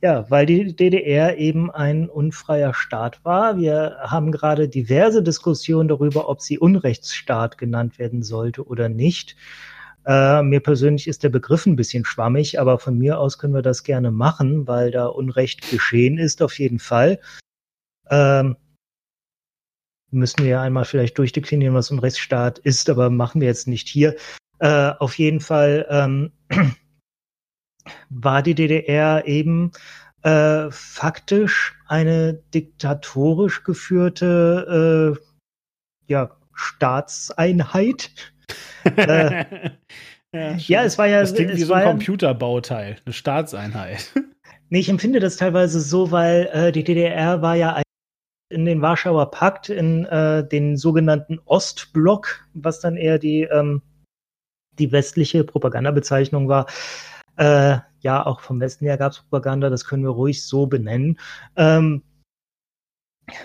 Ja, 0.03 0.31
weil 0.31 0.47
die 0.47 0.75
DDR 0.75 1.37
eben 1.37 1.71
ein 1.71 2.09
unfreier 2.09 2.73
Staat 2.73 3.23
war. 3.23 3.59
Wir 3.59 3.99
haben 4.01 4.33
gerade 4.33 4.67
diverse 4.67 5.23
Diskussionen 5.23 5.89
darüber, 5.89 6.31
ob 6.31 6.41
sie 6.41 6.59
Unrechtsstaat 6.59 7.59
genannt 7.59 7.99
werden 7.99 8.23
sollte 8.23 8.67
oder 8.67 8.89
nicht. 8.89 9.37
Äh, 10.07 10.43
mir 10.43 10.61
persönlich 10.61 11.07
ist 11.07 11.23
der 11.23 11.29
Begriff 11.29 11.67
ein 11.67 11.77
bisschen 11.77 12.05
schwammig, 12.05 12.59
aber 12.59 12.79
von 12.79 12.97
mir 12.97 13.19
aus 13.19 13.39
können 13.39 13.55
wir 13.55 13.63
das 13.63 13.85
gerne 13.85 14.11
machen, 14.11 14.67
weil 14.67 14.91
da 14.91 15.07
Unrecht 15.07 15.71
geschehen 15.71 16.19
ist, 16.19 16.43
auf 16.43 16.59
jeden 16.59 16.79
Fall. 16.79 17.21
Ähm, 18.11 18.57
müssen 20.11 20.45
wir 20.45 20.61
einmal 20.61 20.85
vielleicht 20.85 21.19
durchdeklinieren, 21.19 21.75
was 21.75 21.91
Unrechtsstaat 21.91 22.59
ist, 22.59 22.91
aber 22.91 23.11
machen 23.11 23.41
wir 23.41 23.49
jetzt 23.49 23.69
nicht 23.69 23.89
hier. 23.89 24.17
Äh, 24.59 24.93
auf 24.99 25.19
jeden 25.19 25.41
Fall 25.41 25.87
ähm, 25.91 26.33
war 28.09 28.43
die 28.43 28.55
DDR 28.55 29.27
eben 29.27 29.73
äh, 30.23 30.71
faktisch 30.71 31.79
eine 31.87 32.35
diktatorisch 32.55 33.65
geführte 33.65 35.17
äh, 35.19 35.25
ja, 36.07 36.37
Staatseinheit 36.53 38.11
äh, 38.85 39.45
ja, 40.35 40.57
ja, 40.57 40.85
es 40.85 40.99
war 40.99 41.07
ja. 41.07 41.21
Das 41.21 41.35
klingt 41.35 41.57
wie 41.57 41.63
so 41.63 41.75
ein 41.75 41.85
Computerbauteil, 41.85 42.97
eine 43.05 43.13
Staatseinheit. 43.13 44.13
Nee, 44.69 44.81
ich 44.81 44.89
empfinde 44.89 45.19
das 45.19 45.37
teilweise 45.37 45.81
so, 45.81 46.13
weil 46.13 46.49
äh, 46.53 46.73
die 46.73 46.85
DDR 46.85 47.43
war 47.43 47.57
ja 47.57 47.83
in 48.51 48.65
den 48.65 48.83
Warschauer 48.83 49.31
Pakt, 49.31 49.69
in 49.69 50.05
äh, 50.07 50.47
den 50.47 50.77
sogenannten 50.77 51.41
Ostblock, 51.45 52.47
was 52.55 52.81
dann 52.81 52.97
eher 52.97 53.19
die, 53.19 53.43
ähm, 53.43 53.83
die 54.79 54.93
westliche 54.93 55.45
Propagandabezeichnung 55.45 56.49
war. 56.49 56.67
Äh, 57.37 57.79
ja, 58.01 58.25
auch 58.25 58.41
vom 58.41 58.61
Westen 58.61 58.87
her 58.87 58.97
gab 58.97 59.13
es 59.13 59.21
Propaganda, 59.21 59.71
das 59.71 59.85
können 59.85 60.03
wir 60.03 60.11
ruhig 60.11 60.45
so 60.45 60.67
benennen. 60.67 61.19
Ähm, 61.57 62.03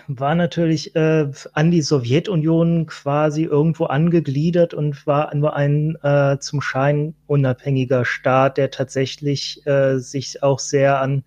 war 0.08 0.36
natürlich 0.36 0.96
äh, 0.96 1.32
an 1.54 1.72
die 1.72 1.82
Sowjetunion 1.82 2.86
quasi 2.86 3.44
irgendwo 3.44 3.86
angegliedert 3.86 4.74
und 4.74 5.06
war 5.08 5.34
nur 5.36 5.56
ein 5.56 5.96
äh, 6.04 6.38
zum 6.40 6.62
Schein 6.62 7.16
unabhängiger 7.28 8.06
Staat, 8.06 8.58
der 8.58 8.72
tatsächlich 8.72 9.66
äh, 9.66 9.98
sich 9.98 10.44
auch 10.44 10.60
sehr 10.60 11.02
an 11.02 11.24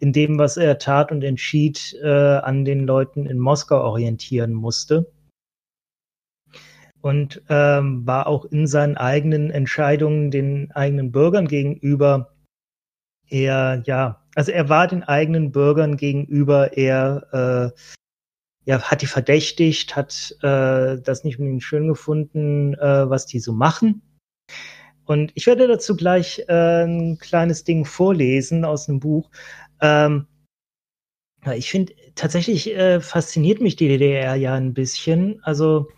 in 0.00 0.12
dem, 0.12 0.38
was 0.38 0.56
er 0.56 0.78
tat 0.78 1.12
und 1.12 1.22
entschied, 1.22 1.94
äh, 2.02 2.08
an 2.08 2.64
den 2.64 2.86
Leuten 2.86 3.26
in 3.26 3.38
Moskau 3.38 3.82
orientieren 3.82 4.54
musste. 4.54 5.12
Und 7.02 7.42
ähm, 7.48 8.06
war 8.06 8.26
auch 8.26 8.44
in 8.46 8.66
seinen 8.66 8.96
eigenen 8.96 9.50
Entscheidungen 9.50 10.30
den 10.30 10.70
eigenen 10.72 11.12
Bürgern 11.12 11.48
gegenüber 11.48 12.32
eher, 13.28 13.82
ja, 13.86 14.19
also 14.34 14.52
er 14.52 14.68
war 14.68 14.86
den 14.86 15.02
eigenen 15.02 15.52
Bürgern 15.52 15.96
gegenüber 15.96 16.76
eher, 16.76 17.72
äh, 17.74 17.80
ja, 18.64 18.82
hat 18.82 19.02
die 19.02 19.06
verdächtigt, 19.06 19.96
hat 19.96 20.36
äh, 20.42 21.00
das 21.00 21.24
nicht 21.24 21.38
unbedingt 21.38 21.62
schön 21.62 21.88
gefunden, 21.88 22.74
äh, 22.74 23.10
was 23.10 23.26
die 23.26 23.40
so 23.40 23.52
machen. 23.52 24.02
Und 25.04 25.32
ich 25.34 25.46
werde 25.46 25.66
dazu 25.66 25.96
gleich 25.96 26.44
äh, 26.48 26.84
ein 26.84 27.18
kleines 27.18 27.64
Ding 27.64 27.84
vorlesen 27.84 28.64
aus 28.64 28.88
einem 28.88 29.00
Buch. 29.00 29.30
Ähm, 29.80 30.26
ich 31.56 31.70
finde, 31.70 31.94
tatsächlich 32.14 32.70
äh, 32.76 33.00
fasziniert 33.00 33.60
mich 33.60 33.74
die 33.74 33.88
DDR 33.88 34.36
ja 34.36 34.54
ein 34.54 34.74
bisschen. 34.74 35.42
Also, 35.42 35.88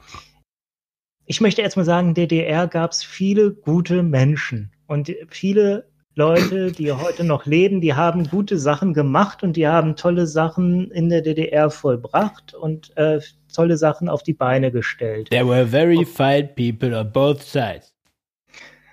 ich 1.26 1.40
möchte 1.40 1.62
erstmal 1.62 1.84
sagen, 1.84 2.14
DDR 2.14 2.68
gab 2.68 2.92
es 2.92 3.02
viele 3.02 3.52
gute 3.52 4.02
Menschen 4.02 4.72
und 4.86 5.12
viele 5.28 5.91
Leute, 6.14 6.72
die 6.72 6.92
heute 6.92 7.24
noch 7.24 7.46
leben, 7.46 7.80
die 7.80 7.94
haben 7.94 8.28
gute 8.28 8.58
Sachen 8.58 8.92
gemacht 8.92 9.42
und 9.42 9.56
die 9.56 9.66
haben 9.66 9.96
tolle 9.96 10.26
Sachen 10.26 10.90
in 10.90 11.08
der 11.08 11.22
DDR 11.22 11.70
vollbracht 11.70 12.52
und 12.52 12.94
äh, 12.98 13.20
tolle 13.54 13.78
Sachen 13.78 14.10
auf 14.10 14.22
die 14.22 14.34
Beine 14.34 14.70
gestellt. 14.70 15.30
There 15.30 15.48
were 15.48 15.66
very 15.66 16.04
fine 16.04 16.50
people 16.54 16.94
on 16.98 17.10
both 17.10 17.42
sides. 17.42 17.94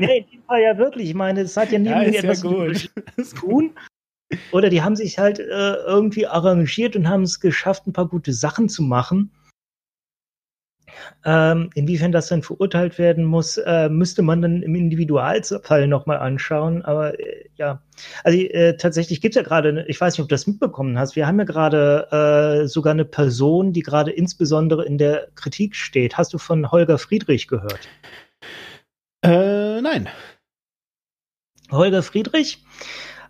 nee, 0.00 0.26
dem 0.32 0.42
Fall 0.46 0.62
ja 0.62 0.76
wirklich. 0.76 1.10
Ich 1.10 1.14
meine, 1.14 1.42
es 1.42 1.56
hat 1.56 1.70
ja 1.70 1.78
nie 1.78 1.88
ja, 1.88 2.02
etwas 2.02 2.42
ja 2.42 2.72
zu 3.24 3.34
tun. 3.36 3.70
Oder 4.50 4.70
die 4.70 4.82
haben 4.82 4.96
sich 4.96 5.18
halt 5.18 5.38
äh, 5.38 5.74
irgendwie 5.86 6.26
arrangiert 6.26 6.96
und 6.96 7.08
haben 7.08 7.22
es 7.22 7.38
geschafft, 7.38 7.86
ein 7.86 7.92
paar 7.92 8.08
gute 8.08 8.32
Sachen 8.32 8.68
zu 8.68 8.82
machen. 8.82 9.30
Ähm, 11.24 11.70
inwiefern 11.74 12.12
das 12.12 12.28
dann 12.28 12.42
verurteilt 12.42 12.98
werden 12.98 13.24
muss, 13.24 13.56
äh, 13.58 13.88
müsste 13.88 14.22
man 14.22 14.42
dann 14.42 14.62
im 14.62 14.74
Individualfall 14.74 15.86
nochmal 15.86 16.18
anschauen. 16.18 16.82
Aber 16.82 17.18
äh, 17.18 17.48
ja, 17.56 17.82
also 18.24 18.38
äh, 18.38 18.76
tatsächlich 18.76 19.20
gibt 19.20 19.36
es 19.36 19.42
ja 19.42 19.42
gerade, 19.42 19.84
ich 19.88 20.00
weiß 20.00 20.14
nicht, 20.14 20.22
ob 20.22 20.28
du 20.28 20.34
das 20.34 20.46
mitbekommen 20.46 20.98
hast, 20.98 21.16
wir 21.16 21.26
haben 21.26 21.38
ja 21.38 21.44
gerade 21.44 22.62
äh, 22.62 22.66
sogar 22.66 22.92
eine 22.92 23.04
Person, 23.04 23.72
die 23.72 23.82
gerade 23.82 24.10
insbesondere 24.10 24.84
in 24.84 24.98
der 24.98 25.28
Kritik 25.34 25.76
steht. 25.76 26.16
Hast 26.16 26.32
du 26.32 26.38
von 26.38 26.70
Holger 26.70 26.98
Friedrich 26.98 27.48
gehört? 27.48 27.88
Äh, 29.22 29.80
nein. 29.80 30.08
Holger 31.70 32.02
Friedrich 32.02 32.62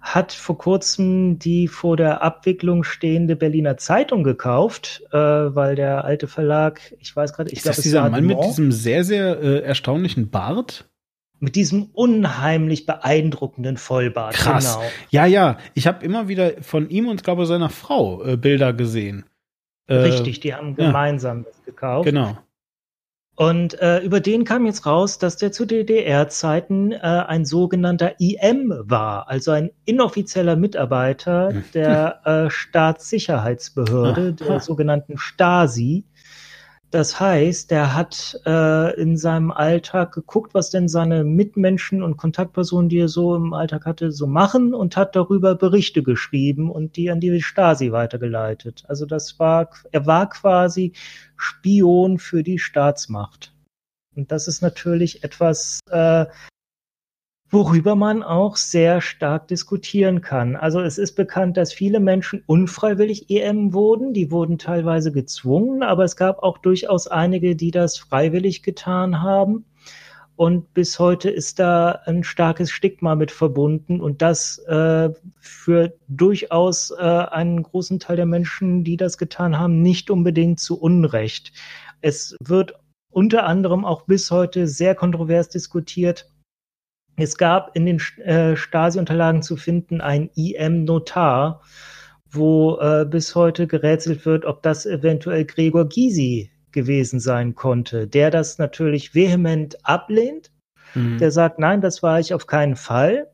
hat 0.02 0.32
vor 0.32 0.58
kurzem 0.58 1.38
die 1.38 1.68
vor 1.68 1.96
der 1.96 2.22
Abwicklung 2.22 2.82
stehende 2.82 3.36
Berliner 3.36 3.76
Zeitung 3.76 4.24
gekauft, 4.24 5.02
äh, 5.12 5.16
weil 5.16 5.76
der 5.76 6.04
alte 6.04 6.26
Verlag, 6.26 6.80
ich 6.98 7.14
weiß 7.14 7.32
gerade, 7.32 7.50
ich 7.52 7.62
glaube, 7.62 7.76
ist 7.76 7.84
dieser 7.84 8.10
Mann 8.10 8.26
mit 8.26 8.42
diesem 8.42 8.72
sehr, 8.72 9.04
sehr 9.04 9.40
äh, 9.40 9.60
erstaunlichen 9.60 10.28
Bart? 10.28 10.88
Mit 11.38 11.54
diesem 11.54 11.84
unheimlich 11.92 12.84
beeindruckenden 12.84 13.76
Vollbart. 13.76 14.34
Krass. 14.34 14.74
Genau. 14.74 14.90
Ja, 15.10 15.26
ja. 15.26 15.58
Ich 15.74 15.86
habe 15.86 16.04
immer 16.04 16.28
wieder 16.28 16.62
von 16.62 16.88
ihm 16.90 17.08
und 17.08 17.22
glaube 17.22 17.46
seiner 17.46 17.70
Frau 17.70 18.24
äh, 18.24 18.36
Bilder 18.36 18.72
gesehen. 18.72 19.24
Äh, 19.86 19.94
Richtig, 19.94 20.40
die 20.40 20.54
haben 20.54 20.74
gemeinsam 20.74 21.38
ja. 21.38 21.44
das 21.44 21.64
gekauft. 21.64 22.06
Genau. 22.06 22.36
Und 23.34 23.80
äh, 23.80 24.00
über 24.00 24.20
den 24.20 24.44
kam 24.44 24.66
jetzt 24.66 24.84
raus, 24.84 25.18
dass 25.18 25.38
der 25.38 25.52
zu 25.52 25.64
DDR-Zeiten 25.64 26.92
äh, 26.92 26.98
ein 26.98 27.46
sogenannter 27.46 28.20
IM 28.20 28.74
war, 28.84 29.28
also 29.28 29.52
ein 29.52 29.70
inoffizieller 29.86 30.54
Mitarbeiter 30.54 31.50
hm. 31.50 31.64
der 31.72 32.20
äh, 32.26 32.50
Staatssicherheitsbehörde, 32.50 34.34
der 34.34 34.60
sogenannten 34.60 35.16
Stasi. 35.16 36.04
Das 36.92 37.18
heißt, 37.18 37.70
der 37.70 37.94
hat 37.94 38.38
äh, 38.44 39.00
in 39.00 39.16
seinem 39.16 39.50
Alltag 39.50 40.12
geguckt, 40.12 40.52
was 40.52 40.68
denn 40.68 40.88
seine 40.88 41.24
Mitmenschen 41.24 42.02
und 42.02 42.18
Kontaktpersonen, 42.18 42.90
die 42.90 42.98
er 42.98 43.08
so 43.08 43.34
im 43.34 43.54
Alltag 43.54 43.86
hatte, 43.86 44.12
so 44.12 44.26
machen 44.26 44.74
und 44.74 44.94
hat 44.94 45.16
darüber 45.16 45.54
Berichte 45.54 46.02
geschrieben 46.02 46.70
und 46.70 46.96
die 46.96 47.10
an 47.10 47.18
die 47.18 47.40
Stasi 47.40 47.92
weitergeleitet. 47.92 48.84
Also 48.88 49.06
das 49.06 49.38
war, 49.38 49.70
er 49.90 50.04
war 50.04 50.28
quasi 50.28 50.92
Spion 51.34 52.18
für 52.18 52.42
die 52.42 52.58
Staatsmacht. 52.58 53.54
Und 54.14 54.30
das 54.30 54.46
ist 54.46 54.60
natürlich 54.60 55.24
etwas, 55.24 55.80
äh, 55.88 56.26
worüber 57.52 57.94
man 57.94 58.22
auch 58.22 58.56
sehr 58.56 59.02
stark 59.02 59.46
diskutieren 59.46 60.22
kann. 60.22 60.56
Also 60.56 60.80
es 60.80 60.96
ist 60.96 61.12
bekannt, 61.12 61.58
dass 61.58 61.72
viele 61.74 62.00
Menschen 62.00 62.42
unfreiwillig 62.46 63.28
EM 63.28 63.74
wurden. 63.74 64.14
Die 64.14 64.30
wurden 64.30 64.56
teilweise 64.56 65.12
gezwungen, 65.12 65.82
aber 65.82 66.04
es 66.04 66.16
gab 66.16 66.42
auch 66.42 66.56
durchaus 66.56 67.08
einige, 67.08 67.54
die 67.54 67.70
das 67.70 67.98
freiwillig 67.98 68.62
getan 68.62 69.20
haben. 69.22 69.66
Und 70.34 70.72
bis 70.72 70.98
heute 70.98 71.28
ist 71.28 71.58
da 71.58 71.90
ein 72.06 72.24
starkes 72.24 72.70
Stigma 72.70 73.14
mit 73.14 73.30
verbunden 73.30 74.00
und 74.00 74.22
das 74.22 74.56
äh, 74.66 75.10
für 75.38 75.92
durchaus 76.08 76.90
äh, 76.90 77.02
einen 77.02 77.62
großen 77.62 78.00
Teil 78.00 78.16
der 78.16 78.26
Menschen, 78.26 78.82
die 78.82 78.96
das 78.96 79.18
getan 79.18 79.58
haben, 79.58 79.82
nicht 79.82 80.10
unbedingt 80.10 80.58
zu 80.58 80.80
Unrecht. 80.80 81.52
Es 82.00 82.34
wird 82.42 82.74
unter 83.10 83.44
anderem 83.44 83.84
auch 83.84 84.02
bis 84.02 84.30
heute 84.30 84.66
sehr 84.66 84.94
kontrovers 84.94 85.50
diskutiert, 85.50 86.31
es 87.16 87.36
gab 87.36 87.76
in 87.76 87.86
den 87.86 88.00
äh, 88.24 88.56
Stasi-Unterlagen 88.56 89.42
zu 89.42 89.56
finden 89.56 90.00
ein 90.00 90.30
IM-Notar, 90.34 91.62
wo 92.30 92.78
äh, 92.80 93.04
bis 93.04 93.34
heute 93.34 93.66
gerätselt 93.66 94.24
wird, 94.24 94.44
ob 94.44 94.62
das 94.62 94.86
eventuell 94.86 95.44
Gregor 95.44 95.88
Gysi 95.88 96.50
gewesen 96.72 97.20
sein 97.20 97.54
konnte, 97.54 98.08
der 98.08 98.30
das 98.30 98.58
natürlich 98.58 99.14
vehement 99.14 99.76
ablehnt. 99.84 100.50
Mhm. 100.94 101.18
Der 101.18 101.30
sagt, 101.30 101.58
nein, 101.58 101.82
das 101.82 102.02
war 102.02 102.18
ich 102.18 102.32
auf 102.32 102.46
keinen 102.46 102.76
Fall. 102.76 103.30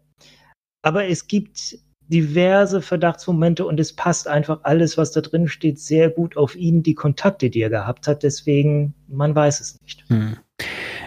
Aber 0.83 1.07
es 1.07 1.29
gibt 1.29 1.79
diverse 2.09 2.81
Verdachtsmomente 2.81 3.65
und 3.67 3.79
es 3.79 3.93
passt 3.95 4.27
einfach 4.27 4.61
alles, 4.63 4.97
was 4.97 5.13
da 5.13 5.21
drin 5.21 5.47
steht, 5.47 5.79
sehr 5.79 6.11
gut 6.11 6.37
auf 6.37 6.57
ihn, 6.57 6.83
die 6.83 6.95
Kontakte, 6.95 7.51
die 7.51 7.61
er 7.61 7.71
gehabt 7.71 8.09
hat. 8.09 8.23
Deswegen, 8.23 8.95
man 9.07 9.35
weiß 9.35 9.61
es 9.61 9.81
nicht. 9.83 10.09
Mhm. 10.11 10.39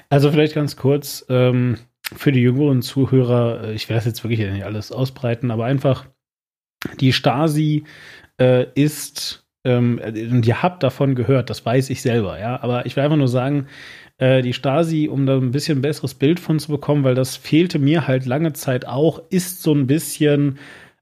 Also 0.10 0.32
vielleicht 0.32 0.56
ganz 0.56 0.76
kurz, 0.76 1.26
ähm, 1.30 1.78
für 2.16 2.32
die 2.32 2.42
jüngeren 2.42 2.82
Zuhörer, 2.82 3.64
äh, 3.66 3.74
ich 3.74 3.90
werde 3.90 4.00
es 4.00 4.06
jetzt 4.06 4.24
wirklich 4.24 4.40
nicht 4.40 4.66
alles 4.66 4.92
ausbreiten, 4.92 5.52
aber 5.52 5.66
einfach 5.66 6.06
die 7.00 7.14
Stasi 7.14 7.84
äh, 8.40 8.66
ist, 8.76 9.46
ähm, 9.64 10.00
und 10.04 10.46
ihr 10.46 10.64
habt 10.64 10.84
davon 10.84 11.16
gehört, 11.16 11.50
das 11.50 11.66
weiß 11.66 11.90
ich 11.90 12.02
selber, 12.02 12.40
ja, 12.40 12.62
aber 12.62 12.86
ich 12.86 12.96
will 12.96 13.04
einfach 13.04 13.18
nur 13.18 13.28
sagen, 13.28 13.68
äh, 14.18 14.42
die 14.42 14.54
Stasi, 14.54 15.08
um 15.08 15.26
da 15.26 15.38
ein 15.38 15.52
bisschen 15.52 15.82
besseres 15.82 16.16
Bild 16.16 16.40
von 16.40 16.60
zu 16.60 16.72
bekommen, 16.72 17.04
weil 17.04 17.16
das 17.16 17.36
fehlte 17.36 17.80
mir 17.80 18.08
halt 18.08 18.26
lange 18.26 18.54
Zeit 18.54 18.86
auch, 18.86 19.22
ist 19.30 19.62
so 19.62 19.74
ein 19.74 19.88
bisschen 19.88 20.60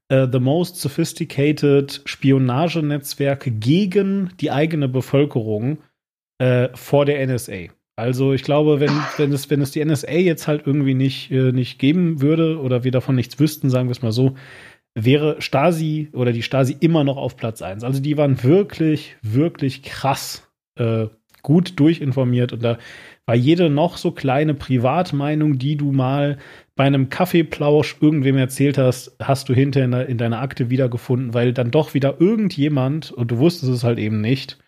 äh, 0.08 0.26
the 0.30 0.40
most 0.40 0.76
sophisticated 0.76 2.02
Spionagenetzwerke 2.04 3.50
gegen 3.50 4.32
die 4.40 4.50
eigene 4.50 4.88
Bevölkerung 4.88 5.78
äh, 6.38 6.68
vor 6.74 7.06
der 7.06 7.26
NSA. 7.26 7.68
Also 8.00 8.32
ich 8.32 8.42
glaube, 8.42 8.80
wenn, 8.80 8.90
wenn, 9.18 9.30
es, 9.30 9.50
wenn 9.50 9.60
es 9.60 9.72
die 9.72 9.84
NSA 9.84 10.12
jetzt 10.12 10.48
halt 10.48 10.66
irgendwie 10.66 10.94
nicht, 10.94 11.30
äh, 11.30 11.52
nicht 11.52 11.78
geben 11.78 12.22
würde 12.22 12.58
oder 12.58 12.82
wir 12.82 12.90
davon 12.90 13.14
nichts 13.14 13.38
wüssten, 13.38 13.68
sagen 13.68 13.88
wir 13.88 13.92
es 13.92 14.00
mal 14.00 14.10
so, 14.10 14.36
wäre 14.94 15.36
Stasi 15.42 16.08
oder 16.14 16.32
die 16.32 16.42
Stasi 16.42 16.74
immer 16.80 17.04
noch 17.04 17.18
auf 17.18 17.36
Platz 17.36 17.60
1. 17.60 17.84
Also 17.84 18.00
die 18.00 18.16
waren 18.16 18.42
wirklich, 18.42 19.16
wirklich 19.20 19.82
krass 19.82 20.50
äh, 20.76 21.08
gut 21.42 21.78
durchinformiert 21.78 22.54
und 22.54 22.64
da 22.64 22.78
war 23.26 23.34
jede 23.34 23.68
noch 23.68 23.98
so 23.98 24.12
kleine 24.12 24.54
Privatmeinung, 24.54 25.58
die 25.58 25.76
du 25.76 25.92
mal 25.92 26.38
bei 26.76 26.84
einem 26.84 27.10
Kaffeeplausch 27.10 27.98
irgendwem 28.00 28.38
erzählt 28.38 28.78
hast, 28.78 29.14
hast 29.20 29.50
du 29.50 29.54
hinterher 29.54 29.84
in, 29.84 30.12
in 30.12 30.18
deiner 30.18 30.40
Akte 30.40 30.70
wiedergefunden, 30.70 31.34
weil 31.34 31.52
dann 31.52 31.70
doch 31.70 31.92
wieder 31.92 32.18
irgendjemand, 32.18 33.12
und 33.12 33.30
du 33.30 33.36
wusstest 33.38 33.70
es 33.70 33.84
halt 33.84 33.98
eben 33.98 34.22
nicht, 34.22 34.58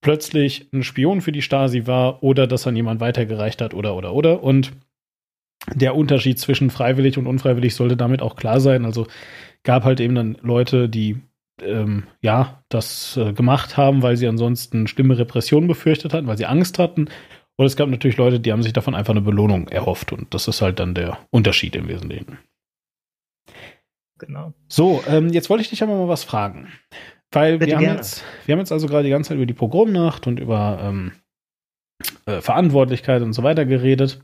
plötzlich 0.00 0.68
ein 0.72 0.82
Spion 0.82 1.20
für 1.20 1.32
die 1.32 1.42
Stasi 1.42 1.86
war 1.86 2.22
oder 2.22 2.46
das 2.46 2.66
an 2.66 2.76
jemand 2.76 3.00
weitergereicht 3.00 3.60
hat 3.60 3.74
oder 3.74 3.94
oder 3.94 4.14
oder. 4.14 4.42
Und 4.42 4.72
der 5.74 5.94
Unterschied 5.94 6.38
zwischen 6.38 6.70
freiwillig 6.70 7.18
und 7.18 7.26
unfreiwillig 7.26 7.74
sollte 7.74 7.96
damit 7.96 8.22
auch 8.22 8.36
klar 8.36 8.60
sein. 8.60 8.84
Also 8.84 9.06
gab 9.64 9.84
halt 9.84 10.00
eben 10.00 10.14
dann 10.14 10.38
Leute, 10.42 10.88
die 10.88 11.20
ähm, 11.62 12.04
ja 12.20 12.62
das 12.68 13.16
äh, 13.16 13.32
gemacht 13.32 13.76
haben, 13.76 14.02
weil 14.02 14.16
sie 14.16 14.28
ansonsten 14.28 14.86
schlimme 14.86 15.18
Repressionen 15.18 15.68
befürchtet 15.68 16.14
hatten, 16.14 16.26
weil 16.26 16.38
sie 16.38 16.46
Angst 16.46 16.78
hatten. 16.78 17.08
Und 17.56 17.66
es 17.66 17.76
gab 17.76 17.88
natürlich 17.88 18.16
Leute, 18.16 18.38
die 18.38 18.52
haben 18.52 18.62
sich 18.62 18.72
davon 18.72 18.94
einfach 18.94 19.12
eine 19.12 19.20
Belohnung 19.20 19.66
erhofft. 19.66 20.12
Und 20.12 20.32
das 20.32 20.46
ist 20.46 20.62
halt 20.62 20.78
dann 20.78 20.94
der 20.94 21.18
Unterschied 21.30 21.74
im 21.74 21.88
Wesentlichen. 21.88 22.38
Genau. 24.18 24.52
So, 24.68 25.02
ähm, 25.08 25.28
jetzt 25.30 25.50
wollte 25.50 25.62
ich 25.62 25.70
dich 25.70 25.82
aber 25.82 25.96
mal 25.96 26.08
was 26.08 26.24
fragen. 26.24 26.68
Weil 27.30 27.60
wir 27.60 27.76
haben, 27.76 27.84
jetzt, 27.84 28.24
wir 28.46 28.54
haben 28.54 28.60
jetzt 28.60 28.72
also 28.72 28.86
gerade 28.86 29.04
die 29.04 29.10
ganze 29.10 29.28
Zeit 29.28 29.36
über 29.36 29.46
die 29.46 29.54
Pogromnacht 29.54 30.26
und 30.26 30.40
über 30.40 30.78
ähm, 30.82 31.12
äh, 32.26 32.40
Verantwortlichkeit 32.40 33.22
und 33.22 33.32
so 33.32 33.42
weiter 33.42 33.64
geredet. 33.64 34.20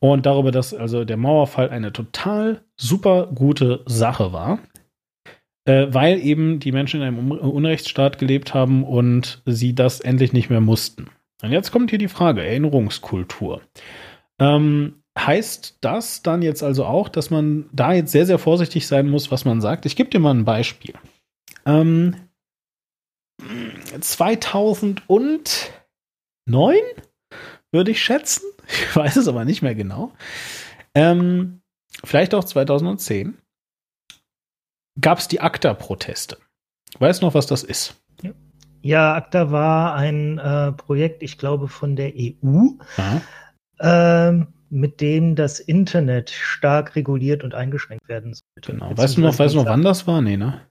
Und 0.00 0.26
darüber, 0.26 0.50
dass 0.50 0.74
also 0.74 1.04
der 1.04 1.16
Mauerfall 1.16 1.70
eine 1.70 1.92
total 1.92 2.62
super 2.76 3.28
gute 3.32 3.82
Sache 3.86 4.32
war. 4.32 4.58
Äh, 5.64 5.86
weil 5.90 6.18
eben 6.18 6.58
die 6.58 6.72
Menschen 6.72 7.00
in 7.00 7.06
einem 7.06 7.30
Unrechtsstaat 7.30 8.18
gelebt 8.18 8.52
haben 8.52 8.82
und 8.82 9.42
sie 9.46 9.76
das 9.76 10.00
endlich 10.00 10.32
nicht 10.32 10.50
mehr 10.50 10.60
mussten. 10.60 11.06
Und 11.40 11.52
jetzt 11.52 11.70
kommt 11.70 11.90
hier 11.90 12.00
die 12.00 12.08
Frage: 12.08 12.44
Erinnerungskultur. 12.44 13.62
Ähm, 14.40 15.02
heißt 15.16 15.78
das 15.80 16.22
dann 16.22 16.42
jetzt 16.42 16.64
also 16.64 16.84
auch, 16.84 17.08
dass 17.08 17.30
man 17.30 17.66
da 17.72 17.92
jetzt 17.92 18.10
sehr, 18.10 18.26
sehr 18.26 18.38
vorsichtig 18.38 18.88
sein 18.88 19.08
muss, 19.08 19.30
was 19.30 19.44
man 19.44 19.60
sagt? 19.60 19.86
Ich 19.86 19.94
gebe 19.94 20.10
dir 20.10 20.18
mal 20.18 20.34
ein 20.34 20.44
Beispiel. 20.44 20.94
Ähm, 21.64 22.16
2009 24.00 24.96
würde 27.72 27.90
ich 27.90 28.02
schätzen. 28.02 28.44
Ich 28.68 28.94
weiß 28.94 29.16
es 29.16 29.26
aber 29.28 29.44
nicht 29.44 29.60
mehr 29.60 29.74
genau. 29.74 30.12
Ähm, 30.94 31.60
vielleicht 32.04 32.32
auch 32.32 32.44
2010 32.44 33.36
gab 35.00 35.18
es 35.18 35.26
die 35.28 35.40
ACTA-Proteste. 35.40 36.38
Weißt 36.98 37.20
du 37.20 37.26
noch, 37.26 37.34
was 37.34 37.46
das 37.46 37.64
ist? 37.64 38.00
Ja, 38.82 39.14
ACTA 39.14 39.50
war 39.50 39.94
ein 39.94 40.38
äh, 40.38 40.72
Projekt, 40.72 41.22
ich 41.22 41.38
glaube, 41.38 41.68
von 41.68 41.96
der 41.96 42.12
EU, 42.16 42.68
ähm, 43.80 44.46
mit 44.70 45.00
dem 45.00 45.36
das 45.36 45.60
Internet 45.60 46.30
stark 46.30 46.96
reguliert 46.96 47.44
und 47.44 47.54
eingeschränkt 47.54 48.08
werden 48.08 48.34
sollte. 48.34 48.72
Genau. 48.72 48.96
Weißt 48.96 49.16
du 49.16 49.20
noch, 49.20 49.38
weißt 49.38 49.54
du 49.54 49.58
noch, 49.58 49.66
wann 49.66 49.82
das 49.82 50.06
war? 50.06 50.20
Nee, 50.20 50.36
ne? 50.36 50.62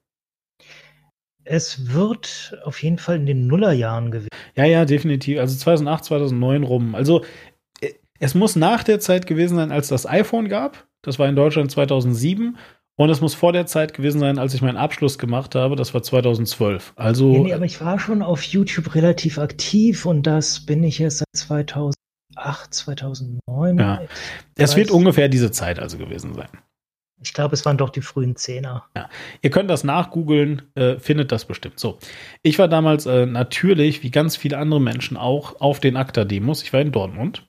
Es 1.43 1.93
wird 1.93 2.57
auf 2.63 2.81
jeden 2.83 2.97
Fall 2.97 3.17
in 3.17 3.25
den 3.25 3.47
Nullerjahren 3.47 4.11
gewesen. 4.11 4.29
Ja, 4.55 4.65
ja, 4.65 4.85
definitiv. 4.85 5.39
Also 5.39 5.57
2008, 5.57 6.05
2009 6.05 6.63
rum. 6.63 6.95
Also 6.95 7.23
äh, 7.81 7.93
es 8.19 8.35
muss 8.35 8.55
nach 8.55 8.83
der 8.83 8.99
Zeit 8.99 9.27
gewesen 9.27 9.55
sein, 9.55 9.71
als 9.71 9.87
das 9.87 10.05
iPhone 10.05 10.49
gab. 10.49 10.87
Das 11.01 11.19
war 11.19 11.27
in 11.27 11.35
Deutschland 11.35 11.71
2007. 11.71 12.57
Und 12.95 13.09
es 13.09 13.21
muss 13.21 13.33
vor 13.33 13.53
der 13.53 13.65
Zeit 13.65 13.93
gewesen 13.93 14.19
sein, 14.19 14.37
als 14.37 14.53
ich 14.53 14.61
meinen 14.61 14.77
Abschluss 14.77 15.17
gemacht 15.17 15.55
habe. 15.55 15.75
Das 15.75 15.93
war 15.93 16.03
2012. 16.03 16.93
Also. 16.95 17.33
Ja, 17.33 17.39
nee, 17.39 17.53
aber 17.53 17.65
ich 17.65 17.81
war 17.81 17.99
schon 17.99 18.21
auf 18.21 18.43
YouTube 18.43 18.93
relativ 18.93 19.39
aktiv 19.39 20.05
und 20.05 20.27
das 20.27 20.65
bin 20.65 20.83
ich 20.83 20.99
erst 20.99 21.19
seit 21.19 21.27
2008, 21.35 22.73
2009. 22.73 23.79
Ja. 23.79 24.01
Es 24.55 24.75
wird 24.75 24.91
ungefähr 24.91 25.29
diese 25.29 25.51
Zeit 25.51 25.79
also 25.79 25.97
gewesen 25.97 26.35
sein. 26.35 26.49
Ich 27.21 27.33
glaube, 27.33 27.53
es 27.53 27.65
waren 27.65 27.77
doch 27.77 27.89
die 27.89 28.01
frühen 28.01 28.35
Zehner. 28.35 28.85
Ja. 28.95 29.09
Ihr 29.41 29.49
könnt 29.49 29.69
das 29.69 29.83
nachgoogeln, 29.83 30.63
äh, 30.75 30.97
findet 30.97 31.31
das 31.31 31.45
bestimmt. 31.45 31.79
So. 31.79 31.99
Ich 32.41 32.59
war 32.59 32.67
damals 32.67 33.05
äh, 33.05 33.25
natürlich, 33.25 34.03
wie 34.03 34.11
ganz 34.11 34.35
viele 34.35 34.57
andere 34.57 34.81
Menschen 34.81 35.17
auch, 35.17 35.61
auf 35.61 35.79
den 35.79 35.97
ACTA-Demos. 35.97 36.63
Ich 36.63 36.73
war 36.73 36.81
in 36.81 36.91
Dortmund. 36.91 37.47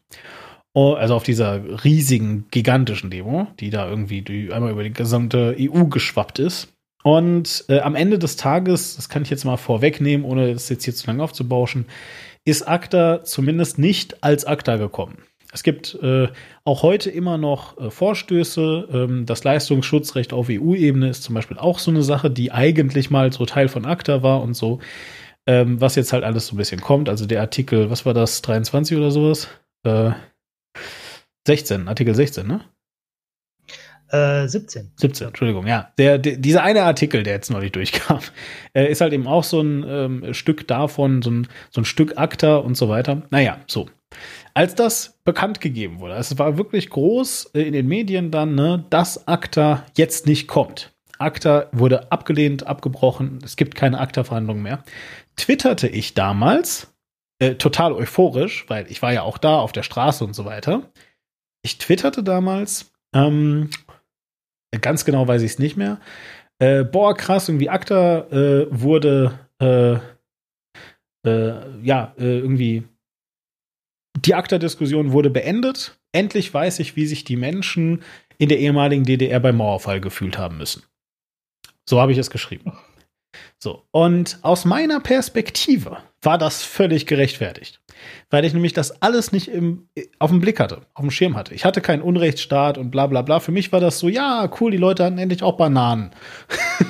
Oh, 0.74 0.94
also 0.94 1.14
auf 1.14 1.22
dieser 1.22 1.84
riesigen, 1.84 2.46
gigantischen 2.50 3.10
Demo, 3.10 3.48
die 3.60 3.70
da 3.70 3.88
irgendwie 3.88 4.22
die 4.22 4.52
einmal 4.52 4.72
über 4.72 4.82
die 4.82 4.92
gesamte 4.92 5.54
EU 5.58 5.84
geschwappt 5.84 6.38
ist. 6.38 6.72
Und 7.02 7.64
äh, 7.68 7.80
am 7.80 7.94
Ende 7.94 8.18
des 8.18 8.36
Tages, 8.36 8.96
das 8.96 9.08
kann 9.08 9.22
ich 9.22 9.30
jetzt 9.30 9.44
mal 9.44 9.56
vorwegnehmen, 9.56 10.24
ohne 10.24 10.50
es 10.50 10.68
jetzt 10.68 10.84
hier 10.84 10.94
zu 10.94 11.06
lange 11.06 11.22
aufzubauschen, 11.22 11.86
ist 12.44 12.66
ACTA 12.66 13.22
zumindest 13.24 13.78
nicht 13.78 14.22
als 14.22 14.44
ACTA 14.44 14.76
gekommen. 14.76 15.18
Es 15.52 15.62
gibt 15.62 15.94
äh, 16.02 16.28
auch 16.64 16.82
heute 16.82 17.10
immer 17.10 17.36
noch 17.36 17.78
äh, 17.78 17.90
Vorstöße. 17.90 18.88
Ähm, 18.90 19.26
das 19.26 19.44
Leistungsschutzrecht 19.44 20.32
auf 20.32 20.48
EU-Ebene 20.50 21.10
ist 21.10 21.22
zum 21.22 21.34
Beispiel 21.34 21.58
auch 21.58 21.78
so 21.78 21.90
eine 21.90 22.02
Sache, 22.02 22.30
die 22.30 22.52
eigentlich 22.52 23.10
mal 23.10 23.30
so 23.32 23.44
Teil 23.44 23.68
von 23.68 23.84
ACTA 23.84 24.22
war 24.22 24.40
und 24.40 24.54
so. 24.54 24.80
Ähm, 25.46 25.80
was 25.80 25.94
jetzt 25.94 26.14
halt 26.14 26.24
alles 26.24 26.46
so 26.46 26.54
ein 26.54 26.58
bisschen 26.58 26.80
kommt. 26.80 27.10
Also 27.10 27.26
der 27.26 27.42
Artikel, 27.42 27.90
was 27.90 28.06
war 28.06 28.14
das, 28.14 28.40
23 28.40 28.96
oder 28.96 29.10
sowas? 29.10 29.48
Äh, 29.84 30.12
16, 31.46 31.86
Artikel 31.86 32.14
16, 32.14 32.46
ne? 32.46 32.60
Äh, 34.08 34.48
17. 34.48 34.92
17, 34.96 35.28
Entschuldigung, 35.28 35.66
ja. 35.66 35.92
Der, 35.98 36.18
der, 36.18 36.36
dieser 36.36 36.62
eine 36.62 36.82
Artikel, 36.84 37.24
der 37.24 37.34
jetzt 37.34 37.50
neulich 37.50 37.72
durchkam, 37.72 38.20
äh, 38.72 38.90
ist 38.90 39.02
halt 39.02 39.12
eben 39.12 39.26
auch 39.26 39.44
so 39.44 39.60
ein 39.60 39.84
ähm, 39.86 40.34
Stück 40.34 40.66
davon, 40.66 41.20
so 41.20 41.30
ein, 41.30 41.48
so 41.70 41.82
ein 41.82 41.84
Stück 41.84 42.16
Akta 42.16 42.56
und 42.56 42.76
so 42.76 42.88
weiter. 42.88 43.22
Naja, 43.30 43.60
so. 43.66 43.88
Als 44.54 44.74
das 44.74 45.18
bekannt 45.24 45.60
gegeben 45.60 46.00
wurde, 46.00 46.14
es 46.14 46.38
war 46.38 46.58
wirklich 46.58 46.90
groß 46.90 47.52
äh, 47.54 47.62
in 47.62 47.72
den 47.72 47.88
Medien 47.88 48.30
dann, 48.30 48.54
ne, 48.54 48.84
dass 48.90 49.26
Akta 49.28 49.84
jetzt 49.96 50.26
nicht 50.26 50.48
kommt. 50.48 50.92
Akta 51.18 51.66
wurde 51.72 52.10
abgelehnt, 52.10 52.66
abgebrochen, 52.66 53.38
es 53.44 53.56
gibt 53.56 53.74
keine 53.74 54.00
Akta-Verhandlungen 54.00 54.62
mehr. 54.62 54.82
Twitterte 55.36 55.88
ich 55.88 56.14
damals, 56.14 56.92
äh, 57.38 57.54
total 57.54 57.92
euphorisch, 57.92 58.64
weil 58.68 58.90
ich 58.90 59.02
war 59.02 59.12
ja 59.12 59.22
auch 59.22 59.38
da 59.38 59.58
auf 59.58 59.72
der 59.72 59.84
Straße 59.84 60.24
und 60.24 60.34
so 60.34 60.44
weiter 60.44 60.82
ich 61.62 61.78
twitterte 61.78 62.22
damals, 62.22 62.92
ähm, 63.14 63.70
ganz 64.80 65.04
genau 65.04 65.26
weiß 65.26 65.42
ich 65.42 65.52
es 65.52 65.58
nicht 65.58 65.76
mehr. 65.76 66.00
Äh, 66.58 66.84
boah, 66.84 67.16
krass, 67.16 67.48
irgendwie 67.48 67.70
ACTA 67.70 68.26
äh, 68.30 68.66
wurde, 68.70 69.38
äh, 69.60 69.94
äh 71.26 71.82
ja, 71.82 72.12
irgendwie, 72.16 72.84
die 74.16 74.34
ACTA-Diskussion 74.34 75.12
wurde 75.12 75.30
beendet. 75.30 75.98
Endlich 76.12 76.52
weiß 76.52 76.78
ich, 76.80 76.96
wie 76.96 77.06
sich 77.06 77.24
die 77.24 77.36
Menschen 77.36 78.02
in 78.38 78.48
der 78.48 78.58
ehemaligen 78.58 79.04
DDR 79.04 79.40
beim 79.40 79.56
Mauerfall 79.56 80.00
gefühlt 80.00 80.38
haben 80.38 80.58
müssen. 80.58 80.82
So 81.88 82.00
habe 82.00 82.12
ich 82.12 82.18
es 82.18 82.30
geschrieben. 82.30 82.72
So, 83.58 83.86
und 83.92 84.38
aus 84.42 84.64
meiner 84.64 85.00
Perspektive 85.00 85.98
war 86.20 86.36
das 86.38 86.62
völlig 86.62 87.06
gerechtfertigt. 87.06 87.80
Weil 88.30 88.44
ich 88.44 88.52
nämlich 88.52 88.72
das 88.72 89.02
alles 89.02 89.32
nicht 89.32 89.48
im, 89.48 89.88
auf 90.18 90.30
dem 90.30 90.40
Blick 90.40 90.58
hatte, 90.58 90.82
auf 90.94 91.02
dem 91.02 91.10
Schirm 91.10 91.36
hatte. 91.36 91.54
Ich 91.54 91.64
hatte 91.64 91.80
keinen 91.80 92.02
Unrechtsstaat 92.02 92.76
und 92.78 92.90
bla 92.90 93.06
bla 93.06 93.22
bla. 93.22 93.40
Für 93.40 93.52
mich 93.52 93.70
war 93.72 93.80
das 93.80 93.98
so, 93.98 94.08
ja, 94.08 94.50
cool, 94.60 94.72
die 94.72 94.78
Leute 94.78 95.04
hatten 95.04 95.18
endlich 95.18 95.42
auch 95.42 95.56
Bananen. 95.56 96.10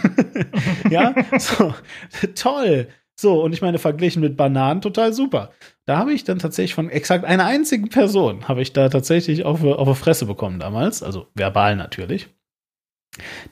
ja, 0.90 1.14
so, 1.38 1.74
toll. 2.34 2.88
So, 3.18 3.43
und 3.43 3.52
ich 3.52 3.62
meine, 3.62 3.78
verglichen 3.78 4.22
mit 4.22 4.36
Bananen 4.36 4.80
total 4.80 5.12
super. 5.12 5.51
Da 5.84 5.98
habe 5.98 6.12
ich 6.12 6.24
dann 6.24 6.39
tatsächlich 6.39 6.74
von 6.74 6.90
exakt 6.90 7.24
einer 7.24 7.44
einzigen 7.44 7.89
Person, 7.89 8.48
habe 8.48 8.62
ich 8.62 8.72
da 8.72 8.89
tatsächlich 8.89 9.44
auf, 9.44 9.62
auf 9.62 9.98
die 9.98 10.02
Fresse 10.02 10.26
bekommen 10.26 10.59
damals, 10.59 11.02
also 11.02 11.26
verbal 11.34 11.76
natürlich. 11.76 12.28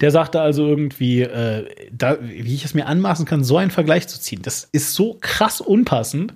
Der 0.00 0.10
sagte 0.10 0.40
also 0.40 0.66
irgendwie, 0.66 1.20
äh, 1.20 1.90
da, 1.92 2.18
wie 2.22 2.54
ich 2.54 2.64
es 2.64 2.74
mir 2.74 2.86
anmaßen 2.86 3.26
kann, 3.26 3.44
so 3.44 3.58
einen 3.58 3.70
Vergleich 3.70 4.08
zu 4.08 4.18
ziehen. 4.18 4.40
Das 4.42 4.64
ist 4.72 4.94
so 4.94 5.18
krass 5.20 5.60
unpassend. 5.60 6.32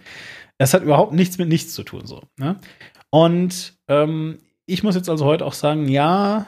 Das 0.59 0.75
hat 0.75 0.83
überhaupt 0.83 1.13
nichts 1.13 1.39
mit 1.39 1.49
nichts 1.49 1.75
zu 1.75 1.83
tun. 1.83 2.07
So, 2.07 2.23
ne? 2.37 2.57
Und 3.11 3.75
ähm, 3.89 4.41
ich 4.67 4.83
muss 4.83 4.95
jetzt 4.95 5.09
also 5.09 5.25
heute 5.25 5.47
auch 5.47 5.55
sagen, 5.55 5.89
ja, 5.89 6.47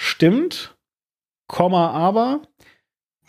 stimmt, 0.00 0.76
Komma, 1.48 1.90
aber 1.90 2.42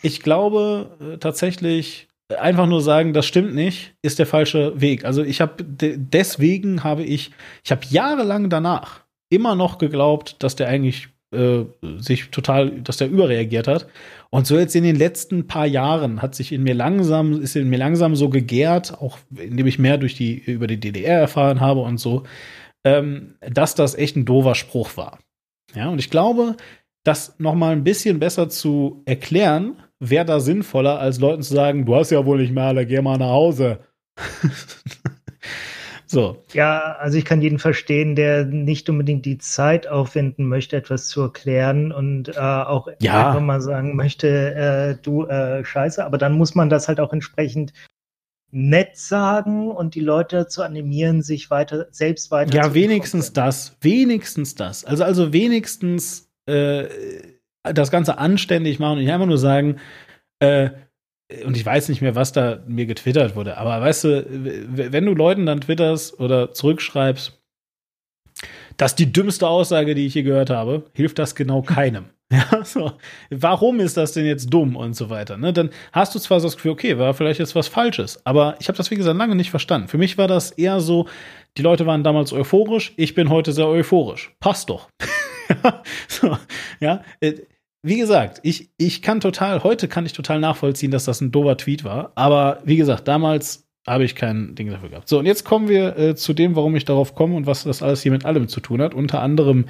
ich 0.02 0.22
glaube 0.22 0.96
äh, 1.00 1.18
tatsächlich, 1.18 2.08
einfach 2.34 2.66
nur 2.66 2.82
sagen, 2.82 3.12
das 3.12 3.26
stimmt 3.26 3.54
nicht, 3.54 3.94
ist 4.02 4.18
der 4.18 4.26
falsche 4.26 4.80
Weg. 4.80 5.04
Also 5.04 5.22
ich 5.22 5.40
habe 5.40 5.62
de 5.62 5.96
deswegen 5.98 6.82
habe 6.82 7.04
ich, 7.04 7.30
ich 7.64 7.70
habe 7.70 7.82
jahrelang 7.88 8.50
danach 8.50 9.04
immer 9.30 9.54
noch 9.54 9.78
geglaubt, 9.78 10.36
dass 10.40 10.56
der 10.56 10.68
eigentlich 10.68 11.08
äh, 11.32 11.64
sich 11.98 12.30
total, 12.30 12.70
dass 12.82 12.96
der 12.96 13.08
überreagiert 13.08 13.68
hat. 13.68 13.86
Und 14.30 14.46
so 14.46 14.58
jetzt 14.58 14.76
in 14.76 14.84
den 14.84 14.96
letzten 14.96 15.46
paar 15.46 15.66
Jahren 15.66 16.22
hat 16.22 16.34
sich 16.34 16.52
in 16.52 16.62
mir 16.62 16.74
langsam, 16.74 17.40
ist 17.40 17.56
in 17.56 17.68
mir 17.68 17.78
langsam 17.78 18.16
so 18.16 18.28
gegärt, 18.28 18.94
auch 19.00 19.18
indem 19.36 19.66
ich 19.66 19.78
mehr 19.78 19.98
durch 19.98 20.14
die, 20.14 20.34
über 20.34 20.66
die 20.66 20.80
DDR 20.80 21.20
erfahren 21.20 21.60
habe 21.60 21.80
und 21.80 21.98
so, 21.98 22.24
ähm, 22.84 23.34
dass 23.40 23.74
das 23.74 23.94
echt 23.94 24.16
ein 24.16 24.24
doofer 24.24 24.54
Spruch 24.54 24.96
war. 24.96 25.18
Ja, 25.74 25.88
und 25.88 25.98
ich 25.98 26.10
glaube, 26.10 26.56
das 27.04 27.34
noch 27.38 27.54
mal 27.54 27.72
ein 27.72 27.84
bisschen 27.84 28.18
besser 28.18 28.48
zu 28.48 29.02
erklären, 29.04 29.76
wäre 30.00 30.24
da 30.24 30.40
sinnvoller, 30.40 30.98
als 30.98 31.18
Leuten 31.20 31.42
zu 31.42 31.54
sagen, 31.54 31.86
du 31.86 31.94
hast 31.94 32.10
ja 32.10 32.24
wohl 32.24 32.38
nicht 32.38 32.52
mehr 32.52 32.64
alle, 32.64 32.86
geh 32.86 33.00
mal 33.00 33.18
nach 33.18 33.30
Hause. 33.30 33.80
So. 36.08 36.42
Ja, 36.52 36.96
also 37.00 37.18
ich 37.18 37.24
kann 37.24 37.42
jeden 37.42 37.58
verstehen, 37.58 38.14
der 38.14 38.44
nicht 38.44 38.88
unbedingt 38.88 39.26
die 39.26 39.38
Zeit 39.38 39.88
aufwenden 39.88 40.48
möchte, 40.48 40.76
etwas 40.76 41.08
zu 41.08 41.22
erklären 41.22 41.90
und 41.90 42.28
äh, 42.28 42.38
auch 42.38 42.88
ja. 43.00 43.28
einfach 43.28 43.40
mal 43.40 43.60
sagen 43.60 43.96
möchte, 43.96 44.54
äh, 44.54 45.02
du 45.02 45.24
äh, 45.26 45.64
Scheiße, 45.64 46.04
aber 46.04 46.16
dann 46.16 46.34
muss 46.34 46.54
man 46.54 46.70
das 46.70 46.86
halt 46.86 47.00
auch 47.00 47.12
entsprechend 47.12 47.72
nett 48.52 48.96
sagen 48.96 49.72
und 49.72 49.96
die 49.96 50.00
Leute 50.00 50.36
dazu 50.36 50.62
animieren, 50.62 51.22
sich 51.22 51.50
weiter 51.50 51.88
selbst 51.90 52.30
weiter 52.30 52.54
Ja, 52.54 52.72
wenigstens 52.72 53.32
das, 53.32 53.76
wenigstens 53.80 54.54
das. 54.54 54.84
Also 54.84 55.02
also 55.02 55.32
wenigstens 55.32 56.30
äh, 56.46 56.84
das 57.74 57.90
Ganze 57.90 58.18
anständig 58.18 58.78
machen 58.78 58.98
und 58.98 59.04
nicht 59.04 59.12
einfach 59.12 59.26
nur 59.26 59.38
sagen, 59.38 59.76
äh, 60.40 60.70
und 61.44 61.56
ich 61.56 61.66
weiß 61.66 61.88
nicht 61.88 62.02
mehr, 62.02 62.14
was 62.14 62.32
da 62.32 62.60
mir 62.68 62.86
getwittert 62.86 63.34
wurde, 63.34 63.56
aber 63.56 63.80
weißt 63.80 64.04
du, 64.04 64.26
wenn 64.28 65.06
du 65.06 65.12
Leuten 65.12 65.46
dann 65.46 65.60
twitterst 65.60 66.20
oder 66.20 66.52
zurückschreibst, 66.52 67.40
das 68.76 68.92
ist 68.92 68.98
die 68.98 69.12
dümmste 69.12 69.48
Aussage, 69.48 69.94
die 69.94 70.06
ich 70.06 70.12
hier 70.12 70.22
gehört 70.22 70.50
habe, 70.50 70.84
hilft 70.92 71.18
das 71.18 71.34
genau 71.34 71.62
keinem. 71.62 72.06
Ja, 72.32 72.64
so. 72.64 72.90
Warum 73.30 73.78
ist 73.78 73.96
das 73.96 74.10
denn 74.10 74.26
jetzt 74.26 74.52
dumm 74.52 74.74
und 74.74 74.94
so 74.96 75.10
weiter? 75.10 75.36
Ne? 75.36 75.52
Dann 75.52 75.70
hast 75.92 76.12
du 76.12 76.18
zwar 76.18 76.40
das 76.40 76.56
Gefühl, 76.56 76.72
okay, 76.72 76.98
war 76.98 77.14
vielleicht 77.14 77.38
jetzt 77.38 77.54
was 77.54 77.68
Falsches, 77.68 78.20
aber 78.26 78.56
ich 78.58 78.66
habe 78.66 78.76
das, 78.76 78.90
wie 78.90 78.96
gesagt, 78.96 79.16
lange 79.16 79.36
nicht 79.36 79.50
verstanden. 79.50 79.86
Für 79.86 79.96
mich 79.96 80.18
war 80.18 80.26
das 80.26 80.50
eher 80.50 80.80
so, 80.80 81.06
die 81.56 81.62
Leute 81.62 81.86
waren 81.86 82.02
damals 82.02 82.32
euphorisch, 82.32 82.94
ich 82.96 83.14
bin 83.14 83.30
heute 83.30 83.52
sehr 83.52 83.68
euphorisch. 83.68 84.34
Passt 84.40 84.70
doch. 84.70 84.88
ja, 85.62 85.82
so, 86.08 86.36
ja, 86.80 87.04
äh, 87.20 87.34
wie 87.82 87.98
gesagt, 87.98 88.40
ich, 88.42 88.70
ich 88.78 89.02
kann 89.02 89.20
total, 89.20 89.62
heute 89.62 89.88
kann 89.88 90.06
ich 90.06 90.12
total 90.12 90.40
nachvollziehen, 90.40 90.90
dass 90.90 91.04
das 91.04 91.20
ein 91.20 91.30
dober 91.30 91.56
Tweet 91.56 91.84
war. 91.84 92.12
Aber 92.14 92.60
wie 92.64 92.76
gesagt, 92.76 93.06
damals 93.06 93.66
habe 93.86 94.04
ich 94.04 94.14
kein 94.16 94.54
Ding 94.54 94.70
dafür 94.70 94.88
gehabt. 94.88 95.08
So, 95.08 95.18
und 95.18 95.26
jetzt 95.26 95.44
kommen 95.44 95.68
wir 95.68 95.96
äh, 95.96 96.16
zu 96.16 96.32
dem, 96.32 96.56
warum 96.56 96.74
ich 96.74 96.84
darauf 96.84 97.14
komme 97.14 97.36
und 97.36 97.46
was 97.46 97.64
das 97.64 97.82
alles 97.82 98.02
hier 98.02 98.12
mit 98.12 98.24
allem 98.24 98.48
zu 98.48 98.60
tun 98.60 98.82
hat. 98.82 98.94
Unter 98.94 99.22
anderem 99.22 99.66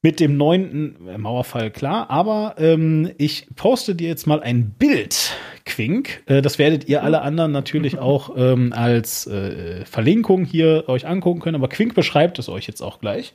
mit 0.00 0.20
dem 0.20 0.36
neunten 0.36 0.96
Mauerfall, 1.20 1.70
klar. 1.70 2.08
Aber 2.08 2.54
ähm, 2.58 3.10
ich 3.18 3.48
poste 3.56 3.94
dir 3.94 4.08
jetzt 4.08 4.26
mal 4.26 4.40
ein 4.40 4.70
Bild, 4.70 5.36
Quink. 5.64 6.22
Äh, 6.26 6.40
das 6.40 6.58
werdet 6.58 6.88
ihr 6.88 7.02
alle 7.02 7.20
anderen 7.22 7.52
natürlich 7.52 7.98
auch 7.98 8.34
ähm, 8.36 8.72
als 8.72 9.26
äh, 9.26 9.84
Verlinkung 9.84 10.44
hier 10.44 10.84
euch 10.88 11.06
angucken 11.06 11.40
können. 11.40 11.56
Aber 11.56 11.68
Quink 11.68 11.94
beschreibt 11.94 12.38
es 12.38 12.48
euch 12.48 12.66
jetzt 12.66 12.80
auch 12.80 13.00
gleich. 13.00 13.34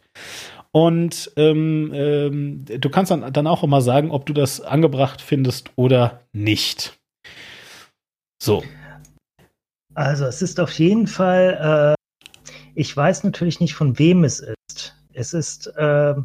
Und 0.75 1.31
ähm, 1.37 1.91
ähm, 1.93 2.65
du 2.65 2.89
kannst 2.89 3.11
dann, 3.11 3.31
dann 3.31 3.45
auch 3.45 3.63
immer 3.63 3.81
sagen, 3.81 4.09
ob 4.09 4.25
du 4.25 4.33
das 4.33 4.59
angebracht 4.59 5.21
findest 5.21 5.71
oder 5.75 6.21
nicht. 6.33 6.97
So. 8.41 8.63
Also 9.93 10.25
es 10.25 10.41
ist 10.41 10.59
auf 10.59 10.71
jeden 10.79 11.05
Fall, 11.05 11.95
äh, 11.95 12.29
ich 12.73 12.95
weiß 12.97 13.23
natürlich 13.23 13.59
nicht, 13.59 13.75
von 13.75 13.99
wem 13.99 14.23
es 14.23 14.39
ist. 14.39 14.95
Es 15.13 15.33
ist, 15.33 15.67
äh, 15.77 16.15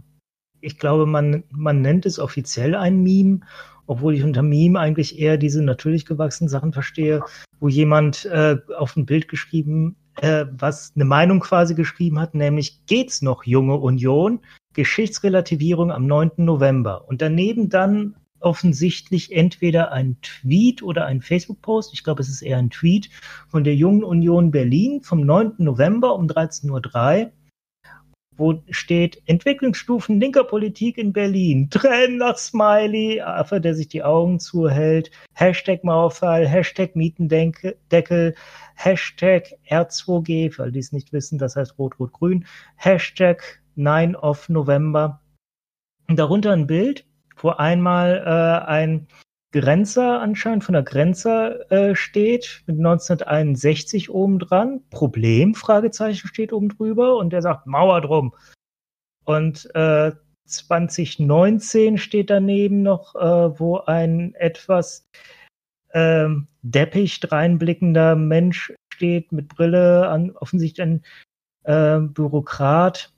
ich 0.62 0.78
glaube, 0.78 1.04
man, 1.04 1.44
man 1.50 1.82
nennt 1.82 2.06
es 2.06 2.18
offiziell 2.18 2.74
ein 2.74 3.02
Meme, 3.02 3.40
obwohl 3.86 4.14
ich 4.14 4.24
unter 4.24 4.42
Meme 4.42 4.80
eigentlich 4.80 5.18
eher 5.18 5.36
diese 5.36 5.62
natürlich 5.62 6.06
gewachsenen 6.06 6.48
Sachen 6.48 6.72
verstehe, 6.72 7.22
wo 7.60 7.68
jemand 7.68 8.24
äh, 8.24 8.56
auf 8.78 8.96
ein 8.96 9.04
Bild 9.04 9.28
geschrieben 9.28 9.96
äh, 10.22 10.46
was 10.50 10.92
eine 10.94 11.04
Meinung 11.04 11.40
quasi 11.40 11.74
geschrieben 11.74 12.18
hat, 12.20 12.34
nämlich 12.34 12.84
geht's 12.86 13.22
noch, 13.22 13.44
junge 13.44 13.76
Union? 13.76 14.40
Geschichtsrelativierung 14.74 15.90
am 15.90 16.06
9. 16.06 16.32
November. 16.36 17.08
Und 17.08 17.20
daneben 17.20 17.68
dann 17.68 18.14
offensichtlich 18.40 19.32
entweder 19.32 19.92
ein 19.92 20.16
Tweet 20.22 20.82
oder 20.82 21.06
ein 21.06 21.20
Facebook-Post, 21.20 21.92
ich 21.92 22.04
glaube, 22.04 22.22
es 22.22 22.28
ist 22.28 22.42
eher 22.42 22.58
ein 22.58 22.70
Tweet 22.70 23.10
von 23.48 23.64
der 23.64 23.74
Jungen 23.74 24.04
Union 24.04 24.50
Berlin 24.50 25.02
vom 25.02 25.22
9. 25.22 25.54
November 25.58 26.14
um 26.14 26.26
13.03 26.26 27.24
Uhr, 27.24 27.32
wo 28.38 28.62
steht 28.70 29.20
Entwicklungsstufen 29.26 30.20
linker 30.20 30.44
Politik 30.44 30.96
in 30.96 31.12
Berlin. 31.12 31.68
Trenner 31.70 32.34
Smiley, 32.36 33.20
Affe, 33.20 33.60
der 33.60 33.74
sich 33.74 33.88
die 33.88 34.02
Augen 34.02 34.38
zuhält. 34.38 35.10
Hashtag 35.34 35.84
Mauerfall, 35.84 36.46
Hashtag 36.48 36.96
Mietendeckel, 36.96 38.34
Hashtag 38.74 39.54
R2G, 39.68 40.52
für 40.52 40.62
alle, 40.62 40.72
die 40.72 40.78
es 40.78 40.92
nicht 40.92 41.12
wissen, 41.12 41.38
das 41.38 41.56
heißt 41.56 41.78
Rot-Rot-Grün. 41.78 42.46
Hashtag 42.76 43.60
9 43.74 44.14
of 44.16 44.48
November. 44.48 45.20
Darunter 46.08 46.52
ein 46.52 46.66
Bild, 46.66 47.04
wo 47.36 47.50
einmal 47.50 48.22
äh, 48.24 48.66
ein 48.66 49.08
Grenzer 49.50 50.20
anscheinend 50.20 50.64
von 50.64 50.74
der 50.74 50.82
Grenzer 50.82 51.70
äh, 51.70 51.94
steht, 51.94 52.62
mit 52.66 52.76
1961 52.76 54.10
oben 54.10 54.38
dran. 54.38 54.82
Problem, 54.90 55.54
Fragezeichen 55.54 56.28
steht 56.28 56.52
oben 56.52 56.68
drüber 56.68 57.16
und 57.16 57.32
der 57.32 57.40
sagt 57.40 57.66
Mauer 57.66 58.02
drum. 58.02 58.34
Und 59.24 59.68
äh, 59.74 60.12
2019 60.46 61.98
steht 61.98 62.30
daneben 62.30 62.82
noch, 62.82 63.14
äh, 63.14 63.58
wo 63.58 63.78
ein 63.78 64.34
etwas 64.34 65.08
äh, 65.90 66.28
deppig 66.62 67.20
dreinblickender 67.20 68.16
Mensch 68.16 68.74
steht 68.92 69.32
mit 69.32 69.48
Brille, 69.48 70.08
an, 70.08 70.32
offensichtlich 70.32 70.86
ein 70.86 71.02
äh, 71.64 72.00
Bürokrat. 72.00 73.12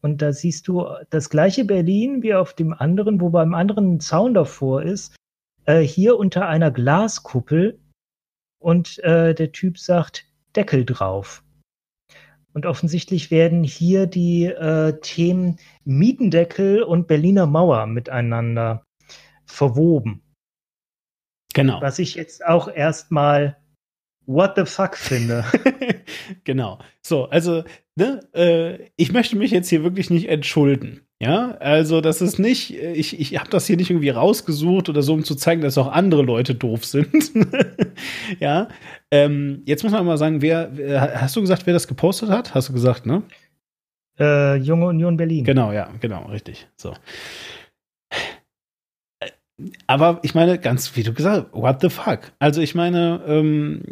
Und 0.00 0.22
da 0.22 0.32
siehst 0.32 0.68
du 0.68 0.86
das 1.10 1.28
gleiche 1.28 1.64
Berlin 1.64 2.22
wie 2.22 2.34
auf 2.34 2.54
dem 2.54 2.72
anderen, 2.72 3.20
wo 3.20 3.28
beim 3.28 3.54
anderen 3.54 3.94
ein 3.94 4.00
Zaun 4.00 4.32
davor 4.32 4.82
ist 4.82 5.16
äh, 5.66 5.80
hier 5.80 6.16
unter 6.16 6.48
einer 6.48 6.70
Glaskuppel 6.70 7.78
und 8.58 8.98
äh, 9.00 9.34
der 9.34 9.52
Typ 9.52 9.78
sagt 9.78 10.26
Deckel 10.54 10.84
drauf. 10.84 11.42
Und 12.52 12.64
offensichtlich 12.64 13.30
werden 13.30 13.64
hier 13.64 14.06
die 14.06 14.46
äh, 14.46 14.98
Themen 15.00 15.58
Mietendeckel 15.84 16.82
und 16.82 17.06
Berliner 17.06 17.46
Mauer 17.46 17.86
miteinander 17.86 18.82
verwoben. 19.44 20.22
Genau. 21.52 21.80
Was 21.82 21.98
ich 21.98 22.14
jetzt 22.14 22.44
auch 22.44 22.68
erstmal 22.68 23.58
what 24.26 24.54
the 24.56 24.64
fuck 24.64 24.96
finde. 24.96 25.44
genau. 26.44 26.78
So, 27.02 27.26
also, 27.26 27.64
ne, 27.94 28.20
äh, 28.34 28.90
ich 28.96 29.12
möchte 29.12 29.36
mich 29.36 29.50
jetzt 29.50 29.68
hier 29.68 29.82
wirklich 29.82 30.10
nicht 30.10 30.28
entschulden. 30.28 31.05
Ja, 31.22 31.52
also 31.60 32.02
das 32.02 32.20
ist 32.20 32.38
nicht, 32.38 32.74
ich, 32.74 33.18
ich 33.18 33.38
habe 33.38 33.48
das 33.48 33.66
hier 33.66 33.78
nicht 33.78 33.88
irgendwie 33.88 34.10
rausgesucht 34.10 34.90
oder 34.90 35.00
so, 35.00 35.14
um 35.14 35.24
zu 35.24 35.34
zeigen, 35.34 35.62
dass 35.62 35.78
auch 35.78 35.90
andere 35.90 36.22
Leute 36.22 36.54
doof 36.54 36.84
sind. 36.84 37.32
ja, 38.38 38.68
ähm, 39.10 39.62
jetzt 39.64 39.82
muss 39.82 39.92
man 39.92 40.04
mal 40.04 40.18
sagen, 40.18 40.42
wer, 40.42 40.70
hast 41.18 41.34
du 41.34 41.40
gesagt, 41.40 41.64
wer 41.64 41.72
das 41.72 41.88
gepostet 41.88 42.28
hat? 42.28 42.54
Hast 42.54 42.68
du 42.68 42.74
gesagt, 42.74 43.06
ne? 43.06 43.22
Äh, 44.18 44.56
Junge 44.56 44.86
Union 44.88 45.16
Berlin. 45.16 45.44
Genau, 45.44 45.72
ja, 45.72 45.90
genau, 46.00 46.26
richtig. 46.26 46.68
So. 46.76 46.94
Aber 49.86 50.20
ich 50.22 50.34
meine, 50.34 50.58
ganz 50.58 50.96
wie 50.96 51.02
du 51.02 51.14
gesagt, 51.14 51.48
what 51.52 51.80
the 51.80 51.88
fuck? 51.88 52.32
Also 52.38 52.60
ich 52.60 52.74
meine, 52.74 53.22
ähm, 53.26 53.82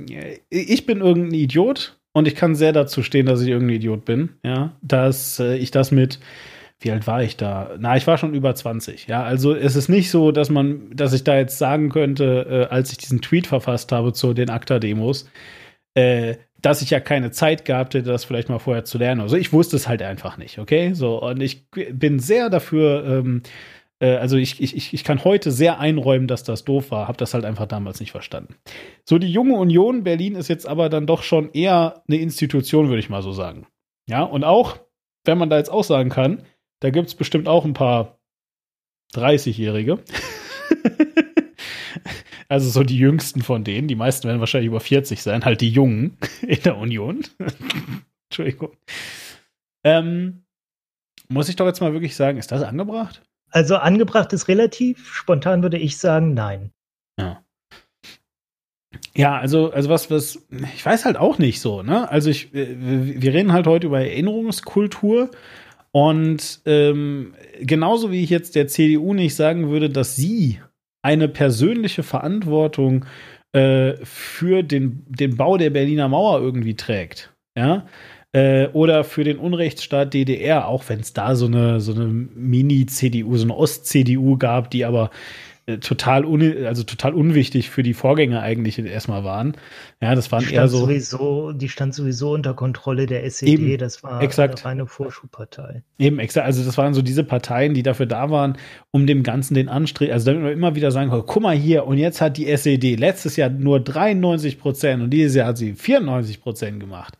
ich 0.51 0.85
bin 0.85 1.01
irgendein 1.01 1.33
Idiot 1.33 1.99
und 2.13 2.29
ich 2.29 2.35
kann 2.35 2.55
sehr 2.55 2.73
dazu 2.73 3.03
stehen, 3.03 3.25
dass 3.25 3.41
ich 3.41 3.49
irgendein 3.49 3.77
Idiot 3.77 4.05
bin, 4.05 4.35
ja, 4.45 4.77
dass 4.83 5.41
äh, 5.41 5.57
ich 5.57 5.71
das 5.71 5.91
mit 5.91 6.19
wie 6.85 6.93
alt 6.93 7.07
war 7.07 7.23
ich 7.23 7.37
da? 7.37 7.71
Na, 7.79 7.97
ich 7.97 8.07
war 8.07 8.19
schon 8.19 8.35
über 8.35 8.55
20. 8.55 9.07
Ja, 9.07 9.23
also 9.23 9.55
es 9.55 9.77
ist 9.77 9.89
nicht 9.89 10.11
so, 10.11 10.31
dass 10.33 10.51
man, 10.51 10.91
dass 10.95 11.13
ich 11.13 11.25
da 11.25 11.37
jetzt 11.37 11.59
sagen 11.59 11.89
könnte, 11.89 12.69
äh, 12.71 12.75
als 12.75 12.93
ich 12.93 12.99
diesen 12.99 13.21
Tweet 13.21 13.47
verfasst 13.47 13.91
habe 13.93 14.13
zu 14.13 14.35
den 14.35 14.51
ACTA-Demos, 14.51 15.29
äh, 15.95 16.37
dass 16.61 16.83
ich 16.83 16.91
ja 16.91 17.01
keine 17.01 17.31
Zeit 17.31 17.65
gehabt 17.65 17.95
hätte, 17.95 18.11
das 18.11 18.25
vielleicht 18.25 18.49
mal 18.49 18.59
vorher 18.59 18.85
zu 18.85 18.99
lernen. 18.99 19.21
Also 19.21 19.37
ich 19.37 19.53
wusste 19.53 19.77
es 19.77 19.89
halt 19.89 20.03
einfach 20.03 20.39
nicht, 20.39 20.59
okay? 20.59 20.95
So, 20.95 21.23
und 21.23 21.43
ich 21.43 21.67
bin 21.71 22.19
sehr 22.19 22.49
dafür, 22.51 23.05
ähm, 23.05 23.43
äh, 24.01 24.17
also 24.17 24.37
ich, 24.37 24.63
ich, 24.63 24.95
ich 24.95 25.05
kann 25.05 25.25
heute 25.25 25.51
sehr 25.51 25.79
einräumen, 25.79 26.27
dass 26.27 26.43
das 26.43 26.65
doof 26.65 26.91
war, 26.91 27.09
habe 27.09 27.19
das 27.19 27.35
halt 27.35 27.45
einfach 27.45 27.67
damals 27.67 28.01
nicht 28.01 28.13
verstanden. 28.13 28.57
So, 29.05 29.19
die 29.19 29.31
junge 29.31 29.55
Union 29.55 30.05
Berlin 30.05 30.37
ist 30.37 30.49
jetzt 30.49 30.67
aber 30.67 30.89
dann 30.89 31.07
doch 31.07 31.23
schon 31.23 31.51
eher 31.53 32.03
eine 32.09 32.19
Institution, 32.19 32.89
würde 32.89 33.01
ich 33.01 33.11
mal 33.11 33.23
so 33.23 33.33
sagen. 33.33 33.67
Ja, 34.07 34.23
und 34.23 34.45
auch, 34.45 34.79
wenn 35.25 35.39
man 35.39 35.51
da 35.51 35.59
jetzt 35.59 35.71
auch 35.71 35.85
sagen 35.85 36.11
kann, 36.11 36.43
da 36.85 36.91
gibt 36.91 37.09
es 37.09 37.15
bestimmt 37.15 37.49
auch 37.49 37.65
ein 37.65 37.73
paar 37.73 38.19
30-Jährige. 39.15 40.05
also 42.49 42.69
so 42.69 42.83
die 42.83 42.99
jüngsten 42.99 43.41
von 43.41 43.65
denen. 43.65 43.89
Die 43.89 43.95
meisten 43.95 44.29
werden 44.29 44.41
wahrscheinlich 44.41 44.67
über 44.67 44.81
40 44.81 45.23
sein, 45.23 45.47
halt 45.47 45.63
die 45.63 45.71
Jungen 45.71 46.19
in 46.43 46.61
der 46.63 46.77
Union. 46.77 47.25
Entschuldigung. 48.29 48.77
Ähm, 49.83 50.45
muss 51.29 51.49
ich 51.49 51.57
doch 51.57 51.65
jetzt 51.65 51.81
mal 51.81 51.95
wirklich 51.95 52.17
sagen, 52.17 52.37
ist 52.37 52.53
das 52.53 52.63
angebracht? 52.63 53.23
Also 53.51 53.77
angebracht 53.77 54.35
ist 54.35 54.49
relativ. 54.49 55.11
Spontan 55.11 55.63
würde 55.63 55.79
ich 55.79 55.97
sagen, 55.97 56.35
nein. 56.35 56.71
Ja. 57.19 57.43
Ja, 59.17 59.39
also, 59.39 59.71
also 59.71 59.89
was, 59.89 60.11
was, 60.11 60.47
ich 60.75 60.85
weiß 60.85 61.07
halt 61.07 61.17
auch 61.17 61.39
nicht 61.39 61.63
so, 61.63 61.83
ne? 61.83 62.11
Also 62.11 62.29
ich, 62.29 62.53
wir 62.53 63.33
reden 63.33 63.55
halt 63.55 63.67
heute 63.67 63.87
über 63.87 64.01
Erinnerungskultur 64.01 65.31
und 65.95 66.61
ähm, 66.67 67.35
genauso 67.61 68.11
wie 68.11 68.25
ich 68.25 68.31
jetzt 68.31 68.57
der 68.57 68.67
CDU 68.67 69.15
nicht 69.15 69.37
sagen 69.37 69.71
würde, 69.71 69.89
dass 69.89 70.17
sie 70.17 70.59
eine 71.03 71.29
persönliche 71.29 72.03
Verantwortung 72.03 73.05
äh, 73.53 73.95
für 74.03 74.65
den, 74.65 75.07
den 75.07 75.37
Bau 75.37 75.57
der 75.57 75.71
Berliner 75.71 76.09
Mauer 76.09 76.41
irgendwie 76.41 76.75
trägt, 76.75 77.33
ja, 77.57 77.87
äh, 78.33 78.67
oder 78.73 79.05
für 79.05 79.23
den 79.23 79.39
Unrechtsstaat 79.39 80.15
DDR, 80.15 80.67
auch 80.67 80.83
wenn 80.89 80.99
es 80.99 81.13
da 81.13 81.37
so 81.37 81.47
eine, 81.47 81.79
so 81.79 81.95
eine 81.95 82.07
Mini-CDU, 82.07 83.37
so 83.37 83.45
eine 83.45 83.55
Ost-CDU 83.57 84.37
gab, 84.37 84.71
die 84.71 84.85
aber 84.85 85.11
total 85.81 86.27
un, 86.27 86.67
also 86.67 86.83
total 86.83 87.15
unwichtig 87.15 87.71
für 87.71 87.83
die 87.83 87.95
Vorgänger 87.95 88.43
eigentlich 88.43 88.79
erstmal 88.79 89.25
waren. 89.25 89.57
Ja, 90.01 90.15
das 90.15 90.31
waren 90.31 90.47
eher 90.49 90.69
so. 90.69 90.81
Sowieso, 90.81 91.53
die 91.53 91.71
stand 91.71 91.95
sowieso 91.95 92.33
unter 92.33 92.53
Kontrolle 92.53 93.07
der 93.07 93.25
SED, 93.25 93.53
eben, 93.53 93.79
das 93.79 94.03
war 94.03 94.21
exakt. 94.21 94.67
eine 94.67 94.87
Vorschubpartei. 94.87 95.83
Eben, 95.99 96.19
exakt. 96.19 96.47
Also 96.47 96.65
das 96.65 96.77
waren 96.77 96.93
so 96.93 97.01
diese 97.01 97.25
Parteien, 97.25 97.73
die 97.73 97.83
dafür 97.83 98.07
da 98.07 98.31
waren, 98.31 98.59
um 98.91 99.07
dem 99.07 99.23
Ganzen 99.23 99.55
den 99.55 99.71
Anstrich, 99.71 100.13
also 100.13 100.27
damit 100.27 100.43
man 100.43 100.53
immer 100.53 100.75
wieder 100.75 100.91
sagen 100.91 101.09
konnte, 101.09 101.27
guck 101.27 101.43
mal 101.43 101.57
hier, 101.57 101.87
und 101.87 101.97
jetzt 101.97 102.21
hat 102.21 102.37
die 102.37 102.47
SED 102.47 102.97
letztes 102.97 103.37
Jahr 103.37 103.49
nur 103.49 103.81
93 103.81 104.59
Prozent 104.59 105.03
und 105.03 105.11
dieses 105.11 105.35
Jahr 105.35 105.49
hat 105.49 105.59
sie 105.59 105.73
94 105.73 106.43
Prozent 106.43 106.79
gemacht. 106.79 107.19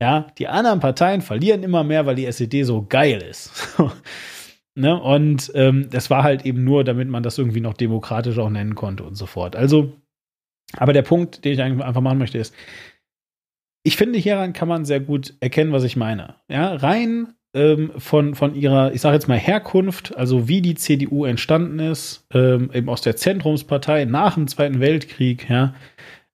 Ja, 0.00 0.28
die 0.38 0.48
anderen 0.48 0.80
Parteien 0.80 1.20
verlieren 1.20 1.62
immer 1.62 1.84
mehr, 1.84 2.06
weil 2.06 2.16
die 2.16 2.26
SED 2.26 2.64
so 2.64 2.86
geil 2.88 3.22
ist. 3.22 3.52
Ne? 4.74 5.00
Und 5.00 5.52
ähm, 5.54 5.88
das 5.90 6.10
war 6.10 6.22
halt 6.22 6.46
eben 6.46 6.64
nur, 6.64 6.84
damit 6.84 7.08
man 7.08 7.22
das 7.22 7.38
irgendwie 7.38 7.60
noch 7.60 7.74
demokratisch 7.74 8.38
auch 8.38 8.50
nennen 8.50 8.74
konnte 8.74 9.04
und 9.04 9.16
so 9.16 9.26
fort. 9.26 9.54
Also, 9.56 9.92
aber 10.76 10.92
der 10.92 11.02
Punkt, 11.02 11.44
den 11.44 11.52
ich 11.52 11.62
einfach 11.62 12.00
machen 12.00 12.18
möchte, 12.18 12.38
ist, 12.38 12.54
ich 13.84 13.96
finde, 13.96 14.18
hieran 14.18 14.52
kann 14.52 14.68
man 14.68 14.84
sehr 14.84 15.00
gut 15.00 15.34
erkennen, 15.40 15.72
was 15.72 15.84
ich 15.84 15.96
meine. 15.96 16.36
Ja, 16.48 16.74
rein 16.74 17.34
ähm, 17.54 17.90
von, 17.98 18.34
von 18.34 18.54
ihrer, 18.54 18.94
ich 18.94 19.00
sage 19.00 19.14
jetzt 19.14 19.28
mal, 19.28 19.38
Herkunft, 19.38 20.16
also 20.16 20.48
wie 20.48 20.62
die 20.62 20.74
CDU 20.74 21.24
entstanden 21.24 21.78
ist, 21.78 22.26
ähm, 22.32 22.70
eben 22.72 22.88
aus 22.88 23.02
der 23.02 23.16
Zentrumspartei 23.16 24.04
nach 24.04 24.34
dem 24.34 24.46
Zweiten 24.48 24.80
Weltkrieg, 24.80 25.50
ja, 25.50 25.74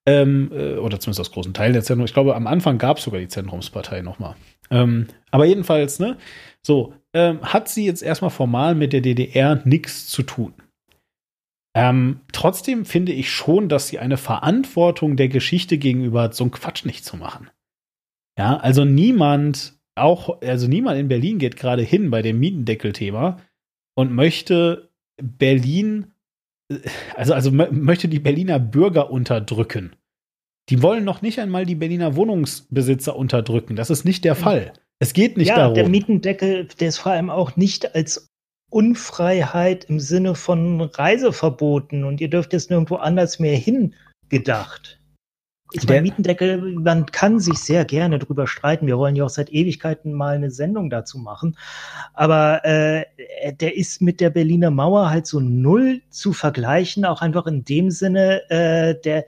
ähm, 0.07 0.51
äh, 0.55 0.77
oder 0.77 1.01
zumindest 1.01 1.21
aus 1.21 1.33
großen 1.33 1.55
Teil 1.55 1.73
der 1.73 1.83
Zentrum. 1.83 2.05
Ich 2.05 2.15
glaube, 2.15 2.37
am 2.37 2.47
Anfang 2.47 2.79
gab 2.79 2.99
es 2.99 3.05
sogar 3.05 3.21
die 3.21 3.29
Zentrumspartei 3.29 4.03
nochmal. 4.03 4.37
Ähm, 4.71 5.09
aber 5.31 5.45
jedenfalls, 5.45 5.99
ne, 5.99 6.17
so, 6.63 6.95
ähm, 7.15 7.41
hat 7.43 7.69
sie 7.69 7.85
jetzt 7.85 8.03
erstmal 8.03 8.31
formal 8.31 8.75
mit 8.75 8.93
der 8.93 9.01
DDR 9.01 9.63
nichts 9.65 10.07
zu 10.09 10.23
tun. 10.23 10.55
Ähm, 11.75 12.21
trotzdem 12.33 12.85
finde 12.85 13.13
ich 13.13 13.31
schon, 13.31 13.69
dass 13.69 13.89
sie 13.89 13.99
eine 13.99 14.17
Verantwortung 14.17 15.17
der 15.17 15.29
Geschichte 15.29 15.79
gegenüber 15.79 16.23
hat, 16.23 16.35
so 16.35 16.45
einen 16.45 16.51
Quatsch 16.51 16.85
nicht 16.85 17.05
zu 17.05 17.17
machen. 17.17 17.51
Ja, 18.39 18.57
also 18.57 18.85
niemand, 18.85 19.79
auch, 19.95 20.41
also 20.43 20.67
niemand 20.69 20.99
in 20.99 21.09
Berlin 21.09 21.39
geht 21.39 21.57
gerade 21.57 21.83
hin 21.83 22.11
bei 22.11 22.23
dem 22.23 22.39
Mietendeckel-Thema 22.41 23.39
und 23.95 24.13
möchte 24.13 24.91
Berlin, 25.23 26.13
also, 27.15 27.35
also 27.35 27.51
möchte 27.51 28.09
die 28.09 28.21
Berliner 28.21 28.59
Bürger 28.59 29.11
unterdrücken. 29.11 29.97
Die 30.69 30.83
wollen 30.83 31.05
noch 31.05 31.23
nicht 31.23 31.41
einmal 31.41 31.65
die 31.65 31.75
Berliner 31.75 32.15
Wohnungsbesitzer 32.15 33.17
unterdrücken. 33.17 33.75
Das 33.75 33.91
ist 33.91 34.05
nicht 34.05 34.25
der 34.25 34.35
Fall. 34.35 34.73
Es 35.01 35.13
geht 35.13 35.37
nicht 35.37 35.49
ja, 35.49 35.57
darum. 35.57 35.75
Der 35.75 35.89
Mietendeckel, 35.89 36.67
der 36.81 36.89
ist 36.89 36.99
vor 36.99 37.13
allem 37.13 37.31
auch 37.31 37.57
nicht 37.57 37.95
als 37.95 38.27
Unfreiheit 38.71 39.85
im 39.85 40.01
Sinne 40.01 40.35
von 40.35 40.81
Reiseverboten 40.81 42.05
und 42.05 42.21
ihr 42.21 42.29
dürft 42.29 42.53
jetzt 42.53 42.71
nirgendwo 42.71 42.97
anders 42.97 43.39
mehr 43.39 43.57
hin 43.57 43.95
gedacht. 44.29 44.99
Ich 45.73 45.87
meine, 45.87 46.01
Mietendeckel, 46.01 46.79
man 46.81 47.05
kann 47.07 47.41
sich 47.41 47.59
sehr 47.59 47.85
gerne 47.85 48.19
drüber 48.19 48.47
streiten. 48.47 48.87
Wir 48.87 48.97
wollen 48.97 49.17
ja 49.17 49.25
auch 49.25 49.31
seit 49.31 49.53
Ewigkeiten 49.53 50.15
mal 50.15 50.35
eine 50.35 50.51
Sendung 50.51 50.89
dazu 50.89 51.19
machen. 51.19 51.59
Aber 52.15 52.65
äh, 52.65 53.05
der 53.53 53.77
ist 53.77 54.01
mit 54.01 54.21
der 54.21 54.31
Berliner 54.31 54.71
Mauer 54.71 55.11
halt 55.11 55.27
so 55.27 55.41
null 55.41 56.01
zu 56.09 56.33
vergleichen, 56.33 57.05
auch 57.05 57.21
einfach 57.21 57.47
in 57.47 57.67
dem 57.67 57.91
Sinne, 57.91 58.49
äh, 58.51 58.99
der, 58.99 59.27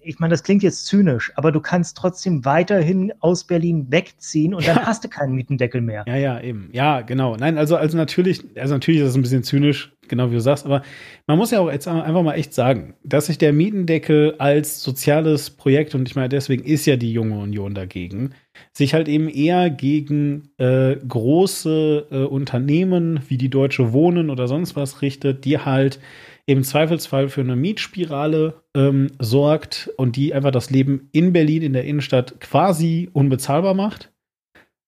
ich 0.00 0.20
meine, 0.20 0.30
das 0.30 0.42
klingt 0.42 0.62
jetzt 0.62 0.86
zynisch, 0.86 1.32
aber 1.34 1.50
du 1.50 1.60
kannst 1.60 1.96
trotzdem 1.96 2.44
weiterhin 2.44 3.12
aus 3.20 3.44
Berlin 3.44 3.86
wegziehen 3.90 4.54
und 4.54 4.66
dann 4.66 4.86
hast 4.86 5.04
du 5.04 5.08
keinen 5.08 5.34
Mietendeckel 5.34 5.80
mehr. 5.80 6.04
Ja, 6.06 6.16
ja, 6.16 6.40
eben. 6.40 6.70
Ja, 6.72 7.00
genau. 7.00 7.36
Nein, 7.36 7.58
also, 7.58 7.76
also 7.76 7.96
natürlich, 7.96 8.44
also 8.56 8.74
natürlich 8.74 9.00
ist 9.00 9.08
das 9.08 9.16
ein 9.16 9.22
bisschen 9.22 9.42
zynisch, 9.42 9.92
genau 10.06 10.30
wie 10.30 10.34
du 10.34 10.40
sagst, 10.40 10.66
aber 10.66 10.82
man 11.26 11.36
muss 11.36 11.50
ja 11.50 11.60
auch 11.60 11.70
jetzt 11.70 11.88
einfach 11.88 12.22
mal 12.22 12.34
echt 12.34 12.54
sagen, 12.54 12.94
dass 13.02 13.26
sich 13.26 13.38
der 13.38 13.52
Mietendeckel 13.52 14.36
als 14.38 14.82
soziales 14.82 15.50
Projekt, 15.50 15.94
und 15.94 16.08
ich 16.08 16.14
meine, 16.14 16.28
deswegen 16.28 16.64
ist 16.64 16.86
ja 16.86 16.96
die 16.96 17.12
junge 17.12 17.38
Union 17.38 17.74
dagegen, 17.74 18.30
sich 18.72 18.94
halt 18.94 19.08
eben 19.08 19.28
eher 19.28 19.68
gegen 19.68 20.50
äh, 20.58 20.96
große 20.96 22.06
äh, 22.10 22.16
Unternehmen 22.18 23.20
wie 23.28 23.36
die 23.36 23.50
Deutsche 23.50 23.92
Wohnen 23.92 24.30
oder 24.30 24.48
sonst 24.48 24.76
was 24.76 25.02
richtet, 25.02 25.44
die 25.44 25.58
halt 25.58 26.00
im 26.48 26.64
Zweifelsfall 26.64 27.28
für 27.28 27.42
eine 27.42 27.56
Mietspirale 27.56 28.62
ähm, 28.74 29.08
sorgt 29.18 29.90
und 29.98 30.16
die 30.16 30.32
einfach 30.32 30.50
das 30.50 30.70
Leben 30.70 31.10
in 31.12 31.34
Berlin 31.34 31.60
in 31.60 31.74
der 31.74 31.84
Innenstadt 31.84 32.40
quasi 32.40 33.10
unbezahlbar 33.12 33.74
macht. 33.74 34.10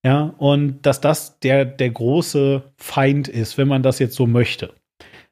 Ja, 0.03 0.35
und 0.39 0.81
dass 0.87 1.03
das 1.03 1.39
der, 1.41 1.66
der 1.66 1.91
große 1.91 2.62
Feind 2.78 3.28
ist, 3.28 3.59
wenn 3.59 3.69
man 3.69 3.82
das 3.82 3.99
jetzt 3.99 4.16
so 4.16 4.27
möchte. 4.27 4.73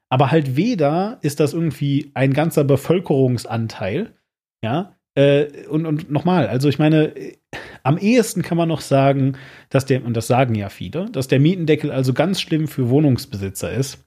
Aber 0.07 0.29
halt 0.29 0.55
weder 0.55 1.17
ist 1.23 1.39
das 1.39 1.53
irgendwie 1.53 2.11
ein 2.13 2.33
ganzer 2.33 2.63
Bevölkerungsanteil, 2.63 4.13
ja, 4.63 4.95
äh, 5.15 5.65
und, 5.67 5.87
und 5.87 6.11
nochmal, 6.11 6.47
also 6.47 6.69
ich 6.69 6.77
meine, 6.77 7.11
am 7.81 7.97
ehesten 7.97 8.43
kann 8.43 8.57
man 8.57 8.69
noch 8.69 8.81
sagen, 8.81 9.35
dass 9.69 9.87
der, 9.87 10.05
und 10.05 10.15
das 10.15 10.27
sagen 10.27 10.53
ja 10.53 10.69
viele, 10.69 11.09
dass 11.09 11.27
der 11.27 11.39
Mietendeckel 11.39 11.89
also 11.89 12.13
ganz 12.13 12.39
schlimm 12.39 12.67
für 12.67 12.89
Wohnungsbesitzer 12.89 13.73
ist. 13.73 14.05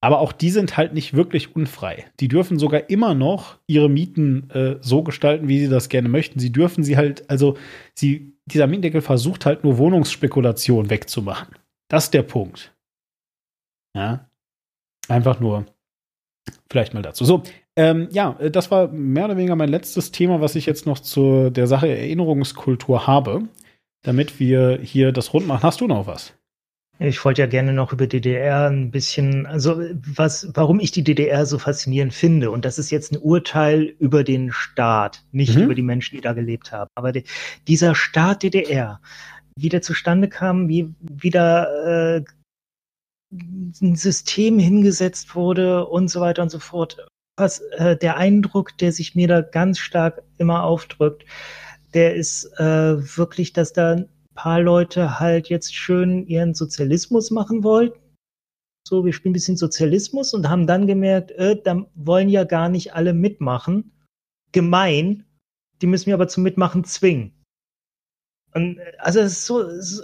Aber 0.00 0.20
auch 0.20 0.32
die 0.32 0.50
sind 0.50 0.76
halt 0.76 0.94
nicht 0.94 1.14
wirklich 1.14 1.56
unfrei. 1.56 2.06
Die 2.20 2.28
dürfen 2.28 2.58
sogar 2.58 2.88
immer 2.88 3.14
noch 3.14 3.58
ihre 3.66 3.88
Mieten 3.88 4.48
äh, 4.50 4.76
so 4.80 5.02
gestalten, 5.02 5.48
wie 5.48 5.58
sie 5.58 5.68
das 5.68 5.88
gerne 5.88 6.08
möchten. 6.08 6.38
Sie 6.38 6.52
dürfen 6.52 6.84
sie 6.84 6.96
halt, 6.96 7.28
also 7.28 7.56
sie, 7.94 8.32
dieser 8.46 8.68
Mietendeckel 8.68 9.00
versucht 9.00 9.44
halt 9.44 9.64
nur 9.64 9.78
Wohnungsspekulation 9.78 10.88
wegzumachen. 10.88 11.56
Das 11.88 12.04
ist 12.04 12.14
der 12.14 12.22
Punkt. 12.22 12.72
Ja. 13.96 14.28
Einfach 15.08 15.40
nur 15.40 15.66
vielleicht 16.70 16.94
mal 16.94 17.02
dazu. 17.02 17.24
So, 17.24 17.42
ähm, 17.74 18.08
ja, 18.12 18.36
äh, 18.38 18.50
das 18.50 18.70
war 18.70 18.88
mehr 18.88 19.24
oder 19.24 19.36
weniger 19.36 19.56
mein 19.56 19.68
letztes 19.68 20.12
Thema, 20.12 20.40
was 20.40 20.54
ich 20.54 20.66
jetzt 20.66 20.86
noch 20.86 21.00
zu 21.00 21.50
der 21.50 21.66
Sache 21.66 21.88
Erinnerungskultur 21.88 23.06
habe, 23.08 23.48
damit 24.02 24.38
wir 24.38 24.78
hier 24.80 25.10
das 25.10 25.34
rund 25.34 25.48
machen. 25.48 25.62
Hast 25.64 25.80
du 25.80 25.88
noch 25.88 26.06
was? 26.06 26.37
Ich 27.00 27.24
wollte 27.24 27.42
ja 27.42 27.46
gerne 27.46 27.72
noch 27.72 27.92
über 27.92 28.08
DDR 28.08 28.68
ein 28.68 28.90
bisschen, 28.90 29.46
also 29.46 29.80
was, 29.94 30.48
warum 30.54 30.80
ich 30.80 30.90
die 30.90 31.04
DDR 31.04 31.46
so 31.46 31.58
faszinierend 31.58 32.12
finde. 32.12 32.50
Und 32.50 32.64
das 32.64 32.78
ist 32.78 32.90
jetzt 32.90 33.12
ein 33.12 33.18
Urteil 33.18 33.94
über 34.00 34.24
den 34.24 34.50
Staat, 34.50 35.22
nicht 35.30 35.56
mhm. 35.56 35.64
über 35.64 35.74
die 35.76 35.82
Menschen, 35.82 36.16
die 36.16 36.20
da 36.20 36.32
gelebt 36.32 36.72
haben. 36.72 36.90
Aber 36.96 37.12
die, 37.12 37.22
dieser 37.68 37.94
Staat 37.94 38.42
DDR, 38.42 39.00
wie 39.56 39.68
der 39.68 39.82
zustande 39.82 40.28
kam, 40.28 40.68
wie 40.68 40.92
wieder 41.00 42.16
äh, 42.16 42.24
ein 43.30 43.94
System 43.94 44.58
hingesetzt 44.58 45.36
wurde 45.36 45.86
und 45.86 46.08
so 46.08 46.20
weiter 46.20 46.42
und 46.42 46.50
so 46.50 46.58
fort. 46.58 47.06
Was 47.36 47.60
äh, 47.76 47.96
der 47.96 48.16
Eindruck, 48.16 48.76
der 48.78 48.90
sich 48.90 49.14
mir 49.14 49.28
da 49.28 49.42
ganz 49.42 49.78
stark 49.78 50.22
immer 50.38 50.64
aufdrückt, 50.64 51.24
der 51.94 52.16
ist 52.16 52.44
äh, 52.58 53.16
wirklich, 53.16 53.52
dass 53.52 53.72
da 53.72 54.04
paar 54.38 54.60
Leute 54.60 55.18
halt 55.18 55.48
jetzt 55.48 55.74
schön 55.74 56.24
ihren 56.28 56.54
Sozialismus 56.54 57.32
machen 57.32 57.64
wollten. 57.64 57.98
So, 58.86 59.04
wir 59.04 59.12
spielen 59.12 59.32
ein 59.32 59.34
bisschen 59.34 59.56
Sozialismus 59.56 60.32
und 60.32 60.48
haben 60.48 60.68
dann 60.68 60.86
gemerkt, 60.86 61.32
äh, 61.32 61.60
da 61.60 61.90
wollen 61.96 62.28
ja 62.28 62.44
gar 62.44 62.68
nicht 62.68 62.94
alle 62.94 63.14
mitmachen. 63.14 63.90
Gemein. 64.52 65.24
Die 65.82 65.88
müssen 65.88 66.06
wir 66.06 66.14
aber 66.14 66.28
zum 66.28 66.44
Mitmachen 66.44 66.84
zwingen. 66.84 67.32
Und 68.54 68.78
äh, 68.78 68.92
also 68.98 69.18
es 69.18 69.32
ist 69.32 69.46
so, 69.46 69.60
es 69.62 69.94
ist 69.94 70.02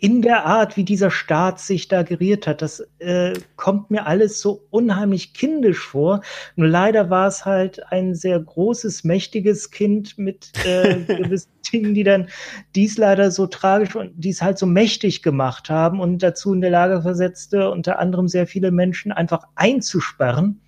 in 0.00 0.22
der 0.22 0.46
Art, 0.46 0.76
wie 0.76 0.84
dieser 0.84 1.10
Staat 1.10 1.58
sich 1.58 1.88
da 1.88 2.02
geriert 2.02 2.46
hat, 2.46 2.62
das 2.62 2.86
äh, 3.00 3.32
kommt 3.56 3.90
mir 3.90 4.06
alles 4.06 4.40
so 4.40 4.64
unheimlich 4.70 5.34
kindisch 5.34 5.80
vor. 5.80 6.22
Nur 6.54 6.68
leider 6.68 7.10
war 7.10 7.26
es 7.26 7.44
halt 7.44 7.82
ein 7.90 8.14
sehr 8.14 8.38
großes, 8.38 9.02
mächtiges 9.02 9.72
Kind 9.72 10.16
mit 10.16 10.52
äh, 10.64 11.00
gewissen 11.06 11.50
Dingen, 11.72 11.94
die 11.94 12.04
dann 12.04 12.28
dies 12.76 12.96
leider 12.96 13.32
so 13.32 13.48
tragisch 13.48 13.96
und 13.96 14.12
dies 14.14 14.40
halt 14.40 14.58
so 14.58 14.66
mächtig 14.66 15.22
gemacht 15.22 15.68
haben 15.68 16.00
und 16.00 16.22
dazu 16.22 16.54
in 16.54 16.60
der 16.60 16.70
Lage 16.70 17.02
versetzte, 17.02 17.70
unter 17.70 17.98
anderem 17.98 18.28
sehr 18.28 18.46
viele 18.46 18.70
Menschen 18.70 19.10
einfach 19.10 19.48
einzusperren 19.56 20.60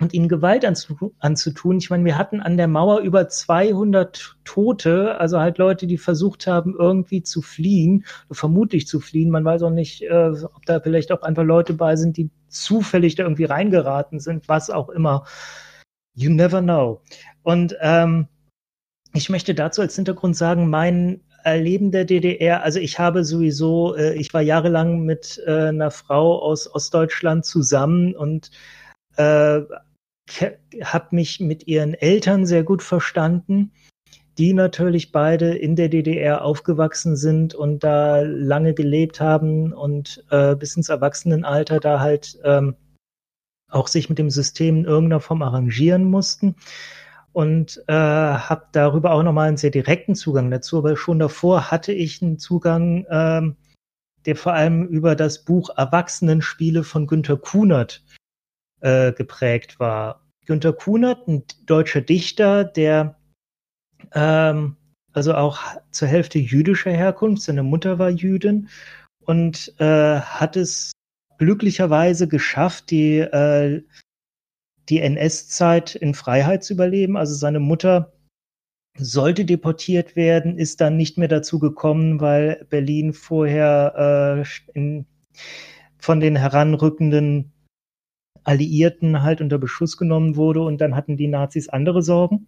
und 0.00 0.12
ihnen 0.12 0.28
Gewalt 0.28 0.64
anzutun. 0.64 1.78
Ich 1.78 1.88
meine, 1.88 2.04
wir 2.04 2.18
hatten 2.18 2.40
an 2.40 2.56
der 2.56 2.68
Mauer 2.68 3.00
über 3.00 3.28
200 3.28 4.36
Tote, 4.44 5.18
also 5.18 5.40
halt 5.40 5.58
Leute, 5.58 5.86
die 5.86 5.96
versucht 5.96 6.46
haben, 6.46 6.74
irgendwie 6.78 7.22
zu 7.22 7.40
fliehen, 7.40 8.04
vermutlich 8.30 8.86
zu 8.86 9.00
fliehen. 9.00 9.30
Man 9.30 9.44
weiß 9.44 9.62
auch 9.62 9.70
nicht, 9.70 10.02
äh, 10.02 10.32
ob 10.44 10.66
da 10.66 10.80
vielleicht 10.80 11.12
auch 11.12 11.22
einfach 11.22 11.44
Leute 11.44 11.72
bei 11.72 11.96
sind, 11.96 12.16
die 12.18 12.30
zufällig 12.48 13.14
da 13.14 13.22
irgendwie 13.22 13.44
reingeraten 13.44 14.20
sind, 14.20 14.48
was 14.48 14.70
auch 14.70 14.90
immer. 14.90 15.24
You 16.14 16.30
never 16.30 16.60
know. 16.60 17.00
Und 17.42 17.74
ähm, 17.80 18.28
ich 19.14 19.30
möchte 19.30 19.54
dazu 19.54 19.80
als 19.80 19.96
Hintergrund 19.96 20.36
sagen, 20.36 20.68
mein 20.68 21.22
Erleben 21.42 21.92
der 21.92 22.04
DDR, 22.04 22.64
also 22.64 22.80
ich 22.80 22.98
habe 22.98 23.24
sowieso, 23.24 23.94
äh, 23.94 24.14
ich 24.14 24.34
war 24.34 24.42
jahrelang 24.42 25.00
mit 25.04 25.40
äh, 25.46 25.68
einer 25.68 25.90
Frau 25.90 26.42
aus 26.42 26.74
Ostdeutschland 26.74 27.44
zusammen 27.44 28.14
und 28.14 28.50
äh, 29.16 29.62
habe 30.82 31.06
mich 31.10 31.40
mit 31.40 31.66
ihren 31.66 31.94
Eltern 31.94 32.46
sehr 32.46 32.64
gut 32.64 32.82
verstanden, 32.82 33.72
die 34.38 34.52
natürlich 34.52 35.12
beide 35.12 35.54
in 35.54 35.76
der 35.76 35.88
DDR 35.88 36.44
aufgewachsen 36.44 37.16
sind 37.16 37.54
und 37.54 37.84
da 37.84 38.20
lange 38.20 38.74
gelebt 38.74 39.20
haben 39.20 39.72
und 39.72 40.24
äh, 40.30 40.54
bis 40.54 40.76
ins 40.76 40.88
Erwachsenenalter 40.88 41.80
da 41.80 42.00
halt 42.00 42.38
ähm, 42.44 42.74
auch 43.70 43.88
sich 43.88 44.08
mit 44.08 44.18
dem 44.18 44.30
System 44.30 44.78
in 44.78 44.84
irgendeiner 44.84 45.20
Form 45.20 45.42
arrangieren 45.42 46.04
mussten 46.04 46.56
und 47.32 47.82
äh, 47.86 47.92
habe 47.92 48.66
darüber 48.72 49.12
auch 49.12 49.22
nochmal 49.22 49.48
einen 49.48 49.56
sehr 49.56 49.70
direkten 49.70 50.14
Zugang 50.14 50.50
dazu. 50.50 50.78
Aber 50.78 50.96
schon 50.96 51.18
davor 51.18 51.70
hatte 51.70 51.92
ich 51.92 52.22
einen 52.22 52.38
Zugang, 52.38 53.04
äh, 53.04 53.42
der 54.24 54.36
vor 54.36 54.54
allem 54.54 54.86
über 54.86 55.14
das 55.14 55.44
Buch 55.44 55.70
Erwachsenenspiele 55.76 56.82
von 56.82 57.06
Günter 57.06 57.36
Kunert 57.36 58.02
äh, 58.86 59.12
geprägt 59.12 59.80
war. 59.80 60.22
Günter 60.46 60.72
Kunert, 60.72 61.26
ein 61.26 61.42
deutscher 61.66 62.00
Dichter, 62.00 62.62
der 62.62 63.18
ähm, 64.14 64.76
also 65.12 65.34
auch 65.34 65.58
zur 65.90 66.06
Hälfte 66.06 66.38
jüdischer 66.38 66.92
Herkunft, 66.92 67.42
seine 67.42 67.64
Mutter 67.64 67.98
war 67.98 68.10
Jüdin 68.10 68.68
und 69.24 69.74
äh, 69.78 70.20
hat 70.20 70.56
es 70.56 70.92
glücklicherweise 71.38 72.28
geschafft, 72.28 72.90
die, 72.90 73.18
äh, 73.18 73.82
die 74.88 75.00
NS-Zeit 75.00 75.96
in 75.96 76.14
Freiheit 76.14 76.62
zu 76.62 76.74
überleben. 76.74 77.16
Also 77.16 77.34
seine 77.34 77.60
Mutter 77.60 78.12
sollte 78.96 79.44
deportiert 79.44 80.14
werden, 80.14 80.58
ist 80.58 80.80
dann 80.80 80.96
nicht 80.96 81.18
mehr 81.18 81.28
dazu 81.28 81.58
gekommen, 81.58 82.20
weil 82.20 82.64
Berlin 82.70 83.12
vorher 83.12 84.44
äh, 84.44 84.78
in, 84.78 85.06
von 85.98 86.20
den 86.20 86.36
heranrückenden 86.36 87.52
Alliierten 88.46 89.22
halt 89.22 89.40
unter 89.40 89.58
Beschuss 89.58 89.96
genommen 89.96 90.36
wurde 90.36 90.62
und 90.62 90.80
dann 90.80 90.94
hatten 90.94 91.16
die 91.16 91.28
Nazis 91.28 91.68
andere 91.68 92.02
Sorgen. 92.02 92.46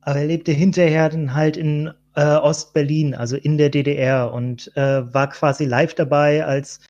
Aber 0.00 0.20
er 0.20 0.26
lebte 0.26 0.52
hinterher 0.52 1.08
dann 1.08 1.34
halt 1.34 1.56
in 1.56 1.92
äh, 2.14 2.36
Ostberlin, 2.36 3.14
also 3.14 3.36
in 3.36 3.58
der 3.58 3.70
DDR 3.70 4.32
und 4.32 4.74
äh, 4.76 5.12
war 5.12 5.28
quasi 5.28 5.64
live 5.64 5.94
dabei, 5.94 6.44
als 6.44 6.80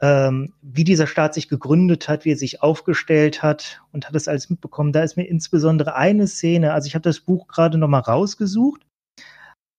ähm, 0.00 0.54
wie 0.62 0.84
dieser 0.84 1.06
Staat 1.06 1.34
sich 1.34 1.48
gegründet 1.48 2.08
hat, 2.08 2.24
wie 2.24 2.32
er 2.32 2.36
sich 2.36 2.62
aufgestellt 2.62 3.42
hat 3.42 3.82
und 3.92 4.06
hat 4.06 4.14
das 4.14 4.28
alles 4.28 4.48
mitbekommen. 4.48 4.92
Da 4.92 5.02
ist 5.02 5.16
mir 5.16 5.24
insbesondere 5.24 5.94
eine 5.96 6.26
Szene, 6.26 6.72
also 6.72 6.86
ich 6.86 6.94
habe 6.94 7.02
das 7.02 7.20
Buch 7.20 7.48
gerade 7.48 7.76
noch 7.76 7.88
mal 7.88 7.98
rausgesucht 7.98 8.86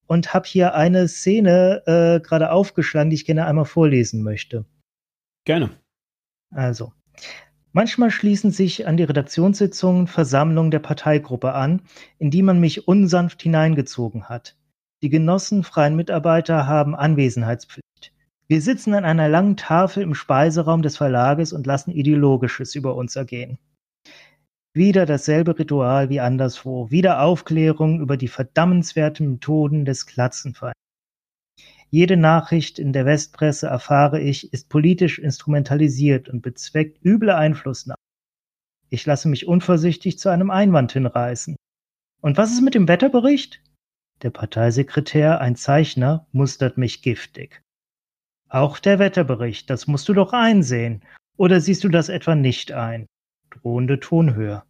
und 0.08 0.34
habe 0.34 0.48
hier 0.48 0.76
eine 0.76 1.08
Szene 1.08 1.84
äh, 1.88 2.20
gerade 2.20 2.52
aufgeschlagen, 2.52 3.10
die 3.10 3.16
ich 3.16 3.26
gerne 3.26 3.46
einmal 3.46 3.66
vorlesen 3.66 4.22
möchte. 4.22 4.66
Gerne. 5.46 5.72
Also, 6.52 6.94
Manchmal 7.72 8.10
schließen 8.10 8.52
sich 8.52 8.88
an 8.88 8.98
die 8.98 9.04
Redaktionssitzungen 9.04 10.08
Versammlungen 10.08 10.72
der 10.72 10.80
Parteigruppe 10.80 11.54
an, 11.54 11.82
in 12.18 12.32
die 12.32 12.42
man 12.42 12.60
mich 12.60 12.88
unsanft 12.88 13.44
hineingezogen 13.44 14.28
hat. 14.28 14.56
Die 15.02 15.10
Genossen 15.10 15.64
freien 15.64 15.96
Mitarbeiter 15.96 16.66
haben 16.66 16.96
Anwesenheitspflicht. 16.96 18.12
Wir 18.48 18.62
sitzen 18.62 18.96
an 18.96 19.06
einer 19.06 19.30
langen 19.30 19.56
Tafel 19.56 20.02
im 20.02 20.16
Speiseraum 20.16 20.82
des 20.82 20.98
Verlages 20.98 21.54
und 21.54 21.68
lassen 21.68 21.92
Ideologisches 21.92 22.74
über 22.74 22.96
uns 22.96 23.16
ergehen. 23.16 23.60
Wieder 24.74 25.06
dasselbe 25.06 25.58
Ritual 25.58 26.10
wie 26.10 26.20
anderswo. 26.20 26.90
Wieder 26.90 27.22
Aufklärung 27.22 28.02
über 28.02 28.18
die 28.18 28.28
verdammenswerten 28.28 29.34
Methoden 29.34 29.86
des 29.86 30.06
Klatzenfeinds. 30.08 30.80
Jede 31.92 32.18
Nachricht 32.18 32.78
in 32.78 32.94
der 32.94 33.06
Westpresse, 33.06 33.68
erfahre 33.68 34.22
ich, 34.22 34.54
ist 34.54 34.70
politisch 34.70 35.18
instrumentalisiert 35.18 36.30
und 36.30 36.42
bezweckt 36.42 37.04
üble 37.04 37.32
Einflussnahme. 37.32 37.98
Ich 38.90 39.06
lasse 39.06 39.28
mich 39.28 39.48
unvorsichtig 39.48 40.20
zu 40.20 40.30
einem 40.30 40.52
Einwand 40.52 40.92
hinreißen. 40.92 41.56
Und 42.22 42.38
was 42.38 42.52
ist 42.52 42.62
mit 42.62 42.76
dem 42.76 42.88
Wetterbericht? 42.88 43.62
Der 44.22 44.30
Parteisekretär, 44.30 45.42
ein 45.42 45.56
Zeichner, 45.56 46.28
mustert 46.32 46.78
mich 46.78 47.02
giftig. 47.02 47.62
Auch 48.50 48.80
der 48.80 49.00
Wetterbericht, 49.00 49.70
das 49.70 49.88
musst 49.88 50.10
du 50.10 50.14
doch 50.14 50.34
einsehen. 50.34 51.04
Oder 51.38 51.62
siehst 51.62 51.84
du 51.84 51.90
das 51.90 52.10
etwa 52.10 52.36
nicht 52.36 52.72
ein? 52.72 53.08
Drohende 53.50 54.00
Tonhöhe. 54.00 54.64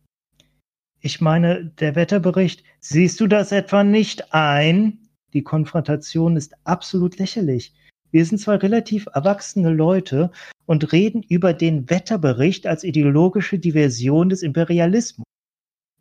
Ich 1.01 1.19
meine, 1.21 1.65
der 1.65 1.95
Wetterbericht, 1.95 2.63
siehst 2.79 3.19
du 3.19 3.27
das 3.27 3.51
etwa 3.51 3.83
nicht 3.83 4.33
ein? 4.33 5.08
Die 5.33 5.43
Konfrontation 5.43 6.37
ist 6.37 6.55
absolut 6.63 7.17
lächerlich. 7.17 7.73
Wir 8.11 8.25
sind 8.25 8.39
zwar 8.39 8.61
relativ 8.61 9.07
erwachsene 9.13 9.69
Leute 9.69 10.31
und 10.65 10.91
reden 10.91 11.23
über 11.23 11.53
den 11.53 11.89
Wetterbericht 11.89 12.65
als 12.65 12.83
ideologische 12.83 13.59
Diversion 13.59 14.29
des 14.29 14.41
Imperialismus. 14.41 15.25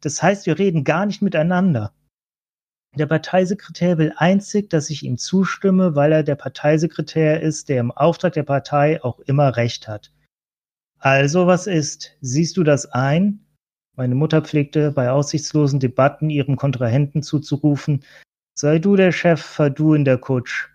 Das 0.01 0.23
heißt, 0.23 0.47
wir 0.47 0.59
reden 0.59 0.85
gar 0.85 1.05
nicht 1.07 1.23
miteinander. 1.23 1.93
Der 2.97 3.07
Parteisekretär 3.07 3.99
will 3.99 4.15
einzig, 4.17 4.71
dass 4.71 4.89
ich 4.89 5.03
ihm 5.03 5.19
zustimme, 5.19 5.95
weil 5.95 6.13
er 6.13 6.23
der 6.23 6.37
Parteisekretär 6.37 7.41
ist, 7.43 7.69
der 7.69 7.81
im 7.81 7.91
Auftrag 7.91 8.33
der 8.33 8.45
Partei 8.45 9.03
auch 9.05 9.21
immer 9.21 9.57
Recht 9.57 9.87
hat. 9.87 10.11
Also 10.99 11.47
was 11.47 11.67
ist? 11.67 12.17
Siehst 12.23 12.57
du 12.57 12.65
das 12.65 12.87
ein? 12.87 13.45
Meine 13.97 14.15
Mutter 14.15 14.43
pflegte 14.43 14.91
bei 14.93 15.11
aussichtslosen 15.11 15.81
Debatten 15.81 16.31
ihrem 16.31 16.57
Kontrahenten 16.57 17.23
zuzurufen, 17.23 18.05
sei 18.59 18.81
du 18.81 18.97
der 18.97 19.13
Chef, 19.13 19.41
fahr 19.41 19.71
du 19.71 19.95
in 19.95 20.05
der 20.05 20.19
Kutsch. 20.19 20.69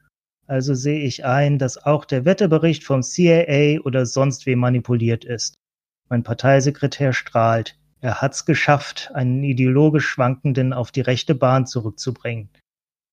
Also 0.48 0.74
sehe 0.74 1.04
ich 1.04 1.26
ein, 1.26 1.60
dass 1.60 1.78
auch 1.78 2.06
der 2.06 2.24
Wetterbericht 2.24 2.84
vom 2.84 3.04
CIA 3.04 3.82
oder 3.82 4.06
sonst 4.06 4.46
wem 4.46 4.60
manipuliert 4.60 5.26
ist. 5.26 5.56
Mein 6.10 6.24
Parteisekretär 6.24 7.12
strahlt. 7.12 7.78
Er 8.00 8.22
hat's 8.22 8.46
geschafft, 8.46 9.12
einen 9.14 9.44
ideologisch 9.44 10.08
Schwankenden 10.08 10.72
auf 10.72 10.92
die 10.92 11.02
rechte 11.02 11.36
Bahn 11.36 11.66
zurückzubringen. 11.66 12.50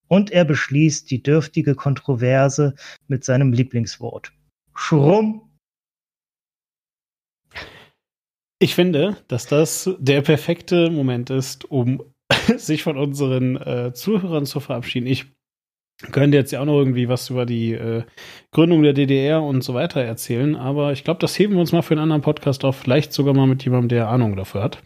Und 0.07 0.31
er 0.31 0.45
beschließt 0.45 1.11
die 1.11 1.23
dürftige 1.23 1.75
Kontroverse 1.75 2.75
mit 3.09 3.25
seinem 3.25 3.53
Lieblingswort. 3.53 4.33
Schrumm 4.75 5.51
Ich 8.61 8.75
finde, 8.75 9.17
dass 9.27 9.47
das 9.47 9.91
der 9.99 10.21
perfekte 10.21 10.91
Moment 10.91 11.31
ist, 11.31 11.65
um 11.65 12.10
sich 12.57 12.83
von 12.83 12.97
unseren 12.97 13.57
äh, 13.57 13.93
Zuhörern 13.93 14.47
zu 14.47 14.61
verabschieden. 14.61 15.07
Ich 15.07 15.27
könnte 16.13 16.37
jetzt 16.37 16.51
ja 16.51 16.61
auch 16.61 16.67
noch 16.67 16.79
irgendwie 16.79 17.09
was 17.09 17.29
über 17.31 17.45
die 17.45 17.73
äh, 17.73 18.05
Gründung 18.53 18.83
der 18.83 18.95
DDR 18.95 19.43
und 19.43 19.63
so 19.63 19.75
weiter 19.75 20.01
erzählen, 20.01 20.57
aber 20.57 20.93
ich 20.93 21.05
glaube, 21.05 21.21
das 21.21 21.39
heben 21.39 21.55
wir 21.55 21.61
uns 21.61 21.73
mal 21.73 21.83
für 21.83 21.95
einen 21.95 22.03
anderen 22.03 22.23
Podcast 22.23 22.65
auf, 22.65 22.77
vielleicht 22.77 23.13
sogar 23.13 23.35
mal 23.35 23.47
mit 23.47 23.65
jemandem, 23.65 23.89
der 23.91 24.09
Ahnung 24.09 24.37
dafür 24.37 24.63
hat. 24.63 24.83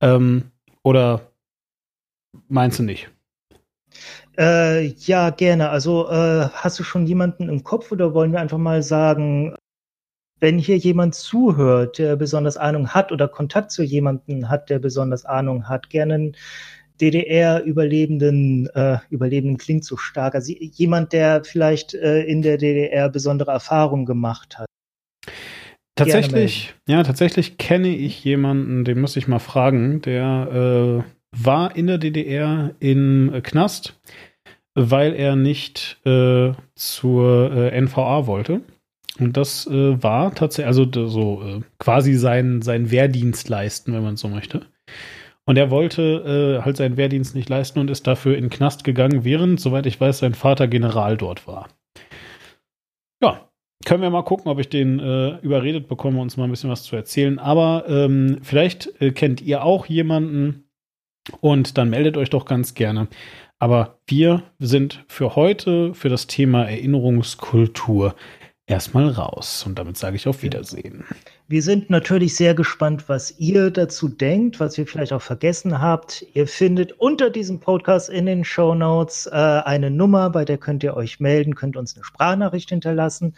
Ähm, 0.00 0.50
oder 0.82 1.32
meinst 2.48 2.78
du 2.78 2.84
nicht? 2.84 3.10
Äh, 4.38 4.86
ja, 4.86 5.30
gerne. 5.30 5.68
Also 5.68 6.08
äh, 6.08 6.48
hast 6.52 6.78
du 6.78 6.84
schon 6.84 7.06
jemanden 7.06 7.48
im 7.48 7.62
Kopf 7.62 7.92
oder 7.92 8.14
wollen 8.14 8.32
wir 8.32 8.40
einfach 8.40 8.58
mal 8.58 8.82
sagen, 8.82 9.54
wenn 10.42 10.58
hier 10.58 10.76
jemand 10.76 11.14
zuhört, 11.14 11.98
der 11.98 12.16
besonders 12.16 12.56
Ahnung 12.56 12.88
hat 12.88 13.12
oder 13.12 13.28
Kontakt 13.28 13.70
zu 13.70 13.84
jemandem 13.84 14.48
hat, 14.48 14.70
der 14.70 14.80
besonders 14.80 15.24
Ahnung 15.24 15.68
hat, 15.68 15.88
gerne 15.88 16.14
einen 16.14 16.36
DDR-Überlebenden, 17.00 18.66
äh, 18.74 18.98
Überlebenden 19.08 19.56
klingt 19.56 19.84
so 19.84 19.96
stark, 19.96 20.34
also 20.34 20.52
jemand, 20.52 21.12
der 21.12 21.44
vielleicht 21.44 21.94
äh, 21.94 22.24
in 22.24 22.42
der 22.42 22.58
DDR 22.58 23.08
besondere 23.08 23.52
Erfahrungen 23.52 24.04
gemacht 24.04 24.58
hat. 24.58 24.66
Tatsächlich, 25.94 26.74
ja, 26.88 27.04
tatsächlich 27.04 27.56
kenne 27.56 27.94
ich 27.94 28.24
jemanden, 28.24 28.84
den 28.84 29.00
muss 29.00 29.16
ich 29.16 29.28
mal 29.28 29.38
fragen, 29.38 30.02
der 30.02 31.04
äh, 31.06 31.44
war 31.44 31.76
in 31.76 31.86
der 31.86 31.98
DDR 31.98 32.74
im 32.80 33.32
Knast, 33.44 34.00
weil 34.74 35.14
er 35.14 35.36
nicht 35.36 36.00
äh, 36.04 36.52
zur 36.74 37.52
äh, 37.52 37.80
NVA 37.80 38.26
wollte. 38.26 38.62
Und 39.18 39.36
das 39.36 39.66
äh, 39.66 40.02
war 40.02 40.34
tatsächlich, 40.34 40.66
also 40.66 41.08
so 41.08 41.42
äh, 41.42 41.60
quasi 41.78 42.14
sein, 42.14 42.62
sein 42.62 42.90
Wehrdienst 42.90 43.48
leisten, 43.48 43.92
wenn 43.92 44.02
man 44.02 44.16
so 44.16 44.28
möchte. 44.28 44.66
Und 45.44 45.58
er 45.58 45.70
wollte 45.70 46.58
äh, 46.60 46.64
halt 46.64 46.76
seinen 46.76 46.96
Wehrdienst 46.96 47.34
nicht 47.34 47.48
leisten 47.48 47.78
und 47.78 47.90
ist 47.90 48.06
dafür 48.06 48.36
in 48.36 48.44
den 48.44 48.50
Knast 48.50 48.84
gegangen, 48.84 49.24
während, 49.24 49.60
soweit 49.60 49.86
ich 49.86 50.00
weiß, 50.00 50.18
sein 50.18 50.34
Vater 50.34 50.68
General 50.68 51.16
dort 51.16 51.46
war. 51.46 51.68
Ja, 53.20 53.48
können 53.84 54.02
wir 54.02 54.10
mal 54.10 54.22
gucken, 54.22 54.50
ob 54.50 54.60
ich 54.60 54.68
den 54.68 55.00
äh, 55.00 55.38
überredet 55.38 55.88
bekomme, 55.88 56.20
uns 56.20 56.36
mal 56.36 56.44
ein 56.44 56.50
bisschen 56.50 56.70
was 56.70 56.84
zu 56.84 56.94
erzählen. 56.96 57.38
Aber 57.38 57.84
ähm, 57.88 58.38
vielleicht 58.42 59.00
äh, 59.00 59.10
kennt 59.10 59.40
ihr 59.40 59.64
auch 59.64 59.86
jemanden 59.86 60.64
und 61.40 61.76
dann 61.76 61.90
meldet 61.90 62.16
euch 62.16 62.30
doch 62.30 62.44
ganz 62.44 62.74
gerne. 62.74 63.08
Aber 63.58 63.98
wir 64.06 64.42
sind 64.58 65.04
für 65.06 65.36
heute, 65.36 65.94
für 65.94 66.08
das 66.08 66.26
Thema 66.26 66.64
Erinnerungskultur, 66.64 68.14
erstmal 68.66 69.08
raus. 69.08 69.64
Und 69.66 69.78
damit 69.78 69.96
sage 69.96 70.16
ich 70.16 70.26
auf 70.26 70.42
Wiedersehen. 70.42 71.04
Wir 71.48 71.62
sind 71.62 71.90
natürlich 71.90 72.36
sehr 72.36 72.54
gespannt, 72.54 73.08
was 73.08 73.38
ihr 73.38 73.70
dazu 73.70 74.08
denkt, 74.08 74.60
was 74.60 74.78
ihr 74.78 74.86
vielleicht 74.86 75.12
auch 75.12 75.22
vergessen 75.22 75.80
habt. 75.80 76.24
Ihr 76.34 76.46
findet 76.46 76.92
unter 76.92 77.30
diesem 77.30 77.60
Podcast 77.60 78.08
in 78.08 78.26
den 78.26 78.44
Show 78.44 78.74
Notes 78.74 79.26
äh, 79.26 79.30
eine 79.30 79.90
Nummer, 79.90 80.30
bei 80.30 80.44
der 80.44 80.58
könnt 80.58 80.82
ihr 80.82 80.96
euch 80.96 81.20
melden, 81.20 81.54
könnt 81.54 81.76
uns 81.76 81.94
eine 81.94 82.04
Sprachnachricht 82.04 82.70
hinterlassen. 82.70 83.34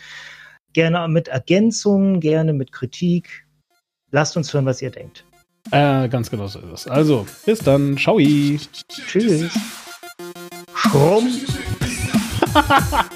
Gerne 0.73 1.07
mit 1.09 1.29
Ergänzungen, 1.29 2.21
gerne 2.21 2.53
mit 2.53 2.73
Kritik. 2.73 3.47
Lasst 4.11 4.37
uns 4.37 4.53
hören, 4.53 4.67
was 4.67 4.83
ihr 4.83 4.91
denkt. 4.91 5.25
Äh, 5.71 6.09
ganz 6.09 6.31
genau 6.31 6.47
so 6.47 6.59
ist 6.59 6.73
es. 6.73 6.89
Also, 6.89 7.27
bis 7.47 7.61
dann. 7.61 7.97
Ciao. 7.97 8.19
Tschüss. 8.19 9.51
Schrumm. 10.75 11.29